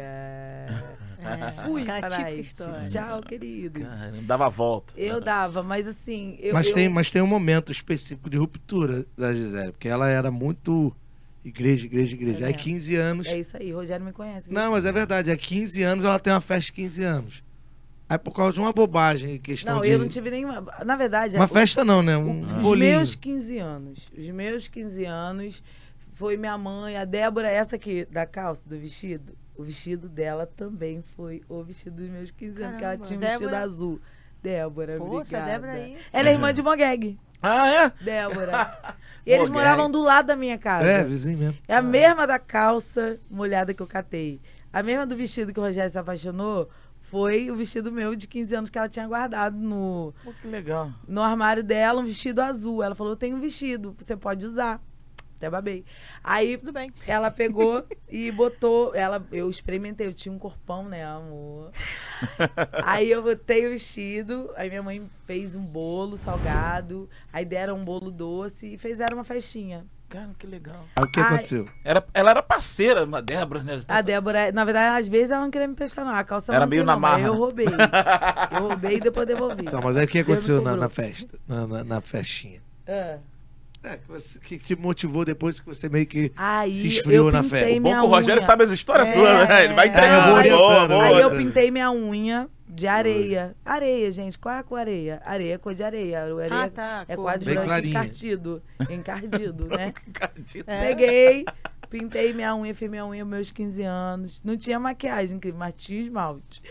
Fui 1.66 1.86
para 1.86 2.08
típica 2.10 2.28
aí. 2.28 2.40
história. 2.40 2.88
Tchau, 2.90 3.22
queridos. 3.22 3.84
Caramba, 3.84 4.22
dava 4.24 4.46
a 4.48 4.50
volta. 4.50 4.94
Eu 4.98 5.22
dava, 5.22 5.62
mas 5.64 5.88
assim, 5.88 6.38
eu, 6.40 6.54
Mas, 6.54 6.68
eu- 6.68 6.74
tem, 6.74 6.90
mas 6.90 7.10
tem 7.12 7.22
um 7.22 7.28
momento 7.28 7.72
específico 7.72 8.30
de 8.30 8.38
ruptura 8.38 9.06
da 9.18 9.34
Gisele, 9.34 9.72
porque 9.72 9.88
ela 9.88 10.08
era 10.10 10.32
muito 10.32 10.96
igreja, 11.46 11.86
igreja, 11.86 12.14
igreja. 12.16 12.44
É 12.44 12.48
Aí 12.48 12.54
mesmo. 12.54 12.64
15 12.64 12.96
anos. 12.96 13.28
é 13.28 13.40
isso 13.40 13.56
aí, 13.58 13.72
Rogério 13.72 14.06
me 14.06 14.12
conhece. 14.12 14.52
Não, 14.52 14.72
mas 14.72 14.86
é 14.86 14.92
verdade. 14.92 15.32
Há 15.32 15.38
15 15.38 15.82
anos 15.84 16.04
ela 16.06 16.20
tem 16.20 16.34
uma 16.34 16.42
festa 16.42 16.66
de 16.68 16.74
15 16.74 17.04
anos. 17.04 17.44
Aí 18.12 18.18
por 18.18 18.34
causa 18.34 18.54
de 18.54 18.60
uma 18.60 18.74
bobagem, 18.74 19.38
questão 19.38 19.76
Não, 19.76 19.82
de. 19.84 19.90
eu 19.90 20.00
não 20.00 20.08
tive 20.10 20.30
nenhuma. 20.32 20.66
Na 20.86 20.98
verdade, 20.98 21.38
Uma 21.38 21.46
o- 21.46 21.48
festa 21.48 21.86
não, 21.86 22.02
né? 22.04 22.18
Um 22.18 22.42
Os 22.58 22.62
bolinho. 22.62 22.98
meus 22.98 23.16
15 23.16 23.58
anos. 23.58 24.12
Os 24.18 24.26
meus 24.28 24.68
15 24.68 25.06
anos 25.06 25.64
foi 26.12 26.36
minha 26.36 26.58
mãe, 26.58 26.98
a 26.98 27.06
Débora, 27.06 27.48
essa 27.50 27.78
aqui 27.78 28.06
da 28.12 28.26
calça, 28.26 28.62
do 28.66 28.78
vestido. 28.78 29.34
O 29.56 29.64
vestido 29.64 30.10
dela 30.10 30.46
também 30.46 31.02
foi 31.16 31.42
o 31.48 31.64
vestido 31.64 31.96
dos 31.96 32.10
meus 32.10 32.32
15 32.32 32.62
anos, 32.62 32.78
que 32.78 32.84
ela 32.84 32.92
Caramba, 32.98 33.06
tinha 33.06 33.18
um 33.18 33.22
Débora- 33.22 33.38
vestido 33.40 33.56
azul. 33.56 34.02
Débora, 34.44 34.98
Pô, 34.98 35.18
obrigada. 35.18 35.46
Débora 35.46 35.72
aí. 35.72 35.98
Ela 36.12 36.30
é 36.30 36.34
irmã 36.34 36.54
de 36.54 36.62
Mogueg. 36.62 37.18
Ah, 37.42 37.70
é? 37.70 37.92
Débora. 38.04 38.96
E 39.26 39.32
eles 39.32 39.48
Mogueg. 39.48 39.52
moravam 39.54 39.90
do 39.90 40.02
lado 40.04 40.26
da 40.28 40.36
minha 40.36 40.58
casa. 40.58 40.86
É, 40.86 41.02
vizinho 41.04 41.38
mesmo. 41.38 41.58
É 41.66 41.76
a 41.76 41.82
mesma 41.82 42.28
da 42.28 42.38
calça 42.38 43.18
molhada 43.30 43.74
que 43.74 43.82
eu 43.82 43.88
catei. 43.88 44.42
A 44.74 44.84
mesma 44.84 45.06
do 45.06 45.16
vestido 45.16 45.54
que 45.54 45.60
o 45.60 45.64
Rogério 45.64 45.90
se 45.90 45.98
apaixonou 45.98 46.70
foi 47.12 47.52
o 47.52 47.56
vestido 47.58 47.92
meu 47.92 48.16
de 48.16 48.26
15 48.26 48.56
anos 48.56 48.70
que 48.70 48.78
ela 48.78 48.88
tinha 48.88 49.06
guardado 49.06 49.58
no, 49.58 50.14
Pô, 50.24 50.32
que 50.32 50.48
legal. 50.48 50.90
no 51.06 51.22
armário 51.22 51.62
dela 51.62 52.00
um 52.00 52.06
vestido 52.06 52.40
azul. 52.42 52.82
Ela 52.82 52.96
falou: 52.96 53.12
Eu 53.12 53.18
tenho 53.18 53.36
um 53.36 53.40
vestido, 53.42 53.94
você 54.00 54.16
pode 54.16 54.46
usar. 54.46 54.82
Até 55.36 55.50
babei. 55.50 55.84
Aí 56.24 56.56
Tudo 56.58 56.72
bem. 56.72 56.94
ela 57.06 57.30
pegou 57.30 57.84
e 58.10 58.32
botou. 58.32 58.96
Ela, 58.96 59.28
eu 59.32 59.50
experimentei, 59.50 60.08
eu 60.08 60.14
tinha 60.14 60.32
um 60.32 60.40
corpão, 60.40 60.88
né, 60.88 61.04
amor? 61.04 61.72
aí 62.86 63.12
eu 63.12 63.22
botei 63.22 63.66
o 63.68 63.72
vestido, 63.72 64.50
aí 64.56 64.70
minha 64.70 64.84
mãe 64.84 65.10
fez 65.26 65.56
um 65.56 65.66
bolo 65.66 66.16
salgado, 66.16 67.10
aí 67.34 67.44
deram 67.44 67.78
um 67.78 67.84
bolo 67.84 68.10
doce 68.10 68.76
e 68.76 68.78
fizeram 68.78 69.18
uma 69.18 69.24
festinha. 69.24 69.86
Cara, 70.12 70.30
que 70.38 70.46
legal. 70.46 70.86
Aí 70.98 71.06
o 71.06 71.10
que 71.10 71.22
Ai. 71.22 71.26
aconteceu? 71.26 71.70
Era, 71.86 72.06
ela 72.14 72.32
era 72.32 72.44
parceira, 72.44 73.06
uma 73.06 73.22
Débora, 73.22 73.64
né? 73.64 73.82
A 73.88 74.02
Débora, 74.02 74.52
na 74.52 74.66
verdade, 74.66 75.00
às 75.00 75.08
vezes 75.08 75.32
ela 75.32 75.40
não 75.40 75.50
queria 75.50 75.70
me 75.70 75.74
prestar, 75.74 76.04
não. 76.04 76.14
A 76.14 76.22
calça 76.26 76.54
Era 76.54 76.68
meio 76.68 76.84
na 76.84 76.94
não, 76.94 77.00
marra, 77.00 77.22
Eu 77.22 77.32
né? 77.32 77.40
roubei. 77.40 77.66
Eu 78.52 78.68
roubei 78.68 78.98
e 78.98 79.00
depois 79.00 79.26
devolvi. 79.26 79.62
Então, 79.66 79.80
mas 79.82 79.96
aí 79.96 80.04
o 80.04 80.08
que 80.10 80.20
aconteceu 80.20 80.62
na, 80.62 80.76
na 80.76 80.90
festa? 80.90 81.40
Na, 81.48 81.66
na, 81.66 81.84
na 81.86 82.02
festinha? 82.02 82.62
É. 82.86 83.20
É, 83.84 83.98
que, 83.98 84.08
você, 84.08 84.38
que 84.38 84.60
te 84.60 84.76
motivou 84.76 85.24
depois 85.24 85.62
que 85.62 85.66
você 85.66 85.88
meio 85.88 86.06
que. 86.06 86.32
Aí 86.36 86.74
Se 86.74 86.90
esfriou 86.90 87.32
na 87.32 87.42
festa. 87.42 87.74
O 87.74 87.80
bom 87.82 87.92
que 87.94 88.00
o 88.00 88.06
Rogério 88.08 88.42
unha. 88.42 88.46
sabe 88.46 88.66
as 88.66 88.70
histórias 88.70 89.08
É, 89.08 89.14
todas, 89.14 89.48
né? 89.48 89.64
Ele 89.64 89.74
vai 89.74 89.88
é. 89.88 89.92
É, 89.92 90.18
eu 90.18 90.22
vou 90.22 90.24
boa, 90.24 90.38
orientando, 90.38 90.90
boa. 90.90 91.06
Aí 91.06 91.20
eu 91.20 91.32
pintei 91.32 91.72
minha 91.72 91.90
unha 91.90 92.50
de 92.74 92.88
areia. 92.88 93.56
Areia, 93.66 94.10
gente. 94.12 94.40
Qual 94.40 94.56
é 94.56 94.60
a 94.60 94.64
cor 94.64 94.80
areia? 94.80 95.22
Areia 95.26 95.56
é 95.56 95.58
cor 95.58 95.76
de 95.76 95.84
areia. 95.84 96.24
Areia 96.24 96.64
Ah, 96.64 96.70
tá, 96.70 97.06
é 97.08 97.16
cor. 97.16 97.26
quase 97.26 97.44
Bem 97.46 97.56
branco 97.56 97.86
encardido. 97.86 98.64
Encardido, 98.90 99.68
né? 99.68 99.94
É. 100.66 100.88
Peguei, 100.88 101.46
pintei 101.90 102.34
minha 102.34 102.56
unha, 102.56 102.74
fiz 102.74 102.90
minha 102.90 103.06
unha 103.06 103.22
aos 103.24 103.30
meus 103.30 103.52
15 103.52 103.84
anos. 103.84 104.42
Não 104.44 104.56
tinha 104.56 104.80
maquiagem, 104.80 105.36
incrível, 105.38 105.60
mas 105.60 105.74
tinha 105.76 106.02
esmalte. 106.02 106.62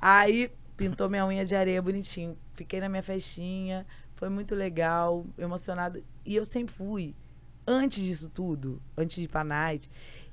Aí 0.00 0.50
pintou 0.76 1.08
minha 1.10 1.26
unha 1.26 1.44
de 1.44 1.54
areia 1.54 1.82
bonitinho. 1.82 2.36
Fiquei 2.54 2.80
na 2.80 2.88
minha 2.88 3.02
festinha, 3.02 3.86
foi 4.14 4.28
muito 4.30 4.54
legal, 4.54 5.26
emocionada. 5.38 6.02
E 6.24 6.34
eu 6.36 6.44
sempre 6.44 6.74
fui. 6.74 7.14
Antes 7.66 8.02
disso 8.02 8.30
tudo, 8.30 8.80
antes 8.96 9.16
de 9.18 9.24
ir 9.24 9.28
pra 9.28 9.44
night, 9.44 9.88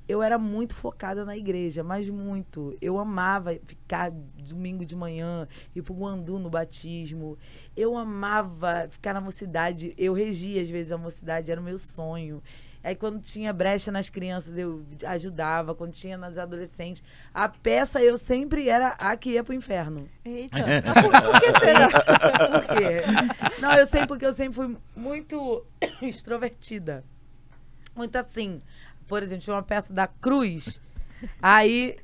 eu 0.07 0.23
era 0.23 0.37
muito 0.37 0.73
focada 0.73 1.25
na 1.25 1.35
igreja, 1.35 1.83
mas 1.83 2.07
muito. 2.09 2.77
Eu 2.81 2.97
amava 2.97 3.57
ficar 3.65 4.09
domingo 4.11 4.85
de 4.85 4.95
manhã, 4.95 5.47
ir 5.75 5.81
pro 5.81 5.93
Guandu 5.93 6.39
no 6.39 6.49
batismo. 6.49 7.37
Eu 7.75 7.97
amava 7.97 8.87
ficar 8.89 9.13
na 9.13 9.19
mocidade. 9.19 9.93
Eu 9.97 10.13
regia, 10.13 10.61
às 10.61 10.69
vezes, 10.69 10.91
a 10.91 10.97
mocidade, 10.97 11.51
era 11.51 11.59
o 11.59 11.63
meu 11.63 11.77
sonho. 11.77 12.41
Aí, 12.81 12.95
quando 12.95 13.19
tinha 13.19 13.51
brecha 13.51 13.91
nas 13.91 14.09
crianças, 14.09 14.57
eu 14.57 14.85
ajudava. 15.05 15.75
Quando 15.75 15.91
tinha 15.91 16.17
nos 16.17 16.37
adolescentes. 16.37 17.03
A 17.33 17.49
peça, 17.49 18.01
eu 18.01 18.17
sempre 18.17 18.69
era 18.69 18.89
a 18.91 19.17
que 19.17 19.31
ia 19.31 19.43
pro 19.43 19.53
inferno. 19.53 20.07
Eita. 20.23 20.57
Por, 21.01 21.11
por 21.11 21.41
que 21.41 21.59
será? 21.59 21.89
Por 21.91 22.77
quê? 22.77 23.59
Não, 23.59 23.73
eu 23.73 23.85
sei 23.85 24.07
porque 24.07 24.25
eu 24.25 24.31
sempre 24.31 24.55
fui 24.55 24.77
muito 24.95 25.65
extrovertida. 26.01 27.03
Muito 27.93 28.15
assim. 28.15 28.59
Por 29.07 29.23
exemplo, 29.23 29.43
tinha 29.43 29.55
uma 29.55 29.63
peça 29.63 29.93
da 29.93 30.07
Cruz. 30.07 30.81
Aí 31.41 31.97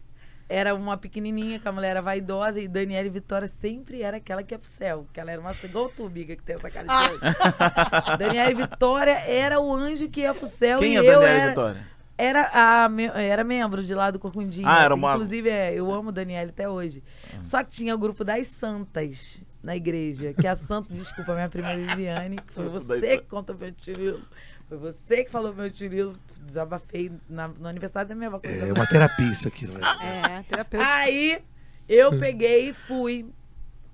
era 0.49 0.75
uma 0.75 0.97
pequenininha, 0.97 1.59
que 1.59 1.67
a 1.67 1.71
mulher 1.71 1.91
era 1.91 2.01
vaidosa, 2.01 2.59
e 2.59 2.67
Daniela 2.67 3.07
e 3.07 3.09
Vitória 3.09 3.47
sempre 3.47 4.01
era 4.01 4.17
aquela 4.17 4.43
que 4.43 4.53
ia 4.53 4.59
pro 4.59 4.69
céu. 4.69 5.07
Que 5.11 5.19
ela 5.19 5.31
era 5.31 5.41
uma 5.41 5.51
igual 5.63 5.89
tu, 5.89 6.07
Biga, 6.09 6.35
que 6.35 6.43
tem 6.43 6.55
essa 6.55 6.69
cara 6.69 6.87
de 6.87 6.93
anjo. 6.93 8.17
Daniela 8.17 8.51
e 8.51 8.53
Vitória 8.53 9.11
era 9.27 9.59
o 9.59 9.73
anjo 9.73 10.09
que 10.09 10.21
ia 10.21 10.33
pro 10.33 10.47
céu. 10.47 10.79
Quem 10.79 10.93
e 10.93 10.95
é 10.97 10.99
a 10.99 11.03
eu 11.03 11.19
Daniela 11.19 11.39
era, 11.41 11.49
Vitória? 11.49 11.87
era, 12.17 12.51
a, 12.53 12.89
era 13.21 13.43
membro 13.43 13.83
de 13.83 13.93
lá 13.95 14.11
do 14.11 14.19
Corcundinho. 14.19 14.67
Ah, 14.67 14.83
era 14.83 14.93
uma- 14.93 15.13
Inclusive, 15.13 15.49
é, 15.49 15.73
eu 15.73 15.91
amo 15.91 16.11
Daniela 16.11 16.49
até 16.49 16.67
hoje. 16.69 17.03
Só 17.41 17.63
que 17.63 17.71
tinha 17.71 17.95
o 17.95 17.97
grupo 17.97 18.23
das 18.23 18.47
santas 18.47 19.39
na 19.63 19.75
igreja. 19.75 20.33
Que 20.33 20.45
a 20.45 20.55
santa, 20.55 20.93
desculpa, 20.93 21.33
minha 21.33 21.49
prima 21.49 21.75
Viviane, 21.75 22.35
que 22.37 22.53
foi 22.53 22.67
você 22.69 23.17
que 23.17 23.25
contou 23.25 23.55
meu 23.57 23.71
tio. 23.71 24.21
Foi 24.67 24.77
você 24.77 25.23
que 25.23 25.29
falou 25.31 25.53
meu 25.53 25.69
tio. 25.69 26.15
Desabafei 26.45 27.11
na- 27.29 27.47
no 27.47 27.67
aniversário 27.67 28.09
da 28.09 28.15
minha 28.15 28.27
avó. 28.27 28.39
É 28.43 28.71
uma 28.73 28.87
terapia 28.87 29.31
isso 29.31 29.47
aqui, 29.47 29.65
não 29.67 29.75
é? 29.75 30.39
É, 30.39 30.43
terapeuta. 30.43 30.85
Aí 30.87 31.41
eu 31.87 32.17
peguei 32.17 32.69
e 32.69 32.73
fui 32.73 33.25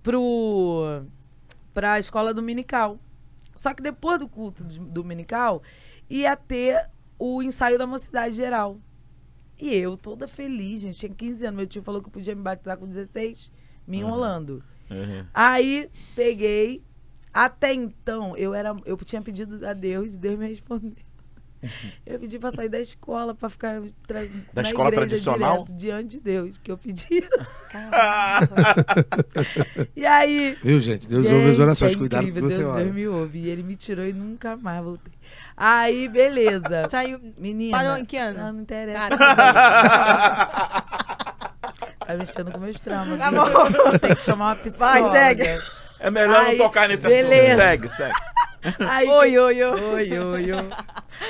pro 0.04 1.04
pra 1.74 2.00
escola 2.00 2.34
dominical. 2.34 3.00
Só 3.56 3.74
que 3.74 3.82
depois 3.84 4.20
do 4.20 4.28
culto 4.28 4.64
dominical 4.64 5.62
ia 6.10 6.36
ter 6.36 6.90
o 7.18 7.42
ensaio 7.44 7.78
da 7.78 7.86
mocidade 7.86 8.36
geral. 8.36 8.80
E 9.60 9.76
eu 9.76 9.98
toda 9.98 10.28
feliz, 10.28 10.82
gente, 10.82 10.98
tinha 10.98 11.14
15 11.14 11.46
anos, 11.46 11.58
meu 11.58 11.68
tio 11.68 11.84
falou 11.84 12.02
que 12.02 12.08
eu 12.08 12.12
podia 12.12 12.34
me 12.34 12.42
batizar 12.42 12.78
com 12.78 12.88
16, 12.88 13.52
me 13.86 13.98
enrolando. 13.98 14.64
Uhum. 14.90 15.26
Aí 15.34 15.90
peguei, 16.16 16.82
até 17.34 17.74
então 17.74 18.38
eu 18.38 18.54
era 18.54 18.74
eu 18.86 18.96
tinha 18.98 19.22
pedido 19.22 19.66
a 19.68 19.74
Deus 19.74 20.14
e 20.14 20.18
Deus 20.18 20.40
me 20.40 20.48
respondeu. 20.48 20.94
Eu 22.06 22.18
pedi 22.18 22.40
pra 22.40 22.52
sair 22.52 22.70
da 22.70 22.80
escola, 22.80 23.36
pra 23.36 23.50
ficar 23.50 23.82
tra- 24.08 24.24
Da 24.54 24.62
na 24.62 24.70
escola 24.70 24.88
igreja 24.88 25.08
tradicional? 25.10 25.56
direto, 25.66 25.74
diante 25.78 26.08
de 26.12 26.20
Deus, 26.22 26.58
que 26.58 26.72
eu 26.72 26.78
pedi. 26.78 27.06
E 29.96 30.06
aí. 30.06 30.58
Viu, 30.64 30.80
gente? 30.80 31.08
Deus 31.08 31.24
gente, 31.24 31.34
ouve 31.34 31.50
as 31.52 31.60
orações. 31.60 31.94
é 31.94 31.98
Cuidado 31.98 32.32
com 32.32 32.42
você 32.42 32.58
Deus, 32.60 32.74
olha. 32.74 32.84
Deus 32.84 32.96
me 32.96 33.08
ouve. 33.08 33.40
E 33.40 33.50
ele 33.50 33.64
me 33.64 33.76
tirou 33.76 34.06
e 34.06 34.14
nunca 34.14 34.56
mais 34.56 34.84
voltei. 34.84 35.14
Aí, 35.58 36.08
beleza. 36.08 36.88
Saiu. 36.88 37.20
Menina. 37.38 37.78
Parou 37.78 37.98
em 37.98 38.06
que 38.06 38.18
ano? 38.18 38.40
Não, 38.40 38.54
não 38.54 38.62
interessa. 38.62 39.16
Ah, 39.20 40.84
tá 42.08 42.16
mexendo 42.16 42.52
com 42.54 42.60
meus 42.60 42.80
traumas. 42.80 43.20
Tá 43.20 43.32
bom. 43.32 44.00
Tem 44.00 44.16
que 44.16 44.22
chamar 44.22 44.46
uma 44.50 44.56
psicóloga. 44.56 45.10
Vai, 45.10 45.36
segue. 45.36 45.62
É 46.00 46.10
melhor 46.10 46.38
Aí, 46.46 46.58
não 46.58 46.66
tocar 46.66 46.88
nesse 46.88 47.08
beleza. 47.08 47.64
assunto. 47.72 47.90
Segue, 47.92 48.14
segue. 48.14 48.16
Aí, 48.90 49.08
Oi, 49.08 49.38
oi, 49.38 49.64
oi. 49.64 49.82
Oi, 49.82 50.20
oi, 50.20 50.52
oi. 50.52 50.70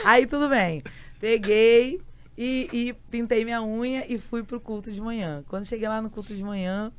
Aí 0.05 0.25
tudo 0.27 0.49
bem. 0.49 0.83
Peguei 1.19 2.01
e, 2.37 2.69
e 2.71 2.93
pintei 3.11 3.43
minha 3.43 3.61
unha 3.61 4.05
e 4.11 4.17
fui 4.17 4.43
pro 4.43 4.59
culto 4.59 4.91
de 4.91 5.01
manhã. 5.01 5.43
Quando 5.47 5.65
cheguei 5.65 5.87
lá 5.87 6.01
no 6.01 6.09
culto 6.09 6.35
de 6.35 6.43
manhã, 6.43 6.91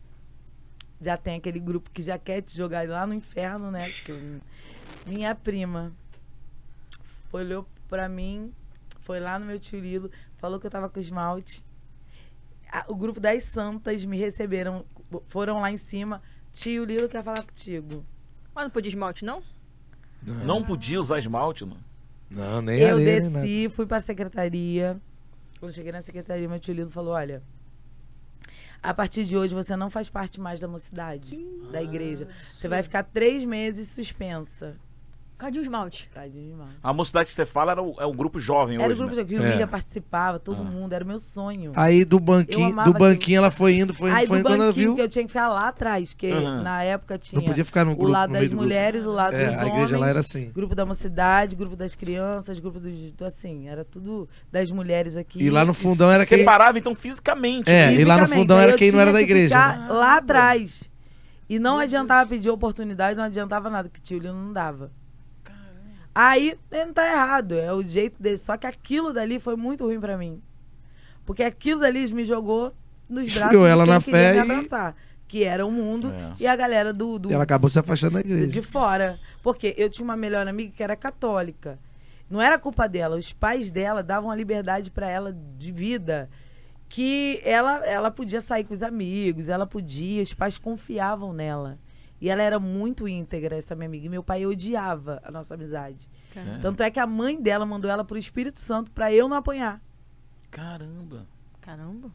já 1.01 1.17
tem 1.17 1.37
aquele 1.37 1.59
grupo 1.59 1.91
que 1.91 2.03
já 2.03 2.19
quer 2.19 2.43
te 2.43 2.57
jogar 2.57 2.87
lá 2.89 3.07
no 3.07 3.15
inferno, 3.15 3.71
né? 3.71 3.91
Eu- 4.09 4.41
minha 5.07 5.35
prima 5.35 5.93
foi, 7.31 7.43
olhou 7.43 7.67
pra 7.89 8.09
mim, 8.09 8.53
foi 9.01 9.19
lá 9.19 9.39
no 9.39 9.47
meu 9.47 9.59
tio 9.59 9.81
Lilo, 9.81 10.11
falou 10.37 10.61
que 10.61 10.67
eu 10.67 10.71
tava 10.71 10.89
com 10.89 11.01
esmalte. 11.01 11.65
O 12.87 12.95
grupo 12.95 13.19
das 13.19 13.45
santas 13.45 14.05
me 14.05 14.17
receberam, 14.19 14.85
foram 15.27 15.61
lá 15.61 15.71
em 15.73 15.77
cima. 15.77 16.23
Tio 16.53 16.85
Lilo 16.85 17.09
quer 17.09 17.23
falar 17.23 17.43
contigo. 17.43 18.05
Mas 18.55 18.65
não 18.65 18.71
podia 18.71 18.89
esmalte, 18.89 19.25
não? 19.25 19.43
Não 20.23 20.63
podia 20.63 21.01
usar 21.01 21.19
esmalte, 21.19 21.65
não. 21.65 21.77
Não, 22.31 22.61
nem 22.61 22.79
Eu 22.81 22.99
nada. 22.99 23.05
desci, 23.05 23.69
fui 23.71 23.87
pra 23.87 23.99
secretaria. 24.01 25.01
Quando 25.59 25.73
cheguei 25.73 25.93
na 25.93 26.01
secretaria, 26.03 26.49
meu 26.49 26.59
tio 26.61 26.75
Lilo 26.75 26.91
falou: 26.91 27.15
olha. 27.15 27.43
A 28.83 28.95
partir 28.95 29.27
de 29.27 29.37
hoje 29.37 29.55
você 29.55 29.77
não 29.77 29.91
faz 29.91 30.09
parte 30.09 30.41
mais 30.41 30.59
da 30.59 30.67
mocidade, 30.67 31.39
da 31.71 31.83
igreja. 31.83 32.27
Você 32.55 32.67
vai 32.67 32.83
ficar 32.83 33.03
três 33.03 33.45
meses 33.45 33.89
suspensa. 33.89 34.75
Cadê 35.41 35.59
o 35.59 35.63
esmalte? 35.63 36.07
Tadinho 36.13 36.51
demais. 36.51 36.73
A 36.83 36.93
mocidade 36.93 37.31
que 37.31 37.35
você 37.35 37.47
fala 37.47 37.73
era 37.73 37.83
o, 37.83 37.95
é 37.99 38.05
o 38.05 38.13
grupo 38.13 38.39
jovem 38.39 38.75
Era 38.77 38.85
o 38.85 38.91
hoje, 38.91 38.99
grupo 39.01 39.17
né? 39.17 39.23
de 39.23 39.29
que 39.29 39.41
o 39.41 39.43
É. 39.43 39.51
William 39.53 39.67
participava, 39.67 40.39
todo 40.39 40.61
Ah. 40.61 40.65
mundo, 40.65 40.93
era 40.93 41.03
o 41.03 41.07
meu 41.09 41.19
sonho. 41.19 41.73
Aí 41.75 42.05
do 42.05 42.21
banquinho, 42.21 42.67
amava 42.67 42.93
do 42.93 42.99
banquinho 42.99 43.39
ela 43.39 43.51
foi 43.51 43.77
indo, 43.79 43.95
foi 43.95 44.11
indo, 44.11 44.17
Aí 44.19 44.27
foi 44.27 44.37
do 44.37 44.41
indo. 44.41 44.49
Quando 44.51 44.61
ela 44.63 44.67
banquinho 44.71 44.87
viu, 44.89 44.95
que 44.97 45.01
eu 45.01 45.09
tinha 45.09 45.25
que 45.25 45.29
ficar 45.31 45.49
lá 45.49 45.69
atrás, 45.69 46.11
porque 46.11 46.27
Aham. 46.31 46.63
na 46.63 46.83
época 46.85 47.17
tinha 47.17 47.41
não 47.41 47.47
podia 47.49 47.65
ficar 47.65 47.87
no 47.87 47.93
o 47.93 47.97
grupo, 47.97 48.11
lado 48.13 48.29
no 48.29 48.33
das 48.35 48.41
meio 48.43 48.51
do 48.51 48.57
grupo. 48.59 48.65
mulheres, 48.65 49.07
o 49.07 49.13
lado 49.13 49.35
É, 49.35 49.47
dos 49.47 49.55
a 49.55 49.59
homens. 49.61 49.73
igreja 49.75 49.99
lá 49.99 50.09
era 50.11 50.21
assim. 50.21 50.51
Grupo 50.51 50.75
da 50.75 50.85
mocidade, 50.85 51.57
grupo 51.57 51.75
das 51.75 51.95
crianças, 51.97 52.59
grupo 52.59 52.79
dos. 52.79 52.93
Assim, 53.27 53.67
era 53.67 53.83
tudo 53.83 54.29
das 54.53 54.71
mulheres 54.71 55.17
aqui. 55.17 55.43
E 55.43 55.49
lá 55.49 55.65
no 55.65 55.73
fundão 55.73 56.11
era 56.11 56.27
quem... 56.27 56.37
Separava, 56.41 56.79
então, 56.79 56.95
fisicamente. 56.95 57.71
É, 57.71 57.95
e 57.95 58.05
lá 58.05 58.17
no 58.19 58.25
Fisicamente. 58.25 58.39
fundão 58.43 58.57
Aí 58.59 58.63
era 58.65 58.73
eu 58.73 58.77
quem 58.77 58.93
não 58.93 59.01
era 59.01 59.11
da 59.11 59.19
que 59.21 59.25
igreja. 59.25 59.49
ficar 59.57 59.79
né? 59.79 59.89
Lá 59.89 60.17
atrás. 60.19 60.83
E 61.49 61.59
não 61.59 61.79
adiantava 61.79 62.29
pedir 62.29 62.51
oportunidade, 62.51 63.17
não 63.17 63.25
adiantava 63.25 63.71
nada, 63.71 63.89
que 63.89 64.01
tio 64.01 64.19
Lino 64.19 64.35
não 64.35 64.53
dava. 64.53 64.93
Aí, 66.15 66.59
ele 66.71 66.85
não 66.87 66.93
tá 66.93 67.07
errado, 67.11 67.53
é 67.55 67.73
o 67.73 67.83
jeito 67.83 68.21
dele. 68.21 68.37
Só 68.37 68.57
que 68.57 68.67
aquilo 68.67 69.13
dali 69.13 69.39
foi 69.39 69.57
muito 69.57 69.85
ruim 69.85 70.01
pra 70.01 70.17
mim. 70.19 70.41
Porque 71.25 71.43
aquilo 71.43 71.81
dali 71.81 72.13
me 72.13 72.25
jogou 72.25 72.75
nos 73.09 73.25
braços 73.25 73.43
Esfriou 73.43 73.65
de 73.65 73.71
ela 73.71 73.87
na 73.87 74.01
fé 74.01 74.31
me 74.33 74.37
e- 74.37 74.41
abraçar. 74.41 74.97
Que 75.29 75.45
era 75.45 75.65
o 75.65 75.71
mundo 75.71 76.11
É. 76.11 76.33
e 76.41 76.47
a 76.47 76.57
galera 76.57 76.93
do, 76.93 77.17
do, 77.17 77.31
E 77.31 77.35
ela 77.35 77.45
acabou 77.45 77.71
se 77.71 77.79
afastando 77.79 78.15
da 78.15 78.23
de, 78.23 78.29
igreja. 78.29 78.49
de 78.51 78.63
fora. 78.63 79.19
Porque 79.43 79.73
eu 79.79 79.89
tinha 79.89 80.05
uma 80.05 80.17
melhor 80.17 80.47
amiga 80.49 80.73
que 80.75 80.83
era 80.83 80.97
católica. 80.97 81.79
Não 82.29 82.41
era 82.43 82.59
culpa 82.59 82.89
dela, 82.89 83.17
os 83.17 83.33
pais 83.33 83.71
dela 83.71 84.03
davam 84.03 84.31
a 84.31 84.35
liberdade 84.37 84.91
pra 84.91 85.09
ela 85.09 85.37
de 85.57 85.71
vida 85.73 86.29
que 86.89 87.41
ela, 87.45 87.85
ela 87.87 88.11
podia 88.11 88.41
sair 88.41 88.65
com 88.65 88.75
os 88.75 88.83
amigos, 88.83 89.49
ela 89.49 89.65
podia, 89.67 90.23
os 90.23 90.35
pais 90.35 90.59
confiavam 90.59 91.33
nela. 91.33 91.79
E 92.21 92.29
ela 92.29 92.43
era 92.43 92.59
muito 92.61 93.09
íntegra, 93.09 93.57
essa 93.57 93.75
minha 93.75 93.87
amiga. 93.89 94.07
E 94.07 94.09
meu 94.09 94.23
pai 94.23 94.45
odiava 94.45 95.21
a 95.25 95.31
nossa 95.31 95.55
amizade. 95.55 96.09
Sério? 96.33 96.61
Tanto 96.61 96.83
é 96.83 96.91
que 96.91 97.01
a 97.01 97.07
mãe 97.07 97.41
dela 97.41 97.65
mandou 97.65 97.91
ela 97.91 98.05
pro 98.05 98.19
Espírito 98.19 98.59
Santo 98.61 98.91
pra 98.91 99.13
eu 99.13 99.29
não 99.29 99.37
apanhar. 99.37 99.81
Caramba. 100.51 101.27
Caramba. 101.61 102.11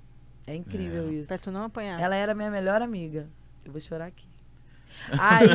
É 0.45 0.55
incrível 0.55 1.11
isso. 1.11 1.27
Pra 1.29 1.37
tu 1.37 1.51
não 1.51 1.63
apanhar. 1.63 1.99
Ela 1.99 2.15
era 2.15 2.35
minha 2.35 2.51
melhor 2.51 2.81
amiga. 2.81 3.27
Eu 3.63 3.71
vou 3.71 3.81
chorar 3.81 4.05
aqui. 4.05 4.27
Aí. 5.19 5.47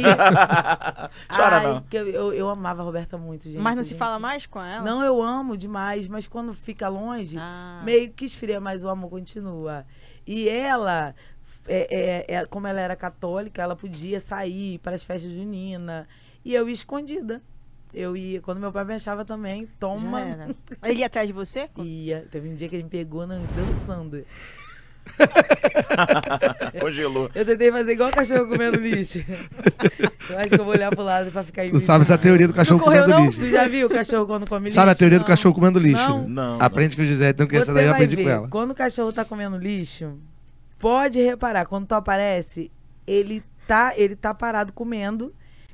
Chora 1.29 1.57
ai, 1.57 1.67
não. 1.67 1.83
que 1.83 1.97
eu, 1.97 2.07
eu, 2.09 2.33
eu 2.33 2.49
amava 2.51 2.83
a 2.83 2.85
Roberta 2.85 3.17
muito, 3.17 3.45
gente. 3.45 3.59
Mas 3.63 3.77
não 3.77 3.83
se 3.83 3.91
gente. 3.91 3.99
fala 3.99 4.19
mais 4.19 4.47
com 4.47 4.61
ela? 4.61 4.85
Não, 4.85 5.03
eu 5.03 5.23
amo 5.23 5.57
demais, 5.57 6.09
mas 6.09 6.27
quando 6.27 6.53
fica 6.53 6.89
longe, 6.89 7.37
Ah. 7.39 7.81
meio 7.85 8.11
que 8.13 8.25
esfria, 8.25 8.61
mas 8.61 8.83
o 8.85 8.89
amor 8.89 9.09
continua. 9.09 9.87
E 10.27 10.49
ela, 10.49 11.15
é, 11.67 12.25
é, 12.31 12.35
é, 12.37 12.45
como 12.47 12.67
ela 12.67 12.81
era 12.81 12.97
católica, 12.97 13.63
ela 13.63 13.77
podia 13.77 14.19
sair 14.21 14.79
para 14.79 14.95
as 14.95 15.03
festas 15.03 15.31
juninas. 15.33 16.07
E 16.45 16.55
eu 16.55 16.69
ia 16.69 16.75
escondida. 16.75 17.43
Eu 17.93 18.17
ia, 18.17 18.41
quando 18.41 18.61
meu 18.61 18.71
pai 18.73 18.85
me 18.85 18.95
achava 18.95 19.25
também, 19.25 19.69
toma. 19.79 20.21
Ele 20.85 21.01
ia 21.01 21.07
atrás 21.07 21.27
de 21.27 21.33
você? 21.33 21.69
Ia. 21.77 22.25
Teve 22.31 22.49
um 22.49 22.55
dia 22.55 22.69
que 22.69 22.77
ele 22.77 22.85
me 22.85 22.89
pegou 22.91 23.27
na- 23.27 23.41
dançando. 23.57 24.25
Congelou. 26.81 27.31
Eu 27.35 27.45
tentei 27.45 27.71
fazer 27.73 27.93
igual 27.93 28.11
cachorro 28.11 28.49
comendo 28.49 28.79
lixo. 28.81 29.19
eu 30.31 30.39
acho 30.39 30.49
que 30.51 30.61
eu 30.61 30.65
vou 30.65 30.75
olhar 30.75 30.91
pro 30.91 31.03
lado 31.03 31.31
pra 31.31 31.43
ficar 31.43 31.69
Tu 31.69 31.81
sabe 31.81 32.03
essa 32.03 32.17
teoria 32.19 32.47
do 32.47 32.55
cachorro 32.55 32.79
Não 32.79 32.85
correu, 32.85 33.03
comendo 33.05 33.19
não? 33.21 33.27
lixo. 33.27 33.39
Tu 33.41 33.49
já 33.49 33.67
viu 33.67 33.87
o 33.87 33.91
cachorro 33.91 34.27
quando 34.27 34.49
come 34.49 34.65
lixo? 34.65 34.75
Sabe 34.75 34.91
a 34.91 34.95
teoria 34.95 35.19
do 35.19 35.23
Não. 35.23 35.27
cachorro 35.29 35.55
comendo 35.55 35.79
lixo? 35.79 36.09
Não. 36.09 36.29
Não. 36.29 36.59
Aprende 36.61 36.97
com 36.97 37.03
o 37.03 37.05
Gisele, 37.05 37.31
então 37.31 37.47
que 37.47 37.57
essa 37.57 37.67
Você 37.67 37.73
daí 37.75 37.85
eu 37.85 37.91
vai 37.91 37.99
aprendi 37.99 38.17
ver, 38.17 38.23
com 38.25 38.29
ela. 38.31 38.49
quando 38.49 38.71
o 38.71 38.75
cachorro 38.75 39.13
tá 39.13 39.25
comendo 39.25 39.57
lixo, 39.57 40.17
pode 40.81 41.21
reparar, 41.21 41.67
quando 41.67 41.87
tu 41.87 41.95
aparece, 41.95 42.73
ele 43.07 43.45
tá, 43.69 43.93
ele 43.97 44.17
tá 44.17 44.35
parado 44.35 44.73
comendo. 44.73 45.33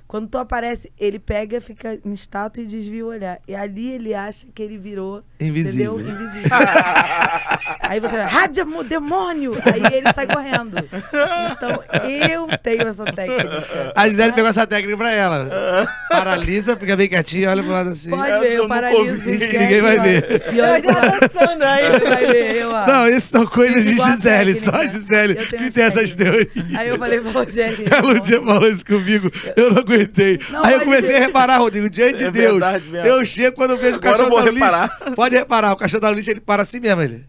Quando 0.09 0.28
tu 0.28 0.38
aparece, 0.38 0.90
ele 0.98 1.18
pega, 1.18 1.61
fica 1.61 1.98
em 2.04 2.12
estátua 2.12 2.62
e 2.62 2.66
desvia 2.66 3.04
o 3.04 3.09
olhar. 3.09 3.38
E 3.48 3.54
ali 3.54 3.90
ele 3.90 4.14
acha 4.14 4.46
que 4.54 4.62
ele 4.62 4.78
virou, 4.78 5.22
Invisível. 5.40 5.98
entendeu? 5.98 6.14
Invisível. 6.14 6.50
Aí 7.82 8.00
você 8.00 8.16
vai, 8.16 8.26
rádio, 8.26 8.64
demônio! 8.84 9.54
Aí 9.64 9.96
ele 9.98 10.12
sai 10.12 10.26
correndo. 10.26 10.76
Então, 10.78 11.82
eu 12.20 12.59
tenho 12.59 12.88
essa 12.88 13.04
técnica. 13.04 13.92
A 13.94 14.09
Gisele 14.09 14.32
pegou 14.32 14.50
essa 14.50 14.66
técnica 14.66 14.96
pra 14.96 15.12
ela. 15.12 15.86
Paralisa, 16.09 16.76
fica 16.76 16.96
bem 16.96 17.09
quietinho, 17.09 17.50
olha 17.50 17.62
pro 17.62 17.72
lado 17.72 17.90
assim. 17.90 18.11
Pode 18.11 18.30
Essa 18.30 18.40
ver, 18.40 18.52
eu 18.54 18.68
paraliso. 18.68 19.30
esquece, 19.30 19.59
Ninguém 19.59 19.82
vai 19.82 19.98
ver. 20.00 20.42
E 20.52 20.61
olha 20.61 20.82
pro 20.82 20.92
lado. 20.94 21.20
dançando 21.20 21.64
aí. 21.64 21.90
Você 21.90 22.09
vai 22.09 22.26
ver, 22.26 22.57
eu. 22.57 22.70
Não, 22.72 23.09
isso 23.09 23.26
são 23.28 23.46
coisas 23.46 23.84
de 23.84 23.98
Gisele, 23.98 24.54
só 24.54 24.70
a 24.72 24.86
Gisele 24.86 25.34
que 25.34 25.70
tem 25.70 25.84
essas 25.84 26.14
teorias. 26.14 26.48
Aí 26.76 26.88
eu 26.88 26.98
falei 26.98 27.20
pro 27.20 27.30
Rogério. 27.30 27.86
Ela 27.90 28.12
um 28.14 28.20
dia 28.20 28.40
falou 28.42 28.68
isso 28.68 28.84
comigo, 28.84 29.30
eu 29.57 29.72
não 29.72 29.82
aguentei. 29.97 30.40
Não, 30.51 30.64
Aí 30.64 30.74
eu 30.74 30.80
comecei 30.80 31.16
a 31.16 31.20
reparar, 31.20 31.59
Rodrigo, 31.59 31.88
diante 31.90 32.18
de 32.18 32.24
É 32.24 32.30
Deus. 32.30 32.62
Eu 33.05 33.24
chego 33.24 33.57
quando 33.57 33.72
eu 33.72 33.78
vejo 33.78 33.94
o 33.94 33.97
Agora 33.97 34.18
cachorro 34.18 34.42
da 34.44 34.51
lixo. 34.51 35.14
Pode 35.14 35.36
reparar, 35.36 35.72
o 35.72 35.76
cachorro 35.76 36.01
da 36.03 36.11
lixo 36.11 36.30
ele 36.30 36.40
para 36.40 36.62
assim 36.62 36.80
mesmo, 36.80 37.03
ele. 37.03 37.24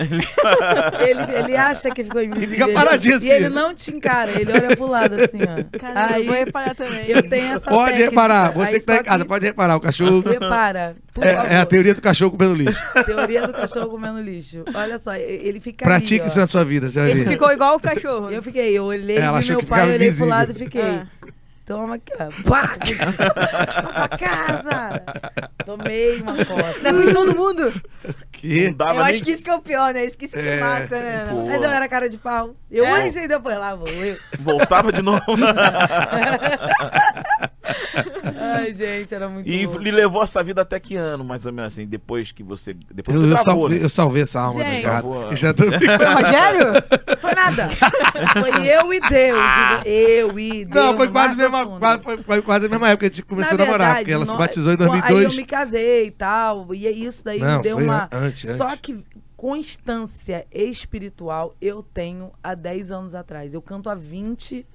Ele, 0.00 1.38
ele 1.38 1.56
acha 1.56 1.90
que 1.90 2.04
ficou 2.04 2.22
invisível. 2.22 2.54
fica 2.54 2.68
paradinho 2.72 3.14
E 3.14 3.16
assim. 3.16 3.30
ele 3.32 3.48
não 3.48 3.74
te 3.74 3.92
encara, 3.92 4.30
ele 4.40 4.52
olha 4.52 4.76
pro 4.76 4.86
lado 4.86 5.14
assim, 5.16 5.38
ó. 5.42 5.76
Caramba, 5.78 6.14
Aí 6.14 6.20
eu 6.22 6.26
vou 6.26 6.36
reparar 6.36 6.74
também. 6.76 7.04
eu 7.10 7.28
tenho 7.28 7.46
essa 7.54 7.60
Pode 7.68 7.84
técnica. 7.90 8.10
reparar, 8.10 8.52
você 8.52 8.74
Aí 8.74 8.80
que 8.80 8.86
tá 8.86 8.96
em 8.96 9.02
casa, 9.02 9.24
pode 9.24 9.44
reparar, 9.44 9.74
o 9.76 9.80
cachorro. 9.80 10.20
Repara, 10.20 10.94
É, 11.20 11.54
é 11.54 11.56
a 11.56 11.66
teoria 11.66 11.94
do 11.94 12.00
cachorro 12.00 12.30
comendo 12.30 12.54
lixo. 12.54 12.78
Teoria 13.06 13.44
do 13.46 13.52
cachorro 13.52 13.88
comendo 13.88 14.20
lixo. 14.20 14.62
Olha 14.72 14.98
só, 14.98 15.16
ele 15.16 15.58
fica 15.60 15.84
Pratique 15.84 16.20
ali, 16.20 16.28
isso 16.30 16.38
ó. 16.38 16.42
na 16.42 16.46
sua 16.46 16.64
vida, 16.64 16.88
você 16.88 17.00
vai 17.00 17.10
Ele 17.10 17.24
ver. 17.24 17.30
ficou 17.32 17.50
igual 17.50 17.74
o 17.74 17.80
cachorro. 17.80 18.30
Eu 18.30 18.40
fiquei, 18.42 18.70
eu 18.78 18.84
olhei, 18.84 19.16
Ela 19.18 19.38
achou 19.38 19.56
meu 19.56 19.60
que 19.60 19.66
pai, 19.66 19.82
olhei 19.94 20.12
pro 20.12 20.26
lado 20.26 20.52
e 20.52 20.54
fiquei. 20.54 20.80
Ah. 20.80 21.06
Toma 21.68 21.96
aqui, 21.96 22.12
ó. 22.18 22.28
Pá! 22.48 22.76
Toma 23.76 23.92
pra 23.92 24.08
casa! 24.08 25.02
Tomei 25.66 26.18
uma 26.22 26.34
foto. 26.46 26.82
Na 26.82 26.94
frente 26.94 27.08
de 27.08 27.12
todo 27.12 27.36
mundo. 27.36 27.70
Que? 28.32 28.68
Não 28.68 28.74
dava 28.74 28.94
eu 28.94 29.02
nem... 29.04 29.10
acho 29.10 29.22
que 29.22 29.32
isso 29.32 29.44
que 29.44 29.50
é 29.50 29.54
o 29.54 29.60
pior, 29.60 29.92
né? 29.92 30.06
Isso 30.06 30.16
que 30.16 30.24
isso 30.24 30.34
que 30.34 30.48
É, 30.48 30.60
mata, 30.60 30.98
né? 30.98 31.28
Mas 31.46 31.62
eu 31.62 31.70
era 31.70 31.86
cara 31.86 32.08
de 32.08 32.16
pau. 32.16 32.56
Eu 32.70 32.86
É? 32.86 33.28
depois 33.28 33.58
lá, 33.58 33.74
vou 33.74 33.86
eu. 33.86 34.16
Voltava 34.40 34.90
de 34.90 35.02
novo. 35.02 35.20
Ai, 38.40 38.72
gente, 38.72 39.14
era 39.14 39.28
muito 39.28 39.48
e 39.48 39.64
louco. 39.66 39.80
lhe 39.80 39.90
levou 39.90 40.22
essa 40.22 40.42
vida 40.42 40.62
até 40.62 40.78
que 40.80 40.96
ano, 40.96 41.24
mais 41.24 41.44
ou 41.46 41.52
menos 41.52 41.72
assim, 41.72 41.86
depois 41.86 42.32
que 42.32 42.42
você. 42.42 42.74
Depois 42.92 43.14
Eu, 43.14 43.20
você 43.22 43.26
eu 43.26 43.30
gravou, 43.30 43.44
salvei, 43.62 43.78
né? 43.78 43.84
eu 43.84 43.88
salvei 43.88 44.22
essa 44.22 44.40
alma 44.40 44.62
Gente. 44.64 44.86
do. 44.86 45.14
Eu 45.30 45.36
já 45.36 45.52
tô... 45.54 45.62
Foi 45.64 45.72
o 45.74 46.14
Rogério? 46.14 47.18
Foi 47.20 47.34
nada. 47.34 47.68
Foi 47.70 48.66
eu 48.68 48.92
e 48.94 49.00
Deus. 49.08 49.44
Eu 49.84 50.38
e 50.38 50.64
Deus. 50.64 50.74
Não, 50.86 50.96
foi 50.96 51.08
quase, 51.08 51.36
mesma, 51.36 51.66
quase, 51.78 52.02
foi, 52.02 52.18
foi 52.18 52.42
quase 52.42 52.66
a 52.66 52.68
mesma 52.68 52.88
época 52.88 53.08
que 53.08 53.14
a 53.14 53.16
gente 53.16 53.26
começou 53.26 53.56
Na 53.58 53.64
a 53.64 53.66
namorar, 53.66 53.86
verdade, 53.86 54.04
porque 54.04 54.12
ela 54.14 54.24
se 54.26 54.32
nó- 54.32 54.38
batizou 54.38 54.72
em 54.72 54.76
Aí 54.76 54.82
eu 54.82 54.88
2002. 54.90 55.36
me 55.36 55.44
casei 55.44 56.06
e 56.06 56.10
tal. 56.10 56.68
E 56.74 56.86
isso 57.06 57.24
daí 57.24 57.38
Não, 57.40 57.56
me 57.58 57.62
deu 57.62 57.76
foi 57.76 57.84
uma. 57.84 58.04
an- 58.04 58.08
antes, 58.12 58.56
Só 58.56 58.68
antes. 58.68 58.80
que 58.80 59.04
constância 59.36 60.44
espiritual 60.52 61.54
eu 61.60 61.82
tenho 61.82 62.32
há 62.42 62.54
10 62.54 62.90
anos 62.90 63.14
atrás. 63.14 63.54
Eu 63.54 63.62
canto 63.62 63.88
há 63.88 63.94
20, 63.94 64.66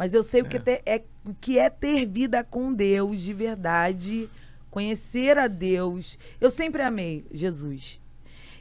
mas 0.00 0.14
eu 0.14 0.22
sei 0.22 0.40
o 0.40 0.46
que, 0.46 0.58
ter- 0.58 0.80
é, 0.86 1.02
o 1.26 1.34
que 1.34 1.58
é 1.58 1.68
ter 1.68 2.06
vida 2.06 2.42
com 2.42 2.72
Deus 2.72 3.20
de 3.20 3.34
verdade, 3.34 4.30
conhecer 4.70 5.36
a 5.36 5.46
Deus. 5.46 6.18
Eu 6.40 6.50
sempre 6.50 6.80
amei 6.80 7.26
Jesus. 7.30 8.00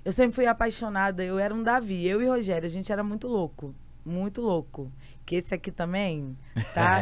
Eu 0.03 0.11
sempre 0.11 0.35
fui 0.35 0.45
apaixonada. 0.45 1.23
Eu 1.23 1.39
era 1.39 1.55
um 1.55 1.63
Davi. 1.63 2.05
Eu 2.05 2.21
e 2.21 2.27
Rogério, 2.27 2.67
a 2.67 2.69
gente 2.69 2.91
era 2.91 3.05
muito 3.05 3.25
louco. 3.25 3.73
Muito 4.05 4.41
louco. 4.41 4.91
Que 5.29 5.35
esse 5.35 5.53
aqui 5.53 5.69
também, 5.69 6.35
tá? 6.73 6.99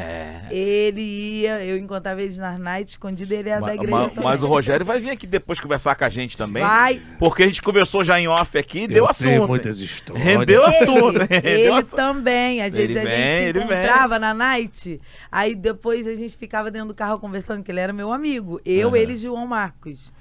Ele 0.51 0.99
ia, 1.01 1.63
eu 1.63 1.77
encontrava 1.77 2.21
ele 2.21 2.35
nas 2.35 2.59
nights 2.59 2.95
escondido, 2.95 3.31
ele 3.33 3.47
era 3.47 3.61
Ma- 3.61 3.67
da 3.67 3.75
igreja. 3.75 3.91
ma- 3.95 4.11
mas 4.21 4.43
o 4.43 4.47
Rogério 4.47 4.85
vai 4.85 4.99
vir 4.99 5.11
aqui 5.11 5.25
depois 5.25 5.61
conversar 5.61 5.95
com 5.95 6.03
a 6.03 6.09
gente 6.09 6.35
também. 6.35 6.61
Vai. 6.61 7.01
Porque 7.17 7.43
a 7.43 7.45
gente 7.45 7.61
conversou 7.61 8.03
já 8.03 8.19
em 8.19 8.27
off 8.27 8.57
aqui 8.57 8.79
e 8.79 8.87
deu 8.89 9.07
assunto. 9.07 9.47
muitas 9.47 9.79
histórias. 9.79 10.25
Rendeu 10.25 10.61
assunto. 10.65 11.21
Ele, 11.21 11.27
Rendeu 11.29 11.49
ele 11.51 11.69
assunto. 11.69 11.95
também. 11.95 12.61
Às 12.61 12.75
vezes 12.75 12.89
Ele 12.97 12.99
a 12.99 13.03
vem, 13.03 13.17
gente 13.17 13.27
se 13.37 13.43
ele 13.45 13.59
vem. 13.59 13.63
encontrava 13.63 14.19
na 14.19 14.33
night. 14.33 14.99
Aí 15.31 15.55
depois 15.55 16.05
a 16.05 16.13
gente 16.13 16.35
ficava 16.35 16.69
dentro 16.69 16.89
do 16.89 16.93
carro 16.93 17.17
conversando, 17.19 17.63
que 17.63 17.71
ele 17.71 17.79
era 17.79 17.93
meu 17.93 18.11
amigo. 18.11 18.59
Eu, 18.65 18.89
Aham. 18.89 18.97
ele 18.97 19.13
e 19.13 19.17
João 19.17 19.47
Marcos. 19.47 20.11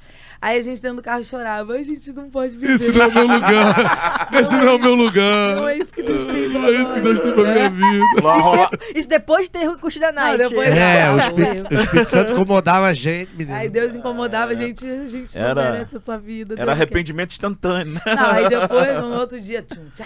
Aí 0.41 0.59
a 0.59 0.62
gente 0.62 0.80
dentro 0.82 0.99
do 0.99 1.03
carro 1.03 1.24
chorava. 1.24 1.72
A 1.74 1.82
gente 1.82 2.12
não 2.12 2.28
pode 2.30 2.57
viver. 2.57 2.74
Esse 2.74 2.93
não 2.93 3.03
é 3.03 3.07
o 3.09 3.12
meu 3.14 3.26
lugar. 3.26 4.28
Esse 4.41 4.55
não 4.57 4.68
é 4.68 4.72
o 4.74 4.78
meu 4.78 4.95
lugar. 4.95 5.57
Não 5.57 5.68
é 5.68 5.78
isso 5.78 5.93
que 5.93 6.03
Deus 6.03 6.26
tem 6.26 6.51
pra 6.51 6.59
Não 6.61 6.68
é 6.68 6.72
isso 6.72 6.93
que 6.95 7.01
Deus 7.01 7.20
tem 7.20 7.32
pra 7.32 7.43
minha 7.43 7.70
vida. 7.70 8.70
Isso 8.95 9.09
depois 9.09 9.45
de 9.45 9.51
ter 9.51 9.76
curtido 9.78 10.05
a 10.07 10.12
night. 10.12 10.39
depois- 10.49 10.68
É, 10.68 11.07
Não, 11.07 11.14
o 11.14 11.16
não, 11.16 11.24
Espírito, 11.24 11.70
não. 11.72 11.78
o 11.78 11.82
Espírito 11.82 12.11
Santo 12.11 12.32
incomodava 12.34 12.87
a 12.87 12.93
gente, 12.95 13.34
menino. 13.34 13.57
Aí 13.57 13.68
Deus 13.68 13.95
incomodava 13.95 14.53
a 14.53 14.55
gente. 14.55 14.89
A 14.89 15.07
gente 15.07 15.39
não 15.39 15.47
Era- 15.47 15.72
merece 15.72 15.97
essa 15.97 16.18
vida. 16.18 16.55
Era 16.55 16.66
Deus 16.66 16.76
arrependimento 16.76 17.30
instantâneo, 17.30 17.95
né? 17.95 18.01
quer. 18.05 18.14
Não, 18.16 18.30
aí 18.30 18.49
depois, 18.49 18.99
no 19.01 19.14
outro 19.18 19.41
dia. 19.41 19.62
Tchum, 19.62 19.87
tchá. 19.97 20.05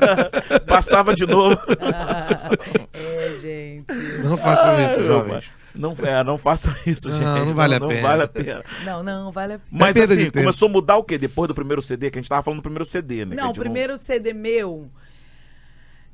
Passava 0.66 1.14
de 1.14 1.26
novo. 1.26 1.58
é, 2.92 3.38
gente. 3.40 3.92
Não 4.24 4.36
façam 4.36 4.80
isso, 4.84 5.00
Ai, 5.00 5.04
jovens. 5.04 5.52
Não, 5.74 5.94
é, 6.02 6.24
não 6.24 6.38
façam 6.38 6.74
isso, 6.86 7.08
Não, 7.08 7.16
gente. 7.16 7.46
não 7.46 7.54
vale 7.54 7.74
a 7.76 7.80
não 7.80 7.88
pena. 7.88 8.02
vale 8.08 8.22
a 8.22 8.28
pena. 8.28 8.64
Não, 8.84 9.02
não, 9.02 9.30
vale 9.32 9.54
a 9.54 9.58
pena. 9.58 9.70
Mas 9.70 9.94
de 9.94 10.02
assim, 10.02 10.16
tempo. 10.24 10.38
começou 10.38 10.68
a 10.68 10.72
mudar 10.72 10.96
o 10.96 11.04
quê? 11.04 11.18
Depois 11.18 11.48
do 11.48 11.54
primeiro 11.54 11.82
CD, 11.82 12.10
que 12.10 12.18
a 12.18 12.20
gente 12.22 12.28
tava 12.28 12.42
falando 12.42 12.60
do 12.60 12.62
primeiro 12.62 12.84
CD, 12.84 13.24
né? 13.24 13.36
Não, 13.36 13.50
o 13.50 13.54
primeiro 13.54 13.96
CD 13.98 14.32
meu. 14.32 14.90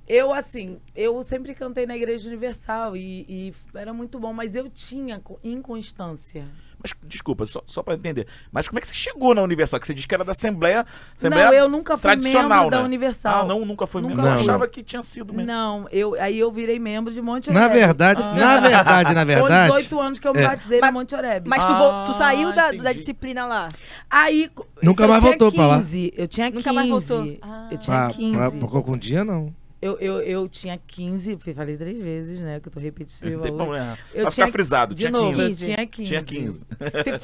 Eu, 0.07 0.35
assim, 0.35 0.79
eu 0.95 1.23
sempre 1.23 1.55
cantei 1.55 1.87
na 1.87 1.97
Igreja 1.97 2.29
Universal 2.29 2.95
e, 2.95 3.25
e 3.27 3.55
era 3.75 3.93
muito 3.95 4.19
bom, 4.21 4.35
mas 4.35 4.55
eu 4.55 4.69
tinha 4.69 5.19
co- 5.19 5.41
inconstância. 5.43 6.45
Mas, 6.85 6.93
desculpa, 7.09 7.47
só, 7.47 7.63
só 7.67 7.83
pra 7.83 7.95
entender. 7.95 8.27
Mas 8.53 8.69
como 8.69 8.79
é 8.79 8.81
que 8.83 8.87
você 8.87 8.93
chegou 8.93 9.35
na 9.35 9.41
Universal? 9.41 9.81
Que 9.81 9.87
você 9.87 9.95
disse 9.95 10.07
que 10.07 10.15
era 10.15 10.23
da 10.23 10.33
Assembleia, 10.33 10.85
Assembleia 11.17 11.47
não, 11.47 11.55
eu 11.55 11.67
nunca 11.67 11.97
fui 11.97 12.11
tradicional, 12.11 12.49
membro 12.65 12.71
da 12.71 12.79
né? 12.81 12.85
Universal. 12.85 13.41
Ah, 13.41 13.45
não, 13.47 13.65
nunca 13.65 13.87
foi 13.87 14.03
Nunca 14.03 14.17
membro. 14.17 14.31
Eu 14.31 14.35
fui. 14.39 14.43
achava 14.51 14.69
que 14.69 14.83
tinha 14.83 15.03
sido 15.03 15.33
mesmo. 15.33 15.47
Não, 15.51 15.89
eu, 15.91 16.15
aí 16.21 16.39
eu 16.39 16.53
virei 16.53 16.79
membro 16.79 17.11
de 17.11 17.23
Monte 17.23 17.51
Na 17.51 17.63
Oreb. 17.63 17.73
verdade, 17.79 18.23
Ah. 18.23 18.35
na 18.35 18.59
verdade, 18.61 19.15
na 19.15 19.21
Com 19.23 19.27
verdade. 19.33 19.73
18 19.73 20.01
anos 20.01 20.19
que 20.19 20.29
eu 20.29 20.35
me 20.35 20.41
É. 20.41 20.47
batizei 20.47 20.79
na 20.81 20.87
Mas- 20.89 20.95
Monte 20.95 21.15
Oreb. 21.15 21.49
Mas 21.49 21.65
tu, 21.65 21.73
Ah, 21.73 22.05
tu 22.07 22.15
saiu 22.19 22.53
da, 22.53 22.71
da 22.73 22.93
disciplina 22.93 23.47
lá. 23.47 23.71
Aí. 24.11 24.51
Nunca 24.83 25.09
mais 25.09 25.23
voltou 25.23 25.51
pra 25.51 25.67
lá? 25.67 25.77
15, 25.79 26.13
Eu 26.15 26.29
tinha 26.29 26.47
15. 26.53 26.59
Nunca 26.59 26.73
mais 26.75 26.89
voltou. 26.91 27.39
Ah. 27.41 27.69
Eu 27.71 27.79
tinha 27.79 27.97
Pra, 27.97 28.09
15. 28.15 28.37
pra, 28.37 28.51
pra 28.51 28.77
algum 28.77 28.99
dia, 28.99 29.25
não. 29.25 29.55
Eu, 29.85 29.99
eu, 29.99 30.21
eu 30.23 30.49
tinha 30.49 30.79
15, 30.87 31.37
falei 31.55 31.77
três 31.77 31.99
vezes, 32.01 32.41
né? 32.41 32.59
Que 32.59 32.69
eu 32.69 32.73
tô 32.73 32.81
repetitiva. 32.81 33.33
Não 33.37 33.41
tem 33.43 33.55
problema. 33.55 33.99
Eu 34.15 34.31
tinha- 34.31 34.47
ficar 34.47 34.49
frisado. 34.51 34.95
De 34.95 35.01
tinha 35.03 35.11
novo, 35.11 35.39
15. 35.39 35.43
eu 35.43 35.49
15. 35.49 35.65
tinha 35.67 35.87
15. 35.87 36.09
Tinha 36.09 36.25
15. 36.25 36.67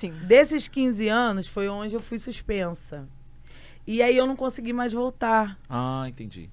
15. 0.01 0.11
Desses 0.27 0.69
15 0.69 1.09
anos 1.09 1.47
foi 1.49 1.71
onde 1.71 1.95
eu 1.95 2.01
fui 2.01 2.19
suspensa. 2.19 3.09
E 3.87 4.03
aí 4.03 4.15
eu 4.15 4.27
não 4.27 4.37
consegui 4.37 4.75
mais 4.75 4.93
voltar 4.93 5.59
Ah, 5.71 6.05
entendi. 6.07 6.51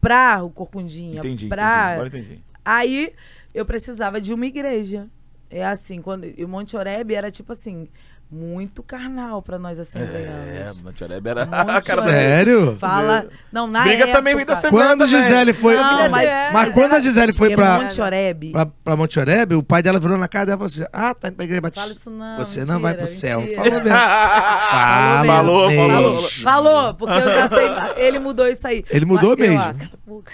pra 0.00 0.42
o 0.42 0.48
Corcundinha. 0.48 1.18
Entendi. 1.18 1.46
pra... 1.46 1.62
entendi. 1.62 1.92
Agora 1.92 2.08
entendi. 2.08 2.44
Aí 2.64 3.12
eu 3.52 3.66
precisava 3.66 4.18
de 4.18 4.32
uma 4.32 4.46
igreja. 4.46 5.08
É 5.50 5.66
assim, 5.66 6.00
quando 6.00 6.24
e 6.24 6.42
o 6.42 6.48
Monte 6.48 6.74
Oreb 6.74 7.12
era 7.12 7.30
tipo 7.30 7.52
assim, 7.52 7.86
muito 8.32 8.82
carnal 8.82 9.42
pra 9.42 9.58
nós 9.58 9.78
É, 9.78 9.82
assembleanos. 9.82 10.80
Mantioreb 10.82 11.26
era 11.26 11.42
a 11.50 11.82
cara 11.82 12.02
Sério? 12.02 12.76
Fala, 12.78 13.26
não, 13.52 13.66
na 13.66 13.82
Briga 13.82 14.04
época, 14.04 14.12
também 14.18 14.36
vem 14.36 14.46
da 14.46 14.52
Assembleia 14.52 14.86
Quando 14.90 15.00
também. 15.06 15.22
Gisele 15.26 15.52
foi. 15.52 15.74
Não, 15.76 15.82
mas, 15.98 16.10
mas- 16.12 16.52
mas 16.52 16.74
quando 16.74 16.86
era- 16.92 16.96
a 16.96 17.00
Gisele 17.00 17.32
foi 17.32 17.54
pra, 17.56 17.80
Monte 17.80 18.00
Oreb. 18.00 18.52
pra, 18.52 18.66
pra 18.66 18.96
Monte 18.96 19.18
Oreb, 19.18 19.54
o 19.54 19.62
pai 19.64 19.82
dela 19.82 19.98
virou 19.98 20.16
na 20.16 20.28
cara 20.28 20.46
dela 20.46 20.56
e 20.64 20.70
falou 20.70 20.84
assim: 20.86 20.90
Ah, 20.92 21.12
tá 21.14 21.26
indo 21.28 21.34
pra 21.36 21.44
igreja 21.44 21.60
Fala 21.60 21.72
batista. 21.74 21.98
isso 22.00 22.10
não. 22.10 22.36
Você 22.38 22.58
mentira, 22.60 22.74
não 22.74 22.80
vai 22.82 22.94
pro 22.94 23.06
céu. 23.08 23.40
mentira. 23.40 23.62
Falou 23.64 23.80
mesmo. 23.82 23.98
Fala 24.70 25.24
Falou, 25.26 25.68
mesmo. 25.68 25.88
falou. 25.88 26.28
Falou, 26.30 26.94
porque 26.94 27.14
eu 27.14 27.34
já 27.34 27.48
sei. 27.48 27.68
Ele 28.06 28.18
mudou 28.20 28.46
isso 28.46 28.66
aí. 28.66 28.84
Ele 28.90 29.04
mudou 29.04 29.34
Mas 29.36 29.48
eu, 29.48 29.54
mesmo. 29.54 29.60
ah, 29.62 29.74
cala 29.74 29.90
a 29.92 30.10
boca. 30.10 30.32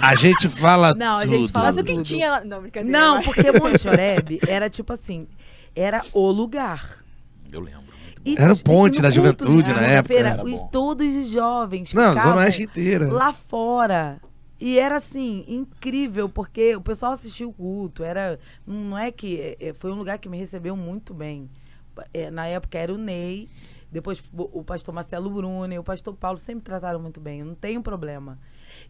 A 0.00 0.14
gente 0.14 0.48
fala 0.48 0.94
Não, 0.94 1.18
a 1.18 1.22
tudo. 1.22 1.30
gente 1.36 1.52
fala 1.52 1.64
Mas 1.66 1.76
o 1.78 1.84
que 1.84 1.92
tudo. 1.92 2.04
tinha 2.04 2.30
lá. 2.30 2.44
Não, 2.44 2.60
brincadeira. 2.60 2.98
Não, 2.98 3.22
porque 3.22 3.52
Monte 3.52 3.88
Oreb 3.88 4.40
era 4.46 4.68
tipo 4.70 4.92
assim, 4.92 5.26
era 5.76 6.04
o 6.12 6.30
lugar. 6.30 7.04
Eu 7.52 7.60
lembro. 7.60 7.86
E 8.24 8.34
Era 8.36 8.52
o 8.52 8.60
ponte 8.60 9.00
da 9.00 9.08
juventude 9.08 9.62
de 9.62 9.72
na 9.72 9.82
época, 9.82 10.42
bom. 10.42 10.68
Todos 10.72 11.14
os 11.14 11.28
jovens 11.28 11.92
Não, 11.92 12.12
Zona 12.12 12.36
Oeste 12.38 12.64
inteira. 12.64 13.06
lá 13.06 13.32
fora. 13.32 14.20
E 14.58 14.80
era 14.80 14.96
assim, 14.96 15.44
incrível, 15.46 16.28
porque 16.28 16.74
o 16.74 16.80
pessoal 16.80 17.12
assistiu 17.12 17.50
o 17.50 17.52
culto. 17.52 18.02
Era, 18.02 18.40
não 18.66 18.98
é 18.98 19.12
que. 19.12 19.38
é, 19.38 19.68
é, 19.68 19.72
foi 19.72 19.92
um 19.92 19.94
lugar 19.94 20.18
que 20.18 20.28
me 20.28 20.36
recebeu 20.36 20.76
muito 20.76 21.14
bem. 21.14 21.48
É, 22.12 22.28
na 22.28 22.46
época 22.46 22.76
era 22.76 22.92
o 22.92 22.98
Ney, 22.98 23.48
depois 23.92 24.22
o 24.34 24.64
pastor 24.64 24.92
Marcelo 24.92 25.30
Bruno 25.30 25.72
e 25.72 25.78
o 25.78 25.84
pastor 25.84 26.14
Paulo 26.14 26.36
sempre 26.38 26.64
trataram 26.64 26.98
muito 27.00 27.20
bem, 27.20 27.44
não 27.44 27.54
tenho 27.54 27.80
problema. 27.80 28.38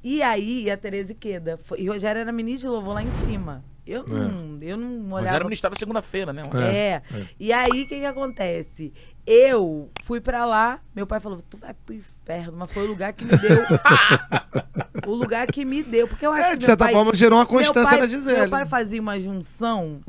E 0.02 0.22
aí 0.22 0.70
a 0.70 0.76
Tereza 0.76 1.14
Queda. 1.14 1.58
Foi, 1.62 1.80
e 1.80 1.88
Rogério 1.88 2.20
era 2.20 2.32
ministro 2.32 2.70
de 2.70 2.74
louvor 2.74 2.94
lá 2.94 3.02
em 3.02 3.10
cima. 3.24 3.62
Eu 3.86 4.04
não, 4.04 4.58
eu 4.60 4.76
não 4.76 4.98
Mas 5.04 5.20
olhava. 5.22 5.36
era 5.36 5.44
ministrado 5.44 5.78
segunda-feira, 5.78 6.32
né? 6.32 6.42
É. 6.72 7.02
E 7.38 7.52
aí, 7.52 7.68
o 7.82 7.88
que 7.88 8.00
que 8.00 8.04
acontece? 8.04 8.92
Eu 9.24 9.90
fui 10.02 10.20
pra 10.20 10.44
lá, 10.44 10.80
meu 10.94 11.06
pai 11.06 11.20
falou, 11.20 11.40
tu 11.40 11.56
vai 11.56 11.72
pro 11.72 11.94
inferno, 11.94 12.54
mas 12.56 12.70
foi 12.72 12.82
o 12.84 12.86
lugar 12.88 13.12
que 13.12 13.24
me 13.24 13.36
deu. 13.38 13.58
o 15.06 15.14
lugar 15.14 15.46
que 15.46 15.64
me 15.64 15.82
deu. 15.84 16.08
Porque 16.08 16.26
eu 16.26 16.32
acho 16.32 16.46
É, 16.48 16.50
que 16.52 16.56
de 16.58 16.64
certa 16.64 16.84
pai- 16.84 16.92
forma, 16.94 17.14
gerou 17.14 17.38
uma 17.38 17.46
constância 17.46 17.90
pai- 17.90 18.00
da 18.00 18.06
Gisele. 18.06 18.40
Meu 18.40 18.50
pai 18.50 18.66
fazia 18.66 19.00
uma 19.00 19.18
junção 19.20 20.00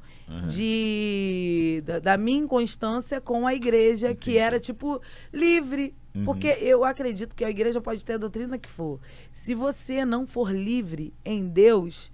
de 0.47 1.81
da, 1.85 1.99
da 1.99 2.17
minha 2.17 2.39
inconstância 2.43 3.21
com 3.21 3.45
a 3.47 3.53
igreja, 3.53 4.13
que 4.15 4.37
era 4.37 4.59
tipo 4.59 5.01
livre. 5.31 5.95
Uhum. 6.15 6.25
Porque 6.25 6.47
eu 6.61 6.83
acredito 6.83 7.35
que 7.35 7.45
a 7.45 7.49
igreja 7.49 7.79
pode 7.79 8.03
ter 8.03 8.13
a 8.13 8.17
doutrina 8.17 8.57
que 8.57 8.69
for. 8.69 8.99
Se 9.31 9.53
você 9.53 10.03
não 10.03 10.25
for 10.25 10.51
livre 10.51 11.13
em 11.23 11.47
Deus, 11.47 12.11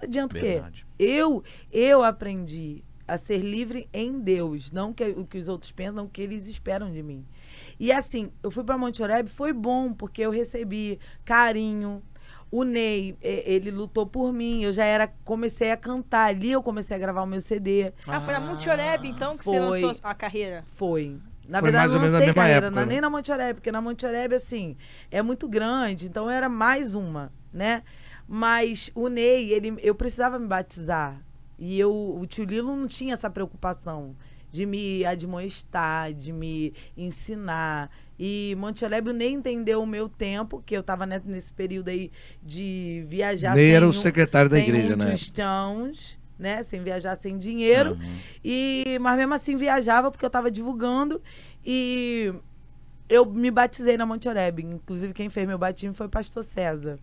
não 0.00 0.08
adianta 0.08 0.36
o 0.36 0.40
quê? 0.40 0.62
Eu, 0.98 1.42
eu 1.72 2.02
aprendi 2.04 2.84
a 3.06 3.16
ser 3.18 3.38
livre 3.38 3.88
em 3.92 4.18
Deus, 4.20 4.72
não 4.72 4.92
que, 4.92 5.04
o 5.04 5.26
que 5.26 5.36
os 5.38 5.48
outros 5.48 5.70
pensam, 5.70 5.94
não 5.94 6.04
o 6.04 6.08
que 6.08 6.22
eles 6.22 6.46
esperam 6.46 6.90
de 6.90 7.02
mim. 7.02 7.24
E 7.78 7.92
assim, 7.92 8.30
eu 8.42 8.50
fui 8.50 8.64
para 8.64 8.78
Monte 8.78 9.02
Oreb, 9.02 9.28
foi 9.28 9.52
bom, 9.52 9.92
porque 9.92 10.22
eu 10.22 10.30
recebi 10.30 10.98
carinho. 11.24 12.02
O 12.50 12.62
Ney, 12.62 13.16
ele 13.20 13.70
lutou 13.72 14.06
por 14.06 14.32
mim, 14.32 14.62
eu 14.62 14.72
já 14.72 14.84
era, 14.84 15.08
comecei 15.24 15.72
a 15.72 15.76
cantar, 15.76 16.28
ali 16.28 16.52
eu 16.52 16.62
comecei 16.62 16.96
a 16.96 17.00
gravar 17.00 17.22
o 17.22 17.26
meu 17.26 17.40
CD, 17.40 17.92
Ah, 18.06 18.20
foi 18.20 18.32
na 18.32 18.38
Monte 18.40 18.70
Oreb, 18.70 19.06
então, 19.08 19.36
que 19.36 19.44
você 19.44 19.58
Foi. 19.58 19.82
lançou 19.82 20.00
a 20.08 20.14
carreira. 20.14 20.62
foi. 20.74 21.18
Na 21.48 21.58
Foi 21.58 21.70
verdade, 21.70 21.88
mais 21.88 21.90
eu 21.90 21.96
ou 21.96 22.00
menos 22.00 22.12
não 22.12 22.12
na 22.12 22.18
sei 22.18 22.26
mesma 22.26 22.42
carreira, 22.42 22.66
época, 22.66 22.80
na- 22.80 22.86
né? 22.86 22.92
nem 22.92 23.00
na 23.02 23.10
Monte 23.10 23.32
Oreb, 23.32 23.54
porque 23.56 23.72
na 23.72 23.80
Monte 23.82 24.06
Oreb, 24.06 24.34
assim, 24.34 24.76
é 25.10 25.20
muito 25.20 25.46
grande, 25.48 26.06
então 26.06 26.30
era 26.30 26.48
mais 26.48 26.94
uma, 26.94 27.32
né? 27.52 27.82
Mas 28.26 28.90
o 28.94 29.08
Ney, 29.08 29.52
ele, 29.52 29.74
eu 29.80 29.94
precisava 29.94 30.38
me 30.38 30.46
batizar. 30.46 31.20
E 31.58 31.78
eu, 31.78 31.92
o 31.92 32.26
tio 32.26 32.44
Lilo 32.44 32.74
não 32.74 32.86
tinha 32.86 33.14
essa 33.14 33.30
preocupação 33.30 34.16
de 34.50 34.64
me 34.66 35.04
admoestar, 35.04 36.12
de 36.12 36.32
me 36.32 36.72
ensinar. 36.96 37.90
E 38.18 38.54
Monte 38.56 38.84
nem 39.12 39.34
entendeu 39.34 39.82
o 39.82 39.86
meu 39.86 40.08
tempo, 40.08 40.62
que 40.64 40.76
eu 40.76 40.80
estava 40.80 41.04
nesse, 41.04 41.52
período 41.52 41.88
aí 41.88 42.12
de 42.40 43.04
viajar 43.08 43.54
Ney 43.56 43.66
sem 43.66 43.74
era 43.74 43.86
o 43.86 43.88
um- 43.88 43.92
secretário 43.92 44.48
da 44.48 44.56
sem 44.56 44.68
igreja, 44.68 44.94
um 44.94 44.96
né? 44.96 45.10
tostões, 45.10 46.18
né? 46.38 46.62
Sem 46.62 46.82
viajar 46.82 47.16
sem 47.16 47.36
dinheiro. 47.36 47.94
Uhum. 47.94 48.16
E, 48.44 48.96
mas 49.00 49.18
mesmo 49.18 49.34
assim 49.34 49.56
viajava 49.56 50.10
porque 50.10 50.24
eu 50.24 50.28
estava 50.28 50.50
divulgando 50.50 51.20
e 51.66 52.32
eu 53.08 53.26
me 53.26 53.50
batizei 53.50 53.96
na 53.96 54.06
Monte 54.06 54.28
Oreb. 54.28 54.60
Inclusive 54.60 55.12
quem 55.12 55.28
fez 55.28 55.46
meu 55.46 55.58
batismo 55.58 55.94
foi 55.94 56.06
o 56.06 56.10
pastor 56.10 56.44
César. 56.44 56.98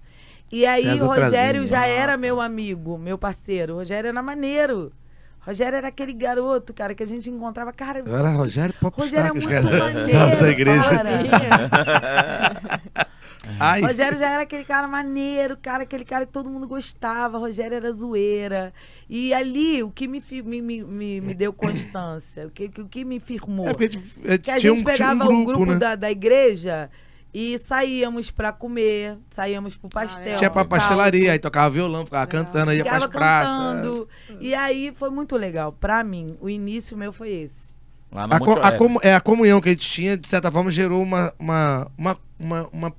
E 0.51 0.65
aí 0.65 0.81
César 0.83 1.05
o 1.05 1.07
Rogério 1.07 1.31
Trazini. 1.61 1.67
já 1.67 1.81
Ah, 1.81 1.87
era 1.87 2.11
tá. 2.13 2.17
meu 2.17 2.41
amigo, 2.41 2.97
meu 2.97 3.17
parceiro. 3.17 3.73
O 3.73 3.77
Rogério 3.77 4.09
era 4.09 4.21
maneiro. 4.21 4.91
Rogério 5.39 5.75
era 5.77 5.87
aquele 5.87 6.13
garoto, 6.13 6.71
cara, 6.73 6.93
que 6.93 7.01
a 7.01 7.07
gente 7.07 7.29
encontrava. 7.29 7.73
Cara, 7.73 7.99
Eu 7.99 8.15
era 8.15 8.29
Rogério 8.29 8.75
Rogério 8.81 9.25
é 9.25 9.29
Popstar, 9.29 9.33
muito 9.33 9.47
cara. 9.49 9.93
maneiro, 9.93 10.39
da 10.39 10.49
igreja. 10.49 10.89
cara. 10.89 12.81
Ai, 13.59 13.81
Rogério 13.81 14.19
já 14.19 14.29
era 14.29 14.43
aquele 14.43 14.63
cara 14.63 14.87
maneiro, 14.87 15.57
cara, 15.59 15.81
aquele 15.83 16.05
cara 16.05 16.27
que 16.27 16.31
todo 16.31 16.47
mundo 16.49 16.67
gostava. 16.67 17.39
Rogério 17.39 17.75
era 17.75 17.91
zoeira. 17.91 18.71
E 19.09 19.33
ali, 19.33 19.81
o 19.81 19.89
que 19.89 20.07
me, 20.07 20.21
me, 20.43 20.61
me, 20.61 21.21
me, 21.21 21.33
deu 21.33 21.51
constância, 21.51 22.45
o 22.45 22.51
que, 22.51 22.65
o 22.79 22.87
que 22.87 23.03
me 23.03 23.19
firmou. 23.19 23.67
é 23.67 23.71
a 23.71 23.81
gente, 23.81 23.97
a 23.97 24.31
gente 24.31 24.41
Que 24.43 24.51
a 24.51 24.59
gente 24.59 24.79
um, 24.81 24.83
pegava 24.83 25.23
um 25.27 25.41
o 25.41 25.45
grupo, 25.45 25.59
grupo 25.59 25.71
né? 25.73 25.79
da, 25.79 25.95
da 25.95 26.11
igreja 26.11 26.89
e 27.33 27.57
saíamos 27.57 28.29
pra 28.31 28.51
comer, 28.51 29.17
saíamos 29.29 29.75
pro 29.75 29.87
pastel. 29.89 30.37
Tinha 30.37 30.49
pra 30.49 30.65
pastelaria, 30.65 31.31
aí 31.31 31.39
tocava 31.39 31.69
violão, 31.69 32.03
ficava 32.05 32.27
cantando, 32.27 32.73
ia 32.73 32.83
pras 32.83 33.05
praças. 33.07 34.05
E 34.39 34.53
aí 34.53 34.91
foi 34.95 35.09
muito 35.09 35.35
legal. 35.37 35.71
Pra 35.71 36.03
mim, 36.03 36.35
o 36.41 36.49
início 36.49 36.97
meu 36.97 37.13
foi 37.13 37.29
esse. 37.29 37.71
Lá 38.11 38.27
na 38.27 38.35
A, 38.35 38.39
co- 38.39 38.59
a 38.59 38.71
comu- 38.73 38.99
é, 39.01 39.13
a 39.15 39.21
comunhão 39.21 39.61
que 39.61 39.69
a 39.69 39.71
gente 39.71 39.87
tinha, 39.89 40.17
de 40.17 40.27
certa 40.27 40.51
forma, 40.51 40.69
gerou 40.69 41.01
uma, 41.01 41.33
uma, 41.39 41.87
uma, 41.97 42.17
uma, 42.37 42.67
uma 42.73 42.93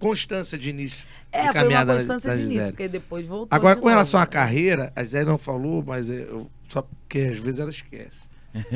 constância 0.00 0.58
de 0.58 0.70
início. 0.70 1.06
É, 1.30 1.38
de 1.38 1.44
foi 1.44 1.46
uma 1.48 1.52
caminhada 1.62 1.92
da- 1.92 1.98
constância 1.98 2.30
da 2.30 2.36
de 2.36 2.42
início, 2.42 2.66
porque 2.68 2.88
depois 2.88 3.26
voltou. 3.26 3.48
Agora, 3.56 3.76
de 3.76 3.80
com 3.82 3.88
relação 3.88 4.18
à 4.18 4.26
carreira, 4.26 4.92
a 4.96 5.02
Gisele 5.04 5.26
não 5.26 5.38
falou, 5.38 5.84
mas 5.86 6.10
eu, 6.10 6.50
só 6.68 6.82
porque 6.82 7.18
às 7.20 7.38
vezes 7.38 7.60
ela 7.60 7.70
esquece. 7.70 8.28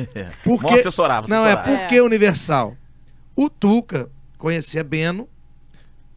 Porque, 0.43 0.75
assessorar, 0.75 1.17
vamos 1.23 1.29
não, 1.31 1.45
é 1.45 1.53
assessorar. 1.53 1.79
porque 1.79 1.99
Universal. 2.01 2.77
O 3.35 3.49
Tuca 3.49 4.09
conhecia 4.41 4.83
Beno, 4.83 5.29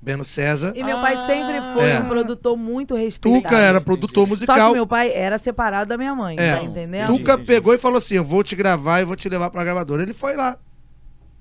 Beno 0.02 0.24
César. 0.24 0.72
E 0.76 0.82
meu 0.82 0.96
pai 0.98 1.16
sempre 1.26 1.60
foi 1.72 1.90
É. 1.90 2.00
um 2.00 2.08
produtor 2.08 2.56
muito 2.56 2.94
respeitado. 2.94 3.42
Tuca 3.44 3.56
era 3.58 3.80
produtor 3.80 4.24
Só 4.24 4.28
musical. 4.28 4.68
que 4.70 4.74
meu 4.74 4.86
pai 4.86 5.12
era 5.12 5.38
separado 5.38 5.88
da 5.88 5.96
minha 5.96 6.14
mãe, 6.14 6.36
É. 6.38 6.56
tá 6.56 6.62
entendendo? 6.62 7.06
Tu- 7.06 7.18
Tuca 7.18 7.32
Entendi. 7.34 7.46
pegou 7.46 7.72
e 7.72 7.78
falou 7.78 7.98
assim: 7.98 8.14
Eu 8.16 8.24
vou 8.24 8.42
te 8.42 8.54
gravar 8.54 9.00
e 9.00 9.04
vou 9.04 9.16
te 9.16 9.28
levar 9.28 9.48
pra 9.50 9.64
gravadora. 9.64 10.02
Ele 10.02 10.12
foi 10.12 10.36
lá. 10.36 10.56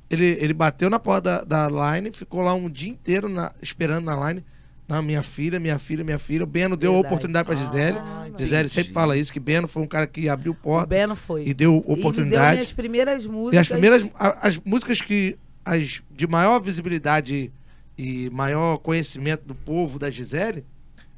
Ele, 0.09 0.37
ele 0.39 0.53
bateu 0.53 0.89
na 0.89 0.99
porta 0.99 1.43
da, 1.45 1.67
da 1.67 1.91
line, 1.95 2.11
ficou 2.11 2.41
lá 2.41 2.53
um 2.53 2.69
dia 2.69 2.89
inteiro 2.91 3.27
na- 3.27 3.51
esperando 3.61 4.05
na 4.05 4.29
line. 4.29 4.45
Não, 4.87 5.01
minha 5.01 5.23
filha, 5.23 5.59
minha 5.59 5.79
filha, 5.79 6.03
minha 6.03 6.19
filha. 6.19 6.43
O 6.43 6.47
Beno 6.47 6.75
deu 6.77 6.91
Verdade. 6.91 7.07
oportunidade 7.13 7.45
pra 7.47 7.55
Gisele. 7.55 7.97
Ah, 7.97 8.27
Gisele 8.37 8.61
entendi. 8.63 8.69
sempre 8.69 8.93
fala 8.93 9.17
isso, 9.17 9.31
que 9.33 9.39
Beno 9.39 9.67
foi 9.67 9.81
um 9.81 9.87
cara 9.87 10.05
que 10.05 10.27
abriu 10.29 10.51
O 10.51 10.55
porta 10.55 10.87
Beno 10.87 11.15
foi. 11.15 11.45
e 11.47 11.53
deu 11.53 11.71
E 11.71 11.75
me 11.77 11.81
deu 11.81 11.93
oportunidade. 11.97 12.53
minhas 12.53 12.71
primeiras 12.73 13.25
músicas. 13.25 13.53
E 13.53 13.57
as 13.57 13.67
primeiras, 13.69 14.07
a- 14.13 14.47
as 14.47 14.59
músicas 14.63 15.01
que, 15.01 15.37
as 15.65 16.01
de 16.11 16.27
maior 16.27 16.59
visibilidade 16.59 17.51
e 17.97 18.29
maior 18.31 18.77
conhecimento 18.77 19.43
do 19.45 19.55
povo 19.55 19.97
da 19.99 20.09
Gisele, 20.09 20.65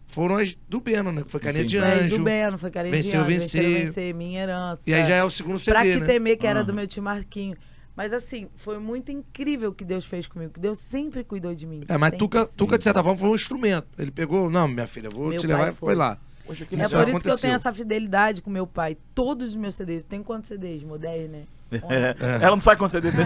foram 0.08 0.38
as 0.38 0.56
do 0.70 0.80
Beno, 0.80 1.12
né? 1.12 1.24
Que 1.24 1.32
foi 1.32 1.40
Carinha 1.40 1.66
de 1.66 1.78
Entendi. 1.78 1.92
Foi 1.96 2.06
Anjo. 2.06 2.18
do 2.18 2.24
Beno, 2.24 2.58
foi 2.58 2.72
Carinha 2.72 2.92
Venceu, 2.92 3.12
de 3.12 3.18
Anjo, 3.18 3.28
Venceu, 3.28 3.62
Vencer. 3.64 3.86
vencer, 3.86 4.14
Minha 4.14 4.42
Herança. 4.44 4.82
E 4.86 4.94
aí 4.94 5.06
já 5.06 5.16
é 5.16 5.24
o 5.24 5.30
segundo 5.32 5.60
CD, 5.60 5.72
Pra 5.72 5.82
que 5.84 6.00
né? 6.00 6.06
temer, 6.06 6.38
que 6.38 6.48
era 6.48 6.64
do 6.64 6.70
Aham. 6.70 6.76
meu 6.78 6.88
tio 6.88 7.02
Marquinho. 7.04 7.58
Mas 7.96 8.12
assim, 8.12 8.48
foi 8.58 8.78
muito 8.78 9.10
incrível 9.12 9.70
o 9.70 9.74
que 9.74 9.86
Deus 9.86 10.06
fez 10.06 10.28
comigo. 10.28 10.52
Que 10.54 10.60
Deus 10.60 10.78
sempre 10.80 11.24
cuidou 11.24 11.56
de 11.56 11.66
mim. 11.66 11.82
É, 11.88 11.98
mas 11.98 12.12
Tuca, 12.18 12.42
sempre. 12.42 12.56
Tuca, 12.58 12.78
de 12.78 12.84
certa 12.84 13.02
forma, 13.02 13.18
foi 13.18 13.30
um 13.30 13.36
instrumento. 13.36 13.88
Ele 13.98 14.12
pegou, 14.12 14.50
não, 14.50 14.68
minha 14.68 14.86
filha, 14.86 15.10
vou 15.10 15.30
Meu 15.30 15.40
te 15.40 15.48
levar 15.48 15.70
e 15.70 15.76
foi 15.76 15.88
foi. 15.88 15.96
lá. 15.96 16.18
Poxa, 16.46 16.66
que 16.66 16.76
É 16.76 16.78
por 16.78 16.84
isso 16.84 16.90
que 16.90 16.96
eu 16.96 17.02
aconteceu. 17.10 17.38
tenho 17.40 17.54
essa 17.56 17.74
fidelidade 17.74 18.42
com 18.42 18.50
meu 18.50 18.68
pai. 18.68 18.98
Todos 19.16 19.50
os 19.52 19.56
meus 19.56 19.76
CDs. 19.76 20.04
Tem 20.04 20.22
quantos 20.22 20.50
CDs? 20.50 20.84
Modés, 20.84 21.30
né? 21.30 21.44
É, 21.72 22.16
Ela 22.44 22.52
não 22.52 22.62
sabe 22.62 22.78
quando 22.78 22.92
você 22.92 23.02
deve 23.02 23.18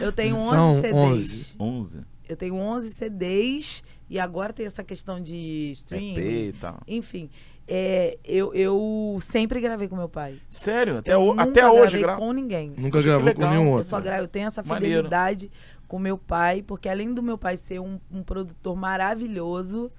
Eu 0.00 0.12
tenho 0.12 0.36
11 0.36 0.48
São 0.48 0.74
CDs. 0.80 0.94
11. 0.94 1.56
11. 1.60 2.00
Eu 2.28 2.36
tenho 2.36 2.54
11 2.54 2.90
CDs. 2.90 3.82
E 4.10 4.18
agora 4.18 4.52
tem 4.54 4.64
essa 4.64 4.82
questão 4.82 5.20
de 5.20 5.70
EP 5.70 5.76
stream. 5.76 6.18
e 6.18 6.54
tal. 6.58 6.80
Enfim. 6.88 7.28
é, 7.66 8.16
eu, 8.24 8.54
eu 8.54 9.18
sempre 9.20 9.60
gravei 9.60 9.86
com 9.88 9.96
meu 9.96 10.08
pai. 10.08 10.36
Sério? 10.48 10.98
Até, 10.98 11.12
eu 11.12 11.20
o- 11.20 11.26
nunca 11.34 11.42
até 11.42 11.68
hoje, 11.70 11.98
gravei 11.98 12.02
gra... 12.02 12.16
com 12.16 12.32
ninguém. 12.32 12.72
Nunca 12.78 13.02
gravou 13.02 13.34
com 13.34 13.40
nenhum 13.46 13.64
Eu 13.66 13.70
outro. 13.72 13.84
só 13.88 14.00
gravo, 14.00 14.22
eu 14.22 14.28
tenho 14.28 14.46
essa 14.46 14.62
Maneiro. 14.62 14.96
fidelidade 14.96 15.50
com 15.86 15.98
meu 15.98 16.16
pai, 16.16 16.62
porque 16.62 16.88
além 16.88 17.12
do 17.12 17.22
meu 17.22 17.36
pai 17.36 17.58
ser 17.58 17.80
um, 17.80 17.98
um 18.10 18.22
produtor 18.22 18.74
maravilhoso, 18.76 19.90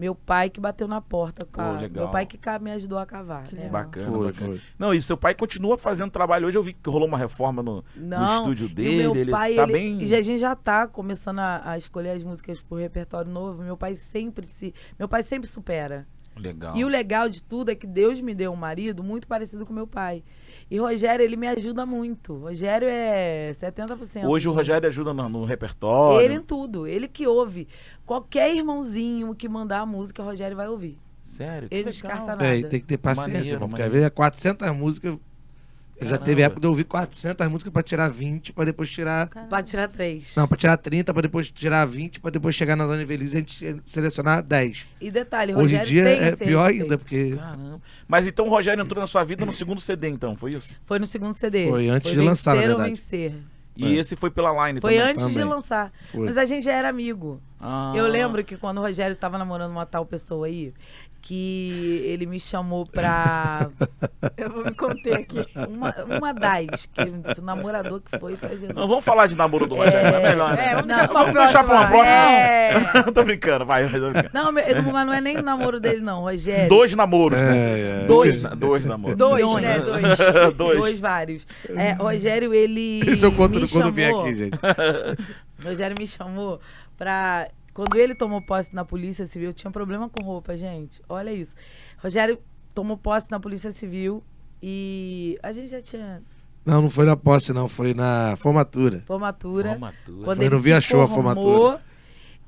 meu 0.00 0.14
pai 0.14 0.48
que 0.48 0.58
bateu 0.58 0.88
na 0.88 1.00
porta. 1.00 1.44
com 1.44 1.60
a- 1.60 1.74
Pô, 1.74 1.80
legal. 1.82 2.04
meu 2.04 2.10
pai 2.10 2.24
que 2.24 2.38
me 2.60 2.70
ajudou 2.72 2.98
a 2.98 3.04
cavar. 3.04 3.44
né? 3.52 3.68
Bacana, 3.68 4.10
Foi, 4.10 4.26
bacana. 4.32 4.50
foi. 4.52 4.60
Não, 4.78 4.94
e 4.94 5.02
seu 5.02 5.16
pai 5.16 5.34
continua 5.34 5.76
fazendo 5.76 6.10
trabalho. 6.10 6.46
Hoje 6.48 6.56
eu 6.56 6.62
vi 6.62 6.72
que 6.72 6.88
rolou 6.88 7.06
uma 7.06 7.18
reforma 7.18 7.62
no, 7.62 7.84
no 7.94 8.06
Não, 8.08 8.36
estúdio 8.38 8.66
e 8.66 8.72
o 8.72 8.74
dele. 8.74 8.96
meu 9.02 9.14
ele 9.16 9.30
pai, 9.30 9.54
tá 9.54 9.64
ele- 9.64 9.72
bem. 9.72 10.02
e 10.02 10.14
a 10.14 10.22
gente 10.22 10.40
já 10.40 10.56
tá 10.56 10.86
começando 10.86 11.40
a, 11.40 11.60
a 11.72 11.76
escolher 11.76 12.10
as 12.12 12.24
músicas 12.24 12.62
pro 12.62 12.78
repertório 12.78 13.30
novo. 13.30 13.62
Meu 13.62 13.76
pai 13.76 13.94
sempre 13.94 14.46
se, 14.46 14.74
meu 14.98 15.06
pai 15.06 15.22
sempre 15.22 15.48
supera. 15.48 16.06
Legal. 16.36 16.74
E 16.74 16.84
o 16.84 16.88
legal 16.88 17.28
de 17.28 17.42
tudo 17.42 17.70
é 17.70 17.74
que 17.74 17.86
Deus 17.86 18.22
me 18.22 18.34
deu 18.34 18.52
um 18.52 18.56
marido 18.56 19.02
muito 19.04 19.26
parecido 19.28 19.66
com 19.66 19.74
meu 19.74 19.86
pai. 19.86 20.24
E 20.70 20.78
Rogério, 20.78 21.24
ele 21.24 21.36
me 21.36 21.48
ajuda 21.48 21.84
muito. 21.84 22.36
Rogério 22.36 22.86
é 22.88 23.50
70%. 23.52 24.24
Hoje 24.24 24.48
o 24.48 24.52
Rogério 24.52 24.88
ajuda 24.88 25.12
no, 25.12 25.28
no 25.28 25.44
repertório. 25.44 26.24
Ele 26.24 26.34
em 26.34 26.42
tudo. 26.42 26.86
Ele 26.86 27.08
que 27.08 27.26
ouve. 27.26 27.66
Qualquer 28.06 28.54
irmãozinho 28.54 29.34
que 29.34 29.48
mandar 29.48 29.80
a 29.80 29.86
música, 29.86 30.22
o 30.22 30.24
Rogério 30.24 30.56
vai 30.56 30.68
ouvir. 30.68 30.96
Sério? 31.22 31.68
Que 31.68 31.74
Ele 31.74 31.78
legal. 31.84 31.92
descarta 31.92 32.26
nada. 32.26 32.46
É, 32.46 32.62
tem 32.62 32.80
que 32.80 32.86
ter 32.86 32.98
paciência, 32.98 33.32
Maneiro, 33.32 33.56
irmão, 33.56 33.68
porque 33.68 33.82
maneiro. 33.82 33.88
às 33.88 33.92
vezes 33.92 34.06
é 34.06 34.10
400 34.10 34.70
músicas. 34.76 35.18
Eu 36.00 36.06
já 36.06 36.12
Caramba. 36.12 36.24
teve 36.24 36.42
época 36.42 36.60
de 36.60 36.66
eu 36.66 36.70
ouvir 36.70 36.84
400 36.84 37.48
músicas 37.48 37.72
pra 37.72 37.82
tirar 37.82 38.08
20, 38.08 38.52
pra 38.52 38.64
depois 38.64 38.90
tirar. 38.90 39.28
Pra 39.28 39.62
tirar 39.62 39.88
três. 39.88 40.32
Não, 40.34 40.48
pra 40.48 40.56
tirar 40.56 40.76
30, 40.76 41.12
pra 41.12 41.22
depois 41.22 41.50
tirar 41.50 41.84
20, 41.86 42.20
pra 42.20 42.30
depois 42.30 42.54
chegar 42.54 42.74
na 42.76 42.86
Dona 42.86 43.02
Invelise 43.02 43.34
e 43.34 43.36
a 43.36 43.40
gente 43.40 43.82
selecionar 43.84 44.42
10. 44.42 44.86
E 45.00 45.10
detalhe, 45.10 45.54
Hoje 45.54 45.74
em 45.74 45.78
Rogério 45.78 45.86
dia 45.86 46.04
tem 46.04 46.12
é 46.14 46.36
pior 46.36 46.64
respeito. 46.66 46.82
ainda, 46.82 46.98
porque 46.98 47.36
Caramba. 47.36 47.80
Mas 48.08 48.26
então 48.26 48.46
o 48.46 48.48
Rogério 48.48 48.82
entrou 48.82 49.00
na 49.00 49.06
sua 49.06 49.24
vida 49.24 49.44
no 49.44 49.52
segundo 49.52 49.80
CD, 49.80 50.08
então, 50.08 50.34
foi 50.36 50.52
isso? 50.54 50.80
Foi 50.86 50.98
no 50.98 51.06
segundo 51.06 51.34
CD. 51.34 51.68
Foi 51.68 51.88
antes 51.88 52.10
de 52.10 52.16
Vencer 52.16 52.28
lançar, 52.28 52.54
na 52.56 52.60
ou 52.62 52.66
verdade. 52.68 52.88
Vencer. 52.90 53.34
E 53.76 53.96
É. 53.96 54.00
esse 54.00 54.16
foi 54.16 54.30
pela 54.30 54.50
Line 54.68 54.80
Foi 54.80 54.94
também. 54.96 55.10
antes 55.12 55.26
de 55.26 55.32
também. 55.32 55.48
lançar. 55.48 55.92
Foi. 56.12 56.26
Mas 56.26 56.36
a 56.36 56.44
gente 56.44 56.64
já 56.64 56.72
era 56.72 56.88
amigo. 56.88 57.40
Ah. 57.58 57.92
Eu 57.94 58.06
lembro 58.08 58.42
que 58.44 58.56
quando 58.56 58.78
o 58.78 58.80
Rogério 58.80 59.14
tava 59.16 59.38
namorando 59.38 59.70
uma 59.70 59.86
tal 59.86 60.04
pessoa 60.04 60.46
aí, 60.46 60.74
que 61.22 62.02
ele 62.06 62.26
me 62.26 62.40
chamou 62.40 62.86
pra. 62.86 63.68
Eu 64.36 64.50
vou 64.50 64.64
me 64.64 64.72
conter 64.74 65.14
aqui. 65.18 65.46
Uma, 65.68 65.94
uma 66.04 66.32
das, 66.34 66.86
que 66.86 67.02
o 67.40 67.42
namorador 67.44 68.00
que 68.00 68.18
foi. 68.18 68.38
Não, 68.74 68.88
vamos 68.88 69.04
falar 69.04 69.26
de 69.26 69.36
namoro 69.36 69.66
do 69.66 69.74
Rogério, 69.74 70.14
é, 70.16 70.22
melhor, 70.30 70.56
né? 70.56 70.68
É, 70.72 70.74
vamos 70.74 70.86
Não, 70.86 70.96
deixar 70.96 71.08
pra 71.08 71.20
vamos 71.20 71.34
deixar 71.34 71.64
pra 71.64 71.74
uma 71.74 71.86
próxima. 71.88 72.32
É. 72.32 73.02
tô 73.12 73.24
brincando, 73.24 73.66
vai, 73.66 73.84
vai, 73.84 74.00
tô 74.00 74.10
brincando. 74.10 74.30
Não, 74.32 74.52
meu- 74.52 74.82
não, 74.82 74.92
mas 74.92 75.06
não 75.06 75.12
é 75.12 75.20
nem 75.20 75.42
namoro 75.42 75.78
dele, 75.78 76.00
não, 76.00 76.22
Rogério. 76.22 76.68
Dois 76.68 76.94
namoros, 76.94 77.38
né? 77.38 77.56
É, 77.56 78.02
é. 78.02 78.06
Dois, 78.06 78.42
dois 78.42 78.84
namoros. 78.86 79.16
Dois, 79.16 79.34
Milhões. 79.44 79.62
né? 79.62 79.78
Dois. 79.80 80.02
Dois. 80.56 80.78
Dois 80.78 81.00
vários. 81.00 81.46
É, 81.68 81.92
Rogério, 81.92 82.54
ele. 82.54 83.00
Esse 83.06 83.24
eu 83.24 83.32
conto 83.32 83.60
me 83.60 83.68
quando 83.68 83.94
chamou- 83.94 84.22
aqui, 84.22 84.34
gente. 84.34 84.58
Rogério 85.62 85.96
me 85.98 86.06
chamou 86.06 86.60
pra. 86.96 87.48
Quando 87.72 87.96
ele 87.96 88.14
tomou 88.14 88.42
posse 88.42 88.74
na 88.74 88.84
Polícia 88.84 89.26
Civil, 89.26 89.52
tinha 89.52 89.70
problema 89.70 90.08
com 90.08 90.24
roupa, 90.24 90.56
gente. 90.56 91.00
Olha 91.08 91.32
isso. 91.32 91.54
Rogério 91.98 92.38
tomou 92.74 92.96
posse 92.96 93.30
na 93.30 93.38
Polícia 93.38 93.70
Civil 93.70 94.22
e 94.62 95.38
a 95.42 95.52
gente 95.52 95.68
já 95.68 95.80
tinha 95.80 96.22
Não, 96.64 96.82
não 96.82 96.90
foi 96.90 97.06
na 97.06 97.16
posse, 97.16 97.52
não. 97.52 97.68
Foi 97.68 97.94
na 97.94 98.34
formatura. 98.36 99.02
formatura. 99.06 99.70
Formatura. 99.70 100.24
Quando 100.24 100.36
Foi 100.38 100.46
ele 100.46 100.54
no 100.54 100.60
Via 100.60 100.80
se 100.80 100.88
Show 100.88 101.00
a 101.00 101.08
formatura. 101.08 101.80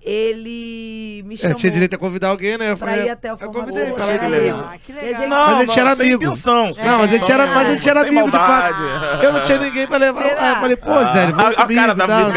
Ele 0.05 1.23
me 1.25 1.35
É, 1.35 1.39
chamou 1.39 1.57
tinha 1.57 1.71
direito 1.73 1.95
a 1.95 1.99
convidar 1.99 2.29
alguém, 2.29 2.59
né? 2.59 2.73
Eu 2.73 2.77
pra 2.77 2.89
falei, 2.89 3.07
ir 3.07 3.11
até 3.11 3.31
o 3.33 3.35
eu 3.35 3.39
formatura. 3.39 3.65
convidei 3.67 3.93
pra 3.93 4.07
lá. 4.07 4.19
que 4.19 4.27
legal. 4.27 4.59
eu. 4.59 4.65
Ah, 4.67 4.79
que 4.79 4.93
legal. 4.93 5.09
gente- 5.15 5.29
Não, 5.29 5.47
Mas 5.47 5.55
a 5.57 5.65
gente 5.65 5.81
era 5.81 5.93
amigo. 5.93 6.25
intenção. 6.25 6.71
Não, 6.85 6.99
mas 6.99 7.15
a 7.15 7.19
gente 7.19 7.33
era, 7.33 7.47
mas 7.47 7.67
a 7.71 7.75
gente 7.75 7.89
era 7.89 8.01
amigo 8.01 8.27
de 8.31 8.37
fato. 8.37 8.83
Eu 9.23 9.33
não 9.33 9.43
tinha 9.43 9.59
ninguém 9.59 9.87
pra 9.87 9.97
levar. 9.99 10.23
Será? 10.23 10.43
Aí 10.43 10.51
eu 10.51 10.57
falei, 10.57 10.77
pô, 10.77 10.91
Ah, 10.93 11.05
Zé, 11.13 11.27
vamos 11.27 11.43
a- 11.45 11.49
a 11.49 11.55
comigo 11.63 11.81
cara 11.81 11.95
da 11.95 12.07
tal, 12.07 12.21
não. 12.21 12.29
Ele 12.29 12.35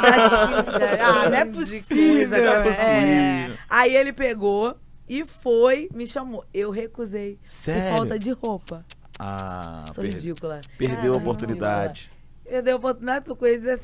já 0.00 0.28
tinha. 0.28 1.00
Ah, 1.00 1.28
não 1.28 1.36
é 1.38 1.44
possível. 1.44 1.84
coisa 1.88 2.36
acontecendo. 2.52 2.86
É. 2.86 3.50
Aí 3.68 3.94
ele 3.96 4.12
pegou 4.12 4.76
e 5.08 5.24
foi, 5.26 5.88
me 5.94 6.06
chamou. 6.06 6.44
Eu 6.52 6.70
recusei. 6.70 7.38
Sério? 7.44 7.90
Por 7.90 7.96
falta 7.98 8.18
de 8.18 8.30
roupa. 8.32 8.84
Ah, 9.18 9.84
Sou 9.92 10.02
per- 10.02 10.14
ridícula. 10.14 10.60
perdeu 10.78 11.12
a 11.12 11.16
oportunidade. 11.18 12.10
Perdeu 12.50 12.72
a 12.74 12.76
oportunidade, 12.78 13.24
tu 13.24 13.36
coisa 13.36 13.74
assim. 13.74 13.82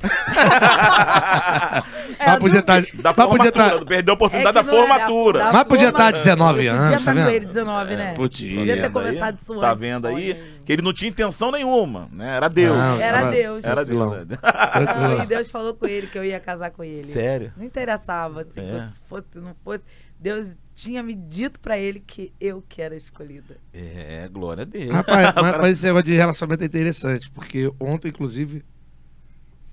Mas 2.19 2.39
podia 2.39 2.59
estar. 2.61 2.83
Da 2.83 2.89
Mas 3.17 3.27
podia 3.27 3.27
formatura, 3.27 3.49
estar. 3.49 3.85
perdeu 3.85 4.12
a 4.12 4.14
oportunidade 4.14 4.59
É 4.59 4.61
que 4.62 4.67
da 4.67 4.73
não 4.73 4.79
era 4.79 4.89
formatura. 4.89 5.39
da 5.39 5.53
Mas 5.53 5.64
podia 5.64 5.89
estar 5.89 5.99
formatura. 5.99 6.12
19 6.12 6.64
Eu 6.67 6.73
anos, 6.75 6.83
Podia 6.83 6.91
tá 6.91 6.97
estar 6.97 7.12
com 7.12 7.19
vendo? 7.19 7.31
ele 7.37 7.47
19, 7.47 7.97
né? 7.97 8.14
podia. 8.14 8.59
Podia 8.59 8.75
ter 8.77 8.83
Vendo 8.83 8.93
começado 8.93 9.39
isso 9.39 9.61
Tá 9.61 9.71
antes. 9.71 9.81
vendo 9.81 10.07
aí? 10.09 10.45
Que 10.64 10.73
ele 10.73 10.83
não 10.83 10.93
tinha 10.93 11.09
intenção 11.09 11.53
nenhuma, 11.53 12.09
né? 12.12 12.37
Era 12.37 12.49
Deus. 12.49 12.77
Não, 12.77 13.01
Era 13.01 13.19
tava- 13.21 13.31
Deus. 13.31 13.64
Era 13.64 13.85
Deus. 13.85 13.99
Tranquilão. 13.99 14.25
né? 14.25 14.39
Não, 14.43 14.85
Tranquilo. 14.87 15.23
e 15.23 15.27
Deus 15.27 15.51
falou 15.51 15.75
com 15.75 15.87
ele 15.87 16.07
que 16.09 16.19
eu 16.19 16.25
ia 16.25 16.41
casar 16.41 16.71
com 16.73 16.83
ele. 16.83 17.05
Sério? 17.05 17.53
Não 17.57 17.64
interessava, 17.64 18.41
assim, 18.41 18.61
É. 18.61 18.89
se 18.93 19.01
fosse, 19.09 19.27
se 19.33 19.39
não 19.39 19.55
fosse. 19.64 19.83
Deus 20.19 20.57
tinha 20.75 21.03
me 21.03 21.14
dito 21.14 21.59
pra 21.61 21.79
ele 21.79 22.01
que 22.01 22.33
eu 22.41 22.62
que 22.69 22.83
era 22.83 22.95
escolhida. 22.95 23.57
É, 23.73 24.29
glória 24.29 24.62
a 24.62 24.64
Deus. 24.64 24.91
Rapaz, 24.91 25.35
mas, 25.37 25.59
mas 25.59 25.77
esse 25.79 25.87
negócio 25.87 26.07
de 26.07 26.14
relacionamento 26.14 26.62
é 26.62 26.67
interessante, 26.67 27.31
porque 27.31 27.73
ontem, 27.81 28.09
inclusive. 28.09 28.64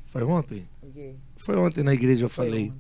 Foi 0.06 0.24
ontem? 0.24 0.68
Foi 1.38 1.58
ontem 1.58 1.84
na 1.84 1.94
igreja 1.94 2.26
eu 2.26 2.30
falei 2.30 2.72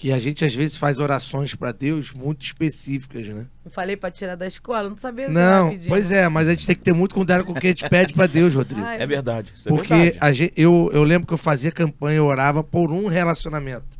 que 0.00 0.12
a 0.12 0.18
gente 0.18 0.42
às 0.46 0.54
vezes 0.54 0.78
faz 0.78 0.98
orações 0.98 1.54
pra 1.54 1.72
Deus 1.72 2.10
muito 2.10 2.42
específicas, 2.42 3.28
né? 3.28 3.46
Eu 3.62 3.70
falei 3.70 3.98
pra 3.98 4.10
tirar 4.10 4.34
da 4.34 4.46
escola, 4.46 4.88
não 4.88 4.96
sabia 4.96 5.28
Não, 5.28 5.76
pois 5.88 6.10
é, 6.10 6.26
mas 6.26 6.48
a 6.48 6.52
gente 6.52 6.66
tem 6.66 6.74
que 6.74 6.80
ter 6.80 6.94
muito 6.94 7.14
cuidado 7.14 7.44
com 7.44 7.52
o 7.52 7.54
que 7.54 7.66
a 7.66 7.70
gente 7.70 7.86
pede 7.86 8.14
pra 8.14 8.26
Deus, 8.26 8.54
Rodrigo. 8.54 8.80
Ai, 8.82 9.02
É 9.02 9.06
verdade. 9.06 9.52
Isso 9.54 9.68
é 9.68 9.72
Porque 9.72 9.92
verdade. 9.92 10.18
a 10.18 10.32
gente, 10.32 10.54
eu, 10.56 10.90
eu 10.94 11.04
lembro 11.04 11.26
que 11.26 11.34
eu 11.34 11.38
fazia 11.38 11.70
campanha, 11.70 12.16
eu 12.16 12.24
orava 12.24 12.64
por 12.64 12.90
um 12.90 13.08
relacionamento. 13.08 13.99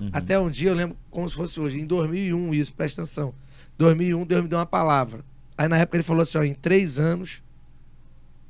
Uhum. 0.00 0.10
Até 0.12 0.38
um 0.38 0.50
dia 0.50 0.70
eu 0.70 0.74
lembro 0.74 0.96
como 1.10 1.28
se 1.28 1.36
fosse 1.36 1.58
hoje, 1.60 1.80
em 1.80 1.86
2001, 1.86 2.54
isso, 2.54 2.72
presta 2.72 3.02
atenção. 3.02 3.34
2001, 3.78 4.26
Deus 4.26 4.42
me 4.42 4.48
deu 4.48 4.58
uma 4.58 4.66
palavra. 4.66 5.24
Aí 5.56 5.68
na 5.68 5.78
época 5.78 5.96
ele 5.96 6.04
falou 6.04 6.22
assim: 6.22 6.38
ó, 6.38 6.42
em 6.42 6.54
três 6.54 6.98
anos, 6.98 7.42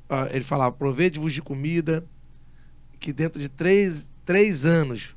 ó, 0.09 0.25
ele 0.27 0.43
falava, 0.43 0.71
provede-vos 0.71 1.33
de 1.33 1.41
comida, 1.41 2.03
que 2.99 3.13
dentro 3.13 3.39
de 3.39 3.49
três, 3.49 4.11
três 4.25 4.65
anos 4.65 5.15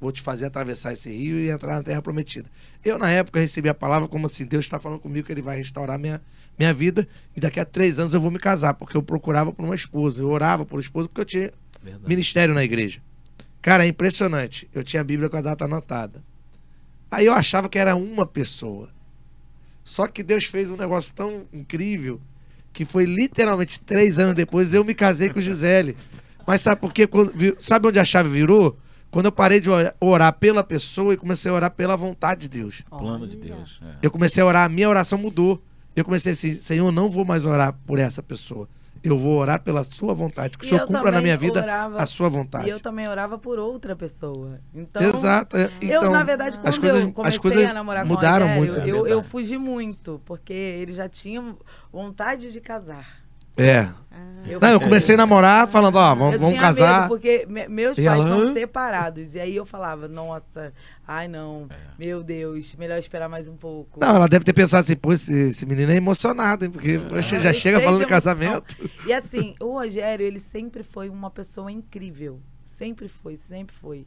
vou 0.00 0.10
te 0.10 0.22
fazer 0.22 0.46
atravessar 0.46 0.92
esse 0.92 1.10
rio 1.10 1.38
e 1.38 1.50
entrar 1.50 1.76
na 1.76 1.82
terra 1.82 2.00
prometida. 2.00 2.48
Eu, 2.82 2.98
na 2.98 3.10
época, 3.10 3.38
recebi 3.38 3.68
a 3.68 3.74
palavra 3.74 4.08
como 4.08 4.26
assim: 4.26 4.44
Deus 4.44 4.64
está 4.64 4.78
falando 4.78 5.00
comigo 5.00 5.26
que 5.26 5.32
ele 5.32 5.42
vai 5.42 5.58
restaurar 5.58 5.98
minha, 5.98 6.20
minha 6.58 6.72
vida 6.72 7.06
e 7.36 7.40
daqui 7.40 7.60
a 7.60 7.64
três 7.64 7.98
anos 7.98 8.14
eu 8.14 8.20
vou 8.20 8.30
me 8.30 8.38
casar, 8.38 8.74
porque 8.74 8.96
eu 8.96 9.02
procurava 9.02 9.52
por 9.52 9.64
uma 9.64 9.74
esposa, 9.74 10.22
eu 10.22 10.28
orava 10.28 10.64
por 10.64 10.76
uma 10.76 10.82
esposa 10.82 11.08
porque 11.08 11.20
eu 11.20 11.24
tinha 11.24 11.52
Verdade. 11.82 12.08
ministério 12.08 12.54
na 12.54 12.64
igreja. 12.64 13.02
Cara, 13.62 13.84
é 13.84 13.88
impressionante. 13.88 14.68
Eu 14.72 14.82
tinha 14.82 15.00
a 15.00 15.04
Bíblia 15.04 15.28
com 15.28 15.36
a 15.36 15.40
data 15.42 15.64
anotada. 15.64 16.22
Aí 17.10 17.26
eu 17.26 17.32
achava 17.32 17.68
que 17.68 17.78
era 17.78 17.94
uma 17.96 18.26
pessoa. 18.26 18.88
Só 19.84 20.06
que 20.06 20.22
Deus 20.22 20.44
fez 20.44 20.70
um 20.70 20.76
negócio 20.76 21.14
tão 21.14 21.46
incrível 21.52 22.20
que 22.72 22.84
foi 22.84 23.04
literalmente 23.04 23.80
três 23.80 24.18
anos 24.18 24.34
depois 24.34 24.72
eu 24.72 24.84
me 24.84 24.94
casei 24.94 25.30
com 25.30 25.40
Gisele. 25.40 25.96
Mas 26.46 26.60
sabe 26.60 26.80
por 26.80 26.92
quê? 26.92 27.06
Quando 27.06 27.32
sabe 27.60 27.88
onde 27.88 27.98
a 27.98 28.04
chave 28.04 28.28
virou? 28.28 28.78
Quando 29.10 29.26
eu 29.26 29.32
parei 29.32 29.60
de 29.60 29.68
orar, 29.68 29.94
orar 30.00 30.32
pela 30.34 30.62
pessoa 30.62 31.12
e 31.12 31.16
comecei 31.16 31.50
a 31.50 31.54
orar 31.54 31.70
pela 31.72 31.96
vontade 31.96 32.42
de 32.42 32.48
Deus. 32.48 32.82
Plano 32.88 33.26
de 33.26 33.36
Deus. 33.36 33.80
é. 33.82 33.96
Eu 34.02 34.10
comecei 34.10 34.42
a 34.42 34.46
orar, 34.46 34.66
a 34.66 34.68
minha 34.68 34.88
oração 34.88 35.18
mudou. 35.18 35.60
Eu 35.96 36.04
comecei 36.04 36.32
assim, 36.32 36.54
Senhor, 36.54 36.86
eu 36.86 36.92
não 36.92 37.10
vou 37.10 37.24
mais 37.24 37.44
orar 37.44 37.76
por 37.84 37.98
essa 37.98 38.22
pessoa. 38.22 38.68
Eu 39.02 39.18
vou 39.18 39.38
orar 39.38 39.62
pela 39.62 39.82
sua 39.82 40.12
vontade. 40.14 40.58
Que 40.58 40.64
o 40.64 40.66
E 40.66 40.68
Senhor 40.68 40.82
eu 40.82 40.86
cumpra 40.86 41.10
na 41.10 41.22
minha 41.22 41.36
vida 41.36 41.60
orava- 41.62 41.96
a 42.02 42.06
sua 42.06 42.28
vontade. 42.28 42.66
E 42.66 42.70
eu 42.70 42.78
também 42.80 43.08
orava 43.08 43.38
por 43.38 43.58
outra 43.58 43.96
pessoa. 43.96 44.60
Então, 44.74 45.02
Exato. 45.02 45.56
é. 45.56 45.70
eu, 45.80 45.98
Então, 45.98 46.12
na 46.12 46.22
verdade, 46.22 46.56
quando 46.58 46.66
as 46.68 46.78
coisas, 46.78 47.00
eu 47.02 47.12
comecei 47.12 47.36
as 47.36 47.42
coisas 47.42 47.64
a 47.64 47.72
namorar 47.72 48.04
mudaram 48.04 48.46
com 48.46 48.52
o 48.52 48.58
Rogério, 48.58 48.74
muito. 48.82 48.88
eu, 48.88 48.96
eu 48.98 49.04
verdade. 49.04 49.28
fugi 49.28 49.56
muito, 49.58 50.20
porque 50.26 50.52
ele 50.52 50.92
já 50.92 51.08
tinha 51.08 51.56
vontade 51.92 52.52
de 52.52 52.60
casar. 52.60 53.19
É. 53.56 53.88
Eu, 54.46 54.58
Não, 54.58 54.68
eu 54.70 54.80
comecei 54.80 55.14
a 55.14 55.18
namorar 55.18 55.68
falando, 55.68 55.96
ó, 55.96 56.14
vamos, 56.14 56.32
eu 56.34 56.38
vamos 56.40 56.54
tinha 56.54 56.60
casar. 56.62 57.02
medo, 57.02 57.08
porque 57.10 57.46
me- 57.46 57.68
meus 57.68 57.98
E 57.98 58.04
pais 58.04 58.20
ela, 58.20 58.28
são 58.40 58.52
separados. 58.54 59.34
E 59.34 59.40
aí 59.40 59.54
eu 59.54 59.66
falava, 59.66 60.08
nossa, 60.08 60.72
ai 61.06 61.28
não, 61.28 61.66
É. 61.68 61.74
meu 61.98 62.22
Deus, 62.24 62.74
melhor 62.76 62.98
esperar 62.98 63.28
mais 63.28 63.46
um 63.46 63.54
pouco. 63.56 64.00
Não, 64.00 64.16
ela 64.16 64.26
deve 64.26 64.44
ter 64.44 64.54
pensado 64.54 64.80
assim, 64.80 64.96
pô, 64.96 65.12
esse, 65.12 65.32
esse 65.50 65.66
menino 65.66 65.92
é 65.92 65.96
emocionado, 65.96 66.64
hein? 66.64 66.70
Porque 66.70 66.98
poxa, 66.98 67.38
já 67.38 67.50
Eu 67.50 67.54
chega 67.54 67.80
falando 67.80 67.98
de 67.98 68.04
de 68.06 68.10
casamento. 68.10 68.74
E 69.06 69.12
assim, 69.12 69.54
o 69.60 69.72
Rogério, 69.78 70.24
ele 70.26 70.40
sempre 70.40 70.82
foi 70.82 71.10
uma 71.10 71.30
pessoa 71.30 71.70
incrível. 71.70 72.40
Sempre 72.64 73.08
foi, 73.08 73.36
sempre 73.36 73.76
foi. 73.76 74.06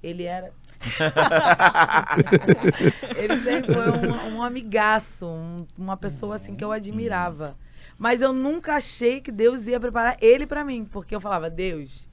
Ele 0.00 0.22
era. 0.22 0.52
ele 3.16 3.36
sempre 3.42 3.72
foi 3.72 3.90
um, 3.90 4.36
um 4.36 4.42
amigaço, 4.42 5.26
um- 5.26 5.66
uma 5.76 5.96
pessoa 5.96 6.36
assim 6.36 6.54
que 6.54 6.64
eu 6.64 6.72
admirava. 6.72 7.56
Mas 8.02 8.20
eu 8.20 8.32
nunca 8.32 8.74
achei 8.74 9.20
que 9.20 9.30
Deus 9.30 9.68
ia 9.68 9.78
preparar 9.78 10.16
ele 10.20 10.44
pra 10.44 10.64
mim, 10.64 10.84
porque 10.84 11.14
eu 11.14 11.20
falava, 11.20 11.48
Deus. 11.48 12.10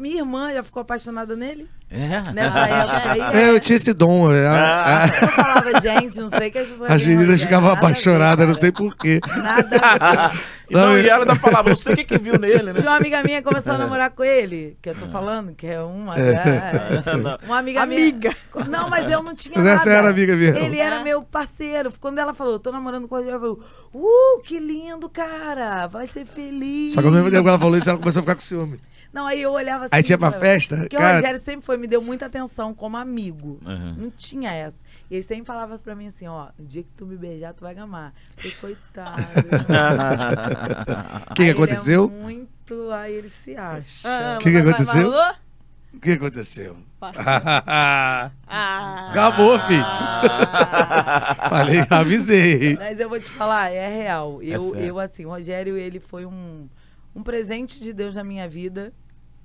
Minha 0.00 0.20
irmã 0.20 0.50
já 0.52 0.62
ficou 0.62 0.80
apaixonada 0.80 1.36
nele 1.36 1.68
É? 1.90 2.22
nessa 2.32 2.58
época 2.60 3.12
aí. 3.12 3.20
É, 3.42 3.50
eu 3.50 3.60
tinha 3.60 3.76
esse 3.76 3.92
dom. 3.92 4.32
é, 4.32 4.46
Ah. 4.46 5.04
a- 5.04 5.06
Eu 5.24 5.28
falava, 5.32 5.80
gente, 5.80 6.18
não 6.20 6.30
sei 6.30 6.48
o 6.48 6.52
que 6.52 6.58
as 6.58 6.68
pessoas 6.68 6.90
as 6.90 7.04
meninas 7.04 7.42
ficavam 7.42 7.70
apaixonadas, 7.70 8.48
não 8.48 8.56
sei 8.56 8.72
porquê. 8.72 9.20
Nada 9.36 9.76
a 9.82 10.28
ver. 10.28 10.38
E, 10.70 10.72
não, 10.74 10.86
Não, 10.86 10.98
e 10.98 11.06
ela 11.06 11.24
ainda 11.24 11.34
falava, 11.36 11.68
não 11.68 11.76
sei 11.76 11.92
o 11.92 11.96
que, 11.98 12.04
que 12.04 12.18
viu 12.18 12.38
nele, 12.38 12.62
né? 12.62 12.72
Tinha 12.74 12.90
uma 12.90 12.96
amiga 12.96 13.22
minha 13.22 13.42
que 13.42 13.46
começou 13.48 13.74
a 13.74 13.78
namorar 13.78 14.08
com 14.10 14.24
ele, 14.24 14.78
que 14.80 14.88
eu 14.88 14.94
tô 14.94 15.06
falando, 15.08 15.54
que 15.54 15.66
é 15.66 15.78
uma. 15.82 16.18
É. 16.18 16.32
é, 16.32 17.44
uma 17.46 17.58
amiga, 17.58 17.82
Amiga. 17.82 18.34
minha. 18.54 18.66
Não, 18.70 18.88
mas 18.88 19.10
eu 19.10 19.22
não 19.22 19.34
tinha 19.34 19.54
Mas 19.54 19.66
essa 19.66 19.84
nada. 19.90 19.98
era 19.98 20.10
amiga 20.10 20.34
mesmo. 20.34 20.58
Ele 20.64 20.78
era 20.78 21.02
meu 21.04 21.22
parceiro. 21.22 21.92
Quando 22.00 22.18
ela 22.18 22.32
falou, 22.32 22.58
tô 22.58 22.72
namorando 22.72 23.06
com 23.06 23.14
o 23.14 23.18
Rogério, 23.18 23.36
eu 23.36 23.40
falei, 23.40 24.02
uh, 24.06 24.40
que 24.42 24.58
lindo, 24.58 25.10
cara. 25.10 25.86
Vai 25.88 26.06
ser 26.06 26.24
feliz. 26.24 26.92
Só 26.94 27.02
que 27.02 27.06
ao 27.06 27.12
mesmo 27.12 27.30
tempo 27.30 27.42
que 27.42 27.48
ela 27.50 27.58
falou 27.58 27.76
isso, 27.76 27.90
ela 27.90 27.98
começou 27.98 28.20
a 28.20 28.22
ficar 28.22 28.34
com 28.34 28.40
ciúme. 28.40 28.80
Não, 29.14 29.26
aí 29.26 29.40
eu 29.40 29.52
olhava 29.52 29.84
assim. 29.84 29.90
Aí 29.94 30.02
tinha 30.02 30.18
pra 30.18 30.32
falava- 30.32 30.44
festa, 30.50 30.76
Porque 30.76 30.96
o 30.96 30.98
cara. 30.98 31.14
Rogério 31.16 31.38
sempre 31.38 31.64
foi, 31.64 31.76
me 31.78 31.86
deu 31.86 32.02
muita 32.02 32.26
atenção 32.26 32.74
como 32.74 32.96
amigo. 32.96 33.60
Uhum. 33.64 33.94
Não 33.96 34.10
tinha 34.10 34.52
essa. 34.52 34.76
E 35.10 35.14
ele 35.14 35.22
sempre 35.22 35.44
falava 35.44 35.78
pra 35.78 35.94
mim 35.94 36.06
assim, 36.06 36.26
ó, 36.26 36.48
no 36.58 36.64
dia 36.66 36.82
que 36.82 36.88
tu 36.96 37.06
me 37.06 37.16
beijar, 37.16 37.52
tu 37.54 37.60
vai 37.62 37.74
gamar. 37.74 38.12
Eu, 38.42 38.50
coitado. 38.60 39.22
O 41.30 41.34
que, 41.34 41.44
que 41.44 41.50
aconteceu? 41.50 42.04
É 42.12 42.22
muito. 42.22 42.90
Aí 42.92 43.14
ele 43.14 43.28
se 43.28 43.56
acha. 43.56 43.86
Ah, 44.02 44.38
Que 44.40 44.50
que 44.50 44.56
aconteceu? 44.56 45.12
O 45.92 46.00
que 46.00 46.10
aconteceu? 46.12 46.76
Ah. 48.46 49.10
Acabou, 49.10 49.58
filho. 49.60 49.84
Falei, 51.48 51.84
avisei. 51.90 52.76
Mas 52.76 52.98
eu 53.00 53.08
vou 53.08 53.20
te 53.20 53.28
falar, 53.30 53.70
é 53.70 53.88
real. 53.88 54.42
Eu, 54.42 54.70
sério. 54.70 54.86
eu 54.86 54.98
assim, 54.98 55.24
o 55.24 55.28
Rogério, 55.28 55.76
ele 55.76 56.00
foi 56.00 56.24
um, 56.24 56.66
um 57.14 57.22
presente 57.22 57.80
de 57.80 57.92
Deus 57.92 58.14
na 58.14 58.24
minha 58.24 58.48
vida, 58.48 58.92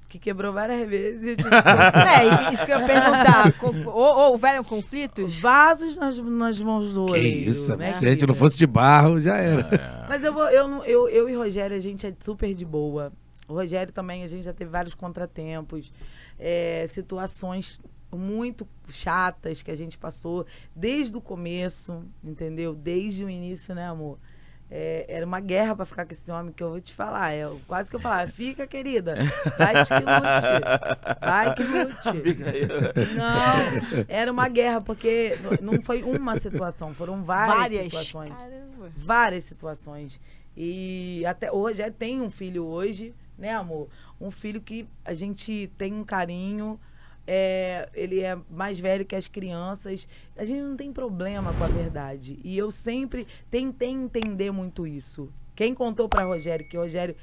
que 0.10 0.18
quebrou 0.20 0.51
várias 0.51 0.89
vezes. 0.89 1.24
e, 1.24 1.36
Tipo, 1.38 1.49
É, 1.55 2.51
isso 2.53 2.66
que 2.66 2.72
eu 2.74 2.80
ia 2.80 2.86
perguntar. 2.86 3.53
Com- 3.53 3.86
Ou 3.89 4.32
houveram 4.32 4.64
conflitos? 4.64 5.38
vasos 5.39 5.97
nas, 5.97 6.18
nas 6.18 6.60
mãos 6.60 6.91
do 6.93 7.05
Que 7.05 7.12
oleiro. 7.12 7.49
isso, 7.51 7.76
né, 7.78 7.91
se 7.93 8.05
a 8.05 8.10
gente 8.10 8.26
não 8.26 8.34
fosse 8.36 8.57
de 8.57 8.66
barro, 8.68 9.20
já 9.22 9.38
era. 9.38 10.05
Mas 10.10 10.24
eu, 10.24 10.34
vou, 10.34 10.49
eu, 10.49 10.84
eu, 10.84 11.07
eu 11.10 11.30
e 11.30 11.36
Rogério, 11.36 11.78
a 11.78 11.80
gente 11.80 12.05
é 12.07 12.14
super 12.20 12.53
de 12.53 12.66
boa. 12.66 13.14
O 13.47 13.53
Rogério 13.53 13.93
também, 13.93 14.24
a 14.24 14.28
gente 14.28 14.43
já 14.43 14.53
teve 14.53 14.70
vários 14.70 14.93
contratempos, 14.93 15.91
é, 16.38 16.86
situações 16.88 17.80
muito 18.12 18.68
chatas 18.89 19.62
que 19.62 19.70
a 19.70 19.76
gente 19.76 19.95
passou 19.97 20.45
desde 20.76 21.16
o 21.16 21.22
começo, 21.22 22.03
entendeu? 22.24 22.74
Desde 22.74 23.24
o 23.24 23.30
início, 23.30 23.76
né, 23.76 23.88
amor? 23.88 24.18
É, 24.72 25.05
era 25.07 25.26
uma 25.26 25.39
guerra 25.39 25.76
pra 25.76 25.86
ficar 25.86 26.05
com 26.05 26.13
esse 26.13 26.32
homem 26.32 26.53
que 26.53 26.61
eu 26.61 26.70
vou 26.70 26.80
te 26.82 26.93
falar. 26.93 27.34
É, 27.34 27.49
quase 27.65 27.89
que 27.89 27.95
eu 27.95 27.99
falava, 27.99 28.30
fica, 28.32 28.67
querida. 28.67 29.15
Vai 29.57 29.86
que 29.86 29.93
lute. 29.93 31.20
Vai 31.20 31.55
que 31.55 31.63
lute. 31.63 33.13
Não, 33.17 34.05
era 34.07 34.32
uma 34.32 34.47
guerra, 34.47 34.80
porque 34.82 35.38
não 35.61 35.82
foi 35.82 36.03
uma 36.03 36.36
situação, 36.36 36.93
foram 36.93 37.24
várias, 37.24 37.57
Várias. 37.57 37.84
situações. 37.86 38.30
Caramba. 38.32 38.91
Várias 38.95 39.43
situações. 39.43 40.22
E 40.55 41.24
até 41.26 41.51
o 41.51 41.57
Rogério 41.57 41.93
tem 41.97 42.22
um 42.22 42.30
filho 42.30 42.65
hoje, 42.65 43.13
né, 43.38 43.53
amor? 43.53 43.88
Um 44.20 44.30
filho 44.30 44.61
que 44.61 44.88
a 45.03 45.13
gente 45.13 45.72
tem 45.78 45.93
um 45.93 46.03
carinho. 46.03 46.80
É, 47.32 47.88
ele 47.93 48.21
é 48.21 48.36
mais 48.49 48.80
velho 48.80 49.05
que 49.05 49.15
as 49.15 49.27
crianças. 49.27 50.07
A 50.36 50.43
gente 50.43 50.61
não 50.61 50.75
tem 50.75 50.91
problema 50.91 51.53
com 51.53 51.63
a 51.63 51.67
verdade. 51.67 52.39
E 52.43 52.57
eu 52.57 52.71
sempre 52.71 53.27
tentei 53.51 53.91
entender 53.91 54.49
muito 54.49 54.88
isso. 54.88 55.32
Quem 55.55 55.75
contou 55.75 56.09
para 56.09 56.23
Rogério 56.23 56.67
que 56.67 56.75
o 56.75 56.82
Rogério 56.82 57.15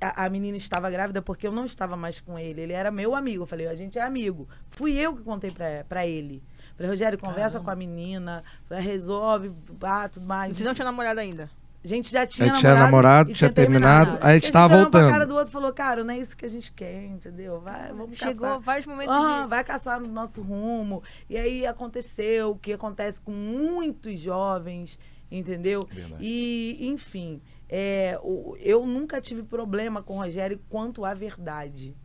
a, 0.00 0.24
a 0.24 0.30
menina 0.30 0.56
estava 0.56 0.90
grávida 0.90 1.20
porque 1.20 1.46
eu 1.46 1.52
não 1.52 1.66
estava 1.66 1.94
mais 1.94 2.18
com 2.20 2.38
ele. 2.38 2.62
Ele 2.62 2.72
era 2.72 2.90
meu 2.90 3.14
amigo. 3.14 3.42
Eu 3.42 3.46
falei, 3.46 3.66
a 3.66 3.74
gente 3.74 3.98
é 3.98 4.02
amigo. 4.02 4.48
Fui 4.70 4.96
eu 4.96 5.14
que 5.14 5.22
contei 5.22 5.50
pra, 5.50 5.84
pra 5.86 6.06
ele. 6.06 6.42
Falei, 6.74 6.90
Rogério, 6.90 7.18
conversa 7.18 7.60
com 7.60 7.68
a 7.68 7.76
menina, 7.76 8.42
resolve, 8.70 9.52
ah, 9.82 10.08
tudo 10.08 10.24
mais. 10.24 10.56
Você 10.56 10.64
não 10.64 10.72
tinha 10.72 10.86
namorado 10.86 11.20
ainda? 11.20 11.50
A 11.82 11.88
gente 11.88 12.12
já 12.12 12.26
tinha 12.26 12.46
A 12.46 12.48
gente 12.50 12.60
tinha 12.60 12.74
namorado, 12.74 13.30
e 13.30 13.34
tinha 13.34 13.50
terminado, 13.50 14.18
aí 14.20 14.32
a 14.32 14.34
gente 14.34 14.52
tava 14.52 14.74
olhou 14.74 14.90
pra 14.90 15.00
voltando. 15.00 15.12
cara 15.14 15.26
do 15.26 15.34
outro 15.34 15.48
e 15.48 15.52
falou, 15.52 15.72
cara, 15.72 16.04
não 16.04 16.12
é 16.12 16.18
isso 16.18 16.36
que 16.36 16.44
a 16.44 16.48
gente 16.48 16.70
quer, 16.72 17.04
entendeu? 17.06 17.58
Vai, 17.58 17.90
vamos 17.90 18.18
Chegou 18.18 18.46
caçar. 18.46 18.60
vários 18.60 18.86
momentos 18.86 19.16
Aham, 19.16 19.42
de... 19.44 19.48
vai 19.48 19.64
caçar 19.64 19.98
no 19.98 20.08
nosso 20.08 20.42
rumo. 20.42 21.02
E 21.28 21.38
aí 21.38 21.66
aconteceu 21.66 22.50
o 22.50 22.58
que 22.58 22.74
acontece 22.74 23.18
com 23.18 23.32
muitos 23.32 24.20
jovens, 24.20 24.98
entendeu? 25.30 25.80
Verdade. 25.90 26.22
E, 26.22 26.86
enfim, 26.86 27.40
é, 27.66 28.20
eu 28.58 28.84
nunca 28.84 29.18
tive 29.18 29.42
problema 29.42 30.02
com 30.02 30.18
o 30.18 30.22
Rogério 30.22 30.60
quanto 30.68 31.02
à 31.02 31.14
verdade. 31.14 31.96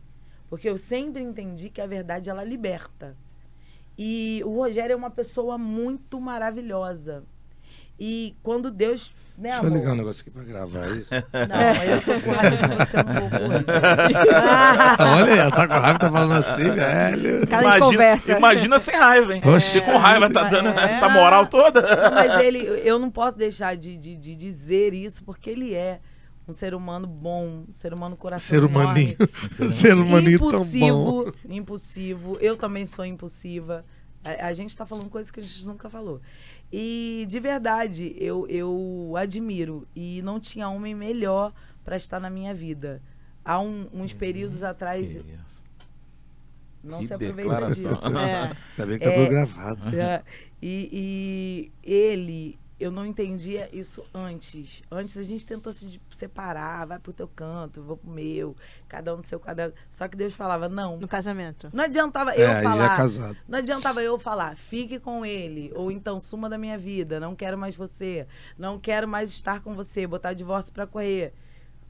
Porque 0.48 0.70
eu 0.70 0.78
sempre 0.78 1.22
entendi 1.22 1.68
que 1.68 1.82
a 1.82 1.86
verdade, 1.86 2.30
ela 2.30 2.44
liberta. 2.44 3.14
E 3.98 4.40
o 4.46 4.56
Rogério 4.56 4.94
é 4.94 4.96
uma 4.96 5.10
pessoa 5.10 5.58
muito 5.58 6.18
maravilhosa. 6.18 7.24
E 8.00 8.34
quando 8.42 8.70
Deus... 8.70 9.14
Né, 9.38 9.50
Deixa 9.50 9.56
eu 9.64 9.66
amor? 9.66 9.78
ligar 9.78 9.92
um 9.92 9.96
negócio 9.96 10.22
aqui 10.22 10.30
pra 10.30 10.42
gravar 10.44 10.86
isso. 10.88 11.10
Não, 11.12 11.84
eu 11.84 12.02
tô 12.02 12.20
com 12.22 12.30
raiva 12.30 12.56
de 12.56 12.74
você 12.74 12.96
um 13.00 13.04
pouco 13.20 13.36
hoje. 13.44 13.64
Olha 15.16 15.30
ela 15.40 15.50
tá 15.50 15.68
com 15.68 15.74
raiva, 15.74 15.98
tá 15.98 16.10
falando 16.10 16.32
assim, 16.32 16.70
velho. 16.70 17.46
Casa 17.46 17.70
de 17.70 17.78
conversa. 17.80 18.38
imagina 18.38 18.78
sem 18.78 18.94
raiva, 18.96 19.34
hein? 19.34 19.42
Oxe. 19.44 19.78
Você 19.78 19.84
com 19.84 19.96
raiva 19.98 20.30
tá 20.32 20.44
dando 20.44 20.68
É. 20.70 20.84
essa 20.90 21.08
moral 21.08 21.46
toda. 21.46 21.80
Não, 21.82 22.14
Mas 22.14 22.40
ele, 22.40 22.58
eu 22.84 22.98
não 22.98 23.10
posso 23.10 23.36
deixar 23.36 23.76
de, 23.76 23.96
de, 23.96 24.16
de 24.16 24.34
dizer 24.34 24.94
isso, 24.94 25.22
porque 25.24 25.50
ele 25.50 25.74
é 25.74 26.00
um 26.48 26.52
ser 26.52 26.74
humano 26.74 27.06
bom, 27.06 27.64
um 27.68 27.74
ser 27.74 27.92
humano 27.92 28.16
coração 28.16 28.46
Ser 28.48 28.64
humaninho. 28.64 29.16
enorme. 29.18 29.70
Ser 29.70 29.94
humaninho 29.94 30.38
tão 30.38 30.48
bom. 30.50 30.56
impulsivo, 30.56 31.34
impulsivo. 31.48 32.38
Eu 32.40 32.56
também 32.56 32.86
sou 32.86 33.04
impulsiva. 33.04 33.84
A, 34.24 34.46
a 34.48 34.54
gente 34.54 34.76
tá 34.76 34.86
falando 34.86 35.08
coisas 35.10 35.30
que 35.30 35.40
a 35.40 35.42
gente 35.42 35.66
nunca 35.66 35.90
falou. 35.90 36.20
E, 36.72 37.24
de 37.28 37.38
verdade, 37.40 38.14
eu, 38.18 38.46
eu 38.48 39.14
admiro. 39.16 39.86
E 39.94 40.20
não 40.22 40.40
tinha 40.40 40.68
homem 40.68 40.94
melhor 40.94 41.52
para 41.84 41.96
estar 41.96 42.18
na 42.20 42.28
minha 42.28 42.52
vida. 42.52 43.00
Há 43.44 43.60
um- 43.60 43.88
uns 43.94 44.12
períodos 44.12 44.62
atrás, 44.62 45.16
não 46.82 47.00
Que 47.00 47.08
se 47.08 47.14
aproveita 47.14 47.66
disso. 47.68 47.88
É. 47.88 47.92
Ainda 48.72 48.86
bem 48.86 48.98
que 48.98 49.04
tá 49.04 49.10
É. 49.10 49.14
tudo 49.14 49.28
gravado. 49.30 49.96
É, 49.98 50.22
e, 50.62 51.70
e 51.84 51.90
ele, 51.90 52.58
eu 52.78 52.90
não 52.90 53.06
entendia 53.06 53.68
isso 53.72 54.04
antes. 54.12 54.82
Antes 54.90 55.16
a 55.16 55.22
gente 55.22 55.46
tentou 55.46 55.72
se 55.72 56.00
separar, 56.10 56.86
vai 56.86 56.98
pro 56.98 57.12
teu 57.12 57.26
canto, 57.26 57.82
vou 57.82 57.96
pro 57.96 58.10
meu, 58.10 58.54
cada 58.86 59.14
um 59.14 59.18
no 59.18 59.22
seu 59.22 59.40
quadrado. 59.40 59.72
Só 59.90 60.06
que 60.08 60.16
Deus 60.16 60.34
falava, 60.34 60.68
não. 60.68 60.98
No 60.98 61.08
casamento. 61.08 61.70
Não 61.72 61.84
adiantava 61.84 62.34
É, 62.34 62.40
eu 62.42 62.48
é 62.48 62.62
falar. 62.62 62.96
casado. 62.96 63.36
Não 63.48 63.58
adiantava 63.58 64.02
eu 64.02 64.18
falar, 64.18 64.56
fique 64.56 64.98
com 65.00 65.24
ele, 65.24 65.72
ou 65.74 65.90
então 65.90 66.20
suma 66.20 66.48
da 66.50 66.58
minha 66.58 66.76
vida, 66.76 67.18
não 67.18 67.34
quero 67.34 67.56
mais 67.56 67.74
você, 67.76 68.26
não 68.58 68.78
quero 68.78 69.08
mais 69.08 69.30
estar 69.30 69.60
com 69.60 69.74
você, 69.74 70.06
botar 70.06 70.34
divórcio 70.34 70.72
pra 70.72 70.86
correr. 70.86 71.32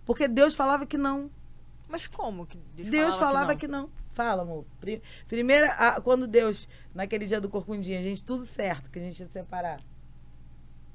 Porque 0.05 0.29
Deus 0.29 0.55
falava 0.55 0.87
que 0.87 0.97
não. 0.97 1.29
Mas 1.89 2.07
como 2.07 2.47
que 2.47 2.59
Deus, 2.77 2.91
Deus 2.91 3.17
falava 3.17 3.55
que 3.55 3.61
que 3.63 3.69
não. 3.69 3.89
Fala, 4.11 4.43
amor. 4.43 4.65
Pri- 4.81 5.03
Primeira, 5.29 5.73
a- 5.73 6.01
quando 6.01 6.27
Deus, 6.27 6.69
naquele 6.95 7.27
dia 7.27 7.41
do 7.41 7.49
corcundinha, 7.51 7.99
a 8.01 8.03
gente 8.03 8.25
tudo 8.25 8.47
certo, 8.47 8.91
que 8.91 8.99
a 8.99 9.03
gente 9.03 9.21
ia 9.21 9.27
se 9.27 9.33
separar. 9.33 9.79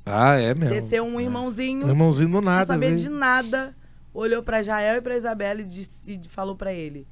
Ah, 0.06 0.36
é 0.36 0.54
mesmo. 0.56 0.70
Desceu 0.74 1.04
um 1.04 1.20
irmãozinho, 1.20 1.86
Um 1.86 1.89
irmãozinho 1.89 2.30
do 2.30 2.34
não 2.36 2.41
nada, 2.41 2.66
sabia 2.66 2.89
velho. 2.89 3.02
de 3.02 3.10
nada, 3.10 3.76
olhou 4.14 4.41
pra 4.43 4.64
Jael 4.64 4.97
e 4.97 5.02
pra 5.02 5.16
Isabela 5.16 5.62
e, 5.62 5.66
disse, 5.66 6.20
e 6.24 6.28
falou 6.30 6.56
pra 6.56 6.74
ele: 6.74 7.08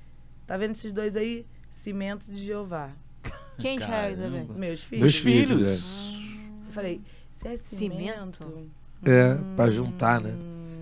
Tá 0.47 0.57
vendo 0.57 0.71
esses 0.71 0.91
dois 0.91 1.15
aí? 1.15 1.45
Cimentos 1.69 2.27
de 2.27 2.45
Jeová. 2.45 2.89
não. 3.23 3.31
Quem 3.59 3.77
já 3.79 4.05
é, 4.05 4.11
Isabel? 4.11 4.47
Meus 4.55 4.83
filhos. 4.83 5.01
Meus 5.01 5.15
filhos, 5.17 5.57
filhos. 5.59 6.49
Eu 6.67 6.73
falei: 6.73 7.01
Isso 7.31 7.47
é 7.47 7.57
cimento? 7.57 8.37
Cimento? 8.43 8.69
é. 9.05 9.09
É, 9.11 9.37
pra 9.55 9.69
juntar, 9.71 10.19
né? 10.19 10.33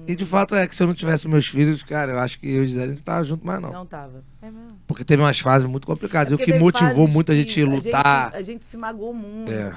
E 0.08 0.16
de 0.16 0.26
fato 0.26 0.55
é 0.55 0.66
que 0.66 0.74
se 0.74 0.82
eu 0.82 0.88
não 0.88 0.93
tivesse 0.93 1.28
meus 1.28 1.47
filhos, 1.47 1.84
cara, 1.84 2.14
eu 2.14 2.20
acho 2.20 2.39
que 2.39 2.49
eu 2.49 2.64
e 2.64 2.68
Gisele 2.68 2.93
não 2.93 3.01
tava 3.01 3.26
junto 3.26 3.45
mais, 3.45 3.62
não. 3.62 3.74
Não 3.74 3.86
tava. 3.86 4.24
É 4.41 4.49
mesmo. 4.49 4.78
Porque 4.88 5.03
teve 5.03 5.22
umas 5.22 5.38
fases 5.38 5.68
muito 5.68 5.86
complicadas. 5.86 6.32
É 6.32 6.36
o 6.36 6.38
que 6.38 6.53
motivou 6.53 6.91
fases 6.95 7.14
muito 7.14 7.30
a 7.32 7.36
que 7.36 7.41
gente 7.41 7.62
a 7.62 7.66
lutar. 7.66 8.32
A 8.34 8.41
gente, 8.41 8.64
se 8.64 8.78
magoou 8.78 9.14
muito. 9.14 9.51
É. 9.51 9.74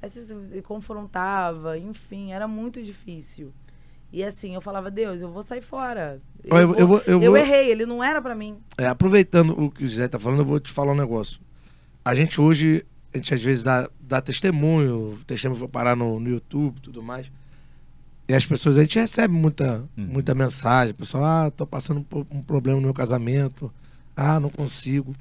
Aí 0.00 0.08
se, 0.08 0.24
se 0.26 0.62
confrontava, 0.62 1.78
enfim, 1.78 2.32
era 2.32 2.46
muito 2.46 2.82
difícil. 2.82 3.52
E 4.12 4.22
assim, 4.24 4.54
eu 4.54 4.60
falava, 4.60 4.90
Deus, 4.90 5.20
eu 5.20 5.30
vou 5.30 5.42
sair 5.42 5.60
fora. 5.60 6.20
Eu, 6.44 6.56
eu- 6.56 6.66
vou- 6.68 6.76
eu 6.76 6.86
vou- 6.86 7.02
eu 7.06 7.20
vou- 7.20 7.36
errei, 7.36 7.70
ele 7.70 7.84
não 7.84 8.02
era 8.02 8.22
pra 8.22 8.34
mim. 8.34 8.56
É, 8.78 8.86
aproveitando 8.86 9.50
o 9.60 9.70
que 9.70 9.84
o 9.84 9.86
Gisele 9.86 10.08
tá 10.08 10.18
falando, 10.18 10.38
eu 10.40 10.44
vou 10.46 10.58
te 10.60 10.72
falar 10.72 10.92
um 10.92 10.96
negócio. 10.96 11.40
A 12.04 12.14
gente 12.14 12.40
hoje, 12.40 12.86
a 13.12 13.18
gente 13.18 13.34
às 13.34 13.42
vezes 13.42 13.64
dá, 13.64 13.90
dá 14.00 14.20
testemunho, 14.22 15.14
o 15.14 15.18
testemunho 15.26 15.58
foi 15.58 15.68
parar 15.68 15.94
no, 15.94 16.18
no 16.18 16.28
YouTube 16.30 16.78
e 16.78 16.80
tudo 16.80 17.02
mais. 17.02 17.30
E 18.26 18.32
as 18.34 18.46
pessoas, 18.46 18.76
a 18.78 18.80
gente 18.82 18.98
recebe 18.98 19.34
muita, 19.34 19.80
Uhum. 19.96 20.04
muita 20.06 20.34
mensagem. 20.34 20.92
O 20.92 20.96
pessoal, 20.96 21.24
ah, 21.24 21.50
tô 21.50 21.66
passando 21.66 22.02
por 22.02 22.26
um 22.30 22.40
problema 22.42 22.76
no 22.78 22.84
meu 22.86 22.94
casamento. 22.94 23.70
Ah, 24.16 24.38
não 24.40 24.48
consigo. 24.50 25.14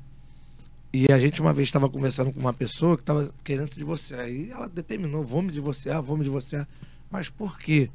E 0.92 1.12
a 1.12 1.20
gente 1.20 1.42
uma 1.42 1.54
vez 1.54 1.68
estava 1.68 1.90
conversando 1.90 2.32
com 2.32 2.40
uma 2.40 2.54
pessoa 2.54 2.96
que 2.96 3.04
estava 3.04 3.34
querendo 3.44 3.68
se 3.68 3.78
divorciar. 3.78 4.30
E 4.30 4.52
ela 4.52 4.70
determinou, 4.70 5.24
vou 5.24 5.42
me 5.42 5.52
divorciar, 5.52 6.02
vou 6.02 6.18
me 6.18 6.24
divorciar. 6.24 6.68
Mas 7.12 7.30
por 7.30 7.60
quê? 7.60 7.90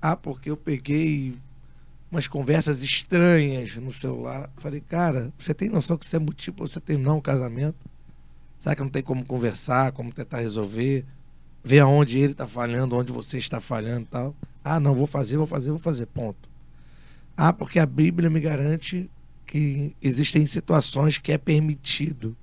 Ah, 0.00 0.16
porque 0.16 0.50
eu 0.50 0.56
peguei 0.56 1.34
umas 2.10 2.26
conversas 2.26 2.82
estranhas 2.82 3.76
no 3.76 3.92
celular. 3.92 4.50
Falei, 4.56 4.80
cara, 4.80 5.32
você 5.38 5.52
tem 5.52 5.68
noção 5.68 5.96
que 5.96 6.06
isso 6.06 6.16
é 6.16 6.18
motivo 6.18 6.56
pra 6.56 6.66
você 6.66 6.80
terminar 6.80 7.14
um 7.14 7.20
casamento? 7.20 7.76
Será 8.58 8.74
que 8.74 8.82
não 8.82 8.88
tem 8.88 9.02
como 9.02 9.24
conversar, 9.24 9.92
como 9.92 10.12
tentar 10.12 10.40
resolver? 10.40 11.04
Ver 11.62 11.80
aonde 11.80 12.18
ele 12.18 12.32
está 12.32 12.46
falhando, 12.46 12.96
onde 12.96 13.12
você 13.12 13.38
está 13.38 13.60
falhando 13.60 14.02
e 14.02 14.06
tal. 14.06 14.34
Ah, 14.64 14.80
não, 14.80 14.94
vou 14.94 15.06
fazer, 15.06 15.36
vou 15.36 15.46
fazer, 15.46 15.70
vou 15.70 15.78
fazer, 15.78 16.06
ponto. 16.06 16.48
Ah, 17.36 17.52
porque 17.52 17.78
a 17.78 17.86
Bíblia 17.86 18.30
me 18.30 18.40
garante 18.40 19.08
que 19.48 19.96
existem 20.02 20.44
situações 20.44 21.16
que 21.16 21.32
é 21.32 21.38
permitido. 21.38 22.36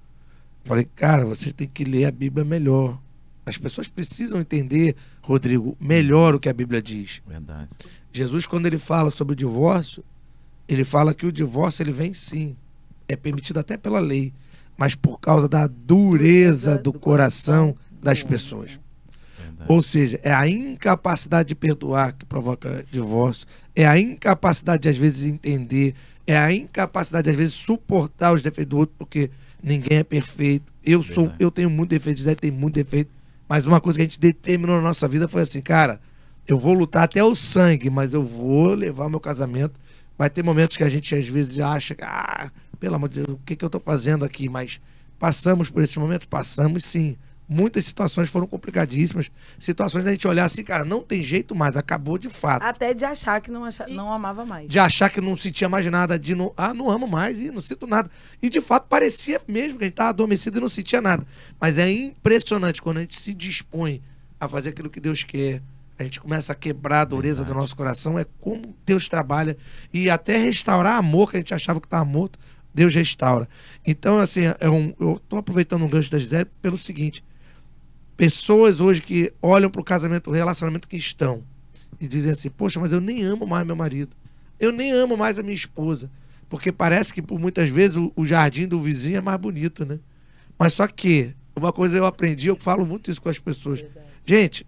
Falei, 0.64 0.90
cara, 0.96 1.24
você 1.24 1.54
tem 1.54 1.68
que 1.68 1.84
ler 1.84 2.06
a 2.06 2.12
Bíblia 2.12 2.44
melhor. 2.44 3.00
As 3.46 3.60
pessoas 3.60 3.88
precisam 3.88 4.42
entender, 4.42 4.96
Rodrigo, 5.22 5.78
melhor 5.80 6.34
o 6.34 6.40
que 6.40 6.50
a 6.50 6.54
Bíblia 6.54 6.82
diz. 6.82 7.22
Verdade. 7.28 7.70
Jesus, 8.12 8.48
quando 8.48 8.66
ele 8.66 8.80
fala 8.80 9.12
sobre 9.12 9.34
o 9.34 9.36
divórcio, 9.36 10.04
ele 10.68 10.84
fala 10.84 11.14
que 11.14 11.28
o 11.28 11.32
divórcio 11.32 11.84
ele 11.84 11.92
vem 11.92 12.12
sim. 12.12 12.56
É 13.08 13.16
permitido 13.16 13.60
até 13.60 13.78
pela 13.78 14.00
lei, 14.00 14.34
mas 14.76 14.96
por 14.96 15.20
causa 15.20 15.48
da 15.48 15.68
dureza 15.68 16.76
do 16.76 16.92
coração 16.92 17.76
das 18.02 18.24
pessoas. 18.24 18.80
Verdade. 19.38 19.72
Ou 19.72 19.80
seja, 19.80 20.20
é 20.24 20.34
a 20.34 20.48
incapacidade 20.50 21.50
de 21.50 21.56
perdoar 21.56 22.14
que 22.14 22.26
provoca 22.26 22.84
divórcio, 22.92 23.46
é 23.76 23.86
a 23.86 24.00
incapacidade 24.00 24.82
de, 24.82 24.90
às 24.90 24.98
vezes, 24.98 25.24
entender, 25.24 25.94
é 26.28 26.38
a 26.38 26.52
incapacidade 26.54 27.26
de, 27.26 27.32
às 27.32 27.36
vezes, 27.36 27.54
suportar 27.54 28.34
os 28.34 28.42
defeitos 28.42 28.70
do 28.70 28.78
outro, 28.78 28.96
porque 28.98 29.30
ninguém 29.62 30.00
é 30.00 30.04
perfeito. 30.04 30.72
Eu 30.84 31.04
sou, 31.04 31.24
Verdade. 31.24 31.44
eu 31.44 31.52
tenho 31.52 31.70
muito 31.70 31.90
defeito, 31.90 32.22
Zé 32.22 32.36
tem 32.36 32.52
muito 32.52 32.76
defeito, 32.76 33.12
mas 33.48 33.66
uma 33.66 33.80
coisa 33.80 33.98
que 33.98 34.02
a 34.02 34.06
gente 34.06 34.20
determinou 34.20 34.78
na 34.78 34.82
nossa 34.82 35.08
vida 35.08 35.28
foi 35.28 35.42
assim, 35.42 35.62
cara, 35.62 36.00
eu 36.48 36.60
vou 36.60 36.74
lutar 36.74 37.04
até 37.04 37.24
o 37.24 37.36
sangue, 37.36 37.90
mas 37.90 38.14
eu 38.14 38.24
vou 38.24 38.74
levar 38.74 39.10
meu 39.10 39.20
casamento. 39.20 39.80
Vai 40.18 40.30
ter 40.30 40.44
momentos 40.44 40.78
que 40.78 40.84
a 40.84 40.90
gente 40.90 41.14
às 41.14 41.28
vezes 41.28 41.60
acha, 41.60 41.96
que, 41.96 42.04
ah, 42.04 42.52
pelo 42.80 42.96
amor 42.96 43.10
de 43.10 43.16
Deus, 43.16 43.30
o 43.30 43.40
que, 43.46 43.56
que 43.56 43.66
eu 43.66 43.70
tô 43.70 43.80
fazendo 43.80 44.24
aqui? 44.24 44.48
Mas 44.48 44.80
passamos 45.20 45.70
por 45.70 45.84
esses 45.84 45.98
momentos? 45.98 46.28
Passamos 46.28 46.86
sim. 46.86 47.18
Muitas 47.48 47.86
situações 47.86 48.30
foram 48.30 48.48
complicadíssimas. 48.48 49.30
Situações 49.60 50.04
da 50.04 50.12
gente 50.12 50.28
olhar 50.28 50.46
assim, 50.46 50.64
cara, 50.64 50.84
não 50.84 51.02
tem 51.02 51.24
jeito 51.24 51.54
mais, 51.54 51.78
acabou 51.78 52.18
de 52.18 52.30
fato. 52.30 52.64
Até 52.64 52.94
de 52.94 53.06
achar 53.06 53.40
que 53.40 53.52
não, 53.52 53.64
acha, 53.64 53.86
não 53.88 54.12
amava 54.12 54.44
mais. 54.46 54.68
De 54.68 54.80
achar 54.80 55.10
que 55.10 55.22
não 55.22 55.38
sentia 55.38 55.70
mais 55.70 55.86
nada, 55.86 56.18
de 56.18 56.34
não, 56.34 56.52
ah, 56.58 56.74
não 56.74 56.90
amo 56.90 57.08
mais 57.08 57.40
e 57.40 57.52
não 57.52 57.62
sinto 57.62 57.86
nada. 57.86 58.10
E 58.42 58.50
de 58.50 58.60
fato 58.62 58.88
parecia 58.88 59.40
mesmo 59.48 59.78
que 59.78 59.84
a 59.84 59.88
gente 59.88 59.94
estava 59.94 60.10
adormecido 60.10 60.58
e 60.58 60.62
não 60.62 60.70
sentia 60.70 61.02
nada. 61.02 61.26
Mas 61.60 61.78
é 61.78 61.90
impressionante 61.90 62.82
quando 62.82 62.98
a 62.98 63.02
gente 63.02 63.20
se 63.20 63.34
dispõe 63.34 64.02
a 64.40 64.48
fazer 64.48 64.70
aquilo 64.70 64.90
que 64.90 65.00
Deus 65.00 65.24
quer. 65.24 65.62
A 65.98 66.04
gente 66.04 66.20
começa 66.20 66.52
a 66.52 66.56
quebrar 66.56 67.02
a 67.02 67.06
dureza 67.06 67.38
Verdade. 67.38 67.54
do 67.54 67.62
nosso 67.62 67.76
coração. 67.76 68.18
É 68.18 68.26
como 68.42 68.76
Deus 68.86 69.08
trabalha. 69.08 69.56
E 69.94 70.10
até 70.10 70.38
restaurar 70.38 70.98
amor 70.98 71.30
que 71.30 71.38
a 71.38 71.40
gente 71.40 71.54
achava 71.54 71.80
que 71.80 71.88
estava 71.88 72.04
morto, 72.04 72.38
Deus 72.74 72.94
restaura. 72.94 73.48
Então, 73.86 74.20
assim, 74.20 74.42
é 74.60 74.70
um, 74.70 74.94
eu 75.00 75.16
estou 75.16 75.40
aproveitando 75.40 75.86
um 75.86 75.88
gancho 75.88 76.12
da 76.12 76.20
Gisele 76.20 76.46
pelo 76.62 76.78
seguinte: 76.78 77.24
pessoas 78.18 78.80
hoje 78.80 79.02
que 79.02 79.32
olham 79.42 79.70
para 79.70 79.82
o 79.82 79.84
casamento, 79.84 80.30
o 80.30 80.34
relacionamento 80.34 80.88
cristão 80.88 81.44
e 82.00 82.08
dizem 82.08 82.32
assim: 82.32 82.50
Poxa, 82.50 82.80
mas 82.80 82.92
eu 82.92 83.02
nem 83.02 83.24
amo 83.24 83.46
mais 83.46 83.66
meu 83.66 83.76
marido. 83.76 84.16
Eu 84.60 84.72
nem 84.72 84.92
amo 84.92 85.18
mais 85.18 85.38
a 85.40 85.44
minha 85.44 85.56
esposa. 85.56 86.10
Porque 86.48 86.72
parece 86.72 87.14
que, 87.14 87.22
por 87.22 87.40
muitas 87.40 87.70
vezes, 87.70 87.98
o, 87.98 88.12
o 88.16 88.24
jardim 88.26 88.68
do 88.68 88.80
vizinho 88.80 89.18
é 89.18 89.22
mais 89.22 89.38
bonito, 89.40 89.86
né? 89.86 90.00
Mas 90.58 90.74
só 90.74 90.88
que, 90.88 91.34
uma 91.56 91.74
coisa 91.74 91.98
eu 91.98 92.06
aprendi, 92.06 92.48
eu 92.48 92.56
falo 92.60 92.86
muito 92.86 93.10
isso 93.12 93.22
com 93.22 93.28
as 93.30 93.40
pessoas. 93.40 93.84
Gente, 94.26 94.66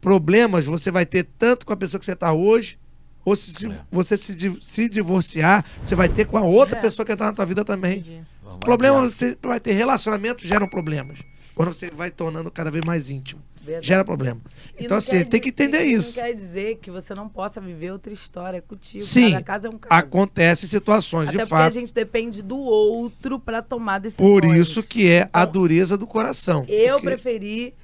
problemas 0.00 0.64
você 0.64 0.90
vai 0.90 1.06
ter 1.06 1.24
tanto 1.38 1.64
com 1.66 1.72
a 1.72 1.76
pessoa 1.76 1.98
que 2.00 2.04
você 2.06 2.12
está 2.12 2.32
hoje, 2.32 2.78
ou 3.24 3.36
se, 3.36 3.52
se 3.52 3.66
É. 3.68 3.80
você 3.90 4.16
se, 4.16 4.34
se 4.60 4.88
divorciar, 4.88 5.64
você 5.82 5.94
vai 5.94 6.08
ter 6.08 6.24
com 6.26 6.36
a 6.36 6.42
outra 6.42 6.78
É. 6.78 6.80
pessoa 6.82 7.06
que 7.06 7.12
entrar 7.12 7.26
na 7.26 7.32
tua 7.32 7.46
vida 7.46 7.64
também. 7.64 8.24
Problema 8.60 9.00
você 9.02 9.36
vai 9.42 9.60
ter 9.60 9.72
relacionamento 9.72 10.46
geram 10.46 10.68
problemas. 10.68 11.18
Quando 11.54 11.74
você 11.74 11.90
vai 11.90 12.10
tornando 12.10 12.50
cada 12.50 12.70
vez 12.70 12.84
mais 12.84 13.10
íntimo, 13.10 13.40
Verdade. 13.62 13.86
gera 13.86 14.04
problema. 14.04 14.40
E 14.78 14.84
Então 14.84 14.96
assim, 14.96 15.22
tem 15.24 15.40
que 15.40 15.50
entender 15.50 15.82
isso. 15.84 16.16
Não 16.18 16.24
quer 16.24 16.32
dizer 16.34 16.78
que 16.80 16.90
você 16.90 17.14
não 17.14 17.28
possa 17.28 17.60
viver 17.60 17.92
outra 17.92 18.12
história 18.12 18.60
contigo. 18.62 19.04
Sim, 19.04 19.32
Cada 19.32 19.42
caso 19.44 19.66
é 19.66 19.70
um 19.70 19.78
caso. 19.78 19.94
Acontece 20.06 20.66
situações, 20.66 21.28
Até 21.28 21.38
de 21.38 21.44
porque 21.44 21.54
a 21.54 21.58
fato. 21.58 21.72
gente 21.74 21.92
depende 21.94 22.42
do 22.42 22.56
outro 22.58 23.38
pra 23.38 23.60
tomar 23.62 23.98
decisões. 23.98 24.26
Por 24.28 24.44
isso 24.44 24.82
que 24.82 25.08
é 25.10 25.28
a 25.32 25.42
Então, 25.42 25.52
dureza 25.52 25.96
do 25.98 26.06
coração. 26.06 26.64
Eu 26.68 26.94
Porque 26.94 27.06
preferi. 27.10 27.74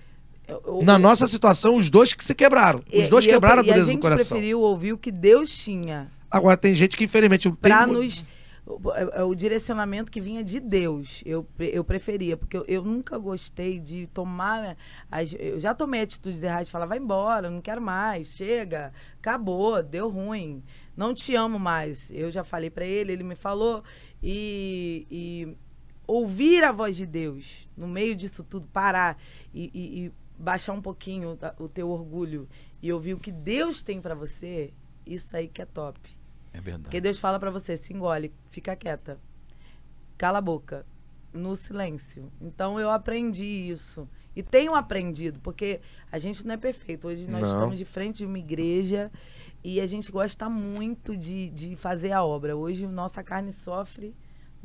eu- 0.48 0.62
eu- 0.66 0.82
Na 0.82 0.98
nossa 0.98 1.26
situação, 1.26 1.76
os 1.76 1.90
dois 1.90 2.12
que 2.14 2.24
se 2.24 2.34
quebraram. 2.34 2.80
Os 2.92 3.04
e- 3.06 3.08
dois 3.08 3.24
e 3.24 3.28
eu- 3.28 3.34
quebraram 3.34 3.60
a 3.60 3.62
E 3.62 3.66
dureza 3.66 3.82
a 3.82 3.86
do 3.86 3.92
gente 3.92 4.00
coração. 4.02 4.26
preferiu 4.28 4.60
ouvir 4.62 4.92
o 4.94 4.98
que 4.98 5.12
Deus 5.12 5.50
tinha 5.56 6.10
Agora 6.30 6.56
tem 6.58 6.74
gente 6.74 6.94
que, 6.96 7.04
infelizmente, 7.04 7.50
tem 7.50 7.86
nos. 7.86 8.22
O, 8.70 8.92
é- 8.92 9.20
é 9.20 9.22
o 9.24 9.34
direcionamento 9.34 10.12
que 10.12 10.20
vinha 10.20 10.44
de 10.44 10.60
Deus, 10.60 11.22
eu, 11.24 11.46
eu 11.58 11.82
preferia, 11.82 12.36
porque 12.36 12.54
eu, 12.56 12.64
eu 12.68 12.84
nunca 12.84 13.16
gostei 13.18 13.78
de 13.78 14.06
tomar. 14.08 14.76
As, 15.10 15.34
eu 15.38 15.58
já 15.58 15.74
tomei 15.74 16.02
atitudes 16.02 16.42
erradas 16.42 16.68
falar, 16.68 16.84
vai 16.86 16.98
embora, 16.98 17.48
não 17.48 17.62
quero 17.62 17.80
mais, 17.80 18.34
chega, 18.36 18.92
acabou, 19.18 19.82
deu 19.82 20.10
ruim, 20.10 20.62
não 20.96 21.14
te 21.14 21.34
amo 21.34 21.58
mais. 21.58 22.10
Eu 22.10 22.30
já 22.30 22.44
falei 22.44 22.68
pra 22.68 22.84
ele, 22.84 23.12
ele 23.12 23.24
me 23.24 23.34
falou, 23.34 23.82
e, 24.22 25.06
e 25.10 25.56
ouvir 26.06 26.62
a 26.64 26.72
voz 26.72 26.96
de 26.96 27.06
Deus 27.06 27.68
no 27.76 27.88
meio 27.88 28.14
disso 28.14 28.44
tudo, 28.44 28.66
parar 28.68 29.16
e, 29.54 29.70
e- 29.72 30.04
e 30.06 30.12
baixar 30.38 30.72
um 30.74 30.82
pouquinho 30.82 31.38
o 31.58 31.68
teu 31.68 31.88
orgulho 31.90 32.48
e 32.82 32.92
ouvir 32.92 33.14
o 33.14 33.18
que 33.18 33.32
Deus 33.32 33.82
tem 33.82 34.00
pra 34.00 34.14
você, 34.14 34.72
isso 35.06 35.34
aí 35.36 35.48
que 35.48 35.62
é 35.62 35.66
top. 35.66 35.98
É 36.52 36.60
verdade. 36.60 36.84
Porque 36.84 37.00
Deus 37.00 37.18
fala 37.18 37.38
pra 37.38 37.50
você, 37.50 37.76
se 37.76 37.92
engole, 37.92 38.32
fica 38.50 38.74
quieta. 38.76 39.18
Cala 40.16 40.38
a 40.38 40.42
boca. 40.42 40.84
No 41.32 41.54
silêncio. 41.54 42.32
Então 42.40 42.80
eu 42.80 42.90
aprendi 42.90 43.44
isso. 43.44 44.08
E 44.34 44.42
tenho 44.42 44.74
aprendido, 44.74 45.40
porque 45.40 45.80
a 46.10 46.18
gente 46.18 46.46
não 46.46 46.54
é 46.54 46.56
perfeito. 46.56 47.08
Hoje 47.08 47.28
nós 47.30 47.42
Não. 47.42 47.48
estamos 47.48 47.78
de 47.78 47.84
frente 47.84 48.18
de 48.18 48.26
uma 48.26 48.38
igreja 48.38 49.10
e 49.62 49.80
a 49.80 49.86
gente 49.86 50.10
gosta 50.12 50.48
muito 50.48 51.16
de, 51.16 51.50
de 51.50 51.76
fazer 51.76 52.12
a 52.12 52.24
obra. 52.24 52.56
Hoje 52.56 52.86
nossa 52.86 53.22
carne 53.22 53.52
sofre, 53.52 54.14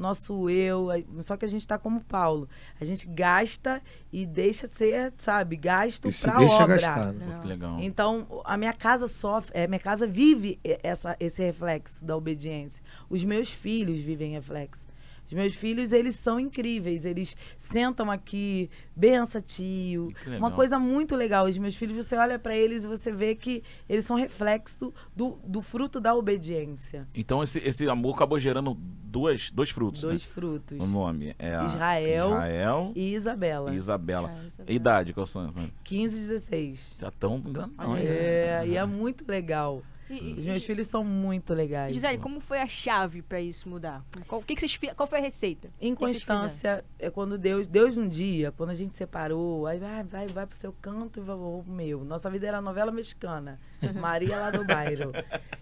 nosso 0.04 0.50
eu. 0.50 0.92
a- 0.92 1.22
Só 1.24 1.36
que 1.38 1.46
a 1.46 1.48
gente 1.48 1.62
está 1.62 1.78
como 1.80 2.02
Paulo. 2.02 2.48
A 2.80 2.86
gente 2.86 3.08
gasta 3.08 3.82
e 4.12 4.26
deixa 4.26 4.68
ser, 4.68 5.14
sabe, 5.18 5.56
gasto 5.56 6.08
E 6.08 6.12
se 6.12 6.28
pra 6.30 6.38
deixa 6.38 6.64
obra. 6.64 6.76
gastar. 6.78 7.14
né? 7.14 7.42
Legal. 7.46 7.78
Então, 7.82 8.28
a 8.46 8.56
minha 8.58 8.74
casa 8.74 9.08
sofre, 9.08 9.52
é, 9.56 9.66
minha 9.68 9.80
casa 9.80 10.06
vive 10.06 10.60
essa, 10.84 11.16
esse 11.20 11.42
reflexo 11.44 12.04
da 12.06 12.16
obediência. 12.16 12.84
Os 13.10 13.24
meus 13.24 13.50
filhos 13.52 14.00
vivem 14.00 14.32
reflexo. 14.34 14.86
Os 15.26 15.34
meus 15.34 15.56
filhos, 15.56 15.92
eles 15.92 16.16
são 16.16 16.40
incríveis. 16.40 17.06
Eles 17.06 17.36
sentam 17.58 18.12
aqui, 18.12 18.70
bença 18.96 19.42
tio. 19.42 20.10
Uma 20.38 20.52
coisa 20.52 20.78
muito 20.78 21.16
legal. 21.16 21.46
Os 21.46 21.58
meus 21.58 21.76
filhos, 21.76 21.96
você 21.96 22.16
olha 22.16 22.38
pra 22.38 22.56
eles 22.56 22.84
e 22.84 22.88
você 22.88 23.12
vê 23.12 23.34
que 23.36 23.64
eles 23.90 24.06
são 24.06 24.16
reflexo 24.16 24.94
do, 25.16 25.38
do 25.46 25.62
fruto 25.62 26.00
da 26.00 26.14
obediência. 26.14 27.08
Então 27.16 27.42
esse, 27.42 27.60
esse 27.60 27.88
amor 27.90 28.16
acabou 28.16 28.40
gerando 28.40 28.74
duas, 28.76 29.50
dois 29.52 29.70
frutos, 29.70 30.02
Dois 30.02 30.22
né? 30.22 30.28
frutos. 30.34 30.80
O 30.80 30.86
nome 30.86 31.36
é 31.40 31.64
Israel 31.66 32.30
Israel 32.30 32.92
E 32.96 33.14
Isabela. 33.14 33.74
e 33.74 33.78
Isabela. 33.78 34.30
Ah, 34.30 34.46
Isabela. 34.48 34.72
Idade, 34.76 35.14
qual 35.14 35.26
são? 35.26 35.54
15 35.84 36.16
e 36.16 36.20
16. 36.20 36.98
Já 37.00 37.08
estão 37.10 37.40
grandão. 37.40 37.96
É, 37.98 38.64
e 38.68 38.76
é 38.76 38.86
muito 38.86 39.24
legal. 39.28 39.82
E- 40.10 40.34
Os 40.38 40.44
e- 40.46 40.48
meus 40.50 40.64
filhos 40.66 40.88
são 40.88 41.04
muito 41.04 41.54
legais. 41.54 41.94
Gisele, 41.96 42.18
como 42.18 42.40
foi 42.40 42.60
a 42.60 42.68
chave 42.68 43.22
pra 43.22 43.40
isso 43.42 43.68
mudar? 43.70 44.04
Qual, 44.28 44.42
que 44.42 44.56
que 44.56 44.68
vocês, 44.68 44.94
qual 44.96 45.08
foi 45.08 45.20
a 45.20 45.22
receita? 45.22 45.70
Inconstância 45.82 46.84
é 47.00 47.10
quando 47.10 47.38
Deus, 47.38 47.68
Deus 47.68 47.98
um 47.98 48.08
dia, 48.08 48.52
quando 48.52 48.72
a 48.72 48.76
gente 48.76 48.94
separou, 48.94 49.66
aí 49.66 49.80
vai, 49.80 50.04
vai, 50.04 50.28
vai 50.28 50.46
pro 50.46 50.58
seu 50.58 50.74
canto 50.74 51.20
e 51.20 51.24
vai 51.24 51.36
pro 51.36 51.64
meu. 51.68 52.04
Nossa 52.04 52.30
vida 52.30 52.48
era 52.48 52.62
novela 52.62 52.92
mexicana. 52.92 53.60
Maria 53.96 54.38
lá 54.40 54.52
do 54.52 54.66
bairro. 54.68 55.12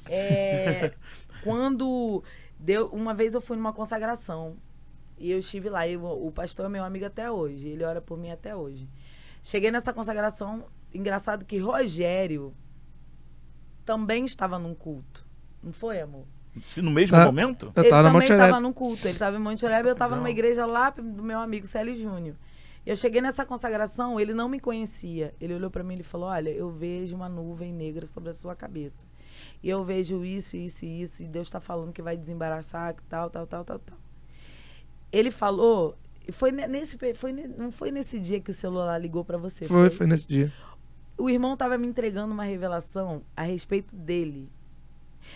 É, 0.07 0.93
quando 1.43 2.23
deu, 2.59 2.87
uma 2.87 3.13
vez 3.13 3.33
eu 3.33 3.41
fui 3.41 3.55
numa 3.57 3.73
consagração 3.73 4.57
e 5.17 5.31
eu 5.31 5.39
estive 5.39 5.69
lá. 5.69 5.87
E 5.87 5.95
o, 5.97 6.03
o 6.27 6.31
pastor 6.31 6.65
é 6.65 6.69
meu 6.69 6.83
amigo 6.83 7.05
até 7.05 7.29
hoje. 7.31 7.67
Ele 7.69 7.83
ora 7.83 8.01
por 8.01 8.17
mim 8.17 8.31
até 8.31 8.55
hoje. 8.55 8.89
Cheguei 9.43 9.71
nessa 9.71 9.91
consagração, 9.93 10.65
engraçado 10.93 11.45
que 11.45 11.57
Rogério 11.57 12.53
também 13.91 14.25
estava 14.25 14.57
num 14.57 14.73
culto. 14.73 15.25
Não 15.61 15.73
foi, 15.73 15.99
amor? 15.99 16.25
Se 16.63 16.81
no 16.81 16.91
mesmo 16.91 17.15
Tá. 17.15 17.25
momento? 17.25 17.71
Eu 17.75 17.81
ele 17.83 17.89
tava 17.89 18.07
também 18.07 18.21
Monte 18.21 18.31
estava 18.31 18.51
Oreb. 18.53 18.61
num 18.63 18.73
culto. 18.73 19.07
Ele 19.07 19.13
estava 19.15 19.35
em 19.37 19.39
Monte 19.39 19.65
Oreb, 19.65 19.85
eu 19.87 19.93
estava 19.93 20.15
numa 20.15 20.29
igreja 20.29 20.65
lá 20.65 20.89
do 20.89 21.23
meu 21.23 21.39
amigo 21.39 21.65
Célio 21.67 21.95
Júnior. 21.95 22.35
Eu 22.85 22.95
cheguei 22.95 23.21
nessa 23.21 23.45
consagração, 23.45 24.19
ele 24.19 24.33
não 24.33 24.49
me 24.49 24.59
conhecia. 24.59 25.33
Ele 25.39 25.53
olhou 25.53 25.69
para 25.69 25.83
mim 25.83 25.95
e 25.99 26.03
falou: 26.03 26.27
Olha, 26.29 26.49
eu 26.49 26.69
vejo 26.71 27.15
uma 27.15 27.29
nuvem 27.29 27.71
negra 27.73 28.05
sobre 28.07 28.29
a 28.31 28.33
sua 28.33 28.55
cabeça. 28.55 28.97
E 29.63 29.69
eu 29.69 29.83
vejo 29.83 30.25
isso, 30.25 30.55
isso 30.57 30.83
e 30.85 31.01
isso. 31.03 31.23
E 31.23 31.27
Deus 31.27 31.47
está 31.47 31.59
falando 31.59 31.91
que 31.93 32.01
vai 32.01 32.17
desembaraçar, 32.17 32.95
que 32.95 33.03
tal, 33.03 33.29
tal, 33.29 33.45
tal, 33.45 33.63
tal, 33.63 33.79
tal. 33.79 33.97
Ele 35.11 35.29
falou. 35.31 35.95
e 36.27 36.31
Foi 36.31 36.51
ne- 36.51 36.67
nesse, 36.67 36.97
foi, 37.15 37.33
não 37.33 37.71
foi 37.71 37.91
nesse 37.91 38.19
dia 38.19 38.39
que 38.39 38.51
o 38.51 38.53
celular 38.53 38.97
ligou 38.99 39.23
para 39.23 39.37
você? 39.37 39.65
Foi, 39.67 39.89
foi 39.89 40.07
nesse 40.07 40.27
dia. 40.27 40.51
O 41.17 41.29
irmão 41.29 41.53
estava 41.53 41.77
me 41.77 41.87
entregando 41.87 42.33
uma 42.33 42.43
revelação 42.43 43.21
a 43.35 43.43
respeito 43.43 43.95
dele. 43.95 44.49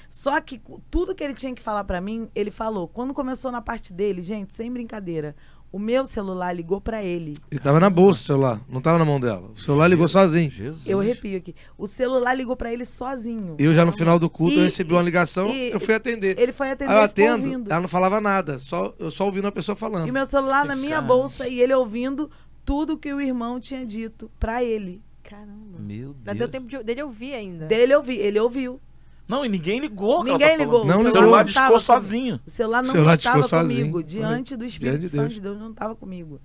Só 0.09 0.39
que 0.41 0.61
tudo 0.89 1.13
que 1.15 1.23
ele 1.23 1.33
tinha 1.35 1.53
que 1.53 1.61
falar 1.61 1.83
pra 1.83 2.01
mim, 2.01 2.27
ele 2.35 2.51
falou. 2.51 2.87
Quando 2.87 3.13
começou 3.13 3.51
na 3.51 3.61
parte 3.61 3.93
dele, 3.93 4.21
gente, 4.21 4.51
sem 4.53 4.71
brincadeira, 4.71 5.35
o 5.71 5.77
meu 5.79 6.05
celular 6.05 6.53
ligou 6.53 6.81
pra 6.81 7.03
ele. 7.03 7.33
Ele 7.51 7.59
tava 7.59 7.79
na 7.79 7.89
bolsa 7.89 8.21
o 8.21 8.25
celular, 8.25 8.61
não 8.67 8.81
tava 8.81 8.97
na 8.97 9.05
mão 9.05 9.19
dela. 9.19 9.51
O 9.55 9.59
celular 9.59 9.87
ligou 9.87 10.07
sozinho. 10.07 10.49
Jesus. 10.49 10.87
Eu 10.87 10.99
arrepio 10.99 11.37
aqui. 11.37 11.55
O 11.77 11.85
celular 11.85 12.33
ligou 12.33 12.55
pra 12.55 12.71
ele 12.73 12.83
sozinho. 12.83 13.55
Eu 13.59 13.73
já 13.75 13.85
no 13.85 13.91
final 13.91 14.17
do 14.17 14.29
culto 14.29 14.55
eu 14.55 14.61
E- 14.61 14.65
recebi 14.65 14.93
uma 14.93 15.01
ligação, 15.03 15.49
e- 15.53 15.71
eu 15.71 15.79
fui 15.79 15.93
atender. 15.93 16.37
Ele 16.39 16.51
foi 16.51 16.71
atender 16.71 16.91
Aí 16.91 16.97
eu 16.97 17.03
atendo, 17.03 17.45
ouvindo. 17.49 17.71
ela 17.71 17.81
não 17.81 17.87
falava 17.89 18.19
nada, 18.19 18.57
só, 18.57 18.93
eu 18.97 19.11
só 19.11 19.25
ouvindo 19.25 19.47
a 19.47 19.51
pessoa 19.51 19.75
falando. 19.75 20.07
E 20.07 20.11
meu 20.11 20.25
celular 20.25 20.65
na 20.65 20.75
minha 20.75 21.01
bolsa 21.01 21.47
e 21.47 21.59
ele 21.61 21.73
ouvindo 21.73 22.29
tudo 22.65 22.97
que 22.97 23.13
o 23.13 23.21
irmão 23.21 23.59
tinha 23.59 23.85
dito 23.85 24.31
pra 24.39 24.63
ele. 24.63 25.01
Caramba. 25.29 25.79
Meu 25.79 26.13
Deus. 26.13 26.15
Não 26.25 26.35
deu 26.35 26.47
tempo 26.47 26.67
de- 26.67 26.83
dele 26.83 27.03
ouvir 27.03 27.33
ainda. 27.33 27.65
Dele 27.65 27.95
ouvir, 27.95 28.17
ele 28.19 28.39
ouviu. 28.39 28.79
Não, 29.27 29.43
e 29.43 29.49
ninguém 29.49 29.79
ligou. 29.79 30.23
Ninguém 30.23 30.49
tá 30.49 30.55
ligou. 30.55 30.85
Não 30.85 31.01
o 31.01 31.09
celular 31.09 31.37
não 31.39 31.45
discou 31.45 31.79
sozinho. 31.79 32.39
O 32.45 32.49
celular 32.49 32.83
não 32.83 32.89
O 32.89 32.91
celular 32.93 33.15
estava 33.15 33.35
comigo. 33.47 33.49
sozinho. 33.49 34.03
Diante 34.03 34.55
do 34.55 34.63
Espírito 34.65 34.91
Diante 34.99 35.01
de 35.01 35.09
Santo 35.09 35.21
Deus. 35.21 35.33
de 35.33 35.41
Deus 35.41 35.57
não 35.59 35.71
estava 35.71 35.95
comigo. 35.95 36.39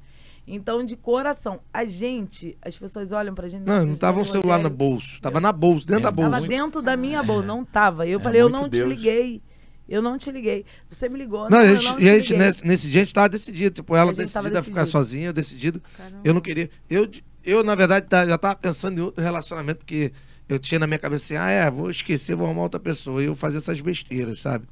Então, 0.47 0.83
de 0.85 0.97
coração, 0.97 1.61
a 1.72 1.85
gente, 1.85 2.57
as 2.62 2.76
pessoas 2.76 3.12
olham 3.12 3.35
pra 3.35 3.49
gente. 3.49 3.66
Não, 3.66 3.85
não 3.85 3.97
tava 3.97 4.20
um 4.20 4.24
celular 4.24 4.57
no 4.57 4.64
Rogério, 4.64 4.76
bolso, 4.76 5.20
tava 5.20 5.41
na 5.41 5.53
bolsa, 5.53 5.87
dentro 5.89 6.01
É, 6.01 6.05
da 6.05 6.11
bolsa. 6.11 6.31
Tava 6.31 6.49
dentro 6.49 6.83
da 6.83 6.97
minha 6.97 7.22
bolsa, 7.22 7.47
não 7.47 7.64
tava. 7.64 8.07
Eu 8.07 8.18
É 8.18 8.22
falei, 8.22 8.41
eu 8.41 8.49
não 8.49 8.68
Deus. 8.68 8.83
te 8.83 8.89
liguei. 8.97 9.43
Eu 9.87 10.01
não 10.01 10.16
te 10.16 10.31
liguei. 10.31 10.64
Você 10.89 11.09
me 11.09 11.18
ligou. 11.18 11.51
Não, 11.51 11.59
a 11.59 11.64
eu 11.66 11.74
gente, 11.76 11.93
não 11.93 12.01
e 12.01 12.09
a 12.09 12.12
te 12.14 12.18
gente 12.28 12.37
nesse, 12.37 12.66
nesse 12.66 12.89
dia 12.89 13.03
a 13.03 13.05
gente 13.05 13.14
tava 13.14 13.28
decidido. 13.28 13.74
Tipo, 13.74 13.95
ela 13.95 14.12
decidida 14.12 14.61
a 14.61 14.62
ficar 14.62 14.87
sozinha, 14.87 15.28
eu 15.28 15.33
decidido. 15.33 15.83
Caramba. 15.97 16.20
Eu 16.24 16.33
não 16.33 16.41
queria. 16.41 16.70
Eu, 16.89 17.09
eu 17.45 17.62
na 17.64 17.74
verdade, 17.74 18.07
tá- 18.07 18.24
já 18.26 18.36
tava 18.38 18.57
pensando 18.57 18.99
em 18.99 19.03
outro 19.03 19.22
relacionamento, 19.22 19.78
porque 19.80 20.12
eu 20.49 20.59
tinha 20.59 20.78
na 20.78 20.86
minha 20.86 20.99
cabeça 20.99 21.24
assim, 21.24 21.36
ah, 21.36 21.49
é, 21.51 21.70
vou 21.70 21.91
esquecer, 21.91 22.34
vou 22.34 22.47
arrumar 22.47 22.62
outra 22.62 22.80
pessoa. 22.80 23.22
E 23.22 23.26
eu 23.26 23.34
fazia 23.34 23.59
essas 23.59 23.80
besteiras, 23.80 24.41
sabe? 24.41 24.66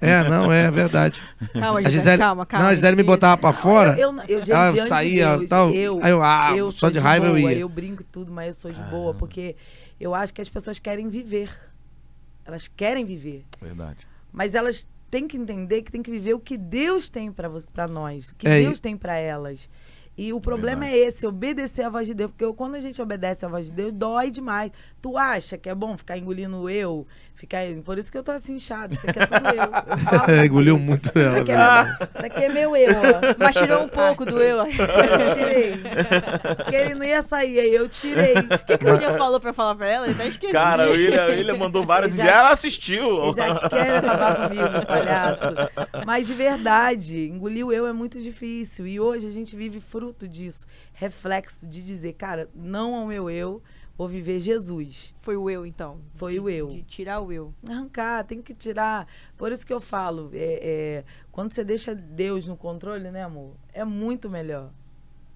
É, 0.00 0.22
não, 0.28 0.52
é 0.52 0.70
verdade. 0.70 1.20
Calma, 1.52 1.80
A 1.80 1.82
Gisele, 1.82 1.90
Gisele, 1.98 2.18
calma, 2.18 2.46
calma. 2.46 2.64
não, 2.64 2.70
a 2.70 2.74
Gisele 2.74 2.96
me 2.96 3.02
botava 3.02 3.36
pra 3.40 3.52
fora. 3.52 3.98
Eu, 3.98 4.14
eu, 4.28 4.38
eu, 4.46 4.54
ela 4.54 4.86
saía 4.86 5.36
Deus, 5.36 5.48
tal, 5.50 5.70
Eu, 5.74 5.98
aí 6.02 6.10
eu, 6.12 6.22
ah, 6.22 6.52
eu 6.56 6.70
só 6.70 6.88
de 6.90 6.98
raiva 7.00 7.26
eu 7.26 7.34
boa, 7.34 7.52
ia. 7.52 7.58
Eu 7.58 7.68
brinco 7.68 8.04
tudo, 8.04 8.32
mas 8.32 8.48
eu 8.48 8.54
sou 8.54 8.72
de 8.72 8.82
boa, 8.84 9.14
porque 9.14 9.56
eu 9.98 10.14
acho 10.14 10.32
que 10.32 10.40
as 10.40 10.48
pessoas 10.48 10.78
querem 10.78 11.08
viver. 11.08 11.50
Elas 12.44 12.68
querem 12.68 13.04
viver. 13.04 13.44
Verdade. 13.60 13.98
Mas 14.32 14.54
elas 14.54 14.86
têm 15.10 15.26
que 15.26 15.36
entender 15.36 15.82
que 15.82 15.90
tem 15.90 16.02
que 16.02 16.10
viver 16.10 16.34
o 16.34 16.38
que 16.40 16.56
Deus 16.56 17.08
tem 17.08 17.32
pra 17.32 17.88
nós, 17.88 18.28
o 18.30 18.34
que 18.36 18.48
É, 18.48 18.60
e- 18.60 18.64
Deus 18.64 18.78
tem 18.80 18.96
pra 18.96 19.16
elas. 19.16 19.68
E 20.22 20.34
o 20.34 20.40
problema 20.40 20.82
Verdade. 20.82 21.02
é 21.02 21.06
esse, 21.06 21.26
obedecer 21.26 21.82
a 21.82 21.88
voz 21.88 22.06
de 22.06 22.12
Deus. 22.12 22.30
Porque 22.30 22.44
eu- 22.44 22.52
quando 22.52 22.74
a 22.74 22.80
gente 22.80 23.00
obedece 23.00 23.46
a 23.46 23.48
voz 23.48 23.68
de 23.68 23.72
Deus, 23.72 23.90
dói 23.90 24.30
demais. 24.30 24.70
Tu 25.00 25.16
acha 25.16 25.56
que 25.56 25.66
é 25.66 25.74
bom 25.74 25.96
ficar 25.96 26.18
engolindo 26.18 26.68
eu? 26.68 27.06
Ficar... 27.40 27.60
Por 27.82 27.98
isso 27.98 28.12
que 28.12 28.18
eu 28.18 28.22
tô 28.22 28.32
assim 28.32 28.56
inchado. 28.56 28.92
Isso 28.92 29.08
aqui 29.08 29.18
é 29.18 29.24
tudo 29.26 29.46
eu. 29.48 29.68
pra 30.26 30.44
Engoliu 30.44 30.76
você. 30.76 30.84
muito 30.84 31.08
Isso 31.08 31.18
ela. 31.18 31.38
aqui, 31.38 31.52
né? 31.52 31.96
é, 31.98 32.04
isso 32.04 32.26
aqui 32.26 32.44
é 32.44 32.48
meu 32.50 32.76
eu, 32.76 32.90
ó. 33.00 33.34
Mas 33.38 33.56
tirou 33.56 33.82
um 33.82 33.88
pouco 33.88 34.26
do 34.26 34.42
eu. 34.42 34.62
O 34.62 34.66
Eu 34.66 35.34
tirei. 35.34 35.80
Porque 36.56 36.76
ele 36.76 36.94
não 36.94 37.04
ia 37.06 37.22
sair, 37.22 37.58
aí 37.60 37.74
eu 37.74 37.88
tirei. 37.88 38.34
que, 38.66 38.76
que 38.76 38.84
o 38.84 38.92
William 38.92 39.16
falou 39.16 39.40
pra 39.40 39.54
falar 39.54 39.74
pra 39.74 39.88
ela? 39.88 40.06
Ele 40.06 40.14
tá 40.16 40.26
esquecendo. 40.26 40.52
Cara, 40.52 40.88
o 40.90 40.92
William, 40.92 41.26
o 41.26 41.30
William 41.30 41.56
mandou 41.56 41.82
várias 41.82 42.12
ideias. 42.12 42.30
Ela 42.30 42.50
assistiu. 42.50 43.22
Ele 43.22 43.32
já 43.32 43.68
quer 43.70 43.96
acabar 43.96 44.48
comigo, 44.48 44.86
palhaço. 44.86 45.40
Mas 46.04 46.26
de 46.26 46.34
verdade, 46.34 47.26
engolir 47.26 47.66
o 47.66 47.72
eu 47.72 47.86
é 47.86 47.92
muito 47.94 48.20
difícil. 48.20 48.86
E 48.86 49.00
hoje 49.00 49.26
a 49.26 49.30
gente 49.30 49.56
vive 49.56 49.80
fruto 49.80 50.28
disso. 50.28 50.66
Reflexo 50.92 51.66
de 51.66 51.82
dizer, 51.82 52.12
cara, 52.12 52.50
não 52.54 52.94
ao 52.94 53.06
meu 53.06 53.30
eu, 53.30 53.62
vou 54.00 54.08
viver 54.08 54.40
Jesus. 54.40 55.14
Foi 55.18 55.36
o 55.36 55.50
eu, 55.50 55.66
então. 55.66 55.98
Foi 56.14 56.32
De- 56.32 56.40
o 56.40 56.48
eu. 56.48 56.68
De 56.68 56.82
tirar 56.84 57.20
o 57.20 57.30
eu. 57.30 57.52
Arrancar, 57.68 58.24
tem 58.24 58.40
que 58.40 58.54
tirar. 58.54 59.06
Por 59.36 59.52
isso 59.52 59.66
que 59.66 59.72
eu 59.74 59.78
falo, 59.80 60.30
é, 60.32 60.58
é, 60.62 61.04
quando 61.30 61.52
você 61.52 61.62
deixa 61.62 61.94
Deus 61.94 62.46
no 62.46 62.56
controle, 62.56 63.10
né, 63.10 63.22
amor? 63.24 63.52
É 63.74 63.84
muito 63.84 64.30
melhor. 64.30 64.70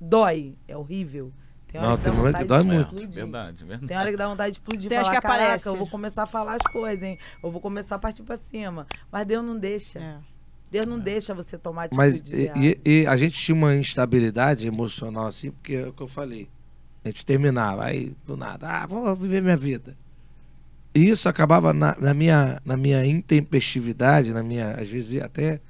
Dói, 0.00 0.54
é 0.66 0.74
horrível. 0.74 1.30
Tem 1.68 1.78
hora 1.78 1.90
Não, 1.90 1.96
que 1.98 2.04
tem 2.04 2.12
momento 2.14 2.38
que 2.38 2.44
dói 2.44 2.64
muito. 2.64 3.08
Verdade, 3.10 3.64
verdade. 3.64 3.86
Tem 3.86 3.96
hora 3.98 4.10
que 4.10 4.16
dá 4.16 4.28
vontade 4.28 4.52
de 4.52 4.58
explodir 4.60 4.88
Tem 4.88 4.96
e 4.96 4.98
hora 5.00 5.06
falar, 5.08 5.20
que 5.20 5.26
aparece. 5.26 5.68
eu 5.68 5.76
vou 5.76 5.86
começar 5.90 6.22
a 6.22 6.26
falar 6.26 6.54
as 6.54 6.72
coisas, 6.72 7.02
hein? 7.02 7.18
Eu 7.42 7.50
vou 7.50 7.60
começar 7.60 7.96
a 7.96 7.98
partir 7.98 8.22
pra 8.22 8.36
cima. 8.36 8.86
Mas 9.12 9.26
Deus 9.26 9.44
não 9.44 9.58
deixa. 9.58 9.98
É. 9.98 10.16
Deus 10.70 10.86
não 10.86 10.98
deixa 10.98 11.34
você 11.34 11.58
tomar 11.58 11.88
Mas 11.94 12.14
atitude. 12.14 12.34
e, 12.36 12.44
errada. 12.44 12.60
e- 12.64 12.80
e 13.02 13.06
a 13.06 13.16
gente 13.18 13.36
tinha 13.36 13.54
uma 13.54 13.74
instabilidade 13.76 14.66
emocional 14.66 15.26
assim, 15.26 15.50
porque 15.50 15.74
é 15.74 15.86
o 15.86 15.92
que 15.92 16.02
eu 16.02 16.08
falei. 16.08 16.48
A 17.04 17.08
gente 17.08 17.26
terminava, 17.26 17.84
aí 17.84 18.14
do 18.26 18.36
nada, 18.36 18.66
ah, 18.68 18.86
vou 18.86 19.14
viver 19.14 19.42
minha 19.42 19.56
vida. 19.56 19.94
E 20.94 21.08
isso 21.08 21.28
acabava 21.28 21.72
na, 21.72 21.96
na 22.00 22.14
minha, 22.14 22.60
na 22.64 22.76
minha 22.76 23.04
intempestividade, 23.04 24.32
na 24.32 24.42
minha, 24.42 24.70
às 24.72 24.88
vezes 24.88 25.20
até 25.20 25.60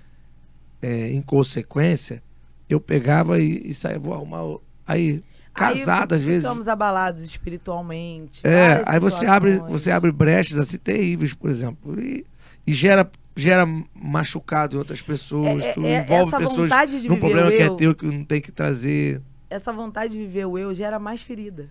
é, 0.82 1.10
inconsequência, 1.12 2.22
eu 2.68 2.78
pegava 2.80 3.40
e, 3.40 3.70
e 3.70 3.74
saía, 3.74 3.98
vou 3.98 4.14
arrumar. 4.14 4.44
o- 4.44 4.62
Aí, 4.86 5.22
casado 5.54 6.12
Aí 6.14 6.18
às 6.20 6.24
vezes. 6.24 6.42
Ficamos 6.42 6.68
abalados 6.68 7.22
espiritualmente. 7.22 8.46
É, 8.46 8.82
aí 8.86 9.00
você 9.00 9.26
abre, 9.26 9.56
você 9.68 9.90
abre 9.90 10.12
brechas 10.12 10.58
assim 10.58 10.76
terríveis, 10.76 11.32
por 11.32 11.50
exemplo, 11.50 11.98
e, 12.00 12.24
e 12.66 12.72
gera, 12.74 13.10
gera 13.34 13.66
machucado 13.94 14.76
em 14.76 14.78
outras 14.78 15.00
pessoas, 15.00 15.64
É, 15.64 15.70
é, 15.70 15.72
tu 15.72 15.84
é, 15.86 16.02
envolve 16.02 16.36
pessoas 16.36 16.70
num 17.08 17.18
problema 17.18 17.48
o 17.48 17.50
que 17.56 17.62
é 17.62 17.66
eu, 17.66 17.76
teu 17.76 17.94
que 17.94 18.04
não 18.06 18.24
tem 18.24 18.40
que 18.42 18.52
trazer. 18.52 19.20
Essa 19.54 19.72
vontade 19.72 20.12
de 20.14 20.18
viver 20.18 20.46
o 20.46 20.58
eu 20.58 20.74
gera 20.74 20.98
mais 20.98 21.22
ferida. 21.22 21.70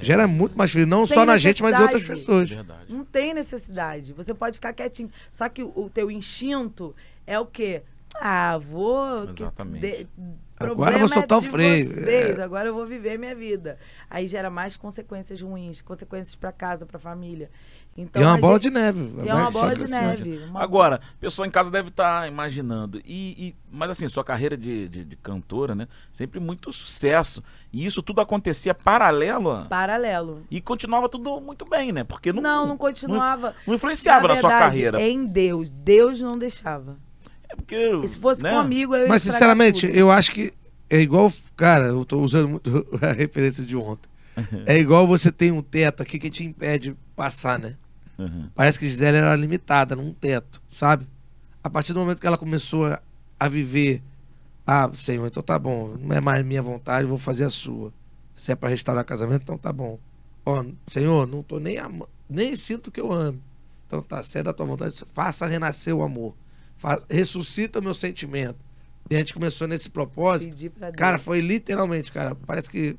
Gera 0.00 0.26
muito 0.26 0.56
mais 0.56 0.72
feliz, 0.72 0.88
não 0.88 1.06
Sem 1.06 1.14
só 1.14 1.24
na 1.26 1.36
gente, 1.38 1.62
mas 1.62 1.74
em 1.78 1.82
outras 1.82 2.02
pessoas. 2.06 2.48
Verdade. 2.50 2.92
Não 2.92 3.04
tem 3.04 3.34
necessidade. 3.34 4.12
Você 4.14 4.32
pode 4.34 4.54
ficar 4.54 4.72
quietinho. 4.72 5.10
Só 5.30 5.48
que 5.48 5.62
o, 5.62 5.90
teu 5.92 6.10
instinto 6.10 6.94
é 7.26 7.38
o 7.38 7.46
quê? 7.46 7.82
Ah, 8.20 8.58
vou. 8.58 9.26
que- 9.28 9.42
Exatamente. 9.42 9.80
de- 9.80 10.06
Agora 10.58 10.96
eu 10.96 10.98
vou 11.00 11.08
soltar 11.08 11.38
é 11.38 11.40
o 11.40 11.42
de 11.42 11.48
freio. 11.48 11.88
Vocês, 11.88 12.38
É. 12.38 12.42
Agora 12.42 12.68
eu 12.68 12.74
vou 12.74 12.84
viver 12.86 13.18
minha 13.18 13.34
vida. 13.34 13.78
Aí 14.10 14.26
gera 14.26 14.50
mais 14.50 14.76
consequências 14.76 15.40
ruins, 15.40 15.80
consequências 15.80 16.34
pra 16.34 16.50
casa, 16.52 16.84
pra 16.84 16.98
família. 16.98 17.48
Então, 17.96 18.22
e 18.22 18.24
é 18.24 18.28
uma 18.28 18.38
bola 18.38 18.54
gente- 18.54 18.62
de 18.62 18.70
neve. 18.70 19.12
e 19.24 19.28
é 19.28 19.34
uma 19.34 19.50
bola 19.50 19.70
de 19.70 19.76
crescendo. 19.76 20.24
neve. 20.24 20.38
uma- 20.48 20.62
Agora, 20.62 21.00
o 21.16 21.18
pessoal 21.18 21.46
em 21.46 21.50
casa 21.50 21.70
deve 21.70 21.88
estar 21.88 22.26
imaginando. 22.28 22.98
E, 23.04 23.48
e- 23.48 23.54
mas 23.70 23.90
assim, 23.90 24.08
sua 24.08 24.24
carreira 24.24 24.56
de, 24.56 24.88
de- 24.88 25.04
de 25.04 25.16
cantora, 25.16 25.74
né? 25.74 25.86
Sempre 26.12 26.40
muito 26.40 26.72
sucesso. 26.72 27.42
E 27.72 27.84
isso 27.84 28.02
tudo 28.02 28.20
acontecia 28.20 28.72
paralelo. 28.74 29.50
a- 29.50 29.64
Paralelo. 29.66 30.42
E 30.50 30.60
continuava 30.60 31.08
tudo 31.08 31.40
muito 31.40 31.64
bem, 31.66 31.92
né? 31.92 32.04
Porque 32.04 32.32
não, 32.32 32.40
Não, 32.42 32.66
não 32.66 32.76
continuava. 32.78 33.54
não 33.66 33.74
influenciava 33.74 34.28
na, 34.28 34.36
sua 34.36 34.48
verdade, 34.48 34.64
carreira. 34.70 35.02
É 35.02 35.10
em 35.10 35.26
Deus. 35.26 35.68
Deus 35.68 36.20
não 36.20 36.32
deixava. 36.38 36.96
É 37.48 37.56
porque, 37.56 37.76
E 37.76 38.08
se 38.08 38.16
fosse 38.18 38.42
né? 38.42 38.52
comigo, 38.52 38.94
eu 38.94 39.02
ia 39.02 39.08
Mas, 39.08 39.22
sinceramente, 39.22 39.86
tudo. 39.86 39.98
eu 39.98 40.10
acho 40.10 40.30
que 40.32 40.54
é 40.88 41.00
igual. 41.00 41.30
Cara, 41.56 41.86
eu 41.86 42.04
tô 42.04 42.20
usando 42.20 42.48
muito 42.48 42.86
a 43.02 43.12
referência 43.12 43.64
de 43.64 43.76
ontem. 43.76 44.08
É 44.66 44.78
igual 44.78 45.06
você 45.06 45.30
tem 45.30 45.50
um 45.50 45.62
teto 45.62 46.02
aqui 46.02 46.18
que 46.18 46.30
te 46.30 46.44
impede 46.44 46.96
passar, 47.14 47.58
né? 47.58 47.76
Uhum. 48.18 48.48
Parece 48.54 48.78
que 48.78 48.88
Gisele 48.88 49.18
era 49.18 49.34
limitada 49.34 49.96
num 49.96 50.12
teto, 50.12 50.62
sabe? 50.68 51.06
A 51.62 51.70
partir 51.70 51.92
do 51.92 52.00
momento 52.00 52.20
que 52.20 52.26
ela 52.26 52.38
começou 52.38 52.86
a, 52.86 53.02
a 53.38 53.48
viver, 53.48 54.02
ah, 54.66 54.90
Senhor, 54.94 55.26
então 55.26 55.42
tá 55.42 55.58
bom, 55.58 55.96
não 55.98 56.16
é 56.16 56.20
mais 56.20 56.44
minha 56.44 56.62
vontade, 56.62 57.06
vou 57.06 57.18
fazer 57.18 57.44
a 57.44 57.50
sua. 57.50 57.92
Se 58.34 58.52
é 58.52 58.54
pra 58.54 58.68
restaurar 58.68 59.04
casamento, 59.04 59.42
então 59.42 59.58
tá 59.58 59.72
bom. 59.72 59.98
Ó, 60.44 60.64
Senhor, 60.86 61.26
não 61.26 61.42
tô 61.42 61.58
nem 61.58 61.78
ama, 61.78 62.08
nem 62.28 62.54
sinto 62.54 62.90
que 62.90 63.00
eu 63.00 63.12
amo. 63.12 63.40
Então 63.86 64.02
tá, 64.02 64.22
se 64.22 64.38
é 64.38 64.42
da 64.42 64.52
tua 64.52 64.66
vontade, 64.66 65.02
faça 65.12 65.46
renascer 65.46 65.94
o 65.94 66.02
amor. 66.02 66.34
Ressuscita 67.10 67.80
o 67.80 67.82
meu 67.82 67.92
sentimento. 67.92 68.58
E 69.10 69.16
a 69.16 69.18
gente 69.18 69.34
começou 69.34 69.66
nesse 69.66 69.90
propósito. 69.90 70.56
Cara, 70.96 71.18
foi 71.18 71.40
literalmente, 71.40 72.12
cara, 72.12 72.34
parece 72.34 72.70
que 72.70 72.96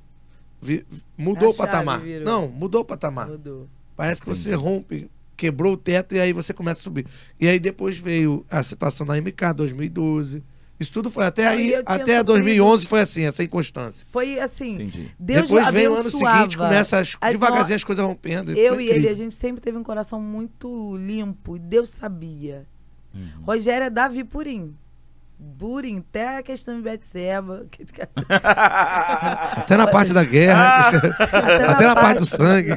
vi- 0.61 0.85
mudou 1.17 1.49
A 1.49 1.51
o 1.51 1.53
patamar. 1.55 1.99
virou. 2.01 2.25
Não, 2.25 2.47
mudou 2.47 2.81
o 2.81 2.85
patamar. 2.85 3.27
Mudou. 3.27 3.67
Parece 3.95 4.23
que 4.23 4.29
você 4.29 4.53
rompe, 4.53 5.09
quebrou 5.35 5.73
o 5.73 5.77
teto 5.77 6.15
e 6.15 6.19
aí 6.19 6.31
você 6.33 6.53
começa 6.53 6.79
a 6.79 6.83
subir. 6.83 7.05
E 7.39 7.47
aí 7.47 7.59
depois 7.59 7.97
veio 7.97 8.45
a 8.49 8.61
situação 8.63 9.05
da 9.05 9.15
MK 9.17 9.53
2012. 9.55 10.43
Isso 10.79 10.91
tudo 10.91 11.11
foi 11.11 11.25
até 11.25 11.45
aí, 11.45 11.75
até 11.75 11.97
sofrido- 11.99 12.23
2011 12.23 12.87
foi 12.87 13.01
assim, 13.01 13.23
essa 13.25 13.43
inconstância. 13.43 14.07
Foi 14.09 14.39
assim. 14.39 14.73
Entendi. 14.75 15.11
Deus 15.19 15.43
depois 15.43 15.67
vem 15.69 15.87
o 15.87 15.93
ano 15.93 16.09
seguinte, 16.09 16.57
começa 16.57 16.97
as, 16.97 17.15
As 17.21 17.31
devagarzinho 17.33 17.75
as 17.75 17.83
coisas 17.83 18.03
rompendo. 18.03 18.51
Eu 18.53 18.81
e 18.81 18.89
ele, 18.89 19.07
a 19.07 19.13
gente 19.13 19.35
sempre 19.35 19.61
teve 19.61 19.77
um 19.77 19.83
coração 19.83 20.19
muito 20.19 20.97
limpo. 20.97 21.55
E 21.57 21.59
Deus 21.59 21.89
sabia. 21.91 22.65
Uhum. 23.13 23.29
Rogério 23.45 23.85
é 23.85 23.89
Davi 23.91 24.23
Purim. 24.23 24.73
Purim, 25.57 25.99
até 25.99 26.37
a 26.37 26.43
questão 26.43 26.75
de 26.77 26.81
Betseba. 26.83 27.65
Até 28.29 29.75
na 29.77 29.87
parte 29.87 30.13
da 30.13 30.23
guerra, 30.23 30.89
até 31.71 31.87
na 31.87 31.95
parte 31.95 32.19
do 32.19 32.25
sangue. 32.25 32.71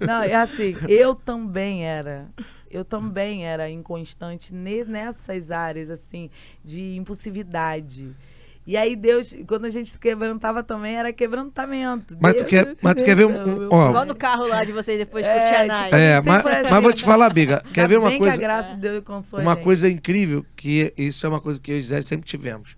Não, 0.00 0.22
é 0.22 0.34
assim, 0.34 0.74
eu 0.88 1.14
também 1.14 1.84
era. 1.84 2.26
Eu 2.70 2.84
também 2.84 3.46
era 3.46 3.70
inconstante 3.70 4.52
ne- 4.54 4.84
nessas 4.84 5.50
áreas, 5.50 5.90
assim, 5.90 6.28
de 6.64 6.96
impulsividade. 6.96 8.10
E 8.66 8.78
aí 8.78 8.96
Deus, 8.96 9.36
quando 9.46 9.66
a 9.66 9.70
gente 9.70 9.90
se 9.90 9.98
quebrantava 9.98 10.62
também, 10.62 10.94
era 10.96 11.12
quebrantamento. 11.12 12.16
Mas 12.18 12.34
tu 12.36 12.44
quer- 12.46 12.74
mas 12.80 12.94
tu 12.94 13.04
quer 13.04 13.14
ver 13.14 13.26
um- 13.26 13.64
um- 13.66 13.68
ó, 13.72 13.90
Igual 13.90 14.06
no 14.06 14.14
carro 14.14 14.46
lá 14.48 14.64
de 14.64 14.72
vocês 14.72 14.96
depois 14.98 15.26
com 15.26 15.32
o 15.32 15.36
É, 15.36 15.44
Tia 15.46 15.56
tipo, 15.58 15.68
Nai. 15.68 15.90
É, 15.92 16.20
mas, 16.22 16.46
assim, 16.46 16.70
mas 16.70 16.82
vou 16.82 16.92
te 16.94 17.02
né? 17.02 17.06
falar, 17.06 17.30
Biga. 17.30 17.62
Quer 17.74 17.86
ver 17.88 17.98
uma 17.98 18.16
coisa? 18.16 18.38
Que 18.38 18.44
a 18.44 18.48
graça 18.48 18.74
de 18.74 18.80
Deus 18.80 19.04
console 19.04 19.42
Uma 19.42 19.54
gente. 19.54 19.64
coisa 19.64 19.90
incrível, 19.90 20.46
que 20.56 20.94
isso 20.96 21.26
é 21.26 21.28
uma 21.28 21.40
coisa 21.42 21.60
que 21.60 21.70
eu 21.72 21.76
e 21.76 21.80
Gisele 21.82 22.02
sempre 22.02 22.26
tivemos. 22.26 22.74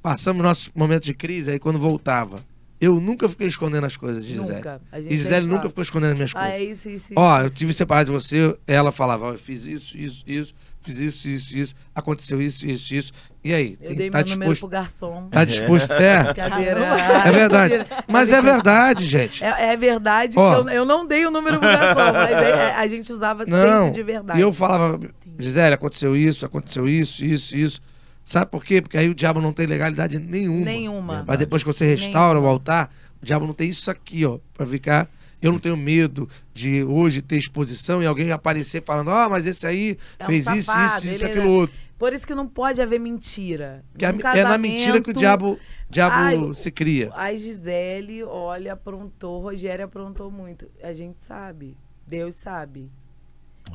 Passamos 0.00 0.42
nossos 0.42 0.70
momentos 0.74 1.06
de 1.06 1.14
crise, 1.14 1.50
aí 1.50 1.58
quando 1.58 1.78
voltava, 1.78 2.44
eu 2.80 3.00
nunca 3.00 3.28
fiquei 3.28 3.48
escondendo 3.48 3.84
as 3.84 3.96
coisas 3.96 4.24
de 4.24 4.34
Gisele. 4.36 4.54
Nunca. 4.54 4.80
A 4.92 5.00
gente 5.00 5.12
E 5.12 5.16
Gisele 5.16 5.46
nunca 5.46 5.58
fala, 5.62 5.68
ficou 5.70 5.82
escondendo 5.82 6.10
as 6.12 6.16
minhas 6.16 6.30
Ah, 6.34 6.40
coisas. 6.40 6.54
é 6.54 6.62
isso, 6.64 6.88
isso, 6.88 7.12
Ó, 7.16 7.38
isso, 7.38 7.46
eu 7.46 7.50
tive 7.50 7.72
separado 7.74 8.06
de 8.06 8.12
você, 8.12 8.56
ela 8.66 8.92
falava, 8.92 9.26
ó, 9.26 9.32
eu 9.32 9.38
fiz 9.38 9.64
isso, 9.66 9.98
isso, 9.98 10.22
isso, 10.24 10.54
fiz 10.88 10.98
isso, 10.98 11.28
isso, 11.28 11.56
isso, 11.56 11.74
aconteceu 11.94 12.40
isso, 12.40 12.66
isso, 12.66 12.94
isso. 12.94 13.12
E 13.44 13.52
aí? 13.52 13.76
Eu 13.80 13.88
Tem- 13.88 13.96
dei 13.96 14.10
tá 14.10 14.18
meu 14.18 14.26
número 14.28 14.50
disposto? 14.52 14.60
pro 14.60 14.68
garçom. 14.68 15.28
Tá 15.30 15.44
disposto? 15.44 15.92
É. 15.92 16.24
É 17.28 17.32
verdade. 17.32 17.74
Mas 18.08 18.32
é 18.32 18.40
verdade, 18.42 19.06
gente. 19.06 19.44
É, 19.44 19.72
é 19.72 19.76
verdade 19.76 20.38
Ó. 20.38 20.54
eu, 20.58 20.68
eu 20.68 20.84
não 20.84 21.06
dei 21.06 21.26
o 21.26 21.30
número 21.30 21.58
pro 21.58 21.68
garçom, 21.68 22.12
mas 22.12 22.30
é- 22.30 22.50
é- 22.70 22.74
a 22.74 22.86
gente 22.88 23.12
usava 23.12 23.44
Não. 23.46 23.84
sempre 23.86 23.90
de 23.94 24.02
verdade. 24.02 24.38
E 24.38 24.42
eu 24.42 24.52
falava, 24.52 24.98
Gisele, 25.38 25.74
aconteceu 25.74 26.16
isso, 26.16 26.44
aconteceu 26.46 26.88
isso, 26.88 27.24
isso, 27.24 27.56
isso. 27.56 27.80
Sabe 28.24 28.50
por 28.50 28.64
quê? 28.64 28.82
Porque 28.82 28.98
aí 28.98 29.08
o 29.08 29.14
diabo 29.14 29.40
não 29.40 29.52
tem 29.52 29.66
legalidade 29.66 30.18
nenhuma. 30.18 30.64
Nenhuma. 30.64 31.24
Mas 31.26 31.38
depois 31.38 31.62
que 31.62 31.66
você 31.72 31.86
restaura 31.86 32.34
Nenhuma. 32.34 32.48
o 32.48 32.52
altar, 32.52 32.90
o 33.22 33.24
diabo 33.24 33.46
não 33.46 33.54
tem 33.54 33.68
isso 33.70 33.90
aqui, 33.90 34.24
ó, 34.26 34.38
pra 34.54 34.66
ficar. 34.66 35.08
Eu 35.40 35.52
não 35.52 35.58
tenho 35.58 35.76
medo 35.76 36.28
de 36.52 36.82
hoje 36.82 37.22
ter 37.22 37.36
exposição 37.36 38.02
e 38.02 38.06
alguém 38.06 38.30
aparecer 38.32 38.82
falando, 38.82 39.08
ó, 39.08 39.28
mas 39.28 39.46
esse 39.46 39.66
aí 39.66 39.96
É 40.18 40.24
um 40.24 40.26
fez 40.26 40.46
isso, 40.46 40.62
safado, 40.72 41.04
isso, 41.04 41.06
isso, 41.14 41.24
ele 41.24 41.32
aquilo 41.32 41.46
é- 41.46 41.58
outro. 41.60 41.76
Por 41.98 42.12
isso 42.12 42.26
que 42.26 42.34
não 42.34 42.46
pode 42.46 42.80
haver 42.80 43.00
mentira. 43.00 43.84
Que 43.96 44.04
é, 44.04 44.08
é 44.08 44.44
na 44.44 44.56
mentira 44.56 45.00
que 45.00 45.10
o 45.10 45.14
casamento, 45.14 45.18
diabo, 45.18 45.58
diabo 45.90 46.14
Ai, 46.14 46.54
se 46.54 46.70
cria. 46.70 47.12
A 47.12 47.34
Gisele, 47.34 48.22
olha, 48.22 48.74
aprontou, 48.74 49.42
Rogério 49.42 49.84
aprontou 49.84 50.30
muito. 50.30 50.70
A 50.80 50.92
gente 50.92 51.18
sabe. 51.20 51.76
Deus 52.06 52.36
sabe. 52.36 52.88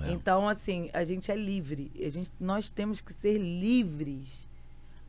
É. 0.02 0.12
Então, 0.14 0.48
assim, 0.48 0.90
a 0.94 1.04
gente 1.04 1.30
é 1.30 1.36
livre. 1.36 1.92
A 2.00 2.10
gente, 2.10 2.32
nós 2.40 2.70
temos 2.70 3.02
que 3.02 3.12
ser 3.12 3.38
livres. 3.38 4.48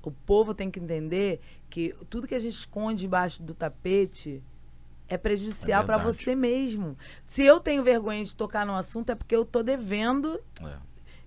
O 0.02 0.10
povo 0.10 0.52
tem 0.52 0.70
que 0.70 0.80
entender 0.80 1.40
que 1.70 1.94
tudo 2.10 2.26
que 2.26 2.34
a 2.34 2.38
gente 2.38 2.54
esconde 2.54 3.02
debaixo 3.02 3.42
do 3.42 3.54
tapete 3.54 4.42
é 5.14 5.18
prejudicial 5.18 5.82
É 5.82 5.86
para 5.86 5.98
você 5.98 6.34
mesmo. 6.34 6.96
Se 7.24 7.42
eu 7.44 7.60
tenho 7.60 7.82
vergonha 7.82 8.24
de 8.24 8.34
tocar 8.34 8.66
no 8.66 8.74
assunto, 8.74 9.10
é 9.10 9.14
porque 9.14 9.34
eu 9.34 9.44
tô 9.44 9.62
devendo 9.62 10.40
É. 10.62 10.76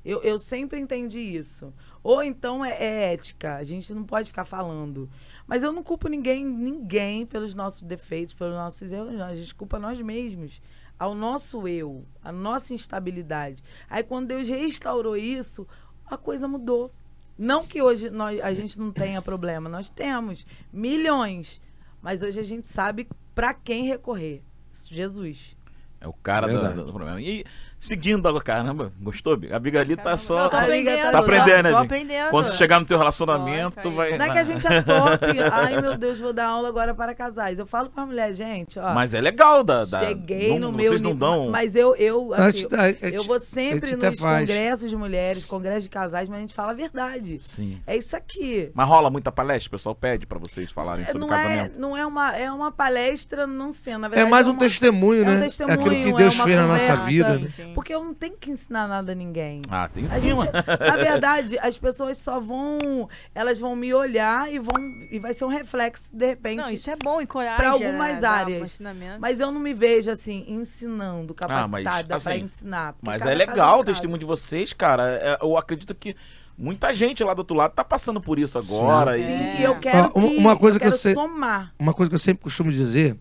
eu, 0.03 0.22
eu 0.22 0.38
sempre 0.38 0.80
entendi 0.80 1.19
isso. 1.19 1.73
Ou 2.03 2.23
então 2.23 2.64
é, 2.64 2.72
é 2.72 3.14
ética, 3.14 3.55
a 3.55 3.64
gente 3.64 3.93
não 3.93 4.03
pode 4.03 4.27
ficar 4.27 4.45
falando. 4.45 5.09
Mas 5.45 5.64
eu 5.64 5.72
não 5.72 5.84
culpo 5.84 6.07
ninguém, 6.07 6.45
ninguém 6.45 7.26
pelos 7.26 7.53
nossos 7.55 7.81
defeitos, 7.81 8.34
pelos 8.34 8.55
nossos 8.55 8.91
erros, 8.91 9.14
não. 9.14 9.26
A 9.26 9.35
gente 9.35 9.55
culpa 9.55 9.80
nós 9.80 9.99
mesmos. 10.01 10.61
Ao 10.99 11.14
nosso 11.14 11.68
eu, 11.68 12.05
a 12.23 12.31
nossa 12.31 12.73
instabilidade. 12.73 13.64
Aí 13.89 14.03
quando 14.03 14.30
Deus 14.30 14.47
restaurou 14.47 15.15
isso, 15.15 15.68
a 16.05 16.18
coisa 16.18 16.47
mudou. 16.47 16.91
Não 17.38 17.68
que 17.68 17.81
hoje 17.81 18.09
nós, 18.09 18.39
a 18.41 18.51
gente 18.51 18.80
não 18.80 18.91
tenha 18.91 19.22
problema, 19.22 19.69
nós 19.69 19.89
temos 19.89 20.45
milhões. 20.73 21.61
Mas 22.01 22.23
hoje 22.23 22.39
a 22.39 22.43
gente 22.43 22.65
sabe 22.65 23.07
para 23.38 23.53
quem 23.53 23.85
recorrer. 23.85 24.41
Jesus. 24.73 25.55
É 26.01 26.07
o 26.07 26.14
cara 26.14 26.47
do, 26.47 26.85
do 26.85 26.91
problema. 26.91 27.22
E 27.22 27.45
seguindo 27.80 28.28
agora, 28.28 28.44
caramba, 28.44 28.91
gostou? 28.99 29.38
Biga? 29.38 29.56
A 29.56 29.60
Biga 29.60 29.80
ali 29.82 29.95
tá 29.95 30.18
só. 30.18 30.36
Não, 30.36 30.60
Amiga, 30.60 30.91
aprendendo. 30.91 31.12
tá 31.12 31.20
aprendendo, 31.20 31.64
né, 31.64 31.70
Tô 31.72 31.78
aprendendo. 31.78 32.30
Quando 32.30 32.45
você 32.45 32.58
chegar 32.58 32.80
no 32.80 32.86
teu 32.86 32.98
relacionamento, 32.98 33.78
Lógico, 33.78 33.82
tu 33.84 33.91
vai. 33.91 34.18
Não 34.18 34.26
é 34.26 34.32
que 34.32 34.38
a 34.38 34.44
gente 34.44 34.68
é 34.68 34.82
top. 34.82 35.26
Ai, 35.52 35.82
meu 35.82 35.98
Deus, 35.98 36.20
vou 36.20 36.34
dar 36.34 36.48
aula 36.48 36.68
agora 36.70 36.94
para 36.94 37.14
casais. 37.14 37.60
Eu 37.60 37.66
falo 37.66 37.90
pra 37.90 38.06
mulher, 38.06 38.34
gente, 38.34 38.80
ó. 38.80 38.94
Mas 38.94 39.14
é 39.14 39.22
legal 39.22 39.64
da. 39.64 39.86
da 39.86 39.99
Cheguei 39.99 40.49
não- 40.60 40.72
no 40.72 40.78
meu 40.78 40.88
Vocês 40.90 41.02
não 41.02 41.16
dão. 41.16 41.49
Mas 41.49 41.76
eu, 41.76 41.95
eu, 41.95 42.34
assim, 42.34 42.68
da- 42.68 42.82
a 42.84 42.88
gente- 42.91 43.14
eu 43.14 43.24
vou 43.24 43.40
sempre 43.40 43.95
nos 43.95 44.20
faz. 44.20 44.40
congressos 44.41 44.90
de 44.90 44.95
mulheres, 44.95 45.45
congressos 45.45 45.84
de 45.84 45.90
casais, 45.90 46.28
mas 46.30 46.38
a 46.38 46.41
gente 46.41 46.54
fala 46.54 46.72
a 46.72 46.76
verdade. 46.76 47.38
Sim. 47.40 47.80
É 47.86 47.95
isso 47.95 48.16
aqui. 48.16 48.72
Mas 48.74 48.88
rola 48.88 49.10
muita 49.10 49.32
palestra, 49.32 49.68
o 49.68 49.72
pessoal 49.72 49.95
pede 49.95 50.26
pra 50.26 50.40
vocês 50.40 50.72
falarem 50.72 51.04
É, 51.04 51.08
sobre 51.08 51.20
não, 51.20 51.34
é, 51.34 51.38
casamento. 51.44 51.80
não 51.80 51.98
é 51.98 52.06
uma 52.06 52.36
é 52.36 52.52
uma 52.52 52.72
palestra 52.72 53.48
não 53.48 53.72
sendo, 53.72 53.99
na 53.99 54.08
É 54.08 54.10
verdade. 54.10 54.32
mais 54.32 54.48
um 54.48 54.52
uma- 54.52 54.60
testemunho, 54.60 55.24
é 55.24 55.28
um 55.30 55.34
né? 55.36 55.41
testemunho, 55.41 55.72
é 55.78 55.80
aquilo 55.80 55.95
é 55.95 56.04
que 56.04 56.14
Deus 56.14 56.40
fez 56.40 56.56
na 56.56 56.68
nossa 56.68 56.95
vida. 56.98 57.34
Sim, 57.38 57.44
né? 57.44 57.49
Sim. 57.68 57.73
Porque 57.73 57.94
eu 57.94 58.03
não 58.03 58.14
tenho 58.14 58.35
que 58.38 58.49
ensinar 58.52 58.88
nada 58.88 59.11
a 59.11 59.15
ninguém. 59.15 59.61
Ah, 59.69 59.88
tem 59.88 60.06
A 60.06 60.10
sim. 60.10 60.22
gente, 60.22 60.44
na 60.44 60.95
verdade, 60.98 61.57
as 61.60 61.77
pessoas 61.77 62.18
só 62.18 62.39
vão, 62.39 63.07
elas 63.34 63.60
vão 63.60 63.76
me 63.76 63.94
olhar 63.94 64.52
e 64.52 64.60
vão 64.60 64.73
e 65.11 65.19
vai 65.19 65.34
ser 65.34 65.45
um 65.45 65.49
reflexo 65.49 66.15
de 66.15 66.26
repente. 66.26 66.57
Não, 66.57 66.69
isso 66.72 66.89
é 66.89 66.95
bom, 66.95 67.22
encoraja. 67.22 67.57
Pra 67.57 67.69
algumas 67.72 68.15
né, 68.15 68.22
dar 68.22 68.31
um 68.31 68.39
áreas. 68.41 68.64
ensinamento. 68.73 69.19
Mas 69.22 69.39
eu 69.39 69.52
não 69.52 69.60
me 69.60 69.73
vejo 69.73 70.10
assim 70.11 70.45
ensinando, 70.48 71.35
Ah, 71.41 71.68
mas, 71.68 71.84
capacitada 71.84 72.07
pra 72.07 72.18
assim, 72.18 72.44
ensinar. 72.44 72.94
porque 72.94 73.06
Mas 73.06 73.22
é 73.22 73.26
caso 73.26 73.38
legal 73.38 73.77
um 73.77 73.81
o 73.81 73.84
testemunho 73.84 74.19
de 74.19 74.26
vocês, 74.26 74.73
cara. 74.73 75.03
É, 75.10 75.38
eu 75.41 75.57
acredito 75.57 75.94
que 75.95 76.15
muita 76.57 76.94
gente 76.94 77.23
lá 77.23 77.34
do 77.34 77.39
outro 77.39 77.56
lado 77.56 77.73
tá 77.73 77.84
passando 77.84 78.19
por 78.19 78.39
isso 78.39 78.57
agora. 78.57 79.14
Sim. 79.14 79.22
e- 79.22 79.26
Sim, 79.26 79.60
e 79.60 79.64
eu 79.64 79.80
quero 79.80 80.11
Ó, 80.15 80.19
uma- 80.19 80.30
que, 80.30 80.38
uma 80.38 80.57
coisa 80.57 80.77
eu 80.77 80.81
que 80.81 80.88
eu 80.88 80.91
sei- 80.91 81.14
somar. 81.14 81.73
Uma 81.80 81.94
coisa 81.94 82.10
que 82.10 82.15
eu 82.15 82.19
sempre 82.19 82.44
costumo 82.44 82.72
dizer: 82.72 83.15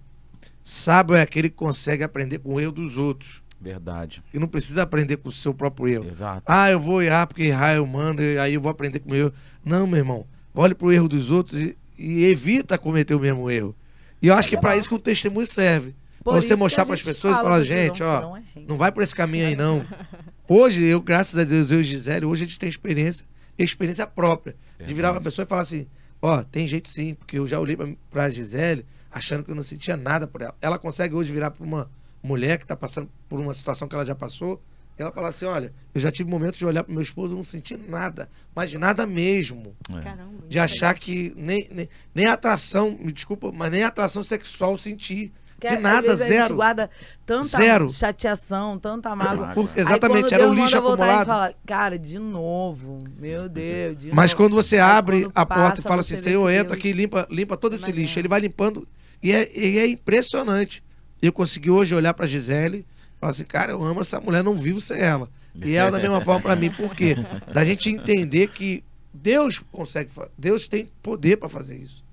sábio 0.63 1.15
é 1.17 1.23
aquele 1.23 1.49
que 1.51 1.57
consegue 1.57 2.03
aprender 2.03 2.39
com 2.39 2.55
o 2.55 2.61
erro 2.61 2.73
dos 2.73 2.97
outros. 2.97 3.43
Verdade. 3.61 4.23
E 4.33 4.39
não 4.39 4.47
precisa 4.49 4.83
aprender 4.83 5.17
com 5.17 5.29
o 5.29 5.33
seu 5.33 5.55
próprio 5.55 5.89
erro. 5.89 6.07
Exato. 6.09 6.43
Ah, 6.47 6.71
eu 6.71 6.79
vou 6.79 7.03
errar 7.03 7.27
porque 7.27 7.45
errar 7.45 7.71
é 7.73 7.81
humano, 7.81 8.21
e 8.23 8.39
aí 8.39 8.55
eu 8.55 8.61
vou 8.61 8.71
aprender 8.71 8.99
com 9.01 9.09
o 9.09 9.13
meu 9.13 9.27
erro. 9.27 9.35
Não, 9.65 9.87
meu 9.87 9.99
irmão. 9.99 10.27
Olhe 10.55 10.75
pro 10.75 10.93
erro 10.93 11.09
dos 11.09 11.31
outros 11.31 11.61
e, 11.61 11.77
e 11.99 12.25
evita 12.25 12.79
cometer 12.79 13.15
o 13.15 13.21
mesmo 13.21 13.51
erro. 13.51 13.75
E 14.23 14.29
eu 14.29 14.35
acho 14.35 14.49
que 14.49 14.57
para 14.57 14.77
isso 14.77 14.89
que 14.89 14.95
o 14.95 14.99
testemunho 14.99 15.47
serve. 15.47 15.95
Por 16.23 16.33
Pra 16.33 16.43
você 16.43 16.57
mostrar 16.57 16.83
a 16.83 16.87
para 16.87 16.95
as 16.95 17.01
gente 17.01 17.09
pessoas 17.09 17.35
e 17.35 17.37
fala 17.37 17.49
falar, 17.51 17.63
que 17.65 17.71
não 17.71 17.77
gente, 17.77 18.03
ó, 18.03 18.17
foram 18.21 18.37
errei. 18.37 18.67
não 18.69 18.77
vai 18.77 18.91
por 18.93 19.03
esse 19.03 19.15
caminho 19.15 19.47
aí 19.47 19.55
não. 19.57 19.87
Hoje, 20.49 20.85
eu, 20.85 21.01
graças 21.01 21.39
a 21.39 21.45
Deus, 21.45 21.71
eu 21.71 21.81
e 21.81 21.85
Gisele, 21.85 22.25
hoje 22.27 22.45
a 22.45 22.47
gente 22.47 22.59
tem 22.59 22.69
experiência, 22.69 23.25
experiência 23.59 24.07
própria. 24.07 24.57
De 24.79 24.93
virar 24.93 25.09
uma 25.09 25.15
Verdade. 25.15 25.25
pessoa 25.25 25.45
e 25.45 25.49
falar 25.49 25.63
assim, 25.63 25.87
ó, 26.21 26.43
tem 26.43 26.67
jeito 26.67 26.89
sim, 26.89 27.15
porque 27.15 27.39
eu 27.39 27.47
já 27.47 27.59
olhei 27.61 27.77
pra, 27.77 27.89
pra 28.11 28.31
Gisele 28.31 28.85
achando 29.11 29.45
que 29.45 29.51
eu 29.51 29.55
não 29.55 29.63
sentia 29.63 29.97
nada 29.97 30.27
por 30.27 30.43
ela. 30.43 30.55
Ela 30.61 30.79
consegue 30.79 31.15
hoje 31.15 31.33
virar 31.33 31.51
pra 31.51 31.65
uma 31.65 31.89
mulher 32.27 32.59
que 32.59 32.67
tá 32.67 32.77
passando 32.77 33.09
por 33.29 33.39
uma 33.41 33.55
situação 33.55 33.87
que 33.89 33.95
ela 33.95 34.05
já 34.05 34.15
passou, 34.15 34.61
ela 34.99 35.13
fala 35.13 35.29
assim, 35.29 35.45
olha, 35.45 35.73
eu 35.95 36.01
já 36.01 36.11
tive 36.11 36.31
momentos 36.31 36.59
de 36.59 36.65
olhar 36.67 36.83
pro 36.83 36.93
meu 36.93 37.03
esposo 37.03 37.35
e 37.35 37.37
não 37.37 37.45
sentir 37.45 37.79
nada, 37.79 38.29
mas 38.55 38.73
nada 38.75 39.07
mesmo. 39.07 39.77
É. 39.91 40.01
Caramba. 40.01 40.47
De 40.49 40.59
achar 40.59 40.95
que 40.95 41.33
nem, 41.37 41.69
nem, 41.71 41.89
nem 42.15 42.27
atração, 42.27 42.97
me 42.99 43.13
desculpa, 43.13 43.53
mas 43.53 43.71
nem 43.71 43.83
atração 43.85 44.25
sexual 44.25 44.73
eu 44.73 44.79
senti. 44.79 45.33
Que 45.59 45.69
De 45.69 45.75
às 45.77 45.81
nada, 45.83 46.09
vezes 46.09 46.21
A 46.21 46.25
gente 46.27 46.37
zero. 46.37 46.55
guarda 46.57 46.91
tanta 47.25 47.45
Zero. 47.47 47.89
chateação, 47.89 48.79
tanta 48.79 49.17
mágoa. 49.17 49.55
Por- 49.55 49.71
Aí 49.75 49.81
exatamente, 49.81 50.25
quando 50.29 50.33
era 50.35 50.49
um 50.51 50.55
lixo 50.55 50.77
manda 50.77 50.81
voltar, 50.83 51.05
a 51.05 51.07
gente 51.07 51.17
acumulado. 51.23 51.27
Fala, 51.27 51.55
cara, 51.67 51.99
de 51.99 52.19
novo. 52.19 52.99
Meu 53.19 53.49
Deus, 53.49 53.99
de 53.99 54.13
Mas 54.13 54.33
novo. 54.33 54.37
quando 54.43 54.55
você 54.55 54.77
Aí 54.77 54.83
abre 54.83 55.23
quando 55.23 55.33
a 55.35 55.47
porta 55.47 55.81
e 55.81 55.83
fala 55.83 56.01
assim, 56.03 56.15
Senhor, 56.17 56.47
entra 56.51 56.65
Deus- 56.65 56.79
aqui 56.79 56.89
e 56.89 56.93
limpa, 56.93 57.27
limpa 57.31 57.57
todo 57.57 57.75
esse 57.75 57.85
Imagina. 57.85 58.03
lixo. 58.03 58.19
Ele 58.19 58.29
vai 58.29 58.41
limpando. 58.41 58.87
E 59.23 59.33
é, 59.33 59.51
e 59.59 59.79
é 59.79 59.87
impressionante. 59.89 60.85
Eu 61.23 61.33
consegui 61.33 61.71
hoje 61.71 61.95
olhar 61.95 62.13
pra 62.15 62.27
Gisele 62.27 62.79
e 62.79 63.21
falar 63.21 63.33
assim, 63.33 63.45
cara, 63.45 63.73
eu 63.73 63.83
amo 63.83 64.01
essa 64.01 64.21
mulher, 64.21 64.43
não 64.45 64.57
vivo 64.57 64.81
sem 64.81 64.99
ela. 64.99 65.29
E 65.55 65.75
ela 65.75 65.91
da 65.91 65.99
mesma 65.99 66.21
forma 66.21 66.41
pra 66.43 66.55
mim. 66.57 66.71
Por 66.71 66.95
quê? 66.95 67.17
Da 67.53 67.65
gente 67.65 67.89
entender 67.91 68.49
que 68.49 68.85
Deus 69.13 69.59
consegue, 69.73 70.11
Deus 70.37 70.69
tem 70.69 70.89
poder 71.03 71.37
pra 71.39 71.49
fazer 71.49 71.77
isso. 71.77 72.05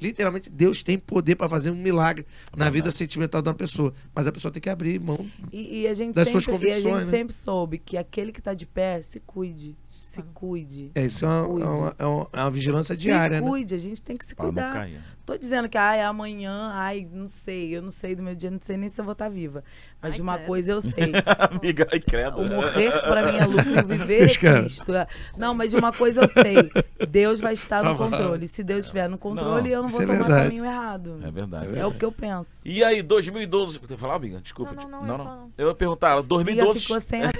Literalmente, 0.00 0.50
Deus 0.50 0.82
tem 0.82 0.98
poder 0.98 1.36
pra 1.36 1.46
fazer 1.48 1.70
um 1.70 1.76
milagre 1.76 2.26
na 2.56 2.70
vida 2.70 2.90
sentimental 2.90 3.42
de 3.42 3.48
uma 3.48 3.54
pessoa. 3.54 3.92
Mas 4.14 4.26
a 4.26 4.32
pessoa 4.32 4.50
tem 4.50 4.60
que 4.60 4.70
abrir 4.70 4.98
mão. 4.98 5.26
E, 5.52 5.80
e 5.82 5.88
a 5.88 5.92
gente, 5.94 6.14
das 6.14 6.28
suas 6.28 6.44
sempre, 6.44 6.68
e 6.68 6.70
a 6.70 6.74
gente 6.74 6.82
convicções, 6.84 7.06
né? 7.10 7.18
sempre 7.18 7.34
soube 7.34 7.78
que 7.78 7.96
aquele 7.98 8.32
que 8.32 8.40
tá 8.40 8.54
de 8.54 8.64
pé, 8.66 9.02
se 9.02 9.20
cuide. 9.20 9.76
Se 10.00 10.22
cuide. 10.34 10.90
É, 10.94 11.04
isso 11.04 11.24
é 11.24 11.28
uma, 11.28 11.38
é 11.38 11.66
uma, 11.68 11.94
é 11.98 12.04
uma- 12.06 12.28
é 12.32 12.40
uma 12.40 12.50
vigilância 12.50 12.94
se 12.96 13.00
diária, 13.00 13.40
né? 13.40 13.46
cuide, 13.46 13.74
a 13.74 13.78
gente 13.78 14.00
tem 14.02 14.16
que 14.16 14.24
se 14.24 14.34
cuidar. 14.34 14.88
Tô 15.30 15.38
dizendo 15.38 15.68
que 15.68 15.78
ai, 15.78 16.02
amanhã, 16.02 16.70
ai, 16.74 17.06
não 17.12 17.28
sei, 17.28 17.76
eu 17.76 17.80
não 17.80 17.90
sei 17.92 18.16
do 18.16 18.22
meu 18.22 18.34
dia, 18.34 18.50
não 18.50 18.58
sei 18.60 18.76
nem 18.76 18.88
se 18.88 19.00
eu 19.00 19.04
vou 19.04 19.12
estar 19.12 19.28
viva. 19.28 19.62
Mas 20.02 20.10
Ai, 20.10 20.16
de 20.16 20.22
uma 20.22 20.34
credo. 20.34 20.46
coisa 20.48 20.72
eu 20.72 20.80
sei. 20.80 21.12
Amiga, 21.52 21.86
ai, 21.92 22.00
credo. 22.00 22.38
O 22.40 22.48
morrer 22.48 22.90
pra 22.90 23.30
mim 23.30 23.38
é 23.38 23.44
lucro, 23.44 23.86
viver 23.86 24.22
é 24.22 24.24
Escreve. 24.24 24.62
Cristo. 24.62 24.92
É. 24.92 25.06
Não, 25.38 25.54
mas 25.54 25.70
de 25.70 25.76
uma 25.76 25.92
coisa 25.92 26.22
eu 26.22 26.28
sei. 26.28 26.68
Deus 27.08 27.40
vai 27.40 27.52
estar 27.52 27.80
Tá 27.80 27.84
no 27.90 27.94
bom. 27.94 28.10
controle. 28.10 28.48
Se 28.48 28.64
Deus 28.64 28.86
estiver 28.86 29.08
no 29.08 29.16
controle, 29.16 29.68
Não, 29.68 29.76
eu 29.76 29.82
não 29.82 29.88
vou 29.88 30.02
é 30.02 30.06
tomar 30.06 30.18
verdade. 30.18 30.42
caminho 30.48 30.64
errado. 30.64 31.20
É 31.22 31.30
verdade. 31.30 31.78
É 31.78 31.86
o 31.86 31.92
que 31.92 32.04
eu 32.04 32.10
penso. 32.10 32.50
E 32.64 32.82
aí, 32.82 33.00
2012. 33.00 33.78
Você 33.78 33.96
falar, 33.96 34.14
amiga? 34.16 34.40
Desculpa. 34.40 34.72
Não, 34.72 34.88
não, 34.88 35.00
não, 35.06 35.06
eu 35.06 35.16
ia 35.16 35.18
falar. 35.24 35.46
Eu 35.58 35.68
ia 35.68 35.74
perguntar, 35.76 36.10
ela, 36.10 36.22
Biga 36.22 36.28
2012. 36.34 36.80
ficou 36.80 37.00
sem 37.00 37.22
assunto, 37.22 37.38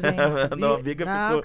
gente. 0.00 0.54
não, 0.60 0.74
a 0.74 0.76
Bi- 0.76 0.82
Biga 0.84 1.04
Não, 1.06 1.28
ficou. 1.28 1.42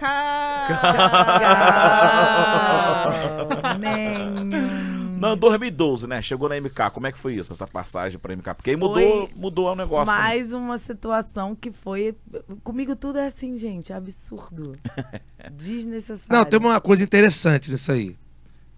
Calma, 3.57 3.77
nenhum. 3.79 5.06
Não, 5.19 5.35
2012, 5.35 6.07
né? 6.07 6.21
Chegou 6.21 6.47
na 6.49 6.59
MK. 6.59 6.91
Como 6.93 7.07
é 7.07 7.11
que 7.11 7.17
foi 7.17 7.35
isso, 7.35 7.53
essa 7.53 7.67
passagem 7.67 8.19
pra 8.19 8.35
MK? 8.35 8.53
Porque 8.55 8.71
aí 8.71 8.77
Foi 8.77 8.87
mudou, 8.87 9.29
mudou 9.35 9.71
o 9.71 9.75
negócio. 9.75 10.11
né? 10.13 10.19
Mais 10.19 10.53
uma 10.53 10.77
situação 10.77 11.55
que 11.55 11.71
foi. 11.71 12.15
Comigo 12.63 12.95
tudo 12.95 13.19
é 13.19 13.25
assim, 13.25 13.57
gente. 13.57 13.91
Absurdo. 13.91 14.73
Desnecessário. 15.51 16.27
Não, 16.29 16.45
tem 16.45 16.59
uma 16.59 16.79
coisa 16.79 17.03
interessante 17.03 17.71
nisso 17.71 17.91
aí. 17.91 18.15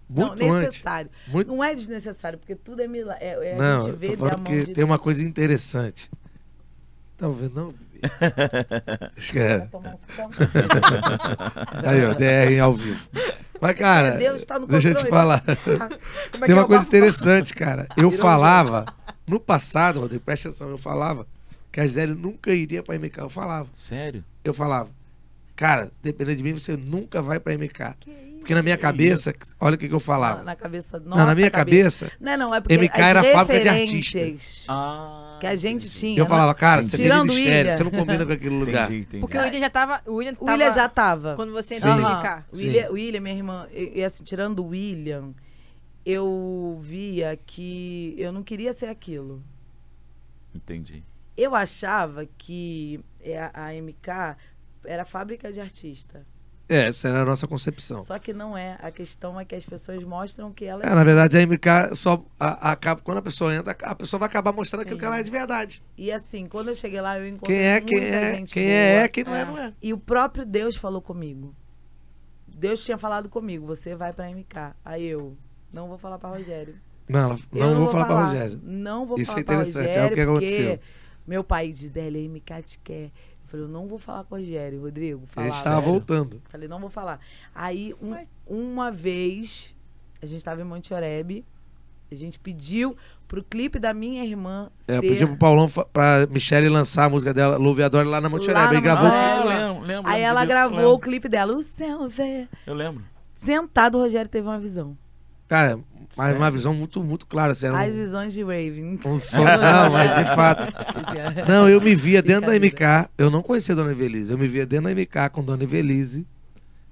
Muito 0.09 0.43
não, 0.43 0.53
antes. 0.53 0.69
necessário. 0.69 1.11
Muito... 1.27 1.47
Não 1.47 1.63
é 1.63 1.75
desnecessário, 1.75 2.39
porque 2.39 2.55
tudo 2.55 2.81
é 2.81 2.87
milagre. 2.87 3.23
É, 3.23 3.51
é 3.51 3.55
Não, 3.55 3.77
a 3.77 3.79
gente 3.81 3.95
vê 3.95 4.07
tô 4.07 4.17
falando 4.17 4.37
mão 4.37 4.43
que 4.45 4.65
de 4.65 4.73
tem 4.73 4.83
uma 4.83 4.97
coisa 4.97 5.23
interessante. 5.23 6.09
Tá 7.15 7.27
ouvindo, 7.27 7.53
não? 7.53 7.73
Tomar 9.71 9.93
um 9.93 9.97
cipó? 9.97 10.29
Aí, 11.85 12.05
ó, 12.05 12.13
DR 12.13 12.59
ao 12.63 12.73
vivo. 12.73 13.07
Mas, 13.61 13.73
cara, 13.73 14.11
Deus 14.11 14.45
tá 14.45 14.57
no 14.57 14.67
deixa 14.67 14.89
eu 14.89 14.95
te 14.95 15.07
falar. 15.07 15.41
Como 15.41 15.55
é 15.55 15.87
Tem 16.31 16.41
que 16.45 16.53
uma 16.53 16.61
é 16.61 16.65
o 16.65 16.67
coisa 16.67 16.83
interessante, 16.83 17.53
cara. 17.53 17.87
Eu 17.97 18.11
falava, 18.11 18.85
no 19.27 19.39
passado, 19.39 19.99
Rodrigo, 19.99 20.23
presta 20.23 20.49
atenção, 20.49 20.69
eu 20.69 20.77
falava 20.77 21.27
que 21.71 21.79
a 21.79 21.83
Gisele 21.83 22.15
nunca 22.15 22.53
iria 22.53 22.81
pra 22.81 22.97
MK. 22.97 23.19
Eu 23.19 23.29
falava. 23.29 23.69
Sério? 23.73 24.23
Eu 24.43 24.53
falava, 24.53 24.89
cara, 25.55 25.91
dependendo 26.01 26.37
de 26.37 26.43
mim, 26.43 26.53
você 26.53 26.75
nunca 26.75 27.21
vai 27.21 27.39
pra 27.39 27.53
MK. 27.57 27.95
Porque 28.49 28.55
na 28.55 28.63
minha 28.63 28.77
cabeça, 28.79 29.31
olha 29.59 29.75
o 29.75 29.77
que, 29.77 29.87
que 29.87 29.93
eu 29.93 29.99
Na, 29.99 30.03
falava. 30.03 30.41
na 30.43 30.55
cabeça. 30.55 30.99
Não, 30.99 31.17
na 31.17 31.35
minha 31.35 31.51
cabeça, 31.51 32.11
Não, 32.19 32.35
não, 32.35 32.55
é 32.55 32.59
porque 32.59 32.75
MK 32.75 32.99
as 32.99 33.07
era 33.07 33.23
fábrica 33.25 33.61
de 33.61 33.69
referências 33.69 34.65
Ah. 34.67 35.37
Que 35.39 35.45
a 35.45 35.55
gente 35.55 35.85
entendi. 35.85 35.99
tinha. 35.99 36.17
eu 36.19 36.25
falava, 36.25 36.55
cara, 36.55 36.81
você 36.81 36.97
tem 36.97 37.05
Tirando 37.05 37.21
o 37.21 37.25
ministério, 37.27 37.57
William. 37.59 37.77
você 37.77 37.83
não 37.83 37.91
combina 37.91 38.25
com 38.25 38.31
aquele 38.31 38.55
lugar. 38.57 38.85
Entendi, 38.85 39.01
entendi. 39.01 39.21
Porque 39.21 39.37
o 39.37 39.41
William 39.41 39.59
já 39.59 39.69
tava. 39.69 40.01
O 40.07 40.13
William, 40.15 40.35
O 40.39 40.45
William 40.45 40.65
tava- 40.65 40.79
já 40.79 40.89
tava. 40.89 41.35
Quando 41.35 41.51
você 41.53 41.75
entrou 41.75 41.95
no. 41.95 42.01
MK. 42.01 42.43
O. 42.51 42.57
William, 42.57 42.89
William, 42.89 43.21
minha 43.21 43.35
irmã, 43.35 43.67
e, 43.71 43.99
e 43.99 44.03
assim, 44.03 44.23
tirando 44.23 44.63
o 44.65 44.69
William, 44.69 45.29
eu 46.03 46.79
via 46.81 47.37
que 47.45 48.15
eu 48.17 48.31
não 48.31 48.41
queria 48.41 48.73
ser 48.73 48.87
aquilo. 48.87 49.43
Entendi. 50.55 51.03
Eu 51.37 51.53
achava 51.55 52.25
que 52.35 52.99
é, 53.21 53.37
a, 53.39 53.51
a 53.67 53.73
MK 53.75 54.35
era 54.85 55.05
fábrica 55.05 55.53
de 55.53 55.61
artista. 55.61 56.25
É, 56.69 56.87
essa 56.89 57.07
era 57.09 57.21
a 57.21 57.25
nossa 57.25 57.47
concepção. 57.47 57.99
Só 58.01 58.19
que 58.19 58.31
não 58.31 58.55
é. 58.55 58.77
A 58.79 58.91
questão 58.91 59.39
é 59.39 59.43
que 59.43 59.55
as 59.55 59.65
pessoas 59.65 60.03
mostram 60.03 60.51
que 60.53 60.65
ela 60.65 60.83
É, 60.83 60.93
na 60.93 61.03
verdade, 61.03 61.35
a 61.35 61.41
MK 61.41 61.95
só 61.95 62.23
acaba. 62.39 63.01
Quando 63.01 63.17
a 63.17 63.21
pessoa 63.23 63.53
entra, 63.55 63.75
a 63.81 63.95
pessoa 63.95 64.19
vai 64.19 64.27
acabar 64.29 64.51
mostrando 64.53 64.83
aquilo 64.83 64.99
que 64.99 65.05
ela 65.05 65.19
é 65.19 65.23
de 65.23 65.31
verdade. 65.31 65.81
E 65.97 66.11
assim, 66.11 66.45
quando 66.47 66.67
eu 66.69 66.75
cheguei 66.75 67.01
lá, 67.01 67.17
eu 67.19 67.27
encontrei 67.27 67.57
Quem 67.57 67.65
é, 67.67 67.81
quem 67.81 67.97
é, 67.97 68.43
quem 68.45 68.63
boa. 68.63 68.73
é, 68.75 68.95
é, 69.03 69.07
quem 69.07 69.23
não 69.23 69.35
é, 69.35 69.45
não 69.45 69.57
é. 69.57 69.73
E 69.81 69.91
o 69.93 69.97
próprio 69.97 70.45
Deus 70.45 70.75
falou 70.75 71.01
comigo. 71.01 71.55
Deus 72.47 72.83
tinha 72.83 72.97
falado 72.97 73.29
comigo, 73.29 73.65
você 73.65 73.95
vai 73.95 74.13
pra 74.13 74.29
MK. 74.29 74.75
Aí 74.85 75.05
eu, 75.05 75.35
não 75.73 75.87
vou 75.87 75.97
falar 75.97 76.19
pra 76.19 76.29
Rogério. 76.29 76.75
Não, 77.07 77.19
ela- 77.21 77.39
Eu 77.53 77.71
não, 77.73 77.79
vou 77.79 77.87
falar 77.87 78.05
pra 78.05 78.23
Rogério. 78.25 78.59
Não 78.63 79.05
vou 79.07 79.17
Isso 79.17 79.31
falar 79.31 79.41
é 79.41 79.43
pra 79.43 79.55
interessante, 79.55 79.85
Rogério. 79.87 80.03
é 80.03 80.11
o 80.11 80.13
que 80.13 80.21
aconteceu. 80.21 80.79
Meu 81.25 81.43
pai, 81.43 81.71
Gisele, 81.73 82.19
a 82.19 82.29
MK 82.29 82.61
te 82.63 82.79
quer. 82.83 83.11
Eu 83.49 83.51
falei, 83.51 83.65
eu 83.65 83.69
não 83.69 83.87
vou 83.87 83.97
falar 83.97 84.23
com 84.25 84.35
o 84.35 84.37
Rogério, 84.37 84.81
Rodrigo. 84.81 85.21
Ele 85.21 85.27
Falar, 85.27 85.47
estava 85.47 85.75
sério. 85.77 85.89
voltando. 85.91 86.41
Falei, 86.49 86.67
não 86.67 86.79
vou 86.79 86.89
falar. 86.89 87.19
Aí, 87.55 87.95
um- 88.01 88.15
uma 88.47 88.91
vez, 88.91 89.75
a 90.21 90.25
gente 90.27 90.45
tava 90.45 90.61
em 90.61 90.63
Monte 90.63 90.93
Oreb, 90.93 91.43
a 92.11 92.15
gente 92.15 92.39
pediu 92.39 92.95
pro 93.27 93.43
clipe 93.43 93.79
da 93.79 93.93
minha 93.93 94.23
irmã 94.23 94.69
É, 94.87 94.97
eu 94.97 95.01
ser... 95.01 95.07
pedi 95.07 95.25
pro 95.25 95.37
Paulão, 95.37 95.67
pra 95.91 96.27
Michelle 96.29 96.69
lançar 96.69 97.05
a 97.05 97.09
música 97.09 97.33
dela, 97.33 97.57
Louve 97.57 97.81
Adore, 97.83 98.07
lá 98.07 98.21
na 98.21 98.29
Monte 98.29 98.49
Oreb. 98.49 98.65
Ele 98.67 98.73
na 98.75 98.81
gravou. 98.81 99.07
Ah, 99.07 99.43
lembro, 99.43 99.83
lembro. 99.87 100.11
Aí 100.11 100.21
ela 100.21 100.41
disso, 100.41 100.49
gravou 100.49 100.77
lembro. 100.77 100.93
o 100.93 100.99
clipe 100.99 101.27
dela, 101.27 101.53
o 101.53 101.63
céu 101.63 102.07
vê. 102.07 102.47
Eu 102.67 102.75
lembro. 102.75 103.03
Sentado, 103.33 103.97
o 103.97 104.01
Rogério 104.01 104.29
teve 104.29 104.47
uma 104.47 104.59
visão. 104.59 104.95
Cara, 105.47 105.79
mas 106.17 106.35
uma 106.35 106.49
visão 106.51 106.73
muito, 106.73 107.03
muito 107.03 107.25
clara. 107.27 107.51
Assim, 107.51 107.67
As 107.67 107.89
um, 107.93 107.97
visões 107.97 108.33
de 108.33 108.41
Raven. 108.43 108.99
um 109.05 109.15
sonho. 109.17 109.45
Não, 109.57 109.91
mas 109.91 110.15
de 110.15 110.35
fato. 110.35 110.73
Não, 111.47 111.67
eu 111.69 111.79
me 111.81 111.95
via 111.95 112.21
dentro 112.21 112.49
da. 112.49 112.55
MK. 112.59 113.09
Eu 113.17 113.29
não 113.29 113.41
conhecia 113.41 113.73
a 113.73 113.77
Dona 113.77 113.91
Evelise. 113.91 114.31
Eu 114.31 114.37
me 114.37 114.47
via 114.47 114.65
dentro 114.65 114.85
da 114.85 114.91
MK 115.01 115.29
com 115.31 115.43
Dona 115.43 115.63
Evelise. 115.63 116.25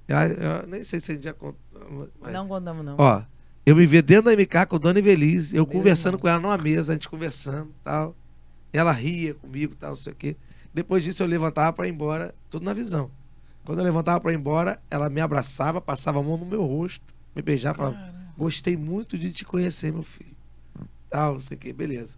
Eu, 0.06 0.16
eu 0.16 0.66
nem 0.66 0.82
sei 0.84 1.00
se 1.00 1.12
a 1.12 1.14
gente 1.14 1.24
já 1.24 1.32
contou. 1.34 1.56
mas- 2.20 2.32
Não 2.32 2.46
contamos, 2.48 2.84
não. 2.84 2.94
Ó, 2.98 3.22
eu 3.66 3.76
me 3.76 3.84
via 3.86 4.00
dentro 4.02 4.24
da 4.24 4.32
MK 4.32 4.66
com 4.66 4.78
Dona 4.78 4.98
Evelise, 4.98 5.54
eu 5.56 5.64
Meu 5.66 5.72
conversando 5.72 6.14
irmão. 6.14 6.20
com 6.20 6.28
ela 6.28 6.40
numa 6.40 6.56
mesa, 6.56 6.92
a 6.92 6.94
gente 6.94 7.08
conversando 7.08 7.68
e 7.70 7.84
tal. 7.84 8.16
Ela 8.72 8.92
ria 8.92 9.34
comigo 9.34 9.72
e 9.74 9.76
tal, 9.76 9.90
não 9.90 9.96
sei 9.96 10.12
o 10.12 10.16
quê. 10.16 10.36
Depois 10.72 11.02
disso 11.04 11.22
eu 11.22 11.26
levantava 11.26 11.72
pra 11.72 11.86
ir 11.88 11.92
embora, 11.92 12.34
tudo 12.48 12.64
na 12.64 12.72
visão. 12.72 13.10
Quando 13.64 13.78
eu 13.80 13.84
levantava 13.84 14.20
pra 14.20 14.32
ir 14.32 14.36
embora, 14.36 14.78
ela 14.90 15.10
me 15.10 15.20
abraçava, 15.20 15.80
passava 15.80 16.18
a 16.20 16.22
mão 16.22 16.38
no 16.38 16.46
meu 16.46 16.64
rosto, 16.64 17.04
me 17.36 17.42
beijava, 17.42 17.76
falava: 17.76 17.96
Gostei 18.38 18.76
muito 18.76 19.18
de 19.18 19.32
te 19.32 19.44
conhecer, 19.44 19.92
meu 19.92 20.04
filho. 20.04 20.34
Tal, 21.10 21.34
não 21.34 21.40
sei 21.40 21.56
o 21.56 21.60
quê, 21.60 21.72
beleza. 21.72 22.16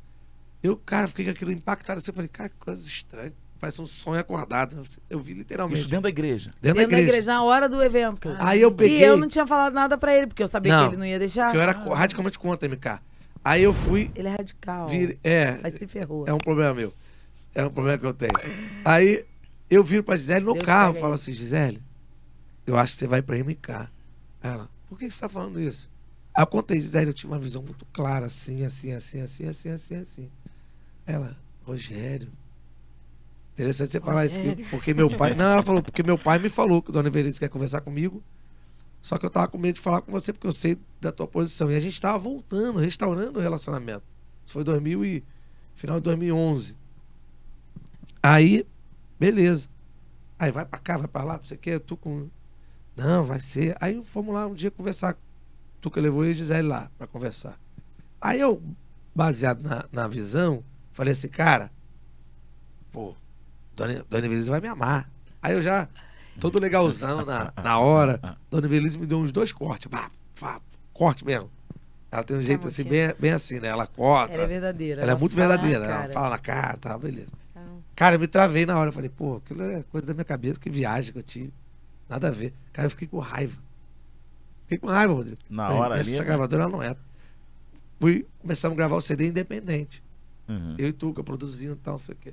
Eu, 0.62 0.76
cara, 0.76 1.09
fiquei 1.09 1.24
com 1.24 1.30
aquilo 1.30 1.51
impactado 1.51 1.97
assim, 1.98 2.10
eu 2.10 2.14
falei, 2.14 2.28
cara, 2.28 2.51
que 2.51 2.56
coisa 2.56 2.86
estranha. 2.86 3.32
Parece 3.59 3.80
um 3.80 3.86
sonho 3.86 4.20
acordado. 4.20 4.82
Eu 5.09 5.18
vi 5.18 5.32
literalmente. 5.32 5.80
Isso 5.80 5.88
dentro 5.88 6.02
da 6.05 6.09
igreja. 6.10 6.51
dentro, 6.60 6.78
Dentro 6.80 6.97
da 6.97 7.02
igreja, 7.02 7.32
na 7.32 7.42
hora 7.42 7.68
do 7.68 7.82
evento. 7.82 8.28
Aí 8.38 8.60
eu 8.60 8.70
peguei. 8.72 8.98
E 8.98 9.02
eu 9.02 9.16
não 9.16 9.28
tinha 9.28 9.47
falado 9.47 9.72
nada 9.72 9.97
pra 9.97 10.14
ele, 10.14 10.26
porque 10.26 10.42
eu 10.42 10.48
sabia 10.48 10.72
Não, 10.74 10.84
que 10.88 10.94
ele 10.94 10.98
não 10.98 11.06
ia 11.06 11.18
deixar. 11.18 11.44
Porque 11.47 11.56
eu 11.56 11.62
era 11.62 11.74
co- 11.74 11.92
radicalmente 11.94 12.38
contra 12.38 12.68
MK. 12.68 13.01
Aí 13.42 13.62
eu 13.62 13.72
fui. 13.72 14.10
Ele 14.14 14.28
é 14.28 14.30
radical. 14.32 14.88
vir- 14.88 15.18
é, 15.24 15.59
Mas 15.62 15.74
se 15.74 15.86
ferrou. 15.86 16.24
É 16.26 16.32
um 16.34 16.38
problema 16.38 16.74
meu. 16.74 16.92
É 17.55 17.64
um 17.64 17.70
problema 17.70 17.98
que 17.98 18.06
eu 18.06 18.14
tenho. 18.14 18.32
Aí 18.84 19.24
eu 19.70 19.82
viro 19.84 20.02
pra 20.05 20.16
Gisele 20.16 20.44
no 20.44 20.52
Deus 20.55 20.64
carro, 20.64 20.92
pega 20.94 21.02
falo 21.02 21.14
assim, 21.14 21.32
Gisele, 21.32 21.82
eu 22.66 22.76
acho 22.76 22.92
que 22.92 22.98
você 22.98 23.06
vai 23.06 23.20
pra 23.22 23.36
MK. 23.36 23.90
Ela, 24.42 24.68
por 24.88 24.98
que 24.98 25.10
você 25.10 25.20
tá 25.20 25.28
falando 25.28 25.60
isso? 25.60 25.89
Aí 26.40 26.42
eu 26.42 26.46
contei, 26.46 26.80
Gisele, 26.80 27.10
eu 27.10 27.12
tive 27.12 27.30
uma 27.30 27.38
visão 27.38 27.62
muito 27.62 27.84
clara, 27.92 28.24
assim, 28.24 28.64
assim, 28.64 28.94
assim, 28.94 29.20
assim, 29.20 29.46
assim, 29.46 29.68
assim, 29.68 29.94
assim. 29.96 30.30
Ela, 31.06 31.36
Rogério. 31.64 32.32
Interessante 33.52 33.90
você 33.90 34.00
falar 34.00 34.24
isso, 34.24 34.38
Rogério. 34.38 34.66
porque 34.70 34.94
meu 34.94 35.14
pai. 35.14 35.34
Não, 35.34 35.44
ela 35.44 35.62
falou, 35.62 35.82
porque 35.82 36.02
meu 36.02 36.16
pai 36.16 36.38
me 36.38 36.48
falou 36.48 36.80
que 36.80 36.88
o 36.88 36.92
Dona 36.94 37.08
Everest 37.08 37.38
quer 37.38 37.50
conversar 37.50 37.82
comigo. 37.82 38.24
Só 39.02 39.18
que 39.18 39.26
eu 39.26 39.28
tava 39.28 39.48
com 39.48 39.58
medo 39.58 39.74
de 39.74 39.82
falar 39.82 40.00
com 40.00 40.10
você, 40.10 40.32
porque 40.32 40.46
eu 40.46 40.52
sei 40.52 40.78
da 40.98 41.12
tua 41.12 41.28
posição. 41.28 41.70
E 41.70 41.76
a 41.76 41.80
gente 41.80 42.00
tava 42.00 42.18
voltando, 42.18 42.78
restaurando 42.78 43.38
o 43.38 43.42
relacionamento. 43.42 44.04
Isso 44.42 44.54
foi 44.54 44.64
2000 44.64 45.04
e, 45.04 45.22
final 45.74 45.96
de 45.96 46.04
2011. 46.04 46.74
Aí, 48.22 48.66
beleza. 49.18 49.68
Aí 50.38 50.50
vai 50.50 50.64
pra 50.64 50.78
cá, 50.78 50.96
vai 50.96 51.06
pra 51.06 51.22
lá, 51.22 51.36
não 51.36 51.42
sei 51.42 51.58
o 51.58 51.60
que, 51.60 51.68
eu 51.68 51.80
tô 51.80 51.98
com. 51.98 52.30
Não, 52.96 53.24
vai 53.24 53.40
ser. 53.40 53.76
Aí 53.78 54.02
fomos 54.02 54.32
lá 54.32 54.46
um 54.46 54.54
dia 54.54 54.70
conversar. 54.70 55.18
Tu 55.81 55.90
que 55.90 56.01
levou 56.01 56.24
eu 56.24 56.32
e 56.32 56.35
Gisele 56.35 56.69
lá 56.69 56.90
pra 56.98 57.07
conversar. 57.07 57.59
Aí 58.20 58.40
eu, 58.40 58.62
baseado 59.15 59.62
na, 59.62 59.85
na 59.90 60.07
visão, 60.07 60.62
falei 60.93 61.12
assim, 61.12 61.28
cara, 61.28 61.70
pô, 62.93 63.15
Dona, 63.74 64.05
Dona 64.09 64.27
Evelise 64.27 64.51
vai 64.51 64.61
me 64.61 64.69
amar. 64.69 65.11
Aí 65.40 65.55
eu 65.55 65.62
já, 65.62 65.89
todo 66.39 66.59
legalzão 66.59 67.24
na, 67.24 67.52
na 67.62 67.78
hora, 67.78 68.20
Dona 68.51 68.66
Evelise 68.66 68.98
me 68.98 69.07
deu 69.07 69.19
uns 69.19 69.32
dois 69.32 69.52
cortes. 69.52 69.90
Corte 70.93 71.24
mesmo. 71.24 71.51
Ela 72.12 72.24
tem 72.24 72.36
um 72.36 72.43
jeito 72.43 72.66
assim, 72.66 72.82
bem, 72.82 73.15
bem 73.19 73.31
assim, 73.31 73.61
né? 73.61 73.69
Ela 73.69 73.86
corta. 73.86 74.35
Ela 74.35 74.43
é 74.43 74.47
verdadeira. 74.47 75.02
Ela 75.02 75.12
é 75.12 75.15
muito 75.15 75.36
fala 75.36 75.48
na 75.48 75.62
verdadeira, 75.62 75.85
ela 75.86 76.12
fala 76.12 76.31
na 76.31 76.39
cara, 76.39 76.77
tá, 76.77 76.98
beleza. 76.98 77.32
Então, 77.52 77.82
Cara, 77.94 78.16
eu 78.16 78.20
me 78.20 78.27
travei 78.27 78.66
na 78.66 78.77
hora, 78.77 78.89
eu 78.89 78.93
falei, 78.93 79.09
pô, 79.09 79.36
aquilo 79.36 79.62
é 79.62 79.85
coisa 79.85 80.07
da 80.09 80.12
minha 80.12 80.24
cabeça, 80.24 80.59
que 80.59 80.69
viagem 80.69 81.12
que 81.12 81.19
eu 81.19 81.23
tive. 81.23 81.52
Nada 82.09 82.28
a 82.28 82.31
ver. 82.31 82.52
Cara, 82.73 82.86
eu 82.86 82.90
fiquei 82.90 83.07
com 83.07 83.19
raiva. 83.19 83.57
Fiquei 84.70 84.78
com 84.78 84.86
raiva, 84.86 85.12
Rodrigo. 85.14 85.38
Na 85.51 85.64
Falei, 85.66 85.80
hora 85.82 85.98
Essa 85.98 86.10
ali, 86.10 86.18
né? 86.20 86.24
gravadora 86.24 86.62
ela 86.62 86.70
não 86.72 86.80
é. 86.82 86.94
Fui, 87.98 88.24
começamos 88.38 88.74
a 88.74 88.76
gravar 88.76 88.94
o 88.97 89.01
CD 89.02 89.26
independente. 89.26 90.01
Uhum. 90.48 90.76
Eu 90.78 90.88
e 90.88 90.92
Tuca 90.92 91.24
produzindo 91.24 91.72
e 91.72 91.76
tal, 91.76 91.94
não 91.94 91.98
sei 91.98 92.14
o 92.14 92.18
quê. 92.18 92.32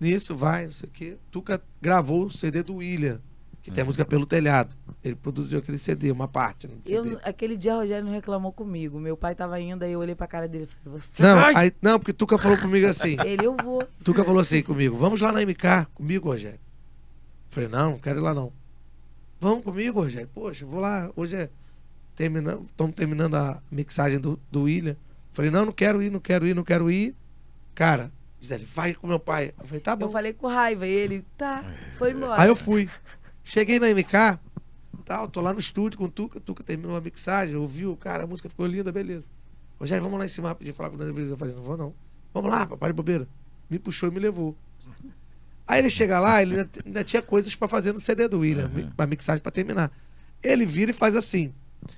Nisso 0.00 0.34
vai, 0.36 0.64
não 0.64 0.72
sei 0.72 0.88
o 0.88 0.92
quê. 0.92 1.16
Tuca 1.30 1.62
gravou 1.80 2.26
o 2.26 2.30
CD 2.30 2.62
do 2.64 2.76
William, 2.76 3.20
que 3.62 3.70
tem 3.70 3.80
a 3.80 3.84
Uhum. 3.84 3.86
música 3.86 4.04
Pelo 4.04 4.26
Telhado. 4.26 4.74
Ele 5.02 5.14
produziu 5.14 5.60
aquele 5.60 5.78
CD, 5.78 6.10
uma 6.10 6.26
parte 6.26 6.66
do 6.66 6.74
eu, 6.90 7.04
CD. 7.04 7.18
aquele 7.22 7.56
dia, 7.56 7.74
o 7.76 7.78
Rogério 7.78 8.04
não 8.04 8.12
reclamou 8.12 8.52
comigo. 8.52 8.98
Meu 8.98 9.16
pai 9.16 9.34
tava 9.36 9.60
indo, 9.60 9.84
aí 9.84 9.92
eu 9.92 10.00
olhei 10.00 10.16
pra 10.16 10.26
cara 10.26 10.48
dele 10.48 10.64
e 10.64 10.66
falei, 10.84 11.00
você 11.00 11.22
Não, 11.22 11.36
vai? 11.36 11.54
aí, 11.54 11.72
não, 11.80 11.98
porque 12.00 12.12
Tuca 12.12 12.36
falou 12.36 12.58
comigo 12.58 12.86
assim. 12.88 13.16
Ele, 13.24 13.46
eu 13.46 13.56
vou. 13.56 13.86
Tuca 14.02 14.24
falou 14.24 14.40
assim 14.40 14.60
comigo, 14.62 14.96
vamos 14.96 15.20
lá 15.20 15.30
na 15.30 15.40
MK 15.40 15.86
comigo, 15.94 16.28
Rogério. 16.28 16.58
Falei, 17.50 17.68
não, 17.68 17.92
não 17.92 17.98
quero 17.98 18.18
ir 18.18 18.22
lá 18.22 18.34
não. 18.34 18.52
Vamos 19.44 19.62
comigo, 19.62 20.00
Rogério. 20.00 20.26
Poxa, 20.32 20.64
vou 20.64 20.80
lá, 20.80 21.12
hoje 21.14 21.36
é. 21.36 21.50
Terminando, 22.16 22.64
estamos 22.64 22.96
terminando 22.96 23.34
a 23.34 23.62
mixagem 23.70 24.18
do, 24.18 24.40
do 24.50 24.62
William. 24.62 24.96
Falei, 25.34 25.50
não, 25.50 25.66
não 25.66 25.72
quero 25.72 26.02
ir, 26.02 26.10
não 26.10 26.18
quero 26.18 26.46
ir, 26.46 26.54
não 26.54 26.64
quero 26.64 26.90
ir. 26.90 27.14
Cara, 27.74 28.10
Gisele, 28.40 28.64
vai 28.64 28.94
com 28.94 29.06
meu 29.06 29.18
pai. 29.18 29.52
Eu 29.60 29.66
falei, 29.66 29.80
tá 29.82 29.94
bom. 29.94 30.06
Eu 30.06 30.10
falei 30.10 30.32
com 30.32 30.46
raiva. 30.46 30.86
E 30.86 30.90
ele, 30.90 31.26
tá, 31.36 31.62
foi 31.98 32.12
embora. 32.12 32.40
Aí 32.40 32.48
eu 32.48 32.56
fui. 32.56 32.88
Cheguei 33.42 33.78
na 33.78 33.88
MK, 33.90 34.40
tal, 35.04 35.28
tô 35.28 35.42
lá 35.42 35.52
no 35.52 35.60
estúdio 35.60 35.98
com 35.98 36.06
o 36.06 36.10
Tuca, 36.10 36.40
Tuca 36.40 36.64
terminou 36.64 36.96
a 36.96 37.00
mixagem, 37.02 37.54
ouviu, 37.54 37.94
cara, 37.98 38.22
a 38.22 38.26
música 38.26 38.48
ficou 38.48 38.64
linda, 38.64 38.90
beleza. 38.90 39.28
Rogério, 39.78 40.02
vamos 40.02 40.18
lá 40.18 40.24
em 40.24 40.28
cima 40.28 40.54
pedir 40.54 40.72
falar 40.72 40.88
com 40.88 40.96
o 40.96 40.98
Dani. 40.98 41.28
Eu 41.28 41.36
falei, 41.36 41.54
não 41.54 41.62
vou 41.62 41.76
não. 41.76 41.94
Vamos 42.32 42.50
lá, 42.50 42.64
papai 42.64 42.88
de 42.88 42.94
bobeira. 42.94 43.28
Me 43.68 43.78
puxou 43.78 44.08
e 44.08 44.12
me 44.12 44.20
levou. 44.20 44.56
Aí 45.66 45.78
ele 45.80 45.90
chega 45.90 46.20
lá, 46.20 46.42
ele 46.42 46.56
ainda, 46.56 46.70
ainda 46.84 47.04
tinha 47.04 47.22
coisas 47.22 47.54
pra 47.54 47.66
fazer 47.68 47.92
no 47.92 48.00
CD 48.00 48.28
do 48.28 48.40
William, 48.40 48.70
Uhum. 48.74 48.90
pra 48.96 49.06
mixagem 49.06 49.42
pra 49.42 49.50
terminar. 49.52 49.90
Ele 50.42 50.66
vira 50.66 50.90
e 50.90 50.94
faz 50.94 51.16
assim. 51.16 51.52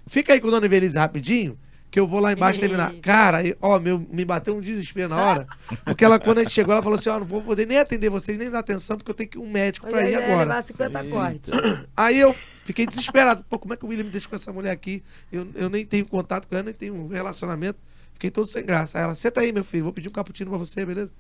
Fica 0.06 0.32
aí 0.32 0.40
com 0.40 0.48
o 0.48 0.50
Dona 0.50 0.66
Evelise 0.66 0.96
rapidinho, 0.98 1.58
que 1.90 1.98
eu 1.98 2.06
vou 2.06 2.20
lá 2.20 2.32
embaixo 2.32 2.60
terminar. 2.60 2.92
Cara, 3.00 3.38
aí, 3.38 3.54
ó, 3.60 3.78
meu, 3.80 3.98
me 4.10 4.24
bateu 4.24 4.56
um 4.56 4.60
desespero 4.60 5.08
na 5.08 5.16
hora. 5.20 5.46
Porque 5.84 6.04
ela, 6.04 6.18
quando 6.20 6.38
a 6.38 6.42
gente 6.42 6.52
chegou, 6.52 6.72
ela 6.74 6.82
falou 6.82 6.98
assim: 6.98 7.08
ó, 7.08 7.18
não 7.18 7.26
vou 7.26 7.42
poder 7.42 7.66
nem 7.66 7.78
atender 7.78 8.08
vocês, 8.08 8.36
nem 8.38 8.50
dar 8.50 8.60
atenção, 8.60 8.96
porque 8.96 9.10
eu 9.10 9.14
tenho 9.14 9.30
que 9.30 9.38
ir 9.38 9.40
um 9.40 9.50
médico 9.50 9.88
pra 9.88 10.04
ir 10.06 10.12
ia 10.12 10.18
agora. 10.18 10.40
levar 10.40 10.62
50 10.62 11.04
cortes. 11.08 11.50
Aí 11.96 12.18
eu 12.20 12.34
fiquei 12.64 12.86
desesperado. 12.86 13.44
Pô, 13.48 13.58
como 13.58 13.74
é 13.74 13.76
que 13.76 13.84
o 13.84 13.88
William 13.88 14.04
me 14.04 14.10
deixa 14.10 14.28
com 14.28 14.36
essa 14.36 14.52
mulher 14.52 14.70
aqui? 14.70 15.02
Eu, 15.32 15.48
eu 15.54 15.68
nem 15.68 15.84
tenho 15.84 16.06
contato 16.06 16.46
com 16.46 16.54
ela, 16.54 16.64
nem 16.64 16.74
tenho 16.74 16.94
um 16.94 17.08
relacionamento. 17.08 17.78
Fiquei 18.12 18.30
todo 18.30 18.46
sem 18.46 18.64
graça. 18.64 18.98
Aí 18.98 19.04
ela, 19.04 19.14
senta 19.14 19.40
aí, 19.40 19.52
meu 19.52 19.64
filho, 19.64 19.84
vou 19.84 19.92
pedir 19.92 20.08
um 20.08 20.12
cappuccino 20.12 20.50
pra 20.50 20.58
você, 20.58 20.84
beleza? 20.86 21.10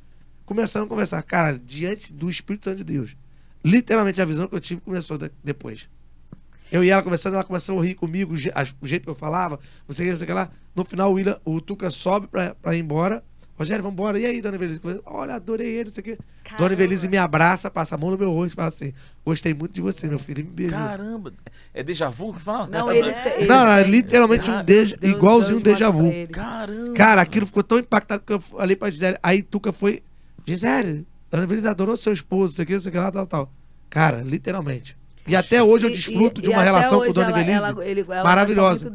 Começamos 0.46 0.86
a 0.86 0.88
conversar. 0.88 1.22
Cara, 1.22 1.58
diante 1.62 2.12
do 2.14 2.30
Espírito 2.30 2.64
Santo 2.70 2.78
de 2.78 2.84
Deus. 2.84 3.16
Literalmente 3.64 4.22
a 4.22 4.24
visão 4.24 4.46
que 4.46 4.54
eu 4.54 4.60
tive 4.60 4.80
começou 4.80 5.18
de- 5.18 5.30
depois. 5.44 5.88
Eu 6.70 6.82
e 6.82 6.90
ela 6.90 7.02
conversando, 7.02 7.34
ela 7.34 7.44
começou 7.44 7.78
a 7.80 7.84
rir 7.84 7.94
comigo, 7.94 8.34
o 8.34 8.86
jeito 8.86 9.04
que 9.04 9.10
eu 9.10 9.14
falava, 9.14 9.58
não 9.88 9.94
sei 9.94 10.06
o 10.06 10.08
que, 10.08 10.10
não 10.12 10.18
sei 10.18 10.24
o 10.24 10.28
que 10.28 10.32
lá. 10.32 10.50
No 10.74 10.84
final, 10.84 11.10
o, 11.10 11.14
William, 11.14 11.38
o 11.44 11.60
Tuca 11.60 11.90
sobe 11.90 12.26
pra, 12.28 12.54
pra 12.54 12.74
ir 12.74 12.80
embora. 12.80 13.22
Rogério, 13.58 13.82
vambora. 13.82 14.18
E 14.20 14.26
aí, 14.26 14.42
dona 14.42 14.56
Evelise? 14.56 14.80
Olha, 15.06 15.36
adorei 15.36 15.68
ele, 15.76 15.84
não 15.84 15.90
sei 15.90 16.00
o 16.02 16.04
quê. 16.04 16.18
Dona 16.58 16.74
Evelise 16.74 17.08
me 17.08 17.16
abraça, 17.16 17.70
passa 17.70 17.94
a 17.94 17.98
mão 17.98 18.10
no 18.10 18.18
meu 18.18 18.30
rosto 18.30 18.52
e 18.52 18.54
fala 18.56 18.68
assim: 18.68 18.92
Gostei 19.24 19.54
muito 19.54 19.72
de 19.72 19.80
você, 19.80 20.06
meu 20.08 20.18
filho. 20.18 20.40
E 20.40 20.44
me 20.44 20.50
beijou. 20.50 20.76
Caramba. 20.76 21.32
É 21.72 21.82
déjà 21.82 22.10
vu 22.10 22.34
que 22.34 22.40
fala? 22.40 22.66
Não, 22.66 22.92
ele, 22.92 23.08
ele 23.36 23.46
Não, 23.46 23.64
não, 23.64 23.72
é 23.72 23.82
literalmente 23.82 24.50
um 24.50 24.62
déjà, 24.62 24.96
Deus- 24.96 25.14
igualzinho 25.14 25.58
um 25.58 25.62
déjà 25.62 25.88
vu. 25.90 26.12
Caramba. 26.30 26.92
Cara, 26.94 27.22
aquilo 27.22 27.46
ficou 27.46 27.62
tão 27.62 27.78
impactado 27.78 28.22
que 28.26 28.32
eu 28.34 28.40
falei 28.40 28.76
pra 28.76 28.90
Gisele. 28.90 29.16
Aí 29.22 29.42
Tuca 29.42 29.72
foi. 29.72 30.02
Gisele, 30.46 31.06
Dona 31.28 31.42
Evelise 31.42 31.66
adorou 31.68 31.96
seu 31.96 32.12
esposo, 32.12 32.52
isso 32.52 32.62
aqui, 32.62 32.74
isso 32.74 32.88
aqui 32.88 32.96
lá, 32.96 33.10
tal, 33.10 33.26
tal. 33.26 33.52
Cara, 33.90 34.22
literalmente. 34.22 34.96
E 35.26 35.34
até 35.34 35.62
hoje 35.62 35.86
eu 35.86 35.90
E- 35.90 35.94
desfruto 35.94 36.40
e- 36.40 36.44
de 36.44 36.50
e 36.50 36.52
uma 36.52 36.62
relação 36.62 36.98
com 37.00 37.04
hoje 37.06 37.12
Dona 37.14 37.30
Evelise. 37.30 38.04
maravilhosa. 38.24 38.90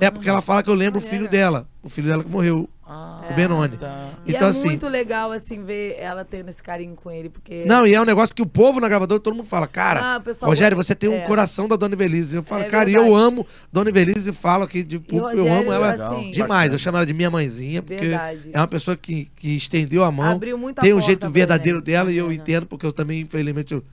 É 0.00 0.10
porque 0.10 0.28
ela 0.28 0.42
fala 0.42 0.62
que 0.62 0.70
eu 0.70 0.74
lembro 0.74 0.98
o 0.98 1.02
filho 1.02 1.28
dela. 1.28 1.66
O 1.82 1.88
filho 1.88 2.08
dela 2.08 2.22
que 2.22 2.30
morreu. 2.30 2.68
Ah, 2.92 3.22
o 3.30 3.34
Benoni. 3.34 3.76
tá. 3.76 4.08
E 4.26 4.32
Então, 4.32 4.48
é 4.48 4.50
assim. 4.50 4.66
muito 4.66 4.88
legal, 4.88 5.30
assim, 5.30 5.62
ver 5.62 5.96
ela 6.00 6.24
tendo 6.24 6.48
esse 6.48 6.60
carinho 6.60 6.96
com 6.96 7.08
ele, 7.08 7.28
porque... 7.28 7.62
Não, 7.64 7.86
e 7.86 7.94
é 7.94 8.00
um 8.00 8.04
negócio 8.04 8.34
que 8.34 8.42
o 8.42 8.46
povo 8.46 8.80
na 8.80 8.88
gravadora, 8.88 9.20
todo 9.20 9.32
mundo 9.32 9.46
fala, 9.46 9.68
cara, 9.68 10.00
Ah, 10.14 10.18
o 10.18 10.20
pessoal 10.20 10.50
Rogério, 10.50 10.76
você 10.76 10.92
tem 10.92 11.08
um 11.08 11.14
é. 11.14 11.20
coração 11.20 11.68
da 11.68 11.76
Dona 11.76 11.94
Evelise. 11.94 12.34
Eu 12.34 12.42
falo, 12.42 12.62
É 12.64 12.66
cara, 12.66 12.90
e 12.90 12.94
verdade. 12.94 13.08
eu 13.12 13.16
amo 13.16 13.46
Dona 13.72 13.90
Evelise 13.90 14.30
e 14.30 14.32
falo 14.32 14.64
aqui 14.64 14.82
de 14.82 14.96
E 14.96 14.98
o 14.98 15.00
público, 15.02 15.28
eu 15.30 15.44
Rogério, 15.44 15.60
amo 15.62 15.72
ela 15.72 15.92
assim, 15.92 16.32
demais. 16.32 16.72
Eu 16.72 16.80
chamo 16.80 16.96
ela 16.96 17.06
de 17.06 17.14
minha 17.14 17.30
mãezinha, 17.30 17.80
porque 17.80 18.08
Verdade. 18.08 18.50
é 18.52 18.58
uma 18.58 18.66
pessoa 18.66 18.96
que, 18.96 19.30
que 19.36 19.56
estendeu 19.56 20.02
a 20.02 20.10
mão. 20.10 20.32
Abriu 20.32 20.58
muita 20.58 20.82
tem 20.82 20.92
um 20.92 21.00
jeito 21.00 21.30
verdadeiro 21.30 21.80
dela 21.80 22.10
e 22.10 22.16
eu 22.16 22.32
entendo, 22.32 22.66
porque 22.66 22.84
eu 22.84 22.92
também, 22.92 23.20
infelizmente, 23.20 23.72
eu, 23.72 23.84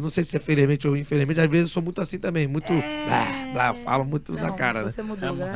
eu 0.00 0.02
não 0.02 0.10
sei 0.10 0.24
se 0.24 0.36
é 0.36 0.40
felizmente 0.40 0.88
ou 0.88 0.96
infelizmente, 0.96 1.40
às 1.40 1.48
vezes 1.48 1.68
eu 1.68 1.74
sou 1.74 1.82
muito 1.82 2.00
assim 2.00 2.18
também, 2.18 2.48
muito 2.48 2.72
blá, 2.72 3.52
blá, 3.52 3.74
falo 3.74 4.04
muito 4.04 4.32
na 4.32 4.40
É. 4.40 4.44
Não, 4.44 4.56
cara, 4.56 4.84
né? 4.84 4.92
Você 4.92 5.02
mudou, 5.02 5.28
a 5.28 5.32
Deus. 5.32 5.50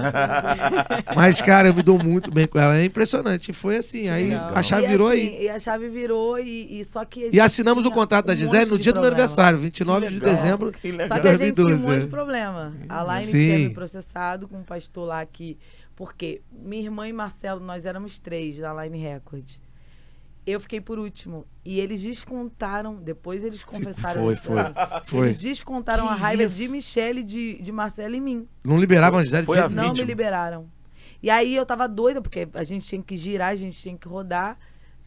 Mas, 1.16 1.40
cara, 1.40 1.68
eu 1.68 1.74
me 1.74 1.82
dou 1.82 1.98
muito 1.98 2.30
bem 2.30 2.46
com 2.46 2.58
ela. 2.58 2.76
É 2.76 2.84
impressionante. 2.84 3.52
Foi 3.52 3.78
assim, 3.78 4.08
aí 4.08 4.28
Legal. 4.28 4.50
a 4.54 4.62
chave 4.62 4.84
E 4.84 4.88
virou 4.88 5.08
assim, 5.08 5.20
aí. 5.20 5.42
E 5.42 5.48
a 5.48 5.58
chave 5.58 5.88
virou 5.88 6.38
e, 6.38 6.80
e 6.80 6.84
só 6.84 7.04
que. 7.04 7.30
E 7.32 7.40
assinamos 7.40 7.86
o 7.86 7.90
contrato 7.90 8.26
da 8.26 8.34
Gisele 8.34 8.70
no 8.70 8.78
dia 8.78 8.92
do 8.92 9.00
meu 9.00 9.10
problema. 9.10 9.24
aniversário, 9.24 9.58
29 9.58 10.08
de 10.08 10.20
dezembro. 10.20 10.72
Que 10.72 10.92
legal. 10.92 11.08
Só 11.08 11.18
que 11.18 11.28
a 11.28 11.36
gente 11.36 11.54
tinha 11.54 11.66
um 11.66 11.70
2012, 11.70 11.86
monte 11.86 11.96
é. 11.96 12.00
de 12.00 12.06
problema. 12.06 12.74
A 12.88 13.14
Line 13.14 13.26
Sim. 13.26 13.38
tinha 13.38 13.58
me 13.58 13.70
processado 13.74 14.46
com 14.46 14.58
um 14.58 14.64
pastor 14.64 15.08
lá 15.08 15.24
que. 15.24 15.58
Porque 15.96 16.42
minha 16.52 16.82
irmã 16.82 17.08
e 17.08 17.12
Marcelo, 17.12 17.60
nós 17.60 17.86
éramos 17.86 18.18
três 18.18 18.58
na 18.58 18.84
Line 18.84 18.98
Records. 18.98 19.60
Eu 20.46 20.60
fiquei 20.60 20.80
por 20.80 20.98
último. 20.98 21.46
E 21.64 21.80
eles 21.80 22.02
descontaram. 22.02 22.96
Depois 22.96 23.42
eles 23.44 23.64
confessaram 23.64 24.22
Foi, 24.22 24.34
isso 24.34 24.42
foi, 24.42 24.56
foi. 25.04 25.26
Eles 25.28 25.40
descontaram 25.40 26.04
Que 26.06 26.12
a 26.12 26.14
raiva 26.16 26.42
isso? 26.42 26.56
de 26.56 26.68
Michelle, 26.68 27.22
de, 27.22 27.60
de 27.62 27.72
Marcelo 27.72 28.14
e 28.14 28.20
mim. 28.20 28.46
Não 28.62 28.76
liberavam 28.76 29.20
a 29.20 29.22
Gisele 29.24 29.46
Foi 29.46 29.58
a 29.58 29.62
Não 29.68 29.84
vítima. 29.84 29.92
me 29.94 30.02
liberaram. 30.04 30.68
E 31.22 31.30
aí 31.30 31.54
eu 31.56 31.64
tava 31.64 31.88
doida, 31.88 32.20
porque 32.20 32.46
a 32.54 32.64
gente 32.64 32.86
tinha 32.86 33.02
que 33.02 33.16
girar, 33.16 33.48
a 33.48 33.54
gente 33.54 33.78
tinha 33.80 33.96
que 33.96 34.06
rodar, 34.06 34.58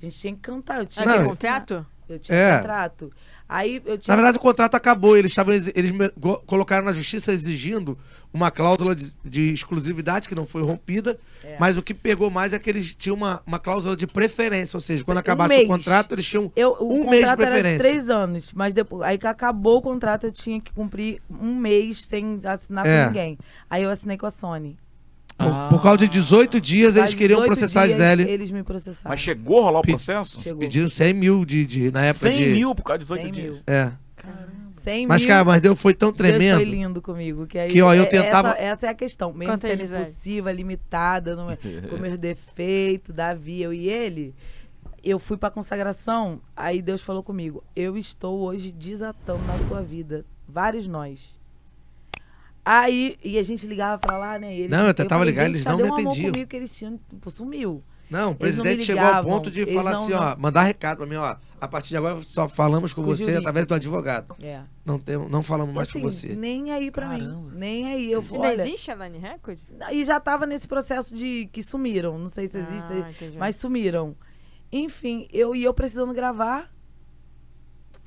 a 0.02 0.06
gente 0.06 0.18
tinha 0.18 0.34
que 0.34 0.40
cantar. 0.42 0.80
Eu 0.80 0.88
tinha 0.88 1.06
Não, 1.06 1.20
que 1.22 1.30
contrato? 1.30 1.86
Eu 2.10 2.18
tinha 2.18 2.36
É. 2.38 2.58
contrato. 2.58 3.12
Aí 3.50 3.82
eu 3.86 3.94
Na 3.94 3.98
tinha. 3.98 4.16
verdade, 4.16 4.38
o 4.38 4.42
contrato 4.42 4.76
acabou. 4.76 5.16
Eles, 5.16 5.32
estavam, 5.32 5.54
eles 5.54 5.94
colocaram 6.46 6.84
na 6.86 6.92
justiça 6.92 7.32
exigindo 7.32 7.98
uma 8.34 8.52
cláusula 8.52 8.94
de, 8.94 9.14
de 9.24 9.54
exclusividade 9.54 10.28
que 10.28 10.36
não 10.36 10.46
foi 10.46 10.62
rompida. 10.62 11.18
É. 11.44 11.56
Mas 11.60 11.78
o 11.78 11.82
que 11.82 11.94
pegou 11.94 12.30
mais 12.30 12.52
é 12.52 12.60
que 12.60 12.70
eles 12.70 12.94
tinham 12.94 13.16
uma, 13.16 13.42
uma 13.48 13.58
cláusula 13.58 13.96
de 13.96 14.06
preferência. 14.06 14.76
Ou 14.76 14.82
seja, 14.82 15.04
quando 15.04 15.18
Um 15.18 15.22
acabasse 15.22 15.50
mês. 15.56 15.64
o 15.64 15.68
contrato, 15.68 16.14
eles 16.14 16.26
tinham. 16.28 16.52
eu, 16.56 16.76
o 16.80 16.94
um 16.94 17.10
mês 17.10 17.24
de 17.24 17.30
contrato 17.30 17.42
era 17.42 17.52
preferência. 17.52 17.80
três 17.80 18.10
anos, 18.10 18.52
mas 18.54 18.74
depois, 18.74 19.02
aí 19.04 19.18
que 19.18 19.28
acabou 19.28 19.78
o 19.78 19.82
contrato, 19.82 20.26
eu 20.26 20.32
tinha 20.32 20.60
que 20.60 20.74
cumprir 20.74 21.22
um 21.30 21.56
mês 21.56 22.04
sem 22.04 22.40
assinar 22.44 22.86
É. 22.86 23.04
com 23.04 23.08
ninguém. 23.08 23.38
Aí 23.70 23.84
eu 23.84 23.90
assinei 23.90 24.18
com 24.18 24.26
a 24.26 24.32
Sony. 24.32 24.78
Por, 25.38 25.70
por 25.70 25.84
causa 25.84 26.00
de 26.00 26.08
18 26.08 26.60
dias, 26.60 26.96
eles 26.96 27.10
Faz 27.10 27.14
queriam 27.14 27.42
18 27.42 27.48
processar 27.58 27.82
a 27.82 27.86
dias, 27.86 27.98
Gisele. 28.00 28.24
Eles 28.30 28.50
me 28.52 28.64
processaram. 28.64 29.10
Mas 29.12 29.20
chegou 29.20 29.60
a 29.60 29.64
rolar 29.66 29.80
o 29.80 29.82
Pe- 29.84 29.92
processo? 29.92 30.42
Chegou. 30.42 30.60
Pediram 30.60 30.90
100 30.90 31.14
mil 31.14 31.46
de, 31.46 31.66
de, 31.66 31.92
na 31.92 32.06
época 32.06 32.32
100 32.32 32.38
de. 32.42 32.46
mil 32.54 32.74
por 32.74 32.84
causa 32.84 32.98
de 33.00 33.04
18 33.06 33.22
100 33.24 33.32
dias. 33.32 33.54
mil. 33.54 33.62
É. 33.68 33.92
100 34.82 35.06
Mas, 35.08 35.22
mil. 35.22 35.28
cara, 35.30 35.44
mas 35.46 35.62
Deus 35.62 35.80
foi 35.80 35.94
tão 35.94 36.10
Deus 36.10 36.18
tremendo. 36.18 36.56
foi 36.56 36.66
lindo 36.66 37.02
comigo. 37.02 37.46
Que, 37.46 37.60
aí, 37.60 37.70
Que, 37.72 37.82
ó, 37.82 37.94
eu 37.94 38.04
é- 38.04 38.06
tentava- 38.06 38.50
Essa, 38.52 38.62
essa 38.62 38.88
é 38.88 38.90
a 38.90 38.94
questão. 38.96 39.32
Mesmo 39.34 39.54
Quanto 39.54 39.62
sendo 39.62 39.72
eles 39.74 39.92
impulsiva, 39.92 40.52
limitada, 40.52 41.36
não 41.36 41.52
é- 41.52 41.58
com 41.90 41.98
meus 41.98 42.18
defeitos, 42.18 43.14
Davi, 43.14 43.62
eu 43.62 43.74
e 43.74 43.88
ele, 43.90 44.34
eu 45.04 45.20
fui 45.20 45.38
pra 45.38 45.50
consagração, 45.52 46.42
aí 46.56 46.82
Deus 46.82 47.02
falou 47.02 47.22
comigo, 47.22 47.64
eu 47.76 47.96
estou 47.98 48.40
hoje 48.40 48.72
desatando 48.72 49.44
na 49.46 49.58
tua 49.68 49.82
vida. 49.84 50.26
Vários 50.48 50.88
nós. 50.88 51.37
Aí, 52.68 53.18
e 53.24 53.38
a 53.38 53.44
gente 53.44 53.66
ligava 53.66 53.98
pra 54.00 54.18
lá, 54.18 54.38
né? 54.38 54.54
eles- 54.56 54.72
Não, 54.72 54.88
eu 54.88 54.94
tentava 54.94 55.24
ligar, 55.24 55.46
gente, 55.46 55.56
eles 55.56 55.66
não 55.66 55.78
me 55.78 55.84
atendiam. 55.88 56.32
comigo 56.32 56.48
que 56.50 56.56
eles 56.56 56.76
tinham, 56.76 57.00
tipo, 57.10 57.30
sumiu. 57.32 57.84
Não, 58.10 58.20
o 58.20 58.22
Eles 58.24 58.30
não 58.30 58.36
presidente 58.38 58.78
me 58.80 58.86
chegou 58.86 59.04
ao 59.04 59.24
ponto 59.24 59.52
de 59.52 59.66
falar 59.66 59.92
não- 59.92 60.04
assim, 60.04 60.14
ó, 60.14 60.36
mandar 60.38 60.62
recado 60.64 60.98
pra 60.98 61.06
mim, 61.06 61.16
ó. 61.18 61.36
A 61.60 61.68
partir 61.68 61.90
de 61.90 61.98
agora 61.98 62.22
só 62.24 62.48
falamos 62.48 62.94
com 62.94 63.02
o 63.02 63.04
você 63.04 63.18
Gilberto. 63.18 63.40
através 63.40 63.66
do 63.68 63.74
advogado. 63.74 64.36
É. 64.42 64.62
Não, 64.86 64.98
tem, 64.98 65.18
não 65.18 65.44
falamos 65.44 65.74
mais 65.76 65.90
Assim, 65.90 66.00
com 66.00 66.10
você. 66.10 66.36
Nem 66.36 66.72
aí 66.72 66.90
pra 66.92 67.08
Caramba. 67.08 67.26
mim. 67.52 67.58
Nem 67.58 67.86
aí. 67.92 68.10
Eu, 68.12 68.22
Ainda 68.22 68.38
olha, 68.40 68.62
existe 68.62 68.92
a 68.92 68.96
Line 68.96 69.18
Record? 69.18 69.58
E 69.92 70.06
já 70.06 70.20
tava 70.22 70.46
nesse 70.46 70.68
processo 70.68 71.14
de 71.16 71.50
que 71.52 71.62
sumiram. 71.62 72.18
Não 72.18 72.30
sei 72.30 72.48
se 72.48 72.58
existe, 72.58 72.94
Ah, 72.94 73.12
mas 73.40 73.56
sumiram. 73.58 74.16
Enfim, 74.72 75.28
eu 75.34 75.56
e 75.56 75.64
eu 75.64 75.74
precisando 75.74 76.14
gravar 76.14 76.70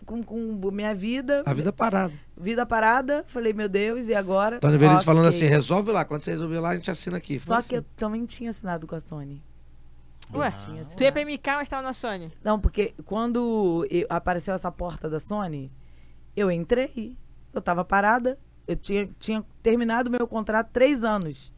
com, 0.05 0.23
com 0.23 0.71
minha 0.71 0.95
vida, 0.95 1.43
A 1.47 1.53
vida 1.55 1.73
parada. 1.73 2.13
vida 2.37 2.65
parada. 2.67 3.25
Falei, 3.27 3.53
meu 3.53 3.69
Deus, 3.69 4.09
e 4.09 4.15
agora? 4.15 4.59
Tony 4.61 4.77
Veríssimo 4.79 5.05
falando 5.05 5.27
assim, 5.29 5.47
resolve 5.47 5.91
lá. 5.93 6.05
Quando 6.05 6.23
você 6.23 6.31
resolver 6.33 6.61
lá, 6.61 6.71
a 6.71 6.75
gente 6.75 6.91
assina 6.91 7.17
aqui. 7.19 7.39
Só 7.39 7.61
Foi 7.61 7.69
que 7.69 7.75
eu 7.77 7.79
assim. 7.81 7.89
também 7.97 8.25
tinha 8.27 8.51
assinado 8.51 8.87
com 8.87 8.95
a 8.95 9.01
Sony. 9.01 9.43
Ué, 10.33 10.51
Tinha 10.53 10.85
tu 10.85 11.03
ia 11.03 11.11
pra. 11.11 11.23
MK, 11.25 11.51
mas 11.57 11.69
tava 11.69 11.83
na 11.83 11.93
Sony. 11.93 12.31
Não, 12.45 12.61
porque 12.61 12.95
quando 13.05 13.85
eu- 13.91 14.07
apareceu 14.09 14.55
essa 14.55 14.71
porta 14.71 15.11
da 15.11 15.19
Sony, 15.19 15.73
eu 16.37 16.51
entrei. 16.51 17.17
Eu 17.53 17.61
tava 17.61 17.85
parada. 17.85 18.39
Eu 18.69 18.77
tinha, 18.77 19.09
tinha 19.19 19.45
terminado 19.61 20.09
meu 20.09 20.29
contrato 20.29 20.69
três 20.73 21.03
anos. 21.03 21.53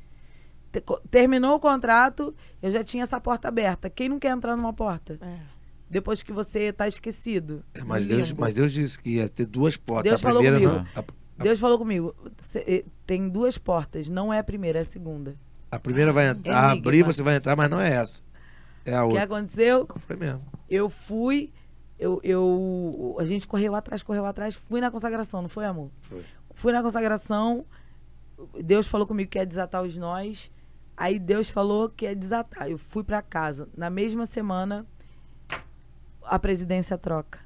Terminou 1.10 1.56
o 1.56 1.60
contrato, 1.60 2.34
eu 2.62 2.70
já 2.70 2.82
tinha 2.82 3.02
essa 3.02 3.20
porta 3.20 3.48
aberta. 3.48 3.90
Quem 3.90 4.08
não 4.08 4.18
quer 4.18 4.30
entrar 4.30 4.56
numa 4.56 4.72
porta? 4.72 5.18
É. 5.20 5.38
Depois 5.92 6.22
que 6.22 6.32
você 6.32 6.72
tá 6.72 6.88
esquecido. 6.88 7.62
É, 7.74 7.84
mas, 7.84 8.06
Deus, 8.06 8.28
limbo. 8.28 8.40
mas 8.40 8.54
Deus 8.54 8.72
disse 8.72 8.98
que 8.98 9.16
ia 9.16 9.28
ter 9.28 9.44
duas 9.44 9.76
portas. 9.76 10.10
Deus 10.10 10.20
a 10.20 10.22
falou 10.22 10.40
primeira 10.42 10.66
comigo. 10.66 10.88
não. 10.96 11.02
A, 11.02 11.42
Deus 11.44 11.60
falou 11.60 11.76
comigo, 11.78 12.14
"Cê- 12.38 12.64
eh, 12.66 12.84
tem 13.06 13.28
duas 13.28 13.58
portas, 13.58 14.08
não 14.08 14.32
é 14.32 14.38
a 14.38 14.44
primeira, 14.44 14.78
é 14.78 14.82
a 14.82 14.84
segunda. 14.86 15.36
a 15.70 15.78
primeira 15.78 16.10
vai 16.12 16.28
entrar, 16.28 16.70
Enigma. 16.72 16.88
abrir, 16.88 17.02
você 17.02 17.22
vai 17.22 17.36
entrar, 17.36 17.54
mas 17.56 17.70
não 17.70 17.78
é 17.80 17.90
essa. 17.94 18.22
É 18.86 18.94
a 18.94 19.04
O 19.04 19.08
que 19.08 19.18
outra. 19.18 19.24
aconteceu? 19.24 19.86
Foi 20.06 20.16
mesmo. 20.16 20.42
Eu 20.68 20.88
fui, 20.88 21.52
eu, 21.98 22.20
eu, 22.24 23.16
a 23.18 23.24
gente 23.26 23.46
correu 23.46 23.74
atrás, 23.74 24.02
correu 24.02 24.24
atrás, 24.26 24.54
fui 24.54 24.80
na 24.80 24.90
consagração, 24.90 25.42
não 25.42 25.48
foi, 25.48 25.64
amor? 25.66 25.90
Foi. 26.00 26.24
Fui 26.54 26.72
na 26.72 26.82
consagração, 26.82 27.64
Deus 28.62 28.86
falou 28.86 29.06
comigo 29.06 29.30
que 29.30 29.38
ia 29.38 29.46
desatar 29.46 29.82
os 29.82 29.94
nós, 29.96 30.50
aí 30.96 31.18
Deus 31.18 31.48
falou 31.50 31.88
que 31.90 32.04
ia 32.06 32.14
desatar. 32.16 32.68
Eu 32.70 32.78
fui 32.78 33.02
pra 33.04 33.20
casa. 33.22 33.68
Na 33.76 33.88
mesma 33.90 34.26
semana, 34.26 34.86
a 36.24 36.38
presidência 36.38 36.96
troca. 36.98 37.38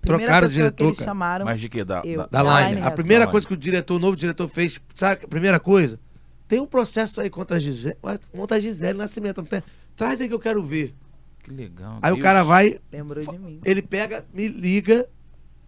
Primeira 0.00 0.26
Trocaram 0.26 0.46
o 0.46 0.50
diretor, 0.50 0.76
que 0.76 0.82
eles 0.84 0.96
cara. 0.98 1.10
chamaram. 1.10 1.44
Mas 1.44 1.60
de 1.60 1.68
que? 1.68 1.84
Da, 1.84 2.02
Eu. 2.04 2.18
da- 2.18 2.26
Da 2.26 2.42
Da 2.42 2.60
Line. 2.60 2.74
Line 2.76 2.86
A 2.86 2.90
primeira 2.90 3.26
Da 3.26 3.30
coisa 3.32 3.46
que 3.46 3.54
o 3.54 3.56
diretor, 3.56 3.96
o 3.96 3.98
novo 3.98 4.16
diretor 4.16 4.48
fez, 4.48 4.80
sabe 4.94 5.24
a 5.24 5.28
primeira 5.28 5.58
coisa? 5.58 5.98
Tem 6.46 6.60
um 6.60 6.66
processo 6.66 7.20
aí 7.20 7.28
contra 7.28 7.56
a 7.56 7.60
Gisele, 7.60 7.96
contra 8.32 8.56
a 8.56 8.60
Gisele 8.60 8.96
Nascimento. 8.96 9.42
tem? 9.42 9.62
Traz 9.96 10.20
aí 10.20 10.28
que 10.28 10.34
eu 10.34 10.38
quero 10.38 10.62
ver. 10.62 10.94
Que 11.42 11.50
legal. 11.50 11.98
Aí 12.00 12.12
o 12.12 12.14
Deus. 12.14 12.22
cara 12.22 12.42
vai, 12.42 12.78
Lembrou 12.92 13.22
de 13.24 13.38
mim. 13.38 13.60
ele 13.64 13.82
pega, 13.82 14.24
me 14.32 14.48
liga, 14.48 15.06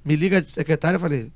me 0.05 0.15
liga 0.17 0.41
de 0.41 0.51
secretária, 0.51 0.97
eu 0.97 1.01
falei, 1.01 1.31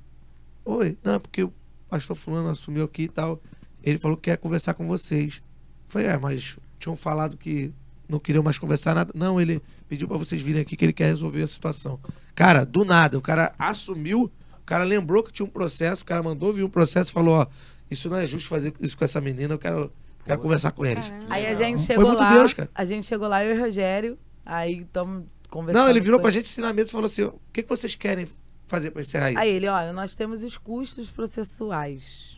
oi, 0.63 0.97
não, 1.03 1.19
porque 1.19 1.43
o 1.43 1.53
pastor 1.89 2.15
fulano 2.15 2.49
assumiu 2.49 2.85
aqui 2.85 3.03
e 3.03 3.07
tal. 3.09 3.39
Ele 3.83 3.99
falou 3.99 4.15
que 4.17 4.23
quer 4.31 4.37
conversar 4.37 4.73
com 4.73 4.87
vocês. 4.87 5.35
Eu 5.35 5.89
falei, 5.89 6.07
é, 6.07 6.17
mas 6.17 6.57
tinham 6.79 6.95
falado 6.95 7.37
que 7.37 7.71
não 8.09 8.17
queriam 8.19 8.43
mais 8.43 8.57
conversar 8.57 8.95
nada. 8.95 9.11
Não, 9.13 9.39
ele 9.39 9.61
pediu 9.87 10.07
pra 10.07 10.17
vocês 10.17 10.41
virem 10.41 10.61
aqui 10.61 10.75
que 10.75 10.85
ele 10.85 10.93
quer 10.93 11.05
resolver 11.05 11.43
a 11.43 11.47
situação. 11.47 11.99
Cara, 12.33 12.65
do 12.65 12.83
nada, 12.83 13.17
o 13.17 13.21
cara 13.21 13.53
assumiu, 13.57 14.31
o 14.61 14.65
cara 14.65 14.83
lembrou 14.83 15.23
que 15.23 15.31
tinha 15.31 15.45
um 15.45 15.49
processo, 15.49 16.03
o 16.03 16.05
cara 16.05 16.21
mandou 16.23 16.51
vir 16.53 16.63
um 16.63 16.69
processo 16.69 17.11
e 17.11 17.13
falou, 17.13 17.35
ó, 17.35 17.47
isso 17.89 18.09
não 18.09 18.17
é 18.17 18.25
justo 18.27 18.49
fazer 18.49 18.73
isso 18.79 18.97
com 18.97 19.05
essa 19.05 19.21
menina, 19.21 19.53
eu 19.53 19.59
quero, 19.59 19.91
quero 20.25 20.41
conversar 20.41 20.71
com 20.71 20.85
eles. 20.85 21.11
Aí 21.29 21.45
a 21.45 21.53
gente 21.53 21.81
chegou 21.81 22.13
lá. 22.13 22.33
Deus, 22.33 22.53
cara. 22.53 22.69
A 22.73 22.83
gente 22.85 23.05
chegou 23.05 23.27
lá, 23.27 23.43
eu 23.43 23.55
e 23.55 23.59
o 23.59 23.61
Rogério. 23.63 24.17
Aí 24.45 24.81
estamos 24.81 25.25
conversando. 25.49 25.83
Não, 25.83 25.89
ele 25.89 26.01
virou 26.01 26.19
com 26.19 26.23
pra 26.23 26.31
gente 26.31 26.59
na 26.61 26.73
mesa 26.73 26.89
e 26.89 26.91
falou 26.91 27.05
assim, 27.07 27.23
o 27.23 27.39
que, 27.53 27.63
que 27.63 27.69
vocês 27.69 27.95
querem 27.95 28.27
fazer 28.67 28.91
pra 28.91 29.01
encerrar 29.01 29.29
isso? 29.31 29.39
Aí 29.39 29.49
ele, 29.51 29.67
olha, 29.67 29.93
nós 29.93 30.15
temos 30.15 30.43
os 30.43 30.57
custos 30.57 31.09
processuais. 31.11 32.37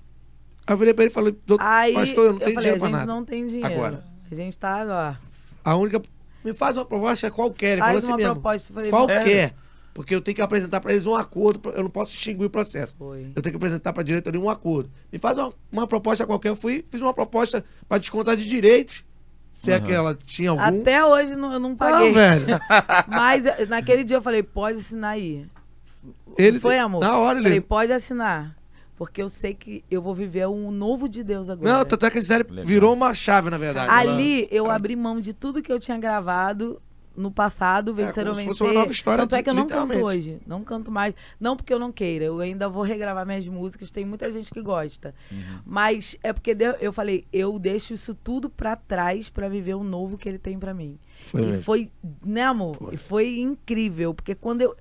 Aí 0.66 0.74
eu 0.74 0.78
virei 0.78 0.94
pra 0.94 1.06
ele 1.06 1.12
e 1.12 1.14
falei, 1.14 1.34
pastor, 1.94 2.26
eu 2.26 2.34
não 2.34 2.40
tenho 2.40 2.54
falei, 2.54 2.72
dinheiro 2.72 2.76
a 2.76 2.80
pra 2.80 2.88
gente 2.88 2.92
nada. 2.92 3.06
não 3.06 3.24
tem 3.26 3.46
dinheiro. 3.46 3.68
Agora. 3.68 4.04
A 4.30 4.36
gente 4.36 4.58
tá, 4.60 5.18
ó, 5.64 5.70
A 5.70 5.76
única. 5.78 6.02
Me 6.48 6.54
faz 6.54 6.78
uma 6.78 6.86
proposta 6.86 7.30
qualquer. 7.30 7.74
Ele 7.74 7.82
faz 7.82 7.98
assim 7.98 8.08
uma 8.08 8.18
mesmo. 8.18 8.34
proposta. 8.36 8.74
Falei, 8.74 8.90
Qualquer. 8.90 9.54
Porque 9.94 10.14
eu 10.16 10.22
tenho 10.22 10.36
que 10.36 10.42
apresentar 10.42 10.80
pra 10.80 10.92
eles 10.94 11.06
um 11.06 11.16
acordo. 11.16 11.70
Eu 11.72 11.84
não 11.84 11.90
posso 11.90 12.14
extinguir 12.14 12.46
o 12.46 12.50
processo. 12.50 12.96
Foi. 12.98 13.32
Eu 13.36 13.42
tenho 13.42 13.52
que 13.52 13.58
apresentar 13.58 13.92
pra 13.94 14.04
diretoria 14.04 14.40
um 14.40 14.50
acordo. 14.50 14.90
Me 15.12 15.18
faz 15.20 15.38
uma, 15.38 15.52
uma 15.72 15.88
proposta 15.88 16.26
qualquer. 16.26 16.50
Eu 16.50 16.56
fui, 16.56 16.86
fiz 16.90 17.02
uma 17.02 17.14
proposta 17.14 17.66
pra 17.90 17.98
descontar 17.98 18.38
de 18.38 18.46
direitos. 18.46 19.04
Se 19.52 19.72
é 19.72 19.76
Aham. 19.78 19.86
que 19.86 19.92
ela 19.92 20.16
tinha 20.24 20.52
algum. 20.52 20.62
Até 20.82 21.04
hoje 21.04 21.36
não- 21.36 21.52
eu 21.52 21.60
não 21.60 21.76
paguei. 21.76 22.08
Não, 22.10 22.14
velho. 22.14 22.46
Mas 23.10 23.46
eh, 23.46 23.66
naquele 23.66 24.04
dia 24.04 24.18
eu 24.18 24.22
falei, 24.22 24.44
pode 24.44 24.78
assinar 24.78 25.14
aí. 25.16 25.46
Ele 26.38 26.60
Foi, 26.60 26.78
amor? 26.78 27.02
Na 27.02 27.18
hora 27.18 27.38
Falei, 27.40 27.54
ele. 27.54 27.62
pode 27.62 27.92
assinar. 27.92 28.56
Porque 28.98 29.22
eu 29.22 29.30
sei 29.30 29.54
que 29.54 29.84
eu 29.92 30.02
vou 30.02 30.14
viver 30.16 30.48
um 30.48 30.72
novo 30.72 31.08
de 31.08 31.24
Deus 31.24 31.50
agora. 31.50 31.72
Não, 31.72 31.86
tanto 31.86 32.06
é 32.06 32.10
que 32.10 32.18
a 32.18 32.22
Gisele 32.22 32.44
Legal. 32.50 32.66
virou 32.66 32.94
uma 32.94 33.14
chave, 33.14 33.50
na 33.50 33.58
verdade. 33.58 33.88
Ela- 33.90 34.00
Ali 34.14 34.48
eu 34.52 34.66
ela- 34.66 34.76
abri 34.76 34.96
mão 34.96 35.22
de 35.22 35.34
tudo 35.34 35.62
que 35.62 35.72
eu 35.72 35.80
tinha 35.80 35.98
gravado. 35.98 36.82
no 37.20 37.32
passado, 37.32 37.96
vencer 37.96 38.28
ou 38.28 38.36
como 38.36 38.42
se 38.44 38.48
fosse 38.50 38.60
vencer. 38.60 38.68
uma 38.76 38.80
nova 38.82 38.92
história, 38.92 39.24
Tanto 39.24 39.34
é 39.34 39.42
que 39.42 39.50
eu 39.50 39.54
não 39.56 39.66
canto 39.66 40.06
hoje. 40.06 40.38
Não 40.46 40.64
canto 40.64 40.92
mais. 40.92 41.16
Não 41.40 41.58
porque 41.58 41.74
eu 41.74 41.80
não 41.80 41.92
queira. 41.92 42.26
Eu 42.26 42.40
ainda 42.40 42.70
vou 42.70 42.84
regravar 42.84 43.26
minhas 43.26 43.48
músicas. 43.48 43.90
Tem 43.90 44.06
muita 44.06 44.32
gente 44.32 44.52
que 44.52 44.62
gosta. 44.62 45.16
Mas 45.66 46.16
é 46.22 46.32
porque 46.32 46.56
eu 46.80 46.94
falei, 46.94 47.26
eu 47.34 47.58
deixo 47.58 47.92
isso 47.96 48.14
tudo 48.14 48.52
pra 48.52 48.76
trás 48.76 49.32
pra 49.32 49.50
viver 49.50 49.74
o 49.74 49.84
novo 49.84 50.16
que 50.16 50.30
ele 50.30 50.38
tem 50.38 50.60
pra 50.60 50.76
mim. 50.76 51.00
Foi 51.26 51.42
e 51.42 51.46
mesmo. 51.48 51.64
foi, 51.64 51.92
né, 52.24 52.44
amor? 52.44 52.78
E 52.92 52.98
foi 52.98 53.40
incrível. 53.40 54.14
Porque 54.14 54.36
quando 54.36 54.62
eu. 54.62 54.76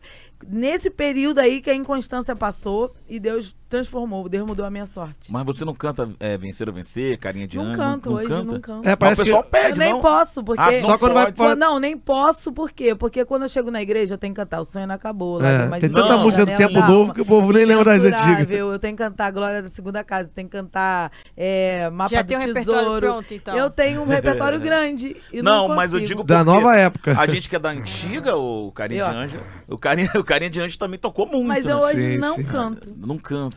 Nesse 0.46 0.90
período 0.90 1.38
aí 1.38 1.62
que 1.62 1.70
a 1.70 1.74
inconstância 1.74 2.36
passou 2.36 2.94
e 3.08 3.18
Deus 3.18 3.56
transformou, 3.68 4.28
Deus 4.28 4.46
mudou 4.46 4.64
a 4.64 4.70
minha 4.70 4.86
sorte. 4.86 5.30
Mas 5.30 5.44
você 5.44 5.64
não 5.64 5.74
canta 5.74 6.08
é, 6.20 6.36
vencer 6.36 6.68
ou 6.68 6.74
vencer, 6.74 7.18
carinha 7.18 7.46
de 7.46 7.56
Não 7.56 7.64
ânimo? 7.64 7.78
canto, 7.78 8.10
não 8.10 8.16
hoje 8.16 8.28
canta? 8.28 8.52
não 8.52 8.60
canto. 8.60 8.88
É, 8.88 8.96
parece 8.96 9.22
o 9.22 9.24
pessoal 9.24 9.42
que... 9.42 9.50
pede, 9.50 9.70
eu 9.70 9.76
nem 9.76 9.92
não? 9.92 10.00
posso, 10.00 10.44
porque. 10.44 10.62
Ah, 10.62 10.80
Só 10.82 10.98
quando 10.98 11.14
vai 11.14 11.32
pode. 11.32 11.58
não, 11.58 11.78
nem 11.78 11.96
posso, 11.96 12.52
por 12.52 12.70
quê? 12.70 12.94
Porque 12.94 13.24
quando 13.24 13.42
eu 13.42 13.48
chego 13.48 13.70
na 13.70 13.82
igreja, 13.82 14.14
eu 14.14 14.18
tenho 14.18 14.32
que 14.34 14.40
cantar 14.40 14.60
O 14.60 14.64
Sonho 14.64 14.86
Não 14.86 14.94
Acabou. 14.94 15.44
É, 15.44 15.68
tem 15.78 15.90
tanta 15.90 16.16
Não, 16.16 16.22
música 16.22 16.44
do 16.44 16.50
Janela 16.50 16.72
tempo 16.72 16.86
novo 16.86 17.14
que 17.14 17.20
o 17.20 17.26
povo 17.26 17.52
nem 17.52 17.64
lembra 17.64 17.84
das 17.84 18.04
antigas. 18.04 18.50
Eu 18.50 18.78
tenho 18.78 18.96
que 18.96 19.02
cantar 19.02 19.30
Glória 19.30 19.62
da 19.62 19.68
Segunda 19.68 20.02
Casa, 20.02 20.28
eu 20.28 20.32
tenho 20.32 20.48
que 20.48 20.56
cantar 20.56 21.12
é, 21.36 21.90
Mapa 21.90 22.10
Já 22.10 22.22
do 22.22 22.28
tem 22.28 22.36
um 22.36 22.40
repertório 22.40 22.80
Tesouro. 22.80 23.06
pronto, 23.06 23.34
então. 23.34 23.56
Eu 23.56 23.70
tenho 23.70 24.02
um 24.02 24.06
repertório 24.06 24.60
grande. 24.60 25.16
E 25.32 25.42
Não, 25.42 25.68
não, 25.68 25.76
mas 25.76 25.92
eu 25.92 26.00
digo 26.00 26.22
Da 26.22 26.44
nova 26.44 26.76
época. 26.76 27.18
A 27.18 27.26
gente 27.26 27.48
que 27.48 27.56
é 27.56 27.58
da 27.58 27.70
antiga, 27.70 28.36
o 28.36 28.72
Carinha 28.72 29.04
de 29.04 29.16
Anjo, 29.16 29.38
o 29.68 29.78
Carinha, 29.78 30.50
de 30.50 30.60
Anjo 30.60 30.78
também 30.78 30.98
tocou 30.98 31.26
muito. 31.26 31.46
Mas 31.46 31.66
eu 31.66 31.76
né? 31.76 31.82
hoje 31.82 32.18
não 32.18 32.42
canto. 32.44 32.94
Não 32.96 33.18
canta. 33.18 33.55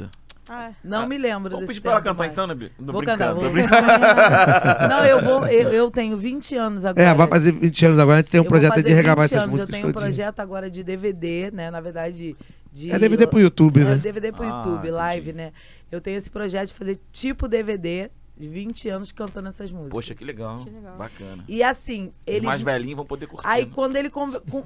Ah, 0.50 0.72
Não 0.84 1.08
me 1.08 1.18
lembro 1.18 1.50
Vamos 1.52 1.60
desse 1.68 1.68
pedir 1.68 1.82
pra 1.82 1.92
ela 1.92 2.02
cantar 2.02 2.14
mais. 2.18 2.32
então, 2.32 2.48
né, 2.48 2.56
Bi? 2.56 2.72
Não, 2.80 2.92
Vou 2.94 3.02
brincando, 3.02 3.20
cantar. 3.20 3.34
vou- 3.36 3.50
brincando. 3.52 4.90
Não, 4.90 5.06
eu 5.06 5.22
vou. 5.22 5.46
Eu, 5.48 5.70
eu 5.72 5.92
tenho 5.92 6.18
20 6.18 6.56
anos 6.56 6.86
agora. 6.86 7.08
É, 7.08 7.14
vai 7.14 7.28
fazer 7.28 7.52
20 7.52 7.86
anos 7.86 8.00
agora, 8.00 8.18
a 8.18 8.22
gente 8.22 8.32
tem 8.32 8.40
um 8.40 8.44
Eu 8.44 8.50
vou 8.50 8.60
projeto 8.60 8.84
de 8.84 8.94
regravar 8.94 9.26
20 9.26 9.32
essas 9.32 9.44
anos. 9.44 9.52
músicas 9.56 9.76
Eu 9.76 9.82
tenho 9.82 9.90
um 9.90 9.94
projeto 9.94 10.40
agora 10.40 10.70
de 10.70 10.84
DVD, 10.84 11.52
né? 11.52 11.70
Na 11.72 11.80
verdade, 11.82 12.36
de. 12.72 12.92
É 12.92 12.98
DVD 13.00 13.28
pro 13.28 13.40
YouTube, 13.40 13.82
É, 13.82 13.86
né? 13.86 13.96
DVD 13.96 14.32
pro 14.32 14.44
Ah, 14.44 14.48
YouTube, 14.58 14.78
entendi. 14.80 14.92
live, 14.92 15.34
né? 15.34 15.52
Eu 15.92 16.00
tenho 16.02 16.18
esse 16.18 16.30
projeto 16.30 16.68
de 16.70 16.74
fazer 16.74 17.00
tipo 17.12 17.48
DVD, 17.48 18.10
de 18.38 18.48
20 18.48 18.88
anos 18.90 19.12
cantando 19.12 19.50
essas 19.50 19.72
músicas. 19.72 19.92
Poxa, 19.92 20.16
que 20.16 20.24
legal. 20.24 20.60
Que 20.64 20.70
legal. 20.70 20.96
Bacana. 20.98 21.44
E 21.48 21.62
assim, 21.64 22.06
Os 22.08 22.14
eles. 22.28 22.42
mais 22.44 22.62
velhinhos 22.62 22.96
vão 22.98 23.06
poder 23.06 23.28
curtir. 23.28 23.48
Aí 23.48 23.66
né? 23.66 23.72
quando 23.74 23.96
ele, 23.96 24.10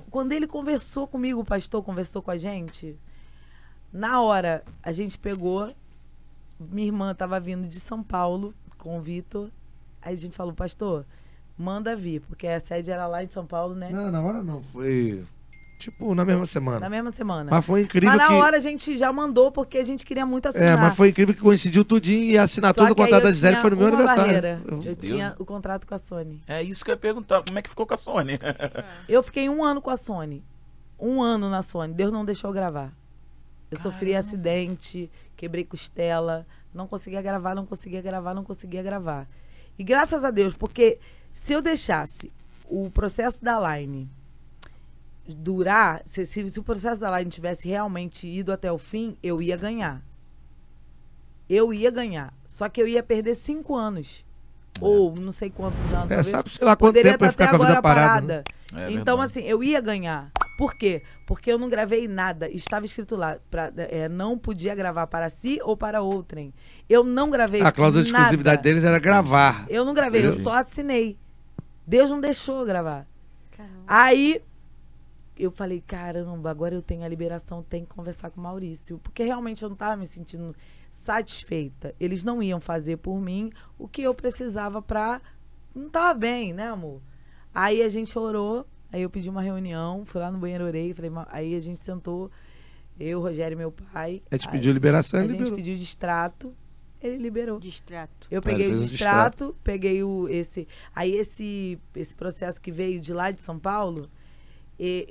quando 0.10 0.32
ele 0.32 0.46
conversou 0.48 1.08
comigo, 1.08 1.40
o 1.40 1.46
pastor 1.46 1.82
conversou 1.84 2.22
com 2.22 2.30
a 2.32 2.38
gente, 2.38 2.96
na 3.94 4.20
hora 4.22 4.64
a 4.82 4.92
gente 4.92 5.18
pegou, 5.18 5.72
minha 6.60 6.88
irmã 6.88 7.14
tava 7.14 7.40
vindo 7.40 7.68
de 7.68 7.80
São 7.80 8.02
Paulo 8.04 8.54
com 8.78 8.98
o 8.98 9.02
Vitor, 9.02 9.50
aí 10.02 10.14
a 10.14 10.18
gente 10.18 10.36
falou, 10.36 10.54
pastor, 10.54 11.06
manda 11.58 11.96
vir, 11.96 12.22
porque 12.22 12.48
a 12.48 12.60
sede 12.60 12.92
era 12.92 13.06
lá 13.08 13.24
em 13.24 13.28
São 13.28 13.46
Paulo, 13.46 13.76
né? 13.76 13.90
Não, 13.92 14.12
na 14.12 14.22
hora 14.22 14.42
não. 14.44 14.62
Foi 14.64 15.24
tipo 15.80 16.16
na 16.16 16.24
mesma 16.24 16.46
semana. 16.46 16.80
Na 16.80 16.90
mesma 16.90 17.12
semana. 17.12 17.52
Mas 17.52 17.66
foi 17.66 17.82
incrível 17.82 18.10
Mas 18.10 18.18
na 18.18 18.28
que. 18.28 18.34
hora 18.36 18.56
a 18.58 18.60
gente 18.60 18.98
já 18.98 19.12
mandou, 19.12 19.52
porque 19.52 19.78
a 19.78 19.84
gente 19.84 20.06
queria 20.06 20.26
muito 20.26 20.46
É, 20.46 20.50
assinar. 20.50 20.78
mas 20.80 20.96
foi 20.96 21.10
incrível 21.10 21.34
que 21.36 21.42
coincidiu 21.42 21.84
tudinho 21.84 22.32
e 22.32 22.38
a 22.38 22.44
assinatura 22.44 22.88
do 22.88 22.96
contrato 22.96 23.22
eu 23.22 23.28
da 23.28 23.32
Gisele 23.34 23.58
foi 23.58 23.70
no 23.72 23.76
meu 23.78 23.88
aniversário. 23.88 24.24
barreira. 24.24 24.62
Eu 24.66 24.78
Deus. 24.80 24.98
tinha 24.98 25.36
o 25.38 25.46
contrato 25.46 25.86
com 25.86 25.94
a 25.94 25.98
Sony. 25.98 26.40
É 26.48 26.64
isso 26.64 26.84
que 26.86 26.90
eu 26.92 26.94
ia 26.94 26.98
perguntar. 26.98 27.44
Como 27.44 27.60
é 27.60 27.62
que 27.62 27.70
ficou 27.70 27.86
com 27.86 27.94
a 27.94 27.98
Sony? 27.98 28.40
Eu 29.10 29.22
fiquei 29.22 29.50
um 29.50 29.64
ano 29.64 29.82
com 29.82 29.90
a 29.90 29.98
Sony. 29.98 30.42
Um 30.98 31.22
ano 31.22 31.50
na 31.50 31.62
Sony. 31.62 31.94
Deus 31.94 32.12
não 32.14 32.24
deixou 32.24 32.50
eu 32.50 32.54
gravar. 32.54 32.94
Eu 33.74 33.82
sofri 33.82 34.16
acidente, 34.16 35.10
quebrei 35.36 35.64
costela, 35.64 36.46
não 36.74 36.88
conseguia 36.88 37.22
gravar, 37.22 37.54
não 37.56 37.66
conseguia 37.66 38.02
gravar, 38.02 38.34
não 38.34 38.44
conseguia 38.44 38.82
gravar. 38.84 39.28
E 39.78 39.84
graças 39.84 40.24
a 40.24 40.32
Deus, 40.32 40.54
porque 40.56 41.00
se 41.34 41.54
eu 41.54 41.62
deixasse 41.62 42.32
o 42.68 42.90
processo 42.90 43.44
da 43.44 43.78
Line 43.78 44.10
durar, 45.28 46.02
se, 46.06 46.26
se- 46.26 46.50
se 46.50 46.60
o 46.60 46.64
processo 46.64 47.00
da 47.00 47.18
Line 47.18 47.30
tivesse 47.30 47.68
realmente 47.68 48.28
ido 48.28 48.52
até 48.52 48.72
o 48.72 48.78
fim, 48.78 49.18
eu 49.24 49.42
ia 49.42 49.56
ganhar. 49.58 50.02
Eu 51.50 51.74
ia 51.74 51.92
ganhar. 51.92 52.34
Só 52.46 52.68
que 52.70 52.82
eu 52.82 52.88
ia 52.88 53.04
perder 53.04 53.36
cinco 53.36 53.76
anos. 53.76 54.26
Ou 54.82 55.16
não 55.16 55.32
sei 55.32 55.50
quantos 55.50 55.80
anos. 55.94 56.12
É, 56.12 56.24
sabe, 56.24 56.50
sei 56.50 56.66
lá 56.66 56.76
quanto 56.76 56.90
Poderia 56.90 57.12
tempo 57.18 57.32
ficar 57.32 57.46
até 57.46 57.58
com 57.58 57.64
a 57.64 57.66
vida 57.68 57.78
agora 57.78 57.82
parada. 57.82 58.44
né? 58.72 58.86
É 58.86 58.92
então, 58.92 59.18
verdade. 59.18 59.22
assim, 59.24 59.42
eu 59.44 59.64
ia 59.64 59.80
ganhar. 59.80 60.32
Por 60.58 60.76
quê? 60.76 61.02
Porque 61.26 61.52
eu 61.52 61.58
não 61.58 61.68
gravei 61.68 62.08
nada. 62.08 62.48
Estava 62.50 62.86
escrito 62.86 63.16
lá, 63.16 63.40
pra, 63.50 63.72
é, 63.76 64.08
não 64.08 64.38
podia 64.38 64.76
gravar 64.76 65.08
para 65.08 65.30
si 65.30 65.60
ou 65.64 65.76
para 65.76 66.02
outrem. 66.02 66.54
Eu 66.88 67.04
não 67.04 67.30
gravei 67.30 67.62
A 67.62 67.72
cláusula 67.72 68.04
de 68.04 68.12
nada. 68.12 68.24
exclusividade 68.26 68.62
deles 68.62 68.84
era 68.84 69.00
gravar. 69.00 69.66
Eu 69.70 69.84
não 69.84 69.94
gravei, 69.94 70.26
eu 70.26 70.40
só 70.40 70.54
assinei. 70.54 71.18
Deus 71.88 72.10
não 72.12 72.22
deixou 72.22 72.60
eu 72.60 72.66
gravar. 72.66 73.08
caramba. 73.52 73.84
Aí 73.88 74.42
eu 75.38 75.50
falei, 75.52 75.82
caramba, 75.86 76.52
agora 76.52 76.76
eu 76.76 76.82
tenho 76.82 77.04
a 77.04 77.08
liberação, 77.08 77.64
tenho 77.64 77.86
que 77.88 77.96
conversar 77.96 78.30
com 78.30 78.40
o 78.40 78.44
Maurício. 78.44 79.00
Porque 79.00 79.24
realmente 79.24 79.64
eu 79.64 79.70
não 79.70 79.74
estava 79.74 79.98
me 79.98 80.06
sentindo 80.06 80.56
satisfeita. 80.92 81.94
Eles 82.00 82.24
não 82.24 82.42
iam 82.42 82.60
fazer 82.60 82.98
por 82.98 83.20
mim 83.20 83.50
o 83.78 83.88
que 83.88 84.04
eu 84.04 84.14
precisava 84.14 84.82
pra. 84.82 85.20
Não 85.76 85.90
tava 85.90 86.14
bem, 86.14 86.54
né, 86.54 86.68
amor? 86.70 87.02
Aí 87.54 87.82
a 87.82 87.90
gente 87.90 88.18
orou, 88.18 88.66
aí 88.94 89.02
eu 89.02 89.10
pedi 89.10 89.28
uma 89.28 89.42
reunião, 89.42 90.06
fui 90.06 90.22
lá 90.22 90.32
no 90.32 90.38
banheiro, 90.38 90.64
orei, 90.64 90.94
falei, 90.94 91.12
aí 91.30 91.56
a 91.56 91.60
gente 91.60 91.80
sentou, 91.80 92.30
eu, 93.00 93.20
Rogério 93.20 93.56
e 93.56 93.58
meu 93.58 93.72
pai. 93.72 94.22
A 94.30 94.36
gente 94.36 94.48
aí 94.48 94.52
pediu 94.52 94.72
liberação 94.72 95.20
a 95.20 95.24
e 95.24 95.28
gente 95.28 95.38
liberou. 95.38 95.58
pediu 95.58 95.76
distrato, 95.76 96.54
ele 97.02 97.18
liberou. 97.18 97.60
Distrato. 97.60 98.28
Eu 98.30 98.40
ele 98.46 98.52
peguei 98.52 98.72
o 98.72 98.78
um 98.78 98.84
distrato, 98.84 99.56
peguei 99.64 100.04
o 100.04 100.30
esse, 100.30 100.68
aí 100.96 101.12
esse 101.16 101.80
esse 101.96 102.16
processo 102.16 102.62
que 102.62 102.72
veio 102.72 103.02
de 103.02 103.12
lá 103.12 103.32
de 103.32 103.42
São 103.42 103.58
Paulo, 103.58 104.08
e, 104.80 105.08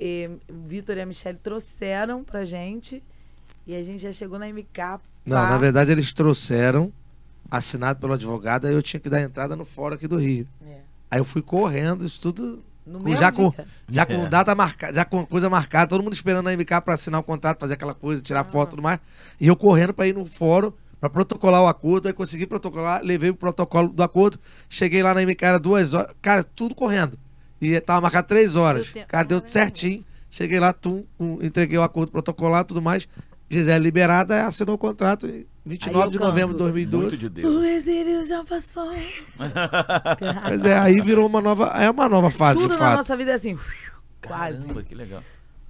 e 0.49 0.51
o 0.53 0.65
Vitor 0.65 0.95
e 0.95 1.01
a 1.01 1.05
Michelle 1.05 1.37
trouxeram 1.37 2.23
pra 2.23 2.45
gente 2.45 3.03
e 3.67 3.75
a 3.75 3.83
gente 3.83 4.01
já 4.01 4.13
chegou 4.13 4.39
na 4.39 4.47
MK. 4.47 5.01
Não, 5.25 5.37
pá. 5.37 5.49
na 5.49 5.57
verdade 5.57 5.91
eles 5.91 6.13
trouxeram, 6.13 6.91
assinado 7.51 7.99
pelo 7.99 8.13
advogado, 8.13 8.65
aí 8.65 8.73
eu 8.73 8.81
tinha 8.81 8.99
que 8.99 9.09
dar 9.09 9.21
entrada 9.21 9.57
no 9.57 9.65
fórum 9.65 9.95
aqui 9.95 10.07
do 10.07 10.17
Rio. 10.17 10.47
É. 10.65 10.79
Aí 11.11 11.19
eu 11.19 11.25
fui 11.25 11.41
correndo, 11.41 12.05
isso 12.05 12.19
tudo 12.19 12.63
Com- 12.85 13.15
já 13.15 13.31
com- 13.31 13.49
dia. 13.51 13.65
já 13.89 14.05
com 14.05 14.13
É. 14.25 14.27
data 14.27 14.53
marcada, 14.53 14.93
já 14.93 15.05
com 15.05 15.25
coisa 15.25 15.49
marcada, 15.49 15.87
todo 15.87 16.03
mundo 16.03 16.13
esperando 16.13 16.47
a 16.49 16.53
MK 16.53 16.81
pra 16.81 16.93
assinar 16.95 17.19
o 17.21 17.23
contrato, 17.23 17.59
fazer 17.59 17.75
aquela 17.75 17.93
coisa, 17.93 18.21
tirar 18.21 18.43
foto 18.43 18.69
e 18.69 18.71
tudo 18.71 18.81
mais. 18.81 18.99
E 19.39 19.47
eu 19.47 19.55
correndo 19.55 19.93
pra 19.93 20.05
ir 20.07 20.13
no 20.13 20.25
fórum 20.25 20.71
pra 20.99 21.09
protocolar 21.09 21.61
o 21.63 21.67
acordo, 21.67 22.07
aí 22.07 22.13
consegui 22.13 22.45
protocolar, 22.45 23.01
levei 23.03 23.29
o 23.29 23.35
protocolo 23.35 23.89
do 23.89 24.03
acordo, 24.03 24.39
cheguei 24.69 25.01
lá 25.03 25.13
na 25.13 25.21
MK, 25.21 25.45
era 25.45 25.59
duas 25.59 25.93
horas, 25.93 26.13
cara, 26.21 26.43
tudo 26.43 26.75
correndo. 26.75 27.17
E 27.61 27.79
tava 27.79 28.01
marcado 28.01 28.27
três 28.27 28.55
horas. 28.57 28.91
Cara, 29.07 29.25
deu 29.25 29.41
certinho. 29.45 30.03
Cheguei 30.29 30.59
lá, 30.59 30.73
tum, 30.73 31.03
um, 31.19 31.37
entreguei 31.41 31.77
o 31.77 31.83
acordo 31.83 32.11
protocolar 32.11 32.61
e 32.61 32.65
tudo 32.65 32.81
mais. 32.81 33.07
Gisele 33.53 33.83
liberada, 33.83 34.45
assinou 34.47 34.75
o 34.75 34.77
contrato 34.77 35.25
em 35.27 35.45
29 35.65 36.05
eu 36.07 36.11
de 36.11 36.17
canto. 36.17 36.27
novembro 36.27 36.57
de 36.57 36.63
Muito 36.63 36.89
2012. 36.89 37.17
de 37.17 37.25
O 37.25 37.29
Deus. 37.29 37.63
exílio 37.65 38.25
já 38.25 38.43
passou. 38.43 38.91
Pois 40.47 40.65
é, 40.65 40.77
aí 40.77 41.01
virou 41.01 41.27
uma 41.27 41.41
nova, 41.41 41.67
é 41.77 41.89
uma 41.89 42.09
nova 42.09 42.29
fase 42.29 42.59
Tudo 42.59 42.73
de 42.73 42.79
na 42.79 42.85
fato. 42.85 42.97
nossa 42.97 43.15
vida 43.17 43.31
é 43.31 43.35
assim, 43.35 43.57
quase. 44.25 44.59
Caramba, 44.61 44.83
que 44.83 44.95
legal. 44.95 45.23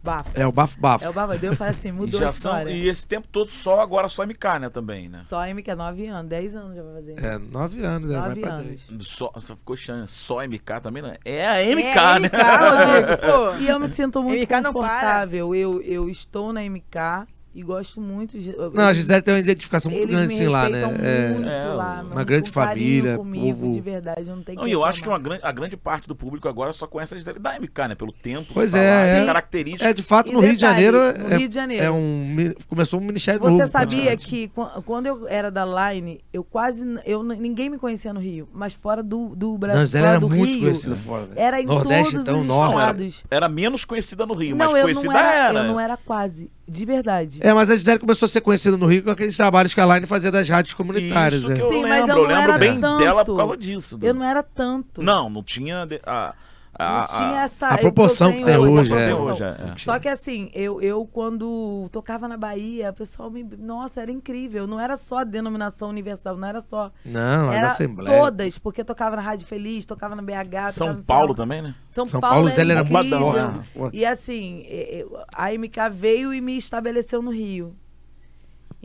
Bafo. 0.04 0.32
É 0.34 0.46
o 0.46 0.52
bafo 0.52 0.78
bafo. 0.82 1.06
É 1.06 1.10
o 1.10 1.14
bafo. 1.14 1.46
Eu 1.46 1.56
falei 1.56 1.72
assim, 1.72 1.88
E, 1.88 1.92
mudou 1.94 2.20
já 2.20 2.28
a 2.30 2.34
são, 2.34 2.52
história. 2.58 2.72
e 2.74 2.90
esse 2.90 3.08
tempo 3.08 3.26
todo 3.32 3.50
só 3.50 3.80
agora 3.80 4.10
só 4.10 4.26
MK, 4.26 4.60
né, 4.60 4.70
também, 4.70 5.08
né? 5.08 5.22
Só 5.26 5.42
MK 5.48 5.72
é 5.72 5.76
9 5.76 6.08
anos, 6.08 6.30
10 6.30 6.56
anos 6.58 6.76
já 6.76 6.84
vai 6.84 6.94
fazer. 6.96 7.24
É, 7.26 7.38
nove 7.38 7.86
anos, 7.86 8.12
é, 8.12 8.20
vai 8.20 8.28
Nove 8.30 8.42
pra 8.42 8.54
anos. 8.56 8.66
10. 8.90 9.08
Só, 9.08 9.32
só 9.38 9.56
ficou 9.56 9.78
chance, 9.78 10.14
só 10.14 10.46
MK 10.46 10.82
também, 10.82 11.02
não 11.02 11.08
é? 11.10 11.18
É 11.24 11.48
a 11.48 11.74
MK, 11.74 11.88
é, 11.88 12.20
né? 12.20 12.28
MK, 12.28 12.38
Rodrigo, 12.60 13.18
pô. 13.22 13.56
E 13.64 13.68
eu 13.70 13.80
me 13.80 13.88
sinto 13.88 14.22
muito 14.24 14.42
MK 14.44 14.52
não 14.62 14.74
para. 14.74 14.82
confortável. 14.90 15.56
Eu, 15.56 15.82
eu 15.82 16.10
estou 16.10 16.52
na 16.52 16.60
MK 16.64 17.26
e 17.56 17.62
gosto 17.62 18.02
muito. 18.02 18.36
Não, 18.74 18.84
a 18.86 18.94
Gisele 18.94 19.22
tem 19.22 19.34
uma 19.34 19.40
identificação 19.40 19.92
muito 19.92 20.08
grande 20.08 20.28
me 20.28 20.34
assim 20.34 20.48
lá, 20.48 20.68
né? 20.70 20.82
É, 20.82 21.30
muito 21.30 21.48
É, 21.48 21.64
lá, 21.66 21.94
uma 22.02 22.04
mano, 22.16 22.26
grande 22.26 22.50
família, 22.52 23.18
comigo, 23.18 23.60
povo- 23.60 23.72
de 23.74 23.82
verdade, 23.82 24.28
eu 24.30 24.36
não 24.36 24.44
tenho 24.44 24.58
Não, 24.60 24.66
que 24.66 24.72
eu 24.72 24.84
acho 24.84 25.02
que 25.02 25.08
uma 25.08 25.20
grande, 25.20 25.42
a 25.44 25.52
grande 25.52 25.78
parte 25.78 26.08
do 26.08 26.16
público 26.16 26.48
agora 26.50 26.74
só 26.74 26.88
conhece 26.88 27.14
a 27.14 27.18
Gisele 27.18 27.40
da 27.40 27.60
MK, 27.60 27.88
né? 27.90 27.96
Pelo 27.96 28.12
tempo. 28.12 28.52
Pois 28.54 28.72
tá 28.72 28.80
é, 28.80 28.90
lá, 28.90 28.96
é. 29.06 29.22
a 29.22 29.26
característica. 29.26 29.86
é, 29.90 29.94
de 29.94 30.04
fato, 30.04 30.32
no 30.32 30.40
Rio 30.40 30.52
de 30.52 30.56
detalhe, 30.58 30.84
Janeiro, 30.86 30.98
no 31.20 31.34
é, 31.34 31.38
Rio 31.38 31.50
de 31.50 31.56
Janeiro. 31.56 31.84
é 31.84 31.92
um, 31.92 32.54
começou 32.68 33.00
um 33.00 33.04
ministério 33.04 33.40
Você 33.40 33.50
novo. 33.52 33.72
sabia 33.72 33.88
praticamente. 34.12 34.28
que 34.28 34.48
quan- 34.50 34.82
quando 34.86 35.06
eu 35.08 35.28
era 35.28 35.52
da 35.52 35.64
Line, 35.94 36.22
eu 36.34 36.44
quase. 36.44 36.84
Eu, 37.06 37.22
ninguém 37.24 37.70
me 37.70 37.78
conhecia 37.78 38.12
no 38.14 38.20
Rio, 38.20 38.48
mas 38.54 38.74
fora 38.74 39.04
do, 39.04 39.36
do 39.36 39.48
Não, 39.50 39.56
a 39.56 39.58
Brasil. 39.60 39.82
Gisele 39.86 40.02
fora 40.04 40.12
era 40.12 40.20
do 40.20 40.30
muito 40.30 40.52
Rio, 40.52 40.60
conhecida 40.62 40.96
fora. 40.96 41.26
velho. 41.28 41.40
Era 41.40 41.62
em 41.62 41.66
Nordeste, 41.66 42.12
todos 42.14 42.28
então, 42.28 42.42
os 42.42 42.46
norte. 42.48 42.72
estados. 42.78 43.24
Era 43.30 43.48
menos 43.50 43.86
conhecida 43.86 44.26
no 44.26 44.34
Rio, 44.34 44.56
Não, 44.56 44.66
mas 44.66 44.76
eu 44.76 44.82
conhecida 44.82 45.14
não 45.14 45.20
era, 45.20 45.48
era. 45.50 45.60
Eu 45.60 45.64
não 45.66 45.80
era 45.80 45.98
quase. 45.98 46.50
De 46.68 46.86
verdade. 46.86 47.40
É, 47.42 47.54
mas 47.54 47.70
a 47.70 47.76
Gisele 47.76 48.00
começou 48.00 48.26
a 48.26 48.30
ser 48.30 48.40
conhecida 48.42 48.78
no 48.78 48.86
Rio 48.86 49.04
com 49.04 49.12
aqueles 49.12 49.36
trabalhos 49.36 49.74
que 49.74 49.82
a 49.82 49.86
Line 49.86 50.08
fazia 50.08 50.32
das 50.32 50.48
rádios 50.48 50.74
comunitárias. 50.74 51.42
Isso 51.42 51.50
né? 51.50 51.56
que 51.56 51.62
eu 51.62 51.68
Sim, 51.70 51.84
lembro, 51.84 51.90
mas 51.90 52.00
eu 52.02 52.08
eu 52.08 52.16
não 52.22 52.28
lembro 52.30 52.42
era 52.44 52.58
bem 52.58 52.80
tanto. 52.80 53.04
dela 53.04 53.26
por 53.26 53.36
causa 53.38 53.58
disso. 53.58 53.98
do- 53.98 54.06
Eu 54.08 54.14
não 54.14 54.24
era 54.26 54.42
tanto. 54.42 55.02
Não, 55.02 55.30
não 55.30 55.44
tinha. 55.44 55.86
a- 56.06 56.34
Não 56.80 57.06
tinha 57.06 57.40
a- 57.40 57.44
essa. 57.44 57.68
a 57.70 57.74
eu- 57.76 57.78
proporção 57.80 58.32
eu 58.32 58.38
que 58.38 58.44
tem 58.44 58.58
hoje, 58.58 58.94
a 58.94 59.00
é. 59.00 59.14
Hoje, 59.14 59.44
é. 59.44 59.74
Só 59.78 60.00
que 60.00 60.08
assim, 60.10 60.50
eu, 60.54 60.82
eu 60.82 61.06
quando 61.06 61.88
tocava 61.92 62.28
na 62.28 62.36
Bahia, 62.36 62.90
o 62.90 62.94
pessoal 62.94 63.30
me. 63.30 63.44
Nossa, 63.44 64.02
era 64.02 64.12
incrível. 64.12 64.66
Não 64.66 64.80
era 64.80 64.98
só 64.98 65.20
a 65.20 65.24
denominação 65.24 65.90
universal, 65.90 66.36
não 66.36 66.48
era 66.48 66.62
só. 66.62 66.92
Não, 67.06 67.46
é 67.48 67.52
da 67.52 67.56
Era 67.58 67.68
Assembleia. 67.68 68.20
todas, 68.20 68.58
porque 68.58 68.84
tocava 68.84 69.16
na 69.16 69.22
Rádio 69.22 69.46
Feliz, 69.46 69.86
tocava 69.86 70.16
na 70.16 70.22
BH. 70.24 70.72
São 70.72 71.02
Paulo 71.02 71.36
também, 71.36 71.62
né? 71.62 71.76
São, 71.90 72.08
São 72.08 72.20
Paulo, 72.20 72.36
Paulo, 72.36 72.50
era 72.50 72.72
era 72.72 72.84
muito 72.84 73.64
forte. 73.72 73.96
E 73.96 74.04
assim, 74.06 74.64
e- 74.68 75.02
e- 75.02 75.08
a 75.36 75.54
MK 75.54 75.90
veio 75.92 76.34
e 76.34 76.42
me 76.42 76.58
estabeleceu 76.58 77.22
no 77.22 77.30
Rio. 77.32 77.76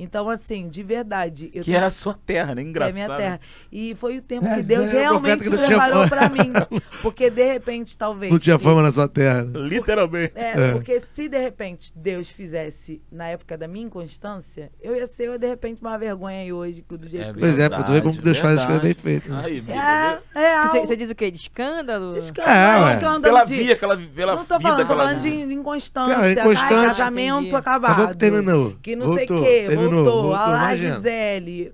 Então, 0.00 0.30
assim, 0.30 0.68
de 0.68 0.82
verdade. 0.84 1.50
Eu 1.52 1.64
Que 1.64 1.72
tenho- 1.72 1.82
é 1.82 1.86
a 1.86 1.90
sua 1.90 2.14
terra, 2.14 2.54
né? 2.54 2.62
é 2.62 2.64
Engraçado. 2.64 2.94
minha 2.94 3.08
terra. 3.08 3.40
E 3.72 3.96
foi 3.96 4.18
o 4.18 4.22
tempo 4.22 4.46
É, 4.46 4.54
que 4.54 4.62
Deus 4.62 4.92
era 4.94 5.08
profeta 5.08 5.26
realmente 5.34 5.50
que 5.50 5.66
preparou 5.66 6.08
pra 6.08 6.28
mim. 6.28 6.52
Porque 7.02 7.28
de 7.28 7.44
repente, 7.44 7.98
talvez. 7.98 8.32
Não 8.32 8.38
tinha 8.38 8.56
se- 8.56 8.62
fama 8.62 8.80
na 8.80 8.92
sua 8.92 9.08
terra. 9.08 9.42
né? 9.42 9.58
Literalmente. 9.58 10.32
É, 10.36 10.68
É. 10.68 10.72
porque 10.72 11.00
se 11.00 11.28
de 11.28 11.38
repente 11.38 11.92
Deus 11.96 12.28
fizesse 12.30 13.02
na 13.10 13.26
época 13.28 13.56
da 13.58 13.66
minha 13.66 13.86
inconstância, 13.86 14.70
eu 14.80 14.94
ia 14.94 15.06
ser 15.06 15.36
de 15.38 15.46
repente 15.48 15.80
uma 15.80 15.96
vergonha 15.98 16.40
aí 16.42 16.52
hoje 16.52 16.84
do 16.88 17.08
jeito 17.08 17.34
que 17.34 17.40
Pois 17.40 17.58
é, 17.58 17.68
pô, 17.68 17.82
tu 17.82 17.92
vê 17.92 18.00
como 18.00 18.20
Deus 18.22 18.38
faz 18.38 18.60
as 18.60 18.66
coisas 18.66 18.82
bem 18.82 18.94
feitas. 18.94 19.30
né? 19.30 19.42
Aí, 19.44 19.58
amiga, 19.58 20.20
É, 20.34 20.40
é 20.40 20.66
Você, 20.86 20.96
diz 20.96 21.10
o 21.10 21.14
quê? 21.14 21.30
De 21.30 21.38
escândalo? 21.38 22.12
De 22.12 22.18
escândalo, 22.20 22.86
É, 22.88 22.90
escândalo 22.94 23.22
Pela 23.22 23.44
de- 23.44 23.56
via, 23.56 23.72
aquela, 23.74 23.96
pela 23.96 24.36
não 24.36 24.44
tô 24.44 24.58
vida 24.58 24.70
falando, 24.70 24.86
tô 24.86 24.96
falando 24.96 25.20
de, 25.20 25.28
inconstância, 25.28 26.14
Cara, 26.14 26.32
inconstância. 26.32 26.86
casamento 26.88 27.38
Entendi. 27.40 27.56
acabado. 27.56 27.92
Acabou 27.92 28.08
que 28.08 28.16
terminou. 28.16 28.76
Que 28.82 28.94
não 28.96 29.06
Voltou, 29.06 29.26
sei 29.26 29.36
o 29.36 29.42
quê, 29.42 29.66
terminou, 29.88 30.04
voltou. 30.04 30.22
voltou, 30.22 30.36
a 30.36 30.48
lá, 30.48 30.58
imagina. 30.58 30.94
Gisele. 30.96 31.72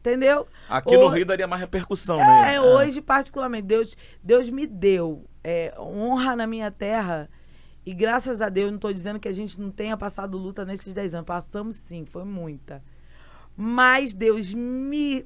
Entendeu? 0.00 0.46
Aqui 0.68 0.96
no 0.96 1.02
Ou- 1.02 1.08
Rio 1.10 1.24
daria 1.24 1.46
mais 1.46 1.60
repercussão, 1.60 2.16
né? 2.18 2.54
É, 2.56 2.60
hoje, 2.60 3.00
particularmente, 3.00 3.66
Deus, 3.66 3.96
Deus 4.22 4.50
me 4.50 4.66
deu 4.66 5.24
é, 5.44 5.72
honra 5.78 6.34
na 6.34 6.46
minha 6.46 6.70
terra. 6.72 7.28
E 7.86 7.94
graças 7.94 8.40
a 8.42 8.48
Deus, 8.48 8.68
não 8.70 8.76
estou 8.76 8.92
dizendo 8.92 9.20
que 9.20 9.28
a 9.28 9.32
gente 9.32 9.60
não 9.60 9.70
tenha 9.70 9.96
passado 9.96 10.36
luta 10.38 10.64
nesses 10.64 10.92
10 10.92 11.14
anos. 11.14 11.26
Passamos 11.26 11.76
sim, 11.76 12.04
foi 12.04 12.24
muita. 12.24 12.82
Mas 13.56 14.12
Deus 14.14 14.52
me 14.54 15.24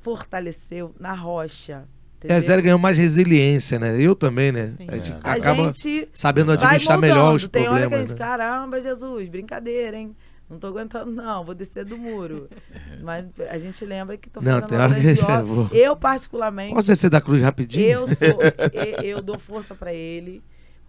fortaleceu 0.00 0.94
na 0.98 1.12
rocha. 1.12 1.78
A 1.78 2.16
entendeu? 2.26 2.40
Zé 2.40 2.62
ganhou 2.62 2.78
mais 2.78 2.96
resiliência, 2.98 3.78
né? 3.78 4.00
Eu 4.00 4.14
também, 4.16 4.50
né? 4.50 4.74
A 4.88 4.96
gente 4.96 5.12
A 5.22 5.32
acaba 5.32 5.64
gente 5.64 6.08
sabendo 6.14 6.50
administrar 6.52 6.96
moldando. 6.98 7.14
melhor 7.14 7.34
os 7.36 7.46
Tem 7.46 7.62
hora 7.68 7.70
que 7.70 7.76
a 7.76 7.80
problemas. 7.88 8.08
gente, 8.10 8.18
né? 8.18 8.26
caramba, 8.26 8.80
Jesus, 8.80 9.28
brincadeira, 9.28 9.96
hein? 9.96 10.16
Não 10.48 10.58
tô 10.60 10.68
aguentando, 10.68 11.10
não, 11.10 11.44
vou 11.44 11.54
descer 11.54 11.84
do 11.84 11.98
muro. 11.98 12.48
Mas 13.02 13.26
a 13.50 13.58
gente 13.58 13.84
lembra 13.84 14.16
que 14.16 14.30
tô 14.30 14.40
Não, 14.40 14.52
fazendo 14.60 14.68
tem 14.68 14.78
uma 14.78 14.84
hora 14.84 14.94
que 14.94 15.14
já 15.16 15.26
pior. 15.26 15.42
vou. 15.44 15.68
Eu, 15.72 15.96
particularmente, 15.96 16.74
Posso 16.74 16.86
descer 16.86 17.10
da 17.10 17.20
cruz 17.20 17.42
rapidinho? 17.42 17.84
eu 17.84 18.06
sou, 18.06 18.38
eu, 18.72 19.04
eu 19.04 19.22
dou 19.22 19.38
força 19.38 19.74
pra 19.74 19.92
ele. 19.92 20.42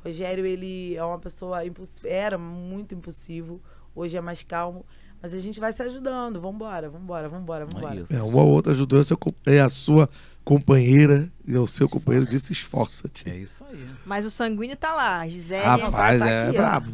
Rogério, 0.05 0.45
ele 0.45 0.95
é 0.95 1.03
uma 1.03 1.17
pessoa 1.19 1.59
era 2.05 2.37
muito 2.37 2.93
impulsivo, 2.93 3.59
hoje 3.95 4.15
é 4.15 4.21
mais 4.21 4.41
calmo, 4.43 4.85
mas 5.21 5.33
a 5.33 5.39
gente 5.39 5.59
vai 5.59 5.73
se 5.73 5.81
ajudando. 5.81 6.39
Vambora, 6.39 6.87
vambora, 6.89 7.27
vambora, 7.27 7.65
vambora. 7.65 7.95
isso. 7.95 8.13
É, 8.15 8.21
uma 8.21 8.41
ou 8.43 8.49
outra 8.49 8.71
ajudou, 8.73 9.01
co- 9.17 9.33
é 9.45 9.59
a 9.59 9.67
sua 9.69 10.07
companheira 10.47 11.29
e 11.45 11.57
o 11.57 11.67
seu 11.67 11.89
companheiro 11.89 12.25
disse 12.25 12.53
esforça-te. 12.53 13.29
É 13.29 13.35
isso 13.35 13.65
aí. 13.69 13.85
Mas 14.05 14.25
o 14.25 14.29
sanguíneo 14.29 14.77
tá 14.77 14.93
lá, 14.93 15.19
a 15.19 15.27
Gisele. 15.27 15.61
Rapaz, 15.61 16.19
tá 16.19 16.29
é 16.29 16.43
aqui, 16.47 16.57
brabo. 16.57 16.91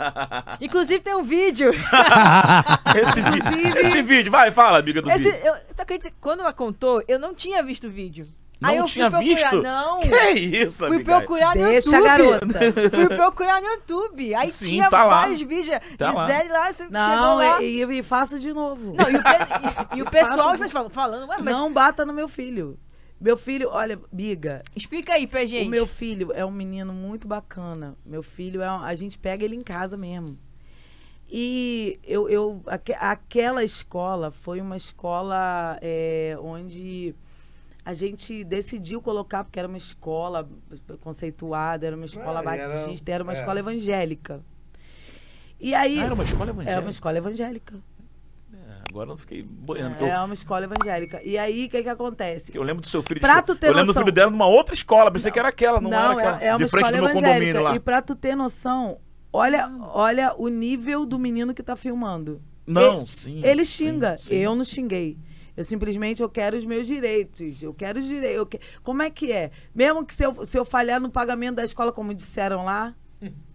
Inclusive 0.62 1.00
tem 1.00 1.14
um 1.14 1.22
vídeo. 1.22 1.72
Esse, 2.96 3.20
vi- 3.20 3.78
esse 3.80 4.02
vídeo, 4.02 4.32
vai, 4.32 4.50
fala, 4.50 4.78
amiga 4.78 5.02
do 5.02 5.10
Esse, 5.10 5.24
vídeo. 5.30 5.40
eu, 5.44 5.84
que 5.86 6.10
quando 6.20 6.40
ela 6.40 6.54
contou, 6.54 7.02
eu 7.06 7.18
não 7.18 7.34
tinha 7.34 7.62
visto 7.62 7.86
o 7.86 7.90
vídeo. 7.90 8.26
Não 8.58 8.70
Aí 8.70 8.76
eu 8.78 8.86
tinha 8.86 9.10
fui 9.10 9.20
procurar. 9.34 9.50
visto? 9.50 9.62
Não. 9.62 10.00
Que 10.00 10.30
isso, 10.32 10.78
Fui 10.78 10.96
amiga? 10.96 11.04
procurar 11.04 11.54
no 11.54 11.62
Deixa 11.66 11.90
YouTube. 11.90 12.08
a 12.08 12.16
garota. 12.16 12.46
Fui 12.96 13.08
procurar 13.08 13.60
no 13.60 13.66
YouTube. 13.68 14.34
Aí 14.34 14.50
Sim, 14.50 14.64
tinha 14.66 14.88
tá 14.88 15.04
lá. 15.04 15.14
vários 15.20 15.42
vídeos. 15.42 15.78
Tá 15.98 16.10
lá. 16.12 16.26
Gisele 16.26 16.48
lá, 16.48 16.66
você 16.72 16.84
chegou 16.84 16.90
Não, 16.92 17.36
lá. 17.36 17.62
e, 17.62 17.84
e, 17.84 17.98
e 17.98 18.02
faço 18.02 18.38
de 18.38 18.54
novo. 18.54 18.94
Não, 18.96 19.10
e 19.10 19.16
o, 19.16 19.22
pe- 19.22 19.96
e 19.98 20.02
o 20.02 20.06
pessoal 20.10 20.56
Faça- 20.56 20.88
falando, 20.88 21.28
ué, 21.28 21.36
mas 21.38 21.54
Não 21.54 21.70
bata 21.70 22.06
no 22.06 22.14
meu 22.14 22.28
filho. 22.28 22.78
Meu 23.20 23.36
filho, 23.36 23.70
olha, 23.70 23.98
Biga, 24.12 24.60
explica 24.74 25.14
aí 25.14 25.26
pra 25.26 25.46
gente. 25.46 25.66
o 25.66 25.70
meu 25.70 25.86
filho 25.86 26.32
é 26.34 26.44
um 26.44 26.50
menino 26.50 26.92
muito 26.92 27.26
bacana. 27.26 27.96
Meu 28.04 28.22
filho 28.22 28.60
é 28.60 28.70
um- 28.70 28.82
a 28.82 28.94
gente 28.94 29.18
pega 29.18 29.44
ele 29.44 29.56
em 29.56 29.62
casa 29.62 29.96
mesmo. 29.96 30.38
E 31.28 31.98
eu, 32.04 32.28
eu 32.28 32.62
aque- 32.66 32.92
aquela 32.92 33.64
escola 33.64 34.30
foi 34.30 34.60
uma 34.60 34.76
escola 34.76 35.78
é, 35.82 36.36
onde 36.40 37.14
a 37.84 37.94
gente 37.94 38.44
decidiu 38.44 39.00
colocar, 39.00 39.42
porque 39.44 39.58
era 39.58 39.66
uma 39.66 39.76
escola 39.78 40.48
conceituada, 41.00 41.86
era 41.86 41.96
uma 41.96 42.04
escola 42.04 42.40
era- 42.40 42.68
batista, 42.68 43.12
era 43.12 43.24
uma 43.24 43.32
é. 43.32 43.36
escola 43.36 43.58
evangélica. 43.58 44.40
E 45.58 45.74
aí. 45.74 45.98
Ah, 45.98 46.04
era 46.04 46.14
uma 46.14 46.22
escola 46.24 46.50
é 46.50 46.52
uma 46.52 46.62
evangélica. 46.62 46.90
escola 46.90 47.16
evangélica. 47.18 47.74
É, 48.88 48.90
Agora 48.92 49.10
eu 49.10 49.16
fiquei 49.16 49.42
boiando. 49.42 50.04
É 50.04 50.16
eu, 50.16 50.24
uma 50.24 50.34
escola 50.34 50.64
evangélica. 50.64 51.20
E 51.22 51.36
aí, 51.36 51.66
o 51.66 51.68
que, 51.70 51.82
que 51.82 51.88
acontece? 51.88 52.50
que 52.52 52.58
eu 52.58 52.62
lembro 52.62 52.82
do 52.82 52.88
seu 52.88 53.02
filho. 53.02 53.16
de 53.16 53.20
Pra 53.20 53.34
esco- 53.34 53.46
tu 53.46 53.56
ter 53.56 53.66
eu 53.66 53.70
lembro 53.70 53.84
do 53.84 53.88
noção. 53.88 54.02
filho 54.02 54.12
dela 54.14 54.30
numa 54.30 54.46
outra 54.46 54.74
escola. 54.74 55.10
Pensei 55.10 55.30
que 55.30 55.38
era 55.38 55.48
aquela, 55.48 55.80
não, 55.80 55.92
era 55.92 56.12
aquela. 56.12 56.42
é, 56.42 56.46
é 56.48 56.52
uma 56.54 56.64
de 56.64 56.70
frente 56.70 56.84
escola 56.86 56.96
do 57.00 57.04
meu 57.04 57.14
condomínio 57.14 57.36
evangélica. 57.42 57.60
lá. 57.70 57.76
E 57.76 57.80
pra 57.80 58.02
tu 58.02 58.14
ter 58.14 58.34
noção, 58.34 58.98
olha, 59.32 59.70
olha 59.92 60.34
o 60.36 60.48
nível 60.48 61.04
do 61.04 61.18
menino 61.18 61.52
que 61.54 61.62
tá 61.62 61.76
filmando. 61.76 62.40
Não, 62.66 62.98
ele, 62.98 63.06
sim. 63.06 63.40
Ele 63.44 63.64
sim, 63.64 63.84
xinga. 63.90 64.18
sim, 64.18 64.34
eu 64.36 64.54
não 64.56 64.64
sim. 64.64 64.74
xinguei. 64.76 65.18
Eu 65.56 65.64
simplesmente 65.64 66.22
eu 66.22 66.28
quero 66.28 66.56
os 66.56 66.64
meus 66.66 66.86
direitos. 66.86 67.62
Eu 67.62 67.72
quero 67.72 67.98
os 67.98 68.04
direitos. 68.06 68.36
eu 68.36 68.44
que- 68.46 68.60
Como 68.82 69.00
é 69.02 69.08
que 69.10 69.32
é? 69.32 69.50
Mesmo 69.74 70.04
que 70.04 70.14
se 70.14 70.24
eu, 70.24 70.44
se 70.44 70.58
eu 70.58 70.64
falhar 70.64 71.00
no 71.00 71.08
pagamento 71.10 71.56
da 71.56 71.64
escola, 71.64 71.90
como 71.92 72.12
disseram 72.14 72.64
lá, 72.64 72.94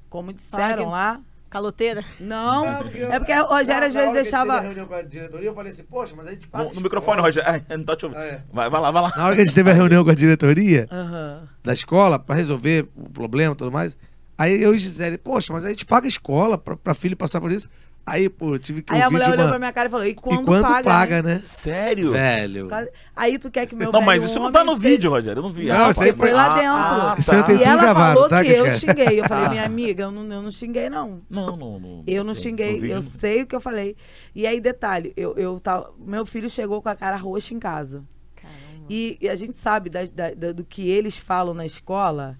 como 0.09 0.33
disseram 0.33 0.85
que- 0.85 0.91
lá, 0.91 1.21
Caloteira. 1.51 2.03
não. 2.19 2.65
É 2.65 3.19
porque 3.19 3.33
o 3.33 3.45
Rogério 3.45 3.87
às 3.87 3.93
vezes 3.93 4.13
deixava. 4.13 4.59
reunião 4.61 4.87
com 4.87 4.95
a 4.95 5.01
diretoria, 5.03 5.49
eu 5.49 5.53
falei 5.53 5.71
assim, 5.71 5.83
poxa, 5.83 6.13
mas 6.15 6.25
a 6.27 6.31
gente 6.31 6.47
No, 6.51 6.73
no 6.73 6.81
microfone, 6.81 7.21
Rogério. 7.21 7.63
Não 7.69 7.83
tá 7.83 7.95
te 7.95 8.05
ouvindo. 8.05 8.19
Ah, 8.19 8.25
é. 8.25 8.41
Vai, 8.51 8.69
vai 8.69 8.81
lá, 8.81 8.89
vai 8.89 9.01
lá. 9.03 9.13
Na 9.15 9.25
hora 9.25 9.35
que 9.35 9.41
a 9.41 9.45
gente 9.45 9.53
teve 9.53 9.69
a 9.69 9.73
reunião 9.73 10.03
com 10.03 10.09
a 10.09 10.15
diretoria 10.15 10.87
Aham. 10.89 11.47
da 11.63 11.73
escola, 11.73 12.17
pra 12.17 12.33
resolver 12.35 12.87
o 12.95 13.09
problema 13.09 13.53
e 13.53 13.57
tudo 13.57 13.71
mais, 13.71 13.97
aí 14.37 14.63
eu 14.63 14.73
e 14.73 14.79
Gisele, 14.79 15.17
poxa, 15.17 15.51
mas 15.51 15.65
a 15.65 15.69
gente 15.69 15.85
paga 15.85 16.07
a 16.07 16.09
escola 16.09 16.57
pra, 16.57 16.77
pra 16.77 16.93
filho 16.93 17.17
passar 17.17 17.41
por 17.41 17.51
isso. 17.51 17.69
Aí, 18.03 18.27
pô, 18.29 18.55
eu 18.55 18.59
tive 18.59 18.81
que 18.81 18.91
Aí 18.93 19.01
a 19.01 19.09
mulher 19.11 19.27
de 19.27 19.31
olhou 19.33 19.43
uma... 19.45 19.49
pra 19.51 19.59
minha 19.59 19.71
cara 19.71 19.87
e 19.87 19.91
falou: 19.91 20.05
e 20.05 20.15
quando, 20.15 20.41
e 20.41 20.45
quando 20.45 20.61
paga? 20.63 20.83
paga, 20.83 21.21
né? 21.21 21.35
né? 21.35 21.39
Sério? 21.43 22.11
Velho. 22.13 22.67
Aí 23.15 23.37
tu 23.37 23.51
quer 23.51 23.67
que 23.67 23.75
meu 23.75 23.91
Não, 23.91 24.01
mas 24.01 24.23
isso 24.23 24.39
não 24.39 24.51
tá 24.51 24.63
no 24.63 24.75
vídeo, 24.75 25.11
Rogério. 25.11 25.39
Eu 25.39 25.43
não 25.43 25.53
vi. 25.53 25.67
Não, 25.67 25.91
isso 25.91 26.03
aí 26.03 26.11
foi 26.11 26.31
lá 26.31 26.49
dentro. 26.49 26.71
ah, 26.71 27.15
Isso 27.17 27.31
aí 27.31 27.37
eu 27.37 27.41
tá. 27.43 27.47
tenho 27.47 27.57
E 27.59 27.61
tudo 27.63 27.69
ela 27.71 27.81
gravado, 27.81 28.13
falou 28.15 28.29
tá, 28.29 28.43
que 28.43 28.49
eu 28.51 28.71
xinguei. 28.71 29.19
Eu 29.19 29.23
falei, 29.25 29.45
Ah. 29.47 29.49
minha 29.49 29.65
amiga, 29.65 30.03
eu 30.05 30.11
não, 30.11 30.23
eu 30.23 30.41
não 30.41 30.51
xinguei, 30.51 30.89
não. 30.89 31.21
Não, 31.29 31.55
não, 31.55 31.79
não. 31.79 32.03
Eu 32.07 32.23
não 32.23 32.33
xinguei, 32.33 32.79
eu 32.91 32.95
não- 32.95 33.01
sei 33.03 33.43
o 33.43 33.47
que 33.47 33.55
eu 33.55 33.61
falei. 33.61 33.95
E 34.33 34.47
aí, 34.47 34.59
detalhe, 34.59 35.13
eu, 35.15 35.35
eu 35.37 35.59
tava, 35.59 35.93
meu 35.99 36.25
filho 36.25 36.49
chegou 36.49 36.81
com 36.81 36.89
a 36.89 36.95
cara 36.95 37.15
roxa 37.17 37.53
em 37.53 37.59
casa. 37.59 38.03
Caramba. 38.35 38.85
E, 38.89 39.17
e 39.21 39.29
a 39.29 39.35
gente 39.35 39.53
sabe 39.55 39.89
das- 39.91 40.11
da- 40.11 40.33
da- 40.33 40.51
do 40.51 40.63
que 40.65 40.89
eles 40.89 41.17
falam 41.17 41.53
na 41.53 41.65
escola, 41.67 42.35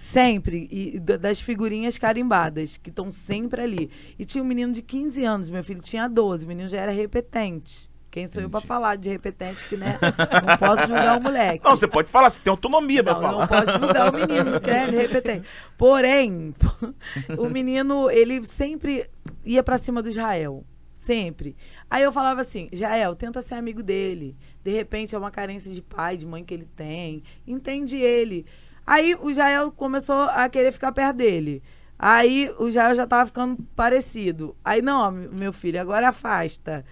sempre, 0.00 0.68
e 0.70 1.00
da- 1.00 1.16
das 1.16 1.40
figurinhas 1.40 1.96
carimbadas, 1.96 2.76
que 2.76 2.90
estão 2.90 3.10
sempre 3.10 3.62
ali. 3.62 3.90
E 4.18 4.26
tinha 4.26 4.44
um 4.44 4.46
menino 4.46 4.70
de 4.70 4.82
15 4.82 5.24
anos, 5.24 5.48
meu 5.48 5.64
filho 5.64 5.80
tinha 5.80 6.06
12, 6.06 6.44
o 6.44 6.48
menino 6.48 6.68
já 6.68 6.82
era 6.82 6.92
repetente. 6.92 7.88
Quem 8.10 8.26
sou 8.26 8.42
eu 8.42 8.48
pra 8.50 8.60
falar 8.60 8.96
de 8.96 9.08
repetente, 9.10 9.58
que 9.68 9.76
né? 9.76 9.98
Não 10.46 10.56
posso 10.56 10.86
julgar 10.86 11.18
o 11.18 11.22
moleque. 11.22 11.62
Não, 11.64 11.76
você 11.76 11.86
pode 11.88 12.10
falar, 12.10 12.30
você 12.30 12.40
tem 12.40 12.50
autonomia 12.50 13.02
pra 13.02 13.12
Não, 13.14 13.20
falar. 13.20 13.40
não 13.40 13.46
pode 13.48 13.72
julgar 13.78 14.10
o 14.10 14.16
menino, 14.16 14.60
que 14.60 14.70
é 14.70 14.86
repetente. 14.86 15.46
Porém, 15.76 16.54
o 17.38 17.48
menino, 17.48 18.10
ele 18.10 18.42
sempre 18.44 19.08
ia 19.44 19.62
pra 19.62 19.76
cima 19.78 20.02
do 20.02 20.08
Israel. 20.10 20.64
Sempre. 20.94 21.54
Aí 21.90 22.02
eu 22.02 22.10
falava 22.10 22.40
assim, 22.40 22.68
Jael, 22.72 23.14
tenta 23.14 23.40
ser 23.42 23.54
amigo 23.54 23.82
dele. 23.82 24.34
De 24.64 24.70
repente 24.72 25.14
é 25.14 25.18
uma 25.18 25.30
carência 25.30 25.72
de 25.72 25.82
pai, 25.82 26.16
de 26.16 26.26
mãe 26.26 26.42
que 26.42 26.54
ele 26.54 26.66
tem. 26.74 27.22
Entende 27.46 27.96
ele. 27.96 28.46
Aí 28.86 29.16
o 29.20 29.32
Jael 29.32 29.72
começou 29.72 30.22
a 30.24 30.48
querer 30.48 30.72
ficar 30.72 30.92
perto 30.92 31.16
dele. 31.16 31.62
Aí 31.98 32.50
o 32.58 32.70
Jael 32.70 32.94
já 32.94 33.06
tava 33.06 33.26
ficando 33.26 33.56
parecido. 33.74 34.54
Aí, 34.64 34.80
não, 34.82 35.10
meu 35.10 35.52
filho, 35.52 35.80
agora 35.80 36.10
afasta. 36.10 36.84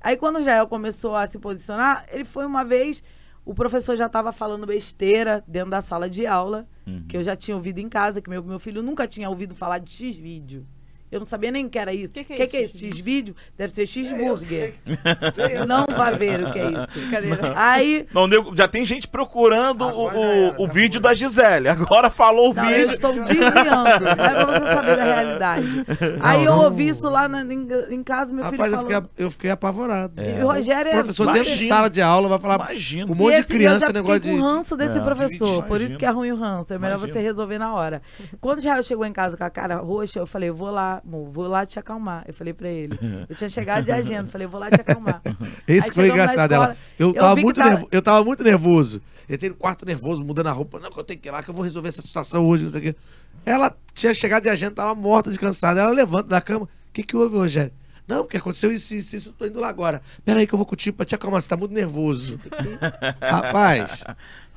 Aí 0.00 0.16
quando 0.16 0.36
o 0.36 0.42
Jael 0.42 0.66
começou 0.66 1.14
a 1.14 1.26
se 1.26 1.38
posicionar, 1.38 2.06
ele 2.10 2.24
foi 2.24 2.46
uma 2.46 2.64
vez, 2.64 3.02
o 3.44 3.54
professor 3.54 3.96
já 3.96 4.06
estava 4.06 4.32
falando 4.32 4.66
besteira 4.66 5.44
dentro 5.46 5.70
da 5.70 5.80
sala 5.80 6.08
de 6.08 6.26
aula, 6.26 6.66
Uhum. 6.86 7.04
que 7.08 7.16
eu 7.16 7.24
já 7.24 7.34
tinha 7.34 7.56
ouvido 7.56 7.78
em 7.80 7.88
casa, 7.88 8.20
que 8.22 8.30
meu, 8.30 8.42
meu 8.44 8.60
filho 8.60 8.82
nunca 8.82 9.06
tinha 9.08 9.28
ouvido 9.28 9.54
falar 9.56 9.78
de 9.78 9.90
X-vídeo. 9.90 10.64
Eu 11.10 11.20
não 11.20 11.26
sabia 11.26 11.50
nem 11.52 11.66
o 11.66 11.70
que 11.70 11.78
era 11.78 11.94
isso. 11.94 12.10
O 12.10 12.14
Que 12.14 12.24
que 12.24 12.32
é 12.34 12.36
que, 12.36 12.42
isso, 12.42 12.50
que 12.50 12.56
é 12.56 12.88
isso? 12.88 12.96
X-vídeo? 12.96 13.36
Deve 13.56 13.72
ser 13.72 13.86
X-burger. 13.86 14.74
Não 15.66 15.86
vai 15.96 16.14
ver 16.16 16.42
o 16.44 16.50
que 16.50 16.58
é 16.58 16.70
isso. 16.70 16.98
Aí, 17.54 18.06
Não, 18.12 18.28
já 18.56 18.66
tem 18.68 18.84
gente 18.84 19.06
procurando 19.08 19.82
o, 19.82 19.88
Agora 20.08 20.18
o- 20.18 20.22
era, 20.24 20.62
o 20.62 20.66
tá 20.66 20.72
vídeo 20.72 21.00
da 21.00 21.14
Gisele. 21.14 21.68
Agora 21.68 22.10
falou 22.10 22.50
o 22.50 22.54
não, 22.54 22.64
eu 22.64 22.70
vídeo. 22.78 22.94
estou 22.94 23.12
desviando. 23.12 23.54
Não 23.54 23.86
é 23.86 24.44
pra 24.44 24.44
você 24.58 24.66
saber 24.74 24.96
da 24.96 25.04
realidade. 25.04 25.86
Aí 26.20 26.44
eu 26.44 26.56
não. 26.56 26.64
ouvi 26.64 26.88
isso 26.88 27.08
lá 27.08 27.28
na- 27.28 27.42
em, 27.42 27.68
em 27.90 28.02
casa, 28.02 28.32
meu 28.34 28.44
filho 28.44 28.56
Rapaz, 28.56 28.72
eu 28.72 28.80
fiquei, 28.80 29.24
eu 29.26 29.30
fiquei 29.30 29.50
apavorado. 29.50 30.14
E 30.20 30.42
o 30.42 30.46
Rogério 30.48 30.90
é 30.90 30.94
O 30.94 30.98
professor 30.98 31.26
dentro 31.26 31.42
de 31.44 31.48
Imagina. 31.50 31.74
sala 31.74 31.90
de 31.90 32.02
aula 32.02 32.28
vai 32.28 32.38
falar 32.38 32.54
Imagina. 32.56 33.12
um 33.12 33.14
monte 33.14 33.34
e 33.36 33.40
de 33.42 33.46
criança, 33.46 33.84
eu 33.84 33.88
já 33.88 33.92
negócio 33.92 34.20
de... 34.20 34.30
com 34.30 34.40
ranço 34.40 34.76
desse 34.76 34.98
É, 34.98 35.00
professor. 35.00 35.62
Por 35.64 35.80
isso 35.80 35.96
que 35.96 36.04
é 36.04 36.10
ruim 36.10 36.32
o 36.32 36.36
ranço. 36.36 36.72
É 36.74 36.78
melhor 36.78 36.96
Imagina. 36.98 37.12
você 37.12 37.20
resolver 37.20 37.58
na 37.58 37.72
hora. 37.74 38.02
Quando 38.40 38.56
o 38.56 38.60
Israel 38.60 38.82
chegou 38.82 39.04
em 39.06 39.12
casa 39.12 39.36
com 39.36 39.44
a 39.44 39.50
cara 39.50 39.76
roxa, 39.76 40.18
eu 40.18 40.26
falei, 40.26 40.48
eu 40.48 40.54
vou 40.54 40.70
lá, 40.70 40.95
amor, 41.04 41.30
vou 41.30 41.46
lá 41.48 41.64
te 41.66 41.78
acalmar. 41.78 42.24
Eu 42.26 42.34
falei 42.34 42.52
pra 42.52 42.68
ele. 42.68 42.98
Eu 43.28 43.34
tinha 43.36 43.48
chegado 43.48 43.84
de 43.84 43.92
agenda, 43.92 44.28
falei, 44.30 44.46
eu 44.46 44.50
vou 44.50 44.60
lá 44.60 44.70
te 44.70 44.80
acalmar. 44.80 45.20
Esse 45.66 45.88
Aí 45.90 45.94
foi 45.94 46.08
engraçado. 46.08 46.52
Ela, 46.52 46.72
escola, 46.72 46.76
eu, 46.98 47.08
eu 47.08 47.14
tava 47.14 47.36
muito 47.36 47.56
tava- 47.56 47.70
nervo- 47.70 47.88
eu 47.90 48.02
tava 48.02 48.24
muito 48.24 48.44
nervoso. 48.44 49.02
Eu 49.28 49.48
no 49.50 49.54
quarto 49.56 49.84
nervoso, 49.84 50.24
mudando 50.24 50.46
a 50.46 50.52
roupa. 50.52 50.78
Não, 50.78 50.90
que 50.90 50.98
eu 50.98 51.04
tenho 51.04 51.18
que 51.18 51.28
ir 51.28 51.32
lá, 51.32 51.42
que 51.42 51.50
eu 51.50 51.54
vou 51.54 51.64
resolver 51.64 51.88
essa 51.88 52.02
situação 52.02 52.46
hoje, 52.46 52.64
não 52.64 52.70
sei 52.70 52.80
o 52.80 52.82
quê. 52.84 52.96
Ela 53.44 53.74
tinha 53.92 54.14
chegado 54.14 54.44
de 54.44 54.48
agenda, 54.48 54.72
tava 54.76 54.94
morta 54.94 55.30
de 55.30 55.38
cansada. 55.38 55.80
Ela 55.80 55.90
levanta 55.90 56.28
da 56.28 56.40
cama. 56.40 56.64
O 56.66 56.92
que 56.92 57.02
que 57.02 57.16
houve, 57.16 57.36
Rogério? 57.36 57.72
Não, 58.08 58.18
porque 58.22 58.36
aconteceu 58.36 58.72
isso, 58.72 58.94
isso, 58.94 59.16
isso. 59.16 59.28
Eu 59.30 59.32
tô 59.32 59.46
indo 59.46 59.58
lá 59.60 59.68
agora. 59.68 60.00
Pera 60.24 60.38
aí 60.40 60.46
que 60.46 60.54
eu 60.54 60.58
vou 60.58 60.66
contigo 60.66 60.96
pra 60.96 61.04
te 61.06 61.14
acalmar. 61.14 61.42
Você 61.42 61.48
tá 61.48 61.56
muito 61.56 61.74
nervoso. 61.74 62.38
Rapaz, 63.20 64.04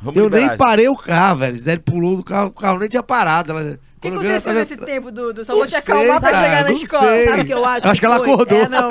Vamos 0.02 0.18
eu 0.18 0.26
liberar. 0.26 0.48
nem 0.50 0.58
parei 0.58 0.88
o 0.88 0.96
carro, 0.96 1.38
velho. 1.40 1.58
Zé 1.60 1.78
pulou 1.78 2.16
do 2.18 2.24
carro, 2.24 2.48
o 2.48 2.52
carro 2.52 2.80
nem 2.80 2.88
tinha 2.88 3.04
parado. 3.04 3.52
Ela, 3.52 3.80
O 3.98 4.00
que 4.02 4.08
aconteceu 4.08 4.42
tava- 4.42 4.60
nesse 4.60 4.78
tempo, 4.78 5.12
Dudu? 5.12 5.44
Só 5.44 5.52
Não 5.52 5.60
vou 5.60 5.66
te 5.68 5.72
sei, 5.72 5.80
acalmar 5.80 6.22
pra 6.22 6.32
cara, 6.32 6.46
chegar 6.48 6.64
na 6.64 6.72
escola. 6.72 7.04
sei. 7.10 7.26
Sabe 7.26 7.42
o 7.42 7.46
que 7.46 7.54
eu 7.54 7.66
acho? 7.66 7.88
Acho 7.88 8.00
que 8.00 8.06
ela 8.06 8.18
foi? 8.18 8.32
acordou. 8.32 8.58
É, 8.60 8.70
não, 8.70 8.90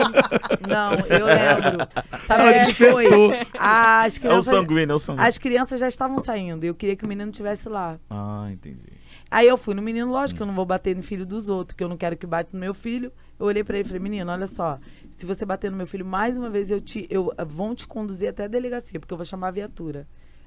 não, 0.69 0.93
eu 1.07 1.27
lembro. 1.27 1.89
Sabe 2.27 2.43
Ela 2.43 2.51
o 2.51 2.55
que 2.55 2.59
despertou. 2.67 3.29
foi? 3.31 3.47
As 3.59 4.15
É 4.15 4.19
o 4.19 4.21
crianças, 4.21 4.45
sanguíneo, 4.55 4.93
é 4.93 4.95
o 4.95 4.99
sanguíneo. 4.99 5.29
as 5.29 5.39
crianças 5.39 5.81
já 5.81 5.89
estavam 5.89 6.19
saindo. 6.19 6.65
e 6.65 6.69
Eu 6.69 6.75
queria 6.75 6.95
que 6.97 7.05
o 7.05 7.09
menino 7.09 7.31
estivesse 7.31 7.69
lá. 7.69 7.97
Ah, 8.11 8.49
entendi. 8.51 8.87
Aí 9.31 9.47
eu 9.47 9.57
fui 9.57 9.75
no 9.75 9.83
menino, 9.83 10.11
lógico 10.11 10.39
que 10.39 10.43
eu 10.43 10.47
não 10.47 10.55
vou 10.55 10.65
bater 10.67 10.97
no 10.97 11.03
filho 11.03 11.25
dos 11.25 11.49
outros, 11.49 11.77
que 11.77 11.85
eu 11.85 11.89
não 11.89 11.97
quero 11.97 12.17
que 12.17 12.27
bate 12.27 12.51
no 12.55 12.61
meu 12.61 12.73
filho. 12.75 13.13
Eu 13.39 13.47
olhei 13.47 13.63
pra 13.63 13.77
ele 13.79 13.85
e 13.85 13.89
falei, 13.89 14.01
menino, 14.03 14.31
olha 14.33 14.47
só, 14.47 14.79
se 15.11 15.25
você 15.25 15.45
bater 15.47 15.71
no 15.71 15.77
meu 15.77 15.87
filho 15.87 16.05
mais 16.05 16.37
uma 16.37 16.51
vez, 16.51 16.71
eu 16.71 16.81
te, 16.81 17.07
eu 17.09 17.33
vão 17.47 17.75
te 17.75 17.87
conduzir 17.87 18.29
até 18.29 18.45
a 18.45 18.49
delegacia, 18.49 18.99
porque 18.99 19.13
eu 19.13 19.17
vou 19.19 19.25
chamar 19.27 19.49
a 19.49 19.53
viatura. 19.53 20.07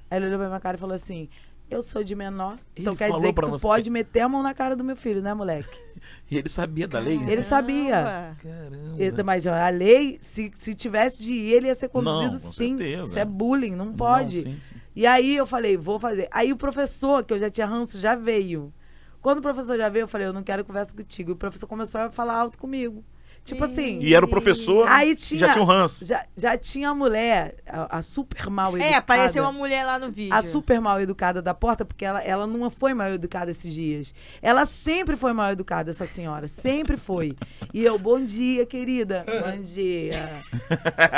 Aí 0.10 0.18
ele 0.18 0.26
olhou 0.28 0.40
pra 0.40 0.48
minha 0.50 0.60
cara 0.60 0.76
e 0.76 0.80
falou 0.80 0.94
assim, 0.96 1.30
eu 1.70 1.82
sou 1.82 2.04
de 2.04 2.14
menor, 2.16 2.58
então 2.76 2.92
Ele 2.92 2.98
quer 2.98 3.12
dizer 3.14 3.32
que 3.34 3.42
tu 3.42 3.50
você. 3.50 3.62
pode 3.66 3.90
meter 3.90 4.20
a 4.20 4.28
mão 4.28 4.44
na 4.44 4.54
cara 4.54 4.76
do 4.76 4.84
meu 4.84 4.98
filho, 4.98 5.22
né, 5.22 5.34
moleque? 5.34 5.70
E 6.32 6.38
ele 6.38 6.50
sabia 6.50 6.88
da 6.88 6.98
lei? 7.00 7.20
Ele 7.28 7.42
sabia. 7.44 8.36
Caramba. 8.42 8.96
Ele- 8.98 9.22
mas 9.24 9.46
a 9.46 9.70
lei, 9.70 10.18
se, 10.20 10.50
se 10.56 10.74
tivesse 10.74 11.22
de 11.22 11.32
ir, 11.32 11.54
ele 11.54 11.68
ia 11.68 11.76
ser 11.76 11.90
conduzido 11.90 12.32
Não, 12.32 12.38
sim. 12.40 12.78
certeza. 12.78 13.04
Isso 13.04 13.20
é 13.20 13.26
bullying, 13.26 13.76
não 13.76 13.86
Não, 13.88 13.94
pode. 13.94 14.42
sim, 14.42 14.58
sim. 14.62 14.76
E 14.96 15.06
aí 15.06 15.36
eu 15.36 15.46
falei, 15.46 15.78
vou 15.78 16.00
fazer. 16.00 16.28
Aí 16.32 16.52
o 16.52 16.58
professor, 16.58 17.24
que 17.24 17.34
eu 17.34 17.40
já 17.40 17.50
tinha 17.50 17.68
ranço, 17.68 18.00
já 18.00 18.16
veio. 18.16 18.74
Quando 19.22 19.40
o 19.40 19.42
professor 19.42 19.78
já 19.78 19.90
veio, 19.90 20.04
eu 20.04 20.08
falei, 20.08 20.28
eu 20.28 20.34
não 20.34 20.44
quero 20.44 20.66
conversa 20.66 20.92
contigo. 20.94 21.32
E 21.32 21.34
o 21.34 21.38
professor 21.38 21.68
começou 21.68 22.02
a 22.02 22.12
falar 22.12 22.36
alto 22.36 22.58
comigo. 22.58 23.04
Tipo 23.44 23.64
assim. 23.64 24.00
E 24.00 24.14
era 24.14 24.24
o 24.24 24.28
professor 24.28 24.88
Aí 24.88 25.16
tinha. 25.16 25.40
já 25.40 25.52
tinha 25.52 25.64
um 25.64 25.66
ranço. 25.66 26.06
Já, 26.06 26.26
já 26.38 26.58
tinha 26.58 26.90
a 26.90 26.96
mulher, 26.96 27.56
a, 27.68 27.98
a 27.98 28.02
super 28.02 28.50
mal 28.50 28.70
educada. 28.76 28.94
É, 28.94 28.96
apareceu 28.96 29.44
uma 29.44 29.52
mulher 29.52 29.84
lá 29.84 29.98
no 29.98 30.12
vídeo. 30.12 30.34
A 30.34 30.42
super 30.44 30.80
mal 30.80 31.02
educada 31.02 31.42
da 31.42 31.54
porta, 31.54 31.84
porque 31.84 32.06
ela, 32.06 32.22
ela 32.22 32.46
não 32.46 32.70
foi 32.70 32.94
mal 32.94 33.10
educada 33.10 33.50
esses 33.50 33.74
dias. 33.74 34.14
Ela 34.42 34.66
sempre 34.66 35.16
foi 35.16 35.34
mal 35.34 35.52
educada, 35.52 35.90
essa 35.90 36.06
senhora. 36.06 36.48
Sempre 36.48 36.98
foi. 36.98 37.36
E 37.74 37.84
eu, 37.84 37.98
bom 37.98 38.24
dia, 38.24 38.66
querida. 38.66 39.26
Bom 39.26 39.62
dia. 39.64 40.44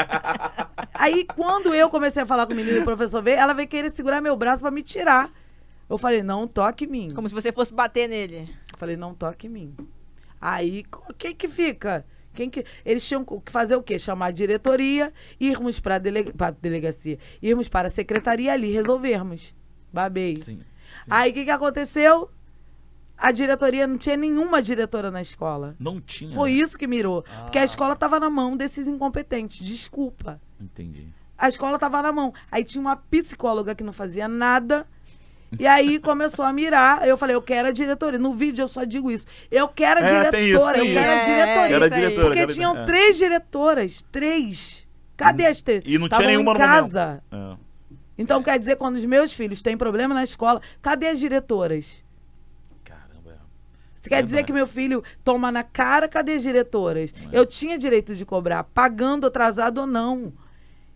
Aí, 0.95 1.25
quando 1.35 1.73
eu 1.73 1.89
comecei 1.89 2.23
a 2.23 2.25
falar 2.25 2.45
com 2.45 2.53
o 2.53 2.55
menino 2.55 2.77
e 2.77 2.81
o 2.81 2.85
professor 2.85 3.21
veio, 3.21 3.37
ela 3.37 3.53
veio 3.53 3.67
querer 3.67 3.89
segurar 3.89 4.21
meu 4.21 4.37
braço 4.37 4.61
pra 4.61 4.71
me 4.71 4.81
tirar. 4.81 5.29
Eu 5.93 5.97
falei, 5.99 6.23
não 6.23 6.47
toque 6.47 6.85
em 6.85 6.87
mim. 6.87 7.13
Como 7.13 7.29
se 7.29 7.35
você 7.35 7.51
fosse 7.51 7.71
bater 7.71 8.09
nele. 8.09 8.49
Eu 8.71 8.77
falei, 8.79 8.97
não 8.97 9.13
toque 9.13 9.45
em 9.45 9.49
mim. 9.51 9.75
Aí, 10.41 10.83
quem 11.19 11.35
que 11.35 11.47
fica? 11.47 12.03
Quem 12.33 12.49
que... 12.49 12.65
Eles 12.83 13.07
tinham 13.07 13.23
que 13.23 13.51
fazer 13.51 13.75
o 13.75 13.83
quê? 13.83 13.99
Chamar 13.99 14.25
a 14.27 14.31
diretoria, 14.31 15.13
irmos 15.39 15.79
para 15.79 15.99
dele... 15.99 16.33
a 16.39 16.49
delegacia, 16.49 17.19
irmos 17.41 17.69
para 17.69 17.87
a 17.87 17.91
secretaria 17.91 18.51
ali, 18.51 18.71
resolvermos. 18.71 19.53
Babei. 19.93 20.37
Sim. 20.37 20.61
Aí, 21.07 21.29
o 21.29 21.33
que, 21.35 21.45
que 21.45 21.51
aconteceu? 21.51 22.31
A 23.15 23.31
diretoria, 23.31 23.85
não 23.85 23.97
tinha 23.97 24.17
nenhuma 24.17 24.63
diretora 24.63 25.11
na 25.11 25.21
escola. 25.21 25.75
Não 25.79 26.01
tinha. 26.01 26.31
Foi 26.31 26.53
isso 26.53 26.75
que 26.75 26.87
mirou. 26.87 27.21
Porque 27.43 27.59
Ah. 27.59 27.61
a 27.61 27.65
escola 27.65 27.93
estava 27.93 28.19
na 28.19 28.31
mão 28.31 28.57
desses 28.57 28.87
incompetentes. 28.87 29.63
Desculpa. 29.63 30.41
Entendi. 30.59 31.07
A 31.37 31.47
escola 31.47 31.75
estava 31.75 32.01
na 32.01 32.11
mão. 32.11 32.33
Aí 32.51 32.63
tinha 32.63 32.81
uma 32.81 32.95
psicóloga 32.95 33.75
que 33.75 33.83
não 33.83 33.93
fazia 33.93 34.27
nada. 34.27 34.87
E 35.59 35.67
aí 35.67 35.99
começou 35.99 36.45
a 36.45 36.51
mirar. 36.53 37.07
Eu 37.07 37.17
falei, 37.17 37.35
eu 37.35 37.41
quero 37.41 37.67
a 37.67 37.71
diretoria. 37.71 38.19
No 38.19 38.33
vídeo 38.33 38.63
eu 38.63 38.67
só 38.67 38.83
digo 38.83 39.11
isso. 39.11 39.25
Eu 39.51 39.67
quero 39.67 39.99
a 39.99 40.03
É, 40.03 40.05
isso, 40.05 40.31
diretora, 40.31 40.77
eu 40.77 40.85
quero 40.85 41.11
a 41.11 41.23
diretoria. 41.25 41.75
Era 41.75 41.89
diretora. 41.89 42.25
Porque 42.25 42.39
era- 42.39 42.53
tinham 42.53 42.77
é. 42.77 42.85
três 42.85 43.17
diretoras. 43.17 44.05
Três. 44.11 44.87
Cadê 45.15 45.45
as 45.45 45.61
três? 45.61 45.83
E 45.85 45.97
não 45.97 46.07
tinha 46.07 46.19
Tavam 46.19 46.27
nenhuma 46.27 46.53
em 46.53 46.57
casa. 46.57 47.23
É. 47.31 47.55
Então 48.17 48.43
quer 48.43 48.57
dizer, 48.59 48.75
quando 48.77 48.95
os 48.95 49.05
meus 49.05 49.33
filhos 49.33 49.61
têm 49.61 49.77
problema 49.77 50.13
na 50.13 50.23
escola, 50.23 50.61
cadê 50.81 51.07
as 51.07 51.19
diretoras? 51.19 52.03
Caramba. 52.83 53.39
Você 53.95 54.09
quer 54.09 54.21
dizer 54.23 54.43
que 54.43 54.53
meu 54.53 54.67
filho 54.67 55.03
toma 55.23 55.51
na 55.51 55.63
cara, 55.63 56.07
cadê 56.07 56.33
as 56.33 56.43
diretoras? 56.43 57.13
Eu 57.31 57.45
tinha 57.45 57.77
direito 57.77 58.15
de 58.15 58.25
cobrar, 58.25 58.63
pagando 58.65 59.27
atrasado 59.27 59.79
ou 59.79 59.87
não. 59.87 60.33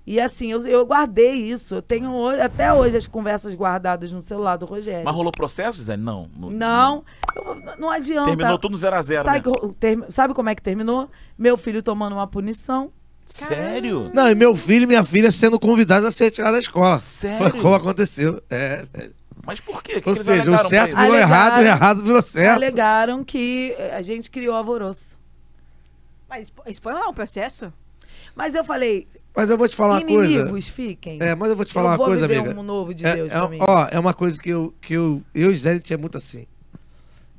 E 0.09 0.21
assim, 0.21 0.49
eu, 0.49 0.65
eu 0.65 0.85
guardei 0.85 1.33
isso. 1.33 1.75
Eu 1.75 1.81
tenho 1.81 2.09
hoje- 2.13 2.39
até 2.39 2.71
hoje 2.73 2.95
as 2.95 3.05
conversas 3.05 3.53
guardadas 3.53 4.09
no 4.13 4.23
celular 4.23 4.55
do 4.55 4.65
Rogério. 4.65 5.03
Mas 5.03 5.13
rolou 5.13 5.33
processo, 5.33 5.83
Zé? 5.83 5.97
Não. 5.97 6.29
No- 6.33 6.49
Não, 6.49 7.03
eu- 7.35 7.75
não 7.77 7.89
adianta. 7.89 8.27
Terminou 8.29 8.57
tudo 8.57 8.77
0 8.77 8.95
a 8.95 9.01
0 9.01 9.25
sabe, 9.25 9.49
né? 9.49 9.73
termi- 9.77 10.05
sabe 10.09 10.33
como 10.33 10.47
é 10.47 10.55
que 10.55 10.61
terminou? 10.61 11.09
Meu 11.37 11.57
filho 11.57 11.83
tomando 11.83 12.13
uma 12.13 12.25
punição. 12.25 12.89
Sério? 13.25 14.09
Não, 14.13 14.29
e 14.29 14.33
meu 14.35 14.55
filho 14.55 14.85
e 14.85 14.87
minha 14.87 15.03
filha 15.03 15.29
sendo 15.29 15.59
convidados 15.59 16.07
a 16.07 16.11
ser 16.11 16.23
retirados 16.23 16.53
da 16.53 16.59
escola. 16.59 16.97
Sério? 16.99 17.49
Foi 17.51 17.61
como 17.61 17.75
aconteceu. 17.75 18.41
É, 18.49 18.85
é. 18.93 19.09
Mas 19.45 19.59
por 19.59 19.83
quê? 19.83 19.99
Que 19.99 20.07
Ou 20.09 20.15
que 20.15 20.23
seja, 20.23 20.49
o 20.49 20.57
certo 20.59 20.95
virou 20.95 21.11
Alegaram- 21.11 21.19
errado 21.29 21.57
e 21.57 21.63
o 21.63 21.67
errado 21.67 22.03
virou 22.03 22.21
certo. 22.21 22.55
Alegaram 22.55 23.23
que 23.25 23.75
eh, 23.77 23.93
a 23.93 24.01
gente 24.01 24.31
criou 24.31 24.55
alvoroço. 24.55 25.17
Mas 26.29 26.49
pode 26.49 26.97
rolar 26.97 27.09
um 27.09 27.13
processo? 27.13 27.73
Mas 28.35 28.55
eu 28.55 28.63
falei, 28.63 29.07
Mas 29.37 29.51
eu 29.51 29.57
vou 29.57 29.67
te 29.69 29.75
falar 29.75 29.99
uma 29.99 30.01
coisa. 30.01 30.31
inimigos 30.33 30.67
fiquem. 30.67 31.19
É, 31.21 31.35
mas 31.35 31.49
eu 31.51 31.55
vou 31.55 31.63
te 31.63 31.71
falar 31.71 31.89
eu 31.93 31.99
uma 31.99 32.05
coisa, 32.07 32.25
amiga. 32.25 32.59
um 32.59 32.63
novo 32.63 32.91
de 32.91 33.05
É, 33.05 33.15
Deus 33.15 33.29
é, 33.29 33.35
ó, 33.59 33.87
é 33.91 33.99
uma 33.99 34.13
coisa 34.13 34.41
que 34.41 34.49
eu, 34.49 34.73
que 34.81 34.93
eu, 34.95 35.21
eu 35.35 35.51
e 35.51 35.55
Zé, 35.55 35.71
a 35.71 35.75
gente 35.75 35.93
é 35.93 35.97
muito 35.97 36.17
assim. 36.17 36.47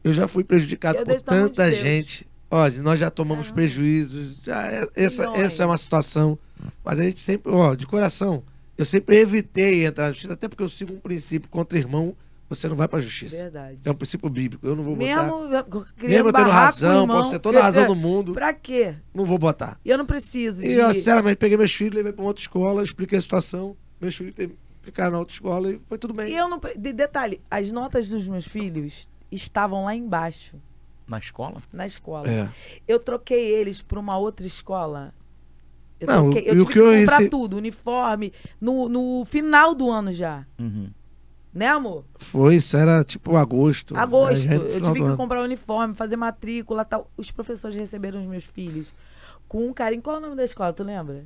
Eu 0.05 0.15
já 0.15 0.29
fui 0.29 0.45
prejudicado 0.45 0.99
Eu 1.01 1.05
por 1.05 1.17
de 1.17 1.25
tanta 1.25 1.69
Deus. 1.69 1.81
gente. 1.83 2.25
Ó, 2.49 2.69
nós 2.83 3.01
já 3.01 3.11
tomamos 3.11 3.51
prejuízos. 3.51 4.41
já 4.45 4.65
é- 4.71 4.87
essa, 4.95 5.25
essa 5.35 5.65
é 5.65 5.67
uma 5.67 5.77
situação. 5.77 6.39
Mas 6.85 7.01
a 7.01 7.03
gente 7.03 7.21
sempre, 7.21 7.51
ó, 7.53 7.75
de 7.75 7.85
coração, 7.85 8.45
eu 8.77 8.85
sempre 8.85 9.17
evitei 9.19 9.85
entrar 9.85 10.05
na 10.07 10.13
justiça, 10.13 10.35
até 10.35 10.47
porque 10.49 10.63
eu 10.63 10.69
sigo 10.69 10.95
um 10.95 11.01
princípio 11.01 11.49
contra 11.51 11.77
irmão, 11.77 12.15
você 12.49 12.69
não 12.69 12.77
vai 12.77 12.89
pra 12.89 13.01
justiça. 13.01 13.43
Verdade. 13.43 13.79
É 13.85 13.91
um 13.91 13.95
princípio 13.95 14.29
bíblico. 14.31 14.67
Eu 14.67 14.75
não 14.75 14.83
vou 14.83 14.97
botar. 14.97 15.23
Mesmo, 15.25 15.49
criando 15.97 16.11
Mesmo 16.13 16.29
eu 16.29 16.33
tendo 16.33 16.51
razão, 16.51 17.01
irmão, 17.03 17.17
posso 17.19 17.31
ter 17.33 17.39
toda 17.39 17.59
a 17.59 17.63
razão 17.63 17.87
do 17.87 17.95
mundo, 17.95 18.33
Pra 18.33 18.53
quê? 18.55 18.95
não 19.15 19.25
vou 19.25 19.39
botar. 19.39 19.79
Eu 19.85 19.99
não 19.99 20.07
preciso 20.07 20.63
E 20.65 20.69
de... 20.69 20.75
eu, 20.75 20.93
sinceramente, 20.95 21.37
peguei 21.37 21.57
meus 21.57 21.73
filhos, 21.73 21.95
levei 21.95 22.13
pra 22.13 22.23
uma 22.23 22.29
outra 22.29 22.41
escola, 22.43 22.83
expliquei 22.83 23.19
a 23.19 23.23
situação. 23.23 23.77
Meus 24.01 24.15
filhos 24.17 24.35
ficaram 24.81 25.13
na 25.13 25.19
outra 25.19 25.35
escola 25.35 25.71
e 25.71 25.81
foi 25.89 25.99
tudo 25.99 26.15
bem. 26.15 26.33
E 26.33 26.37
eu 26.37 26.49
não... 26.49 26.59
De 26.77 26.93
detalhe, 26.93 27.41
as 27.51 27.71
notas 27.71 28.09
dos 28.09 28.27
meus 28.27 28.47
filhos 28.47 29.09
estavam 29.31 29.85
lá 29.85 29.95
embaixo, 29.95 30.57
Na 31.07 31.19
escola? 31.19 31.61
na 31.73 31.87
escola. 31.87 32.29
É. 32.31 32.49
Eu 32.87 32.99
troquei 32.99 33.53
eles 33.53 33.83
pra 33.83 33.99
uma 34.01 34.17
outra 34.17 34.47
escola. 34.47 35.13
Eu, 36.01 36.07
Não, 36.07 36.31
troquei, 36.31 36.49
eu 36.49 36.55
e 36.55 36.57
o 36.57 36.61
tive 36.61 36.67
que 36.67 36.73
que, 36.75 36.79
eu 36.79 36.85
comprar 37.01 37.17
rece- 37.19 37.29
tudo, 37.29 37.57
uniforme, 37.57 38.33
no, 38.61 38.89
no 38.89 39.25
final 39.25 39.75
do 39.75 39.91
ano 39.91 40.13
já. 40.13 40.47
Uhum. 40.59 40.89
Né, 41.53 41.67
amor? 41.67 42.05
Foi, 42.19 42.57
isso 42.57 42.77
era 42.77 43.03
tipo 43.03 43.37
agosto. 43.37 43.97
Agosto. 43.97 44.47
Eu 44.53 44.81
tive 44.83 45.03
que 45.11 45.17
comprar 45.17 45.43
uniforme, 45.43 45.95
fazer 45.95 46.17
matrícula 46.17 46.85
tal. 46.85 47.11
Os 47.17 47.31
professores 47.31 47.77
receberam 47.77 48.21
os 48.21 48.27
meus 48.27 48.45
filhos 48.45 48.93
com 49.49 49.67
um 49.67 49.73
carinho. 49.73 50.03
Qual 50.03 50.17
é 50.17 50.19
o 50.19 50.23
nome 50.23 50.37
da 50.37 50.45
escola, 50.45 50.73
tu 50.73 50.83
lembra? 50.85 51.25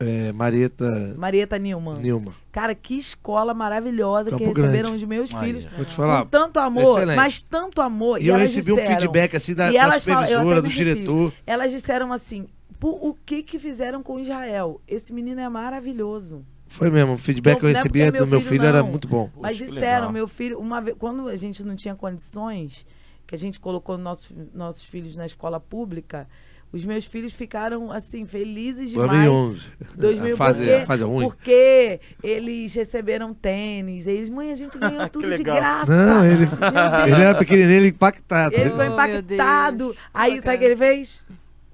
É, 0.00 0.32
Marieta 0.32 1.14
Marieta 1.16 1.58
Nilman. 1.58 1.98
Nilma. 2.00 2.34
Cara, 2.50 2.74
que 2.74 2.96
escola 2.96 3.54
maravilhosa 3.54 4.30
que 4.32 4.38
Campo 4.44 4.52
receberam 4.60 4.88
Grande. 4.90 5.04
os 5.04 5.08
meus 5.08 5.30
filhos. 5.32 5.64
Vou 5.76 5.84
te 5.84 5.94
falar. 5.94 6.22
Com 6.24 6.28
tanto 6.28 6.58
amor, 6.58 6.96
excelente. 6.98 7.16
mas 7.16 7.42
tanto 7.42 7.80
amor. 7.80 8.20
E 8.20 8.26
eu 8.26 8.34
elas 8.34 8.52
recebi 8.54 8.72
um 8.72 8.76
disseram- 8.76 8.96
feedback 9.00 9.36
assim 9.36 9.54
da, 9.54 9.70
e 9.70 9.74
da 9.74 9.78
elas 9.80 10.04
falam- 10.04 10.22
eu 10.22 10.28
supervisora, 10.40 10.62
do 10.62 10.68
diretor. 10.70 11.32
Elas 11.46 11.70
disseram 11.70 12.12
assim: 12.12 12.48
"Pô, 12.80 12.88
o 13.00 13.14
que 13.24 13.44
que 13.44 13.60
fizeram 13.60 14.02
com 14.02 14.18
Israel? 14.18 14.80
Esse 14.88 15.12
menino 15.12 15.40
é 15.40 15.48
maravilhoso. 15.48 16.44
Foi 16.72 16.90
mesmo, 16.90 17.12
o 17.14 17.18
feedback 17.18 17.58
que 17.58 17.64
eu 17.64 17.68
é 17.68 17.72
recebi 17.72 18.00
porque 18.02 18.16
é 18.16 18.20
do 18.20 18.26
meu 18.26 18.40
filho, 18.40 18.50
filho 18.52 18.66
era 18.66 18.82
muito 18.82 19.06
bom. 19.08 19.30
Mas 19.40 19.58
que 19.58 19.66
disseram, 19.66 20.10
meu 20.12 20.26
filho, 20.28 20.58
uma 20.58 20.80
vez, 20.80 20.96
quando 20.98 21.28
a 21.28 21.36
gente 21.36 21.62
não 21.64 21.76
tinha 21.76 21.94
condições, 21.94 22.84
que 23.26 23.34
a 23.34 23.38
gente 23.38 23.60
colocou 23.60 23.96
nossos, 23.98 24.30
nossos 24.54 24.84
filhos 24.84 25.16
na 25.16 25.26
escola 25.26 25.58
pública, 25.60 26.26
os 26.72 26.84
meus 26.86 27.04
filhos 27.04 27.34
ficaram, 27.34 27.92
assim, 27.92 28.24
felizes 28.24 28.88
demais. 28.90 29.10
2011. 29.10 29.66
2000, 29.96 30.36
Fase- 30.38 30.64
porque, 30.64 30.86
fase 30.86 31.04
ruim. 31.04 31.24
porque 31.28 32.00
eles 32.22 32.72
receberam 32.74 33.34
tênis. 33.34 34.06
Eles, 34.06 34.30
mãe, 34.30 34.50
a 34.50 34.56
gente 34.56 34.78
ganhou 34.78 35.06
tudo 35.10 35.36
de 35.36 35.42
graça. 35.42 35.94
Não, 35.94 36.24
ele, 36.24 36.44
ele 36.44 37.22
era 37.22 37.34
pequenininho, 37.34 37.78
ele 37.78 37.88
impactado. 37.88 38.54
Ele 38.54 38.62
Oh, 38.62 38.70
ficou 38.70 38.78
meu 38.84 38.92
impactado. 38.94 39.96
Aí, 40.14 40.36
Bacana. 40.36 40.40
sabe 40.42 40.56
o 40.56 40.58
que 40.60 40.64
ele 40.64 40.76
fez? 40.76 41.22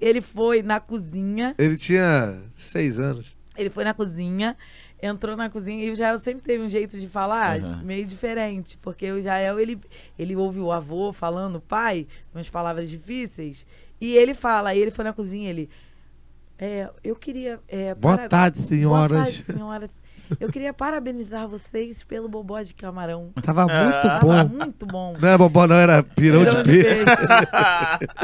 Ele 0.01 0.21
foi 0.21 0.61
na 0.61 0.81
cozinha. 0.81 1.55
Ele 1.57 1.77
tinha 1.77 2.41
seis 2.57 2.99
anos. 2.99 3.37
Ele 3.57 3.69
foi 3.69 3.83
na 3.83 3.93
cozinha, 3.93 4.55
entrou 5.01 5.35
na 5.37 5.49
cozinha 5.49 5.83
e 5.85 5.91
o 5.91 5.95
Jael 5.95 6.17
sempre 6.17 6.43
teve 6.43 6.63
um 6.63 6.69
jeito 6.69 6.99
de 6.99 7.07
falar 7.07 7.59
Aham. 7.59 7.81
meio 7.83 8.05
diferente. 8.05 8.77
Porque 8.81 9.11
o 9.11 9.21
Jael, 9.21 9.59
ele, 9.59 9.79
ele 10.17 10.35
ouve 10.35 10.59
o 10.59 10.71
avô 10.71 11.11
falando, 11.13 11.59
pai, 11.61 12.07
umas 12.33 12.49
palavras 12.49 12.89
difíceis. 12.89 13.65
E 14.01 14.15
ele 14.15 14.33
fala, 14.33 14.69
aí 14.69 14.79
ele 14.79 14.91
foi 14.91 15.03
na 15.05 15.13
cozinha, 15.13 15.49
ele. 15.49 15.69
É, 16.57 16.89
eu 17.03 17.15
queria. 17.15 17.59
é, 17.67 17.95
Boa 17.95 18.17
para- 18.17 18.27
tarde, 18.29 18.59
senhoras. 18.63 19.09
Boa 19.11 19.23
tarde, 19.23 19.43
senhoras. 19.43 19.89
Eu 20.39 20.49
queria 20.51 20.73
parabenizar 20.73 21.47
vocês 21.47 22.03
pelo 22.03 22.27
bobó 22.27 22.61
de 22.61 22.73
camarão. 22.73 23.31
Tava 23.41 23.61
muito 23.67 24.01
Tava 24.01 24.43
bom. 24.43 24.49
muito 24.49 24.85
bom. 24.85 25.15
Não 25.19 25.27
era 25.29 25.37
bobó, 25.37 25.67
não, 25.67 25.75
era 25.75 26.03
pirão, 26.03 26.39
Pirão 26.43 26.63
de 26.63 26.71
peixe. 26.71 27.05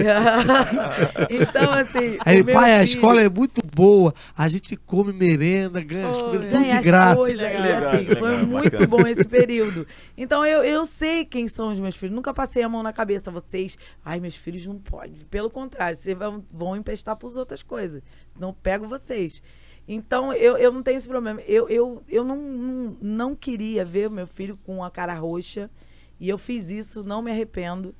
então, 1.30 1.72
assim. 1.72 2.18
Aí, 2.26 2.44
pai, 2.44 2.76
a 2.76 2.80
filho- 2.80 2.90
escola 2.90 3.22
é 3.22 3.30
muito 3.30 3.62
boa. 3.66 4.14
A 4.38 4.48
gente 4.48 4.76
come 4.76 5.14
merenda, 5.14 5.82
ganha 5.82 6.08
as 6.08 6.14
Oi. 6.16 6.22
comidas 6.24 6.42
tudo 6.46 6.52
ganha 6.52 6.72
de 6.74 6.78
as 6.80 6.86
graça. 6.86 7.16
coisas, 7.16 7.40
Legal, 7.42 7.62
assim, 7.88 7.98
legal, 7.98 8.16
foi 8.18 8.30
bacana. 8.32 8.48
muito 8.48 8.88
bom 8.88 9.08
esse 9.08 9.24
período. 9.24 9.88
Então 10.18 10.46
eu, 10.46 10.64
eu 10.64 10.86
sei 10.86 11.26
quem 11.26 11.48
são 11.48 11.72
os 11.72 11.80
meus 11.80 11.96
filhos. 11.96 12.16
Nunca 12.16 12.34
passei 12.34 12.64
a 12.64 12.70
mão 12.70 12.84
na 12.84 12.94
cabeça. 12.94 13.32
Vocês, 13.32 13.78
ai, 14.04 14.20
meus 14.20 14.36
filhos 14.36 14.66
não 14.66 14.78
podem. 14.78 15.16
Pelo 15.30 15.50
contrário, 15.50 15.96
vocês 15.98 16.18
vão, 16.18 16.44
vão 16.54 16.76
empestar 16.76 17.16
para 17.16 17.28
outras 17.40 17.64
coisas. 17.64 18.02
Não 18.40 18.54
pego 18.54 18.88
vocês. 18.88 19.42
Então 19.88 20.34
eu, 20.34 20.58
eu 20.58 20.72
não 20.72 20.82
tenho 20.82 20.98
esse 20.98 21.08
problema. 21.08 21.42
Eu, 21.42 21.70
eu, 21.70 22.04
eu 22.08 22.24
não, 22.24 22.38
não, 22.38 22.98
não 23.02 23.36
queria 23.36 23.86
ver 23.86 24.10
meu 24.10 24.26
filho 24.26 24.58
com 24.64 24.84
a 24.84 24.90
cara 24.90 25.14
roxa. 25.14 25.70
E 26.20 26.30
eu 26.30 26.38
fiz 26.38 26.70
isso, 26.70 27.04
não 27.04 27.22
me 27.22 27.32
arrependo. 27.32 27.94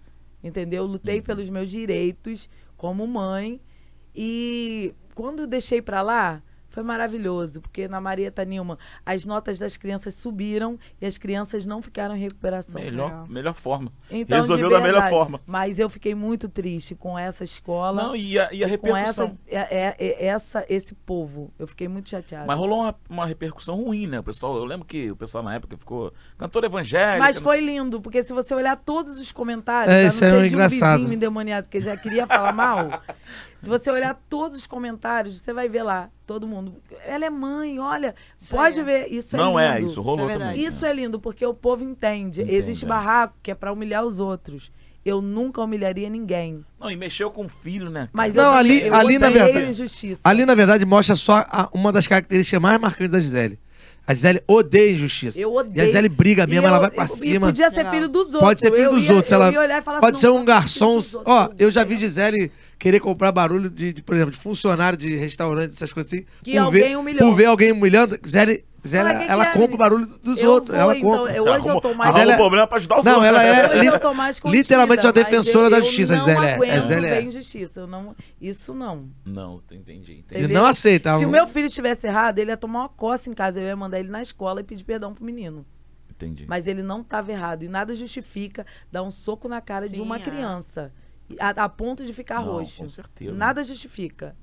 Entendeu? 0.44 0.86
Lutei 0.86 1.22
pelos 1.22 1.50
meus 1.50 1.70
direitos 1.70 2.50
como 2.78 3.06
mãe. 3.06 3.62
E 4.16 4.94
quando 5.14 5.46
deixei 5.46 5.82
pra 5.82 6.02
lá, 6.02 6.42
foi 6.76 6.84
maravilhoso, 6.84 7.62
porque 7.62 7.88
na 7.88 8.00
Marieta 8.02 8.44
Nilma 8.46 8.78
as 9.06 9.26
notas 9.26 9.58
das 9.58 9.78
crianças 9.78 10.14
subiram 10.16 10.78
e 11.02 11.06
as 11.06 11.18
crianças 11.18 11.66
não 11.66 11.82
ficaram 11.82 12.16
em 12.16 12.20
recuperação. 12.20 12.80
Melhor, 12.80 13.06
Legal. 13.10 13.28
melhor 13.28 13.54
forma. 13.54 13.92
Então, 14.12 14.38
Resolveu 14.38 14.68
de 14.68 14.74
da 14.74 14.80
melhor 14.82 14.94
verdade, 15.02 15.10
forma. 15.10 15.40
Mas 15.48 15.80
eu 15.80 15.90
fiquei 15.90 16.14
muito 16.14 16.50
triste 16.50 16.94
com 16.94 17.18
essa 17.18 17.44
escola. 17.44 18.04
Não, 18.04 18.16
e 18.16 18.38
a, 18.38 18.54
e 18.54 18.64
a 18.64 18.78
com 18.78 18.96
essa, 18.96 19.24
repercussão. 19.24 19.38
é, 19.48 19.58
é- 19.58 19.96
é- 19.98 20.26
essa, 20.28 20.66
esse 20.70 20.94
povo. 20.94 21.52
Eu 21.58 21.66
fiquei 21.66 21.88
muito 21.88 22.10
chateada. 22.10 22.46
Mas 22.46 22.58
rolou 22.58 22.82
uma, 22.82 22.96
uma 23.10 23.26
repercussão 23.26 23.76
ruim, 23.82 24.06
né? 24.06 24.20
O 24.20 24.24
pessoal, 24.24 24.56
eu 24.58 24.66
lembro 24.66 24.86
que 24.86 25.10
o 25.10 25.16
pessoal 25.16 25.44
na 25.44 25.56
época 25.56 25.78
ficou 25.78 26.12
cantor 26.38 26.66
evangélico. 26.66 27.20
Mas 27.20 27.38
foi 27.40 27.62
lindo, 27.62 28.02
porque 28.02 28.22
se 28.22 28.34
você 28.34 28.54
olhar 28.54 28.76
todos 28.76 29.18
os 29.18 29.32
comentários, 29.32 29.94
É, 29.96 30.06
isso 30.08 30.24
é 30.26 30.34
um 30.34 30.44
engraçado. 30.46 31.00
vizinho 31.00 31.16
endemoniado 31.16 31.70
que 31.70 31.80
já 31.80 31.96
queria 31.96 32.28
falar 32.28 32.52
mal, 32.52 33.02
se 33.66 33.70
você 33.70 33.90
olhar 33.90 34.14
todos 34.30 34.58
os 34.58 34.68
comentários, 34.68 35.40
você 35.42 35.52
vai 35.52 35.68
ver 35.68 35.82
lá, 35.84 36.10
todo 36.26 36.48
mundo. 36.48 36.76
Ela 37.06 37.26
é 37.26 37.30
mãe, 37.30 37.80
olha, 37.80 38.14
Isso 38.40 38.52
pode 38.56 38.80
é. 38.80 38.84
ver, 38.84 39.08
isso 39.12 39.36
Não 39.36 39.60
é 39.60 39.66
é, 39.68 39.80
lindo. 39.80 39.90
isso 39.92 40.02
rolou 40.02 40.26
Isso 40.30 40.36
é 40.36 40.38
também. 40.40 40.64
Isso 40.66 40.86
é 40.86 40.94
lindo, 40.94 41.20
porque 41.20 41.44
o 41.46 41.54
povo 41.54 41.84
entende. 41.84 42.42
Entende, 42.44 42.56
Existe 42.56 42.86
é. 42.86 42.88
barraco 42.88 43.34
que 43.42 43.50
é 43.50 43.56
pra 43.56 43.74
humilhar 43.74 44.06
os 44.06 44.20
outros. 44.20 44.72
Eu 45.04 45.22
nunca 45.22 45.62
humilharia 45.62 46.10
ninguém. 46.10 46.64
Não, 46.80 46.90
e 46.92 46.96
mexeu 46.96 47.30
com 47.32 47.46
o 47.46 47.50
filho, 47.50 47.90
né? 47.90 48.08
Mas 48.14 48.34
Não, 48.36 48.44
eu, 48.46 48.52
ali- 48.52 48.82
eu 48.88 48.94
ali, 48.94 49.18
na 49.20 49.28
odeio 49.30 49.44
verdade- 49.46 49.70
injustiça. 49.72 50.22
Ali, 50.24 50.46
na 50.46 50.56
verdade, 50.56 50.86
mostra 50.86 51.16
só 51.16 51.46
a- 51.48 51.70
uma 51.74 51.92
das 51.92 52.08
características 52.08 52.62
mais 52.62 52.80
marcantes 52.80 53.12
da 53.12 53.20
Gisele. 53.20 53.60
A 54.08 54.14
Gisele 54.14 54.42
odeia 54.48 54.92
injustiça. 54.94 55.40
Eu 55.40 55.50
E 55.52 55.58
a 55.58 55.60
odeio. 55.60 55.86
Gisele 55.88 56.10
briga 56.10 56.46
mesmo, 56.46 56.66
E 56.66 56.68
ela 56.68 56.78
eu- 56.78 56.82
vai 56.82 56.92
pra 56.92 57.06
e 57.06 57.08
cima. 57.08 57.48
podia 57.48 57.70
ser 57.72 57.90
filho 57.90 58.08
dos 58.08 58.34
outros. 58.36 58.42
Pode 58.50 58.62
ser 58.62 58.72
filho 58.72 58.84
Eu 58.84 58.90
dos 58.92 59.04
ia- 59.06 59.14
outros. 59.14 59.32
eu 59.32 59.36
Ela 59.36 59.52
ia 59.52 59.60
olhar 59.60 59.78
e 59.80 59.82
falar 59.84 60.00
pode 60.00 60.14
assim, 60.14 60.22
ser 60.22 60.28
não, 60.28 60.36
um 60.36 60.40
ser 60.40 60.46
garçom. 60.46 61.00
Ó, 61.26 61.50
eu 61.58 61.72
já 61.72 61.84
vi 61.84 61.98
Gisele 61.98 62.52
querer 62.78 63.00
comprar 63.00 63.32
barulho 63.32 63.70
de, 63.70 63.94
de, 63.94 64.04
por 64.04 64.16
exemplo, 64.16 64.32
de 64.32 64.38
funcionário 64.38 64.98
de 64.98 65.16
restaurante, 65.16 65.72
essas 65.72 65.92
coisas 65.94 66.12
assim. 66.14 66.26
Que 66.44 66.52
por 66.54 66.60
alguém 66.60 66.84
ver, 66.90 66.98
humilhou. 66.98 67.30
Por 67.30 67.36
ver 67.36 67.46
alguém 67.46 67.72
humilhando, 67.72 68.18
que 68.18 68.30
ela 69.28 69.46
é, 69.48 69.52
compra 69.52 69.74
o 69.74 69.78
barulho 69.80 70.06
dos 70.24 70.38
Eu 70.40 70.52
outros. 70.52 70.70
vou, 70.78 70.80
ela 70.80 70.96
então, 70.98 71.10
compra. 71.10 71.36
eu- 71.36 71.44
hoje 71.44 71.68
eu 71.68 71.82
tô 71.82 71.94
mais... 71.96 72.14
Mas 72.14 72.22
ela 72.22 72.32
é- 72.32 72.36
um 72.36 72.38
problema 72.38 72.68
pra 72.68 72.78
ajudar 72.78 73.00
os 73.00 73.06
Não, 73.06 73.14
outros. 73.14 73.28
ela 73.30 73.44
é- 73.44 73.66
Hoje 73.72 73.80
li- 73.80 73.86
eu 73.88 74.00
contida, 74.40 74.62
literalmente 74.62 75.04
mas 75.04 75.14
defensora 75.14 75.66
eu- 75.66 75.70
da 75.72 75.78
eu 75.78 75.82
justiça, 75.82 76.16
não 76.16 76.26
Gisele 76.28 76.46
é. 76.46 76.54
aguento 76.54 76.72
É, 76.72 76.78
é. 77.08 77.16
ver 77.16 77.24
injustiça. 77.28 77.80
Eu 77.80 77.88
não, 77.88 78.16
isso 78.40 78.76
não. 78.76 79.10
Não, 79.26 79.60
entendi, 79.72 80.20
entendi. 80.20 80.54
Não 80.54 80.68
aceita. 80.68 81.10
ela 81.10 81.18
Se 81.18 81.26
o 81.26 81.28
não- 81.28 81.32
meu 81.32 81.48
filho 81.48 81.66
estivesse 81.66 82.06
errado, 82.06 82.38
ele 82.38 82.52
ia 82.52 82.58
tomar 82.58 82.82
uma 82.82 82.90
coça 82.90 83.28
em 83.28 83.34
casa. 83.34 83.60
Eu 83.60 83.66
ia 83.66 83.76
mandar 83.76 84.00
ele 84.00 84.10
na 84.10 84.22
escola 84.22 84.62
e 84.62 84.64
pedir 84.64 84.84
perdão 84.84 85.16
pro 85.16 85.26
menino. 85.26 85.66
Entendi. 86.12 86.46
Mas 86.48 86.68
ele 86.68 86.84
não 86.84 87.02
estava 87.02 87.32
errado. 87.32 87.64
E 87.64 87.68
nada 87.68 87.96
justifica 87.96 88.66
dar 88.92 89.02
um 89.02 89.10
soco 89.12 89.50
na 89.50 89.60
cara 89.62 89.90
de 89.90 89.96
Sim, 89.96 90.02
uma 90.04 90.18
é. 90.18 90.20
A, 91.40 91.50
a 91.66 91.70
ponto 91.70 92.06
de 92.06 92.14
ficar 92.14 92.36
Não, 92.44 92.54
roxo. 92.54 92.84
com 92.84 92.90
certeza. 92.90 93.34
Nada 93.36 93.64
justifica. 93.64 94.36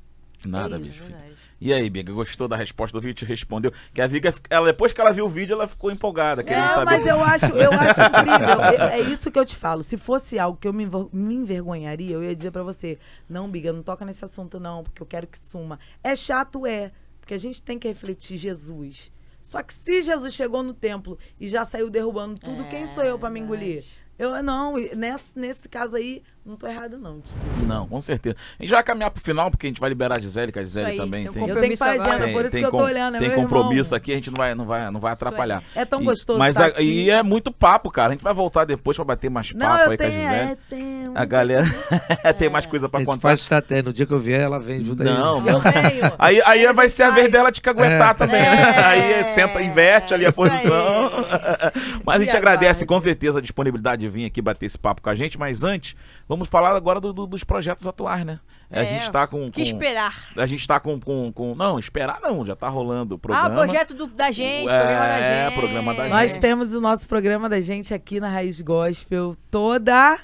Nada, 0.44 0.74
é 0.74 0.78
bicho. 0.78 1.04
verdade. 1.04 1.32
E 1.60 1.72
aí, 1.72 1.88
Biga, 1.88 2.12
gostou 2.12 2.48
da 2.48 2.56
resposta 2.56 2.98
do 2.98 3.00
vídeo? 3.00 3.14
Te 3.14 3.24
respondeu? 3.24 3.72
Que 3.94 4.00
a 4.02 4.09
Viga, 4.09 4.34
ela, 4.50 4.66
depois 4.66 4.92
que 4.92 5.00
ela 5.00 5.12
viu 5.12 5.26
o 5.26 5.28
vídeo, 5.28 5.52
ela 5.52 5.68
ficou 5.68 5.88
empolgada, 5.92 6.42
querendo 6.42 6.64
É, 6.64 6.68
saber. 6.70 6.84
mas 6.86 7.06
eu 7.06 7.22
acho, 7.22 7.46
eu 7.46 7.70
acho 7.78 8.00
incrível. 8.00 8.60
É, 8.90 8.98
é 8.98 9.00
isso 9.02 9.30
que 9.30 9.38
eu 9.38 9.44
te 9.46 9.54
falo. 9.54 9.84
Se 9.84 9.96
fosse 9.96 10.40
algo 10.40 10.59
que 10.59 10.66
eu 10.66 10.72
me, 10.72 10.84
me 11.12 11.34
envergonharia, 11.36 12.10
eu 12.14 12.24
ia 12.24 12.34
dizer 12.34 12.50
pra 12.50 12.64
você: 12.64 12.98
não, 13.28 13.48
Biga, 13.48 13.72
não 13.72 13.84
toca 13.84 14.04
nesse 14.04 14.24
assunto, 14.24 14.59
não, 14.59 14.82
porque 14.82 15.00
eu 15.00 15.06
quero 15.06 15.28
que 15.28 15.38
suma. 15.38 15.78
É 16.02 16.16
chato, 16.16 16.66
é. 16.66 16.90
Porque 17.20 17.34
a 17.34 17.38
gente 17.38 17.62
tem 17.62 17.78
que 17.78 17.86
refletir 17.86 18.36
Jesus. 18.36 19.12
Só 19.40 19.62
que 19.62 19.72
se 19.72 20.02
Jesus 20.02 20.34
chegou 20.34 20.64
no 20.64 20.74
templo 20.74 21.16
e 21.38 21.46
já 21.46 21.64
saiu 21.64 21.88
derrubando 21.88 22.40
tudo, 22.40 22.64
quem 22.64 22.84
sou 22.84 23.04
eu 23.04 23.16
pra 23.16 23.30
me 23.30 23.38
engolir? 23.38 23.84
Eu 24.18 24.40
não, 24.42 24.78
e 24.78 24.94
nesse, 24.94 25.36
nesse 25.38 25.68
caso 25.68 25.96
aí, 25.96 26.22
não 26.44 26.56
tô 26.56 26.66
errada, 26.66 26.97
não. 26.98 27.20
desculpa. 27.20 27.47
Não, 27.66 27.86
com 27.86 28.01
certeza. 28.01 28.36
A 28.59 28.62
gente 28.62 28.73
vai 28.73 28.82
caminhar 28.82 29.10
pro 29.10 29.23
final, 29.23 29.51
porque 29.51 29.66
a 29.66 29.70
gente 29.70 29.81
vai 29.81 29.89
liberar 29.89 30.19
a 30.19 30.20
Gisele, 30.20 30.51
que 30.51 30.59
a 30.59 30.62
Gisele 30.62 30.86
aí, 30.86 30.97
também 30.97 31.31
tem 31.31 31.43
um. 31.43 31.47
Eu 31.48 31.60
tenho 31.60 31.74
agenda, 31.81 32.24
tem- 32.24 32.32
por 32.32 32.44
isso 32.44 32.51
que 32.56 32.60
eu 32.64 32.70
tô 32.70 32.77
com- 32.78 32.82
olhando. 32.82 33.16
É 33.16 33.20
Tem 33.20 33.28
meu 33.28 33.39
compromisso 33.39 33.89
irmão. 33.90 33.97
aqui, 33.97 34.12
a 34.12 34.14
gente 34.16 34.31
não 34.31 34.36
vai, 34.36 34.55
não 34.55 34.64
vai, 34.66 34.90
não 34.90 35.01
vai 35.01 35.10
aí. 35.10 35.14
atrapalhar. 35.14 35.62
É 35.74 35.85
tão 35.85 36.01
E- 36.02 36.05
gostoso 36.05 36.39
Mas 36.39 36.56
tá 36.56 36.64
a- 36.64 36.66
aqui. 36.69 36.82
e 36.82 37.10
é 37.10 37.23
muito 37.23 37.52
papo, 37.52 37.90
cara. 37.90 38.09
A 38.09 38.12
gente 38.12 38.24
vai 38.24 38.35
voltar 38.35 38.64
depois 38.64 38.97
pra 38.97 39.05
bater 39.05 39.31
mais 39.31 39.52
Não, 39.52 39.66
papo 39.66 39.90
aí 39.90 39.97
com 39.97 40.05
a 40.05 40.06
tenho, 40.09 40.12
Gisele. 40.20 40.35
é, 40.51 40.56
tenho. 40.69 41.12
A 41.14 41.24
galera 41.24 41.64
tem 42.39 42.48
mais 42.51 42.66
coisa 42.66 42.89
pra 42.89 42.98
A 42.98 43.01
gente 43.02 43.09
contar. 43.10 43.20
faz 43.28 43.40
estratégia. 43.40 43.82
No 43.85 43.93
dia 43.93 44.06
que 44.06 44.12
eu 44.12 44.19
vier, 44.19 44.40
ela 44.40 44.59
vem 44.59 44.82
junto 44.82 45.02
aí. 45.02 45.09
Não, 45.09 45.39
Eu 45.47 45.60
tenho. 45.60 46.12
Aí, 46.19 46.40
aí 46.44 46.73
vai 46.73 46.89
ser 46.89 47.05
a 47.05 47.10
vez 47.10 47.31
dela 47.31 47.52
te 47.52 47.60
caguetar 47.60 48.10
É. 48.10 48.14
também. 48.14 48.40
É. 48.40 48.85
Aí 48.85 49.24
senta, 49.28 49.62
inverte 49.62 50.12
ali 50.14 50.24
a 50.24 50.28
aí. 50.28 50.35
posição. 50.35 51.10
Mas 52.05 52.20
a 52.20 52.24
gente 52.24 52.36
agradece 52.36 52.85
com 52.86 52.98
certeza 53.01 53.39
a 53.39 53.43
disponibilidade 53.43 54.01
de 54.02 54.09
vir 54.09 54.24
aqui 54.27 54.40
bater 54.43 54.66
esse 54.66 54.78
papo 54.78 55.02
com 55.02 55.10
a 55.10 55.14
gente. 55.14 55.39
Mas 55.39 55.62
antes, 55.62 55.94
vamos 56.34 56.48
falar 56.48 56.74
agora 56.74 57.00
do- 57.00 57.12
do- 57.12 57.26
dos 57.26 57.44
projetos 57.44 57.86
atuais, 57.86 58.24
né? 58.24 58.40
a 58.70 58.82
É, 58.82 58.86
gente 58.86 59.10
tá 59.10 59.26
com. 59.26 59.50
Que 59.50 59.60
com- 59.60 59.66
esperar. 59.66 60.28
A 60.36 60.46
gente 60.46 60.66
tá 60.66 60.80
com, 60.80 60.98
com, 60.98 61.30
com- 61.32 61.54
Não, 61.54 61.78
esperar 61.78 62.18
não, 62.22 62.44
já 62.44 62.56
tá 62.56 62.68
rolando 62.68 63.14
o 63.14 63.16
Ah, 63.16 63.18
programa. 63.18 63.48
o 63.48 63.52
projeto 63.64 63.94
do- 63.94 64.06
da 64.06 64.30
gente, 64.30 64.68
É, 64.68 64.78
programa 64.80 65.06
da 65.06 65.44
gente. 65.44 65.54
programa 65.60 65.94
da 65.94 66.09
Nós 66.09 66.30
gente. 66.32 66.40
temos 66.40 66.72
o 66.74 66.80
nosso 66.80 67.06
programa 67.06 67.48
da 67.48 67.60
gente 67.60 67.92
aqui 67.92 68.18
na 68.18 68.28
Raiz 68.30 68.60
Gospel 68.60 69.36
toda 69.50 70.18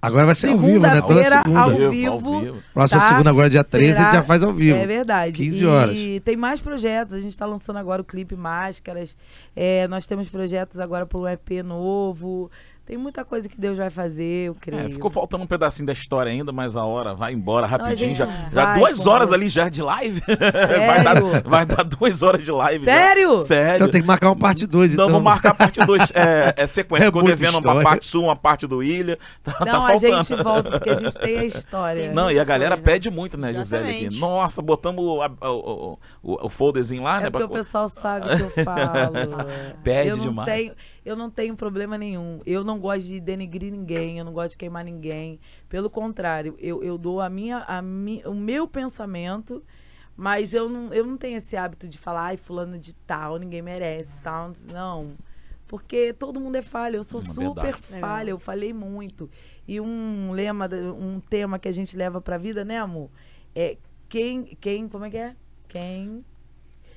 Agora 0.00 0.26
vai 0.26 0.34
ser 0.36 0.50
ao 0.50 0.58
vivo, 0.58 0.78
né? 0.78 1.00
Toda 1.02 1.24
segunda. 1.24 1.60
ao 1.60 1.70
Vivo, 1.90 2.12
ao 2.12 2.40
vivo. 2.40 2.62
Próxima 2.72 3.00
tá? 3.00 3.08
segunda, 3.08 3.30
agora 3.30 3.50
dia 3.50 3.64
13, 3.64 3.84
a 3.84 3.94
gente 3.94 3.96
Será- 4.04 4.12
já 4.12 4.22
faz 4.22 4.44
ao 4.44 4.52
vivo. 4.52 4.78
É 4.78 4.86
verdade. 4.86 5.32
15 5.32 5.66
horas. 5.66 5.98
E 5.98 6.20
tem 6.24 6.36
mais 6.36 6.60
projetos. 6.60 7.14
A 7.14 7.18
gente 7.18 7.32
está 7.32 7.44
lançando 7.44 7.78
agora 7.80 8.00
o 8.00 8.04
clipe 8.04 8.36
Máscaras. 8.36 9.16
É, 9.56 9.88
nós 9.88 10.06
temos 10.06 10.28
projetos 10.28 10.78
agora 10.78 11.04
para 11.04 11.18
um 11.18 11.26
EP 11.26 11.64
novo. 11.64 12.48
Tem 12.88 12.96
muita 12.96 13.22
coisa 13.22 13.46
que 13.50 13.60
Deus 13.60 13.76
vai 13.76 13.90
fazer, 13.90 14.46
eu 14.48 14.54
creio. 14.58 14.86
É, 14.86 14.88
ficou 14.88 15.10
faltando 15.10 15.44
um 15.44 15.46
pedacinho 15.46 15.84
da 15.86 15.92
história 15.92 16.32
ainda, 16.32 16.50
mas 16.52 16.74
a 16.74 16.84
hora 16.86 17.14
vai 17.14 17.34
embora 17.34 17.66
rapidinho. 17.66 17.96
gente 18.08 18.16
já 18.16 18.24
vai, 18.24 18.50
já 18.50 18.74
duas 18.74 19.06
horas 19.06 19.30
ali 19.30 19.46
já 19.50 19.68
de 19.68 19.82
live. 19.82 20.22
vai, 20.26 21.04
dar, 21.04 21.14
Sério? 21.20 21.42
vai 21.44 21.66
dar 21.66 21.82
duas 21.84 22.22
horas 22.22 22.42
de 22.42 22.50
live. 22.50 22.86
já. 22.86 22.90
Sério? 22.92 23.36
Sério. 23.36 23.74
Então 23.76 23.88
tem 23.90 24.00
que 24.00 24.06
marcar 24.06 24.30
uma 24.30 24.36
parte 24.36 24.66
2, 24.66 24.94
Então, 24.94 25.04
então. 25.04 25.12
vamos 25.20 25.22
marcar 25.30 25.50
a 25.50 25.54
parte 25.54 25.84
2. 25.84 26.02
É, 26.14 26.54
é 26.56 26.66
sequência. 26.66 27.04
É 27.04 27.06
Ficou 27.08 27.22
devendo 27.22 27.50
uma 27.56 27.58
história. 27.58 27.82
parte 27.82 28.06
sul, 28.06 28.24
uma 28.24 28.36
parte 28.36 28.66
do 28.66 28.82
Ilha. 28.82 29.18
Tá, 29.44 29.52
tá 29.52 29.64
Não, 29.66 29.84
a 29.84 29.88
faltando. 29.90 30.22
gente 30.24 30.42
volta, 30.42 30.70
porque 30.70 30.88
a 30.90 30.94
gente 30.94 31.18
tem 31.18 31.38
a 31.40 31.44
história. 31.44 32.12
Não, 32.14 32.30
e 32.30 32.38
a 32.40 32.44
galera 32.44 32.74
coisa. 32.76 32.90
pede 32.90 33.10
muito, 33.10 33.36
né, 33.38 33.52
Gisele? 33.52 34.06
Aqui. 34.06 34.18
Nossa, 34.18 34.62
botamos 34.62 35.04
o, 35.04 35.20
a- 35.22 35.30
o, 35.50 35.98
o, 36.22 36.32
o, 36.34 36.46
o 36.46 36.48
folderzinho 36.48 37.02
lá, 37.02 37.18
É 37.18 37.24
né? 37.24 37.30
porque 37.30 37.44
o 37.44 37.48
pra- 37.48 37.58
pessoal 37.58 37.88
sabe 37.90 38.26
o 38.32 38.50
que 38.50 38.60
eu 38.60 38.64
falo. 38.64 39.12
Pede 39.84 40.08
eu 40.08 40.16
não 40.16 40.24
demais. 40.24 40.48
Tenho, 40.50 40.72
eu 41.08 41.16
não 41.16 41.30
tenho 41.30 41.56
problema 41.56 41.96
nenhum. 41.96 42.40
Eu 42.44 42.62
não 42.62 42.78
gosto 42.78 43.06
de 43.06 43.18
denegrir 43.18 43.72
ninguém, 43.72 44.18
eu 44.18 44.24
não 44.24 44.32
gosto 44.32 44.50
de 44.52 44.58
queimar 44.58 44.84
ninguém. 44.84 45.40
Pelo 45.68 45.88
contrário, 45.88 46.54
eu, 46.58 46.82
eu 46.82 46.98
dou 46.98 47.20
a 47.20 47.30
minha, 47.30 47.58
a 47.60 47.80
mi, 47.80 48.22
o 48.26 48.34
meu 48.34 48.68
pensamento, 48.68 49.62
mas 50.14 50.52
eu 50.52 50.68
não, 50.68 50.92
eu 50.92 51.06
não 51.06 51.16
tenho 51.16 51.38
esse 51.38 51.56
hábito 51.56 51.88
de 51.88 51.96
falar, 51.96 52.24
ai, 52.26 52.36
fulano 52.36 52.78
de 52.78 52.94
tal, 52.94 53.38
ninguém 53.38 53.62
merece, 53.62 54.10
tal. 54.22 54.52
Não. 54.70 55.12
Porque 55.66 56.12
todo 56.12 56.40
mundo 56.40 56.56
é 56.56 56.62
falha. 56.62 56.96
Eu 56.96 57.04
sou 57.04 57.20
Uma 57.20 57.32
super 57.32 57.72
verdade. 57.72 58.00
falha, 58.00 58.30
eu 58.30 58.38
falei 58.38 58.72
muito. 58.72 59.30
E 59.66 59.80
um 59.80 60.32
lema, 60.32 60.68
um 60.98 61.20
tema 61.20 61.58
que 61.58 61.68
a 61.68 61.72
gente 61.72 61.96
leva 61.96 62.20
pra 62.20 62.36
vida, 62.38 62.64
né, 62.64 62.78
amor? 62.78 63.10
É 63.54 63.76
quem, 64.08 64.44
quem, 64.60 64.88
como 64.88 65.04
é 65.04 65.10
que 65.10 65.16
é? 65.16 65.36
Quem, 65.68 66.24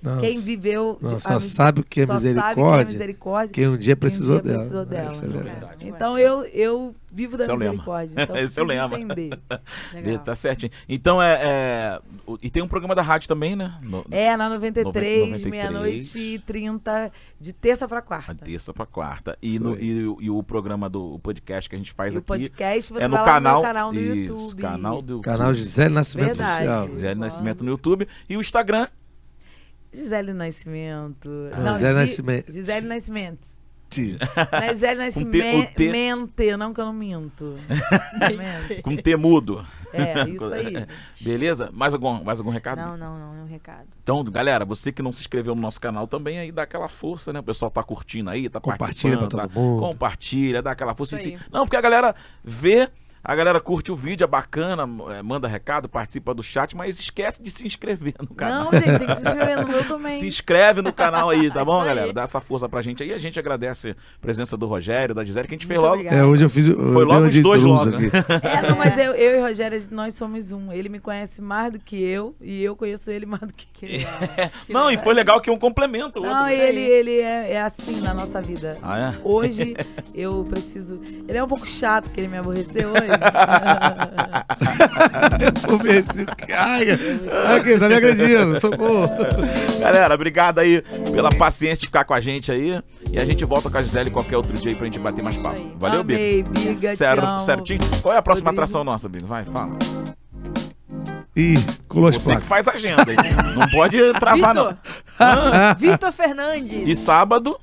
Não, 0.01 0.17
quem 0.19 0.39
viveu... 0.39 0.97
não, 1.01 1.15
de- 1.15 1.21
só 1.21 1.33
a- 1.35 1.39
sabe 1.39 1.81
o 1.81 1.83
que 1.83 2.01
é 2.01 2.05
só 2.05 2.13
sabe 2.13 2.23
quem 2.23 2.31
é 2.31 2.35
misericórdia. 2.35 2.91
misericórdia. 2.93 3.53
Quem 3.53 3.67
um 3.67 3.77
dia 3.77 3.95
precisou 3.95 4.41
dia 4.41 4.51
dela. 4.51 4.57
precisou 4.59 4.85
dela. 4.85 5.09
Isso 5.11 5.23
é 5.23 5.25
É 5.25 5.29
verdade. 5.29 5.59
verdade. 5.59 5.87
Então 5.87 6.17
eu, 6.17 6.43
eu 6.45 6.95
vivo 7.11 7.37
da 7.37 7.43
é 7.45 7.47
o 7.47 7.55
lema. 7.55 7.71
misericórdia. 7.71 8.23
Então 8.23 8.35
Esse 8.37 8.59
é 8.59 8.63
o 8.63 8.65
preciso 8.65 8.87
lema. 8.87 8.99
entender. 8.99 9.39
Legal. 9.93 10.19
Tá 10.19 10.35
certinho. 10.35 10.71
Então 10.89 11.21
é, 11.21 11.39
é, 11.43 11.99
o- 12.25 12.37
E 12.41 12.49
tem 12.49 12.63
um 12.63 12.67
programa 12.67 12.95
da 12.95 13.01
rádio 13.01 13.27
também, 13.27 13.55
né? 13.55 13.75
No, 13.81 14.03
É, 14.09 14.35
na 14.35 14.49
93, 14.49 15.29
93. 15.31 15.45
meia-noite 15.45 16.17
e 16.19 16.39
30, 16.39 17.11
de 17.39 17.53
terça 17.53 17.87
pra 17.87 17.99
A 17.99 18.01
quarta. 18.01 18.35
terça 18.35 18.73
pra 18.73 18.85
quarta. 18.85 19.37
E, 19.41 19.55
Isso 19.55 19.63
no, 19.63 19.79
e, 19.79 20.07
o- 20.07 20.17
e 20.21 20.29
o 20.29 20.41
programa 20.41 20.89
do 20.89 21.13
o 21.15 21.19
podcast 21.19 21.69
que 21.69 21.75
a 21.75 21.77
gente 21.79 21.91
faz 21.91 22.13
E 22.13 22.17
o 22.17 22.19
aqui 22.19 22.27
podcast 22.27 22.93
você 22.93 23.03
é 23.03 23.07
no 23.07 23.17
vai 23.17 23.25
canal, 23.25 23.61
lá 23.61 23.67
no 23.67 23.73
meu 23.73 23.73
canal 23.73 23.91
do 23.93 23.99
isso, 23.99 24.33
YouTube. 24.33 24.61
canal 24.61 25.01
do 25.01 25.21
Canal 25.21 25.53
Gisele 25.53 25.93
Nascimento 25.93 26.27
Verdade. 26.37 26.51
Oficial. 26.53 26.87
Gisele 26.89 27.19
Nascimento 27.19 27.63
no 27.63 27.69
YouTube. 27.69 28.07
E 28.29 28.37
o 28.37 28.41
Instagram, 28.41 28.87
Gisele 29.93 30.33
Nascimento. 30.33 31.29
Ah, 31.53 31.59
não, 31.59 31.73
Gisele 31.73 31.93
Gi- 31.93 31.99
Nascimento. 31.99 32.51
Gisele 32.51 32.87
Nascimento. 32.87 33.47
Ti. 33.89 34.17
Não 34.51 34.59
é 34.59 34.69
Gisele 34.73 35.11
Com 35.11 35.19
T- 35.19 35.25
o 35.25 35.31
T- 35.31 35.85
Nascimento, 35.85 36.57
não 36.57 36.73
que 36.73 36.79
eu 36.79 36.85
não 36.85 36.93
minto. 36.93 37.57
Mente. 38.69 38.81
com 38.83 38.95
T 38.95 39.15
mudo. 39.17 39.65
É, 39.93 40.29
isso 40.29 40.45
aí. 40.45 40.87
Beleza? 41.19 41.69
Mais 41.73 41.93
algum, 41.93 42.23
mais 42.23 42.39
algum 42.39 42.51
recado? 42.51 42.77
Não, 42.77 42.95
não, 42.95 43.19
não, 43.19 43.35
é 43.35 43.43
um 43.43 43.47
recado. 43.47 43.87
Então, 44.01 44.23
galera, 44.23 44.63
você 44.63 44.93
que 44.93 45.01
não 45.01 45.11
se 45.11 45.19
inscreveu 45.19 45.53
no 45.53 45.61
nosso 45.61 45.81
canal 45.81 46.07
também 46.07 46.39
aí 46.39 46.51
dá 46.53 46.63
aquela 46.63 46.87
força, 46.87 47.33
né? 47.33 47.41
O 47.41 47.43
pessoal 47.43 47.69
tá 47.69 47.83
curtindo 47.83 48.29
aí, 48.29 48.47
tá 48.47 48.61
Compartilha 48.61 49.17
pra 49.17 49.27
todo 49.27 49.41
tá- 49.41 49.49
mundo. 49.59 49.81
Compartilha, 49.81 50.61
dá 50.61 50.71
aquela 50.71 50.95
força. 50.95 51.17
Isso 51.17 51.27
aí. 51.27 51.37
Não, 51.51 51.65
porque 51.65 51.75
a 51.75 51.81
galera 51.81 52.15
vê, 52.41 52.89
a 53.23 53.35
galera 53.35 53.59
curte 53.59 53.91
o 53.91 53.95
vídeo, 53.95 54.23
é 54.23 54.27
bacana, 54.27 54.83
é, 55.17 55.21
manda 55.21 55.47
recado, 55.47 55.87
participa 55.87 56.33
do 56.33 56.41
chat, 56.41 56.75
mas 56.75 56.99
esquece 56.99 57.41
de 57.41 57.51
se 57.51 57.65
inscrever 57.65 58.13
no 58.19 58.27
canal. 58.33 58.65
Não, 58.65 58.71
gente, 58.79 58.97
tem 58.99 59.07
que 59.07 59.15
se 59.15 59.21
inscrever 59.21 59.61
no 59.61 59.67
meu 59.67 59.85
também. 59.87 60.19
Se 60.19 60.27
inscreve 60.27 60.81
no 60.81 60.91
canal 60.91 61.29
aí, 61.29 61.51
tá 61.51 61.63
bom, 61.63 61.73
Isso 61.79 61.81
aí. 61.81 61.87
galera? 61.95 62.13
Dá 62.13 62.23
essa 62.23 62.41
força 62.41 62.67
pra 62.67 62.81
gente 62.81 63.03
aí. 63.03 63.13
A 63.13 63.19
gente 63.19 63.37
agradece 63.37 63.91
a 63.91 64.19
presença 64.19 64.57
do 64.57 64.65
Rogério, 64.65 65.13
da 65.13 65.23
Gisele, 65.23 65.47
que 65.47 65.53
a 65.53 65.57
gente 65.57 65.67
fez 65.67 65.79
Muito 65.79 65.87
logo. 65.87 65.99
obrigada. 66.01 66.21
É, 66.21 66.25
hoje 66.25 66.43
eu 66.43 66.49
fiz. 66.49 66.67
eu 66.67 66.93
Foi 66.93 67.05
logo 67.05 67.27
os 67.27 67.41
dois 67.41 67.63
logo. 67.63 67.89
aqui. 67.95 68.11
É, 68.41 68.69
não, 68.69 68.75
mas 68.77 68.97
eu, 68.97 69.13
eu 69.13 69.37
e 69.37 69.41
Rogério, 69.41 69.79
nós 69.91 70.15
somos 70.15 70.51
um. 70.51 70.71
Ele 70.71 70.89
me 70.89 70.99
conhece 70.99 71.41
mais 71.41 71.71
do 71.71 71.79
que 71.79 72.01
eu 72.01 72.35
e 72.41 72.63
eu 72.63 72.75
conheço 72.75 73.11
ele 73.11 73.25
mais 73.25 73.41
do 73.43 73.53
que 73.53 73.85
legal. 73.85 74.13
Que 74.65 74.73
Não, 74.73 74.89
e 74.89 74.97
foi 74.97 75.13
legal 75.13 75.39
que 75.39 75.49
um 75.51 75.57
complementa 75.57 76.19
o 76.19 76.23
outro. 76.23 76.37
Não, 76.37 76.47
ele, 76.49 76.79
ele 76.79 77.19
é, 77.19 77.53
é 77.53 77.61
assim 77.61 78.01
na 78.01 78.13
nossa 78.13 78.41
vida. 78.41 78.77
Ah, 78.81 78.99
é? 78.99 79.17
Hoje 79.23 79.75
eu 80.15 80.45
preciso. 80.49 80.99
Ele 81.27 81.37
é 81.37 81.43
um 81.43 81.47
pouco 81.47 81.67
chato 81.67 82.11
que 82.11 82.19
ele 82.19 82.27
me 82.27 82.37
aborreceu 82.37 82.89
hoje. 82.91 83.10
Ver 85.81 86.03
se 86.03 86.25
caia. 86.25 86.99
Aqui, 87.55 87.77
tá 87.77 87.87
me 87.87 87.95
agredindo. 87.95 88.59
Socorro. 88.59 89.05
Galera, 89.79 90.13
obrigado 90.13 90.59
aí 90.59 90.81
pela 91.11 91.29
paciência 91.31 91.77
de 91.81 91.87
ficar 91.87 92.03
com 92.03 92.13
a 92.13 92.19
gente 92.21 92.51
aí. 92.51 92.81
E 93.11 93.17
a 93.19 93.25
gente 93.25 93.43
volta 93.45 93.69
com 93.69 93.77
a 93.77 93.81
Gisele 93.81 94.09
qualquer 94.09 94.37
outro 94.37 94.53
dia 94.53 94.71
aí 94.71 94.75
pra 94.75 94.85
gente 94.85 94.99
bater 94.99 95.23
mais 95.23 95.35
papo. 95.37 95.59
Valeu, 95.77 96.03
Bigo? 96.03 96.19
Amei, 96.19 96.43
Biga, 96.43 96.91
amo. 97.21 97.41
certinho. 97.41 97.79
Qual 98.01 98.13
é 98.13 98.17
a 98.17 98.21
próxima 98.21 98.51
Rodrigo. 98.51 98.63
atração 98.63 98.83
nossa, 98.83 99.09
Bigo? 99.09 99.25
Vai, 99.25 99.43
fala. 99.45 99.77
Ih, 101.35 101.57
colou 101.87 102.09
as 102.09 102.17
Você 102.17 102.35
que 102.35 102.41
faz 102.41 102.67
a 102.67 102.73
agenda 102.73 103.05
aí. 103.07 103.15
Não 103.57 103.67
pode 103.69 103.97
travar, 104.19 104.53
não. 104.53 104.67
Vitor, 104.67 105.75
Vitor 105.77 106.11
Fernandes. 106.11 106.83
E 106.85 106.95
sábado? 106.95 107.57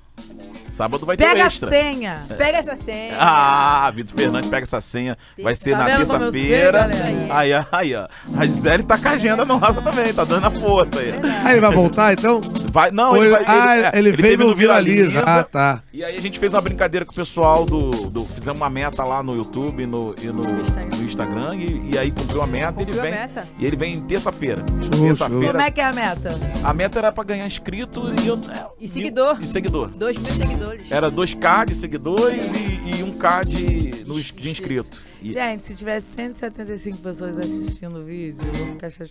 Sábado 0.79 1.05
vai 1.05 1.17
ter 1.17 1.25
Pega 1.27 1.41
o 1.41 1.43
a 1.43 1.47
extra. 1.47 1.69
senha. 1.71 2.23
Pega 2.39 2.59
essa 2.59 2.77
senha. 2.77 3.17
Ah, 3.19 3.91
Vitor 3.93 4.17
Fernandes 4.17 4.49
pega 4.49 4.63
essa 4.63 4.81
senha. 4.81 5.19
Vai 5.43 5.57
ser 5.57 5.73
Tá 5.73 5.79
na 5.79 5.85
terça-feira. 5.97 6.87
Aí, 7.31 7.53
ó, 7.53 7.65
aí, 7.73 7.95
ó. 7.97 8.07
A 8.39 8.47
Gisele 8.47 8.85
tá 8.85 8.97
com 8.97 9.09
a 9.09 9.11
agenda 9.11 9.45
nossa 9.45 9.83
também, 9.83 10.15
tá 10.15 10.23
dando 10.23 10.47
a 10.47 10.51
força 10.53 11.01
aí. 11.01 11.13
Ah, 11.45 11.51
ele 11.51 11.61
vai 11.61 11.75
voltar 11.75 12.13
então? 12.13 12.41
Vai, 12.71 12.93
não, 12.93 13.11
Ou 13.11 13.17
ele, 13.17 13.35
ele, 13.35 13.45
vai, 13.45 13.45
ah, 13.49 13.77
é, 13.93 13.99
ele, 13.99 14.13
veio 14.13 14.39
teve 14.39 14.45
no 14.45 14.55
Viraliza. 14.55 15.21
Ah, 15.27 15.43
tá. 15.43 15.83
E 15.93 16.05
aí 16.05 16.17
a 16.17 16.21
gente 16.21 16.39
fez 16.39 16.55
uma 16.55 16.61
brincadeira 16.61 17.05
com 17.05 17.11
o 17.11 17.15
pessoal 17.15 17.67
do. 17.67 17.91
do- 17.91 18.25
fizemos 18.25 18.61
uma 18.61 18.71
meta 18.71 19.03
lá 19.03 19.21
no 19.21 19.35
YouTube 19.35 19.85
no, 19.85 20.15
e 20.23 20.27
no, 20.29 20.61
Instagram. 20.61 20.97
no 20.97 21.03
Instagram. 21.05 21.57
E, 21.57 21.91
e 21.95 21.99
aí 21.99 22.13
cumpriu 22.13 22.41
a 22.41 22.47
meta 22.47 22.81
e 22.81 22.85
ele 22.85 22.93
Cumpriu 22.93 23.01
a 23.01 23.03
vem. 23.03 23.11
meta. 23.13 23.49
E 23.59 23.67
ele 23.67 23.77
vem 23.77 24.01
terça-feira. 24.03 24.63
Terça-feira. 25.03 25.47
Como 25.55 25.61
é 25.61 25.71
que 25.73 25.81
é 25.81 25.85
a 25.85 25.93
meta? 25.93 26.29
A 26.63 26.73
meta 26.73 26.99
era 27.01 27.11
pra 27.11 27.25
ganhar 27.25 27.47
inscrito 27.49 28.15
e 28.23 28.29
eu. 28.29 28.39
é, 28.55 28.67
E 28.79 28.87
seguidor. 28.87 29.39
E 29.41 29.45
seguidor. 29.47 29.89
Dois 29.97 30.17
mil 30.17 30.33
seguidores. 30.33 30.68
Era 30.91 31.11
2K 31.11 31.67
de 31.67 31.75
seguidores 31.75 32.53
e, 32.53 33.01
e 33.01 33.05
1K 33.05 33.45
de, 33.47 34.05
no, 34.05 34.21
de 34.21 34.51
inscrito. 34.51 35.07
E- 35.21 35.33
Gente, 35.33 35.65
se 35.65 35.75
tivesse 35.75 36.07
175 36.15 36.99
pessoas 36.99 37.37
assistindo 37.39 37.99
o 37.99 38.05
vídeo, 38.05 38.39
eu 38.47 38.53
vou 38.55 38.67
ficar 38.69 38.89
vezes. 38.89 39.11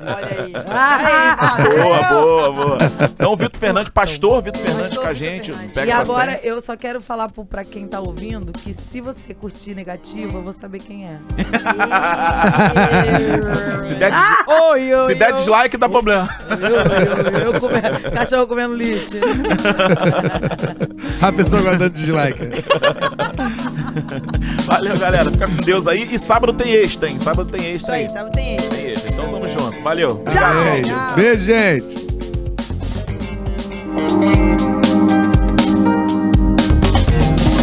Olha 0.00 0.42
aí. 0.44 0.52
Ah! 0.68 1.56
Boa, 1.70 2.02
boa, 2.08 2.52
boa. 2.52 2.78
Então, 3.08 3.36
Vitor 3.36 3.60
Fernandes, 3.60 3.90
pastor 3.90 4.42
Vitor 4.42 4.60
Fernandes 4.62 4.88
Pastor 4.88 5.02
com 5.04 5.08
a 5.08 5.12
gente. 5.12 5.52
E 5.86 5.92
agora 5.92 6.32
senha. 6.38 6.44
eu 6.44 6.60
só 6.60 6.76
quero 6.76 7.00
falar 7.00 7.28
pro- 7.30 7.44
pra 7.44 7.64
quem 7.64 7.86
tá 7.86 8.00
ouvindo 8.00 8.50
que 8.52 8.74
se 8.74 9.00
você 9.00 9.32
curtir 9.32 9.76
negativo, 9.76 10.38
eu 10.38 10.42
vou 10.42 10.52
saber 10.52 10.80
quem 10.80 11.04
é. 11.04 11.18
Se 13.84 13.94
der, 13.94 14.10
des- 14.10 14.20
Oi, 14.70 14.92
oi, 14.94 15.06
se 15.08 15.14
der 15.14 15.32
oi. 15.32 15.38
dislike, 15.38 15.76
dá 15.76 15.88
problema. 15.88 16.28
Eu, 16.50 16.56
eu, 16.58 17.52
eu 17.54 17.60
come- 17.60 17.80
cachorro 18.12 18.46
comendo 18.46 18.74
lixo. 18.74 19.17
A 21.20 21.32
pessoa 21.32 21.62
guardando 21.62 21.92
dislike. 21.92 22.38
Valeu, 24.66 24.98
galera. 24.98 25.30
Fica 25.30 25.46
com 25.46 25.56
Deus 25.56 25.86
aí. 25.86 26.06
E 26.10 26.18
sábado 26.18 26.52
tem 26.52 26.72
extra, 26.72 27.10
hein? 27.10 27.18
Sábado 27.20 27.50
tem 27.50 27.74
extra 27.74 27.94
aí. 27.94 28.02
aí, 28.02 28.08
sabe? 28.08 28.32
Tem 28.32 28.54
extra. 28.54 28.76
Tem 28.76 28.92
extra. 28.92 29.12
Então 29.12 29.30
tamo 29.30 29.46
junto. 29.46 29.82
Valeu. 29.82 30.24
Beijo. 30.24 31.14
Beijo, 31.14 31.44
gente. 31.44 32.08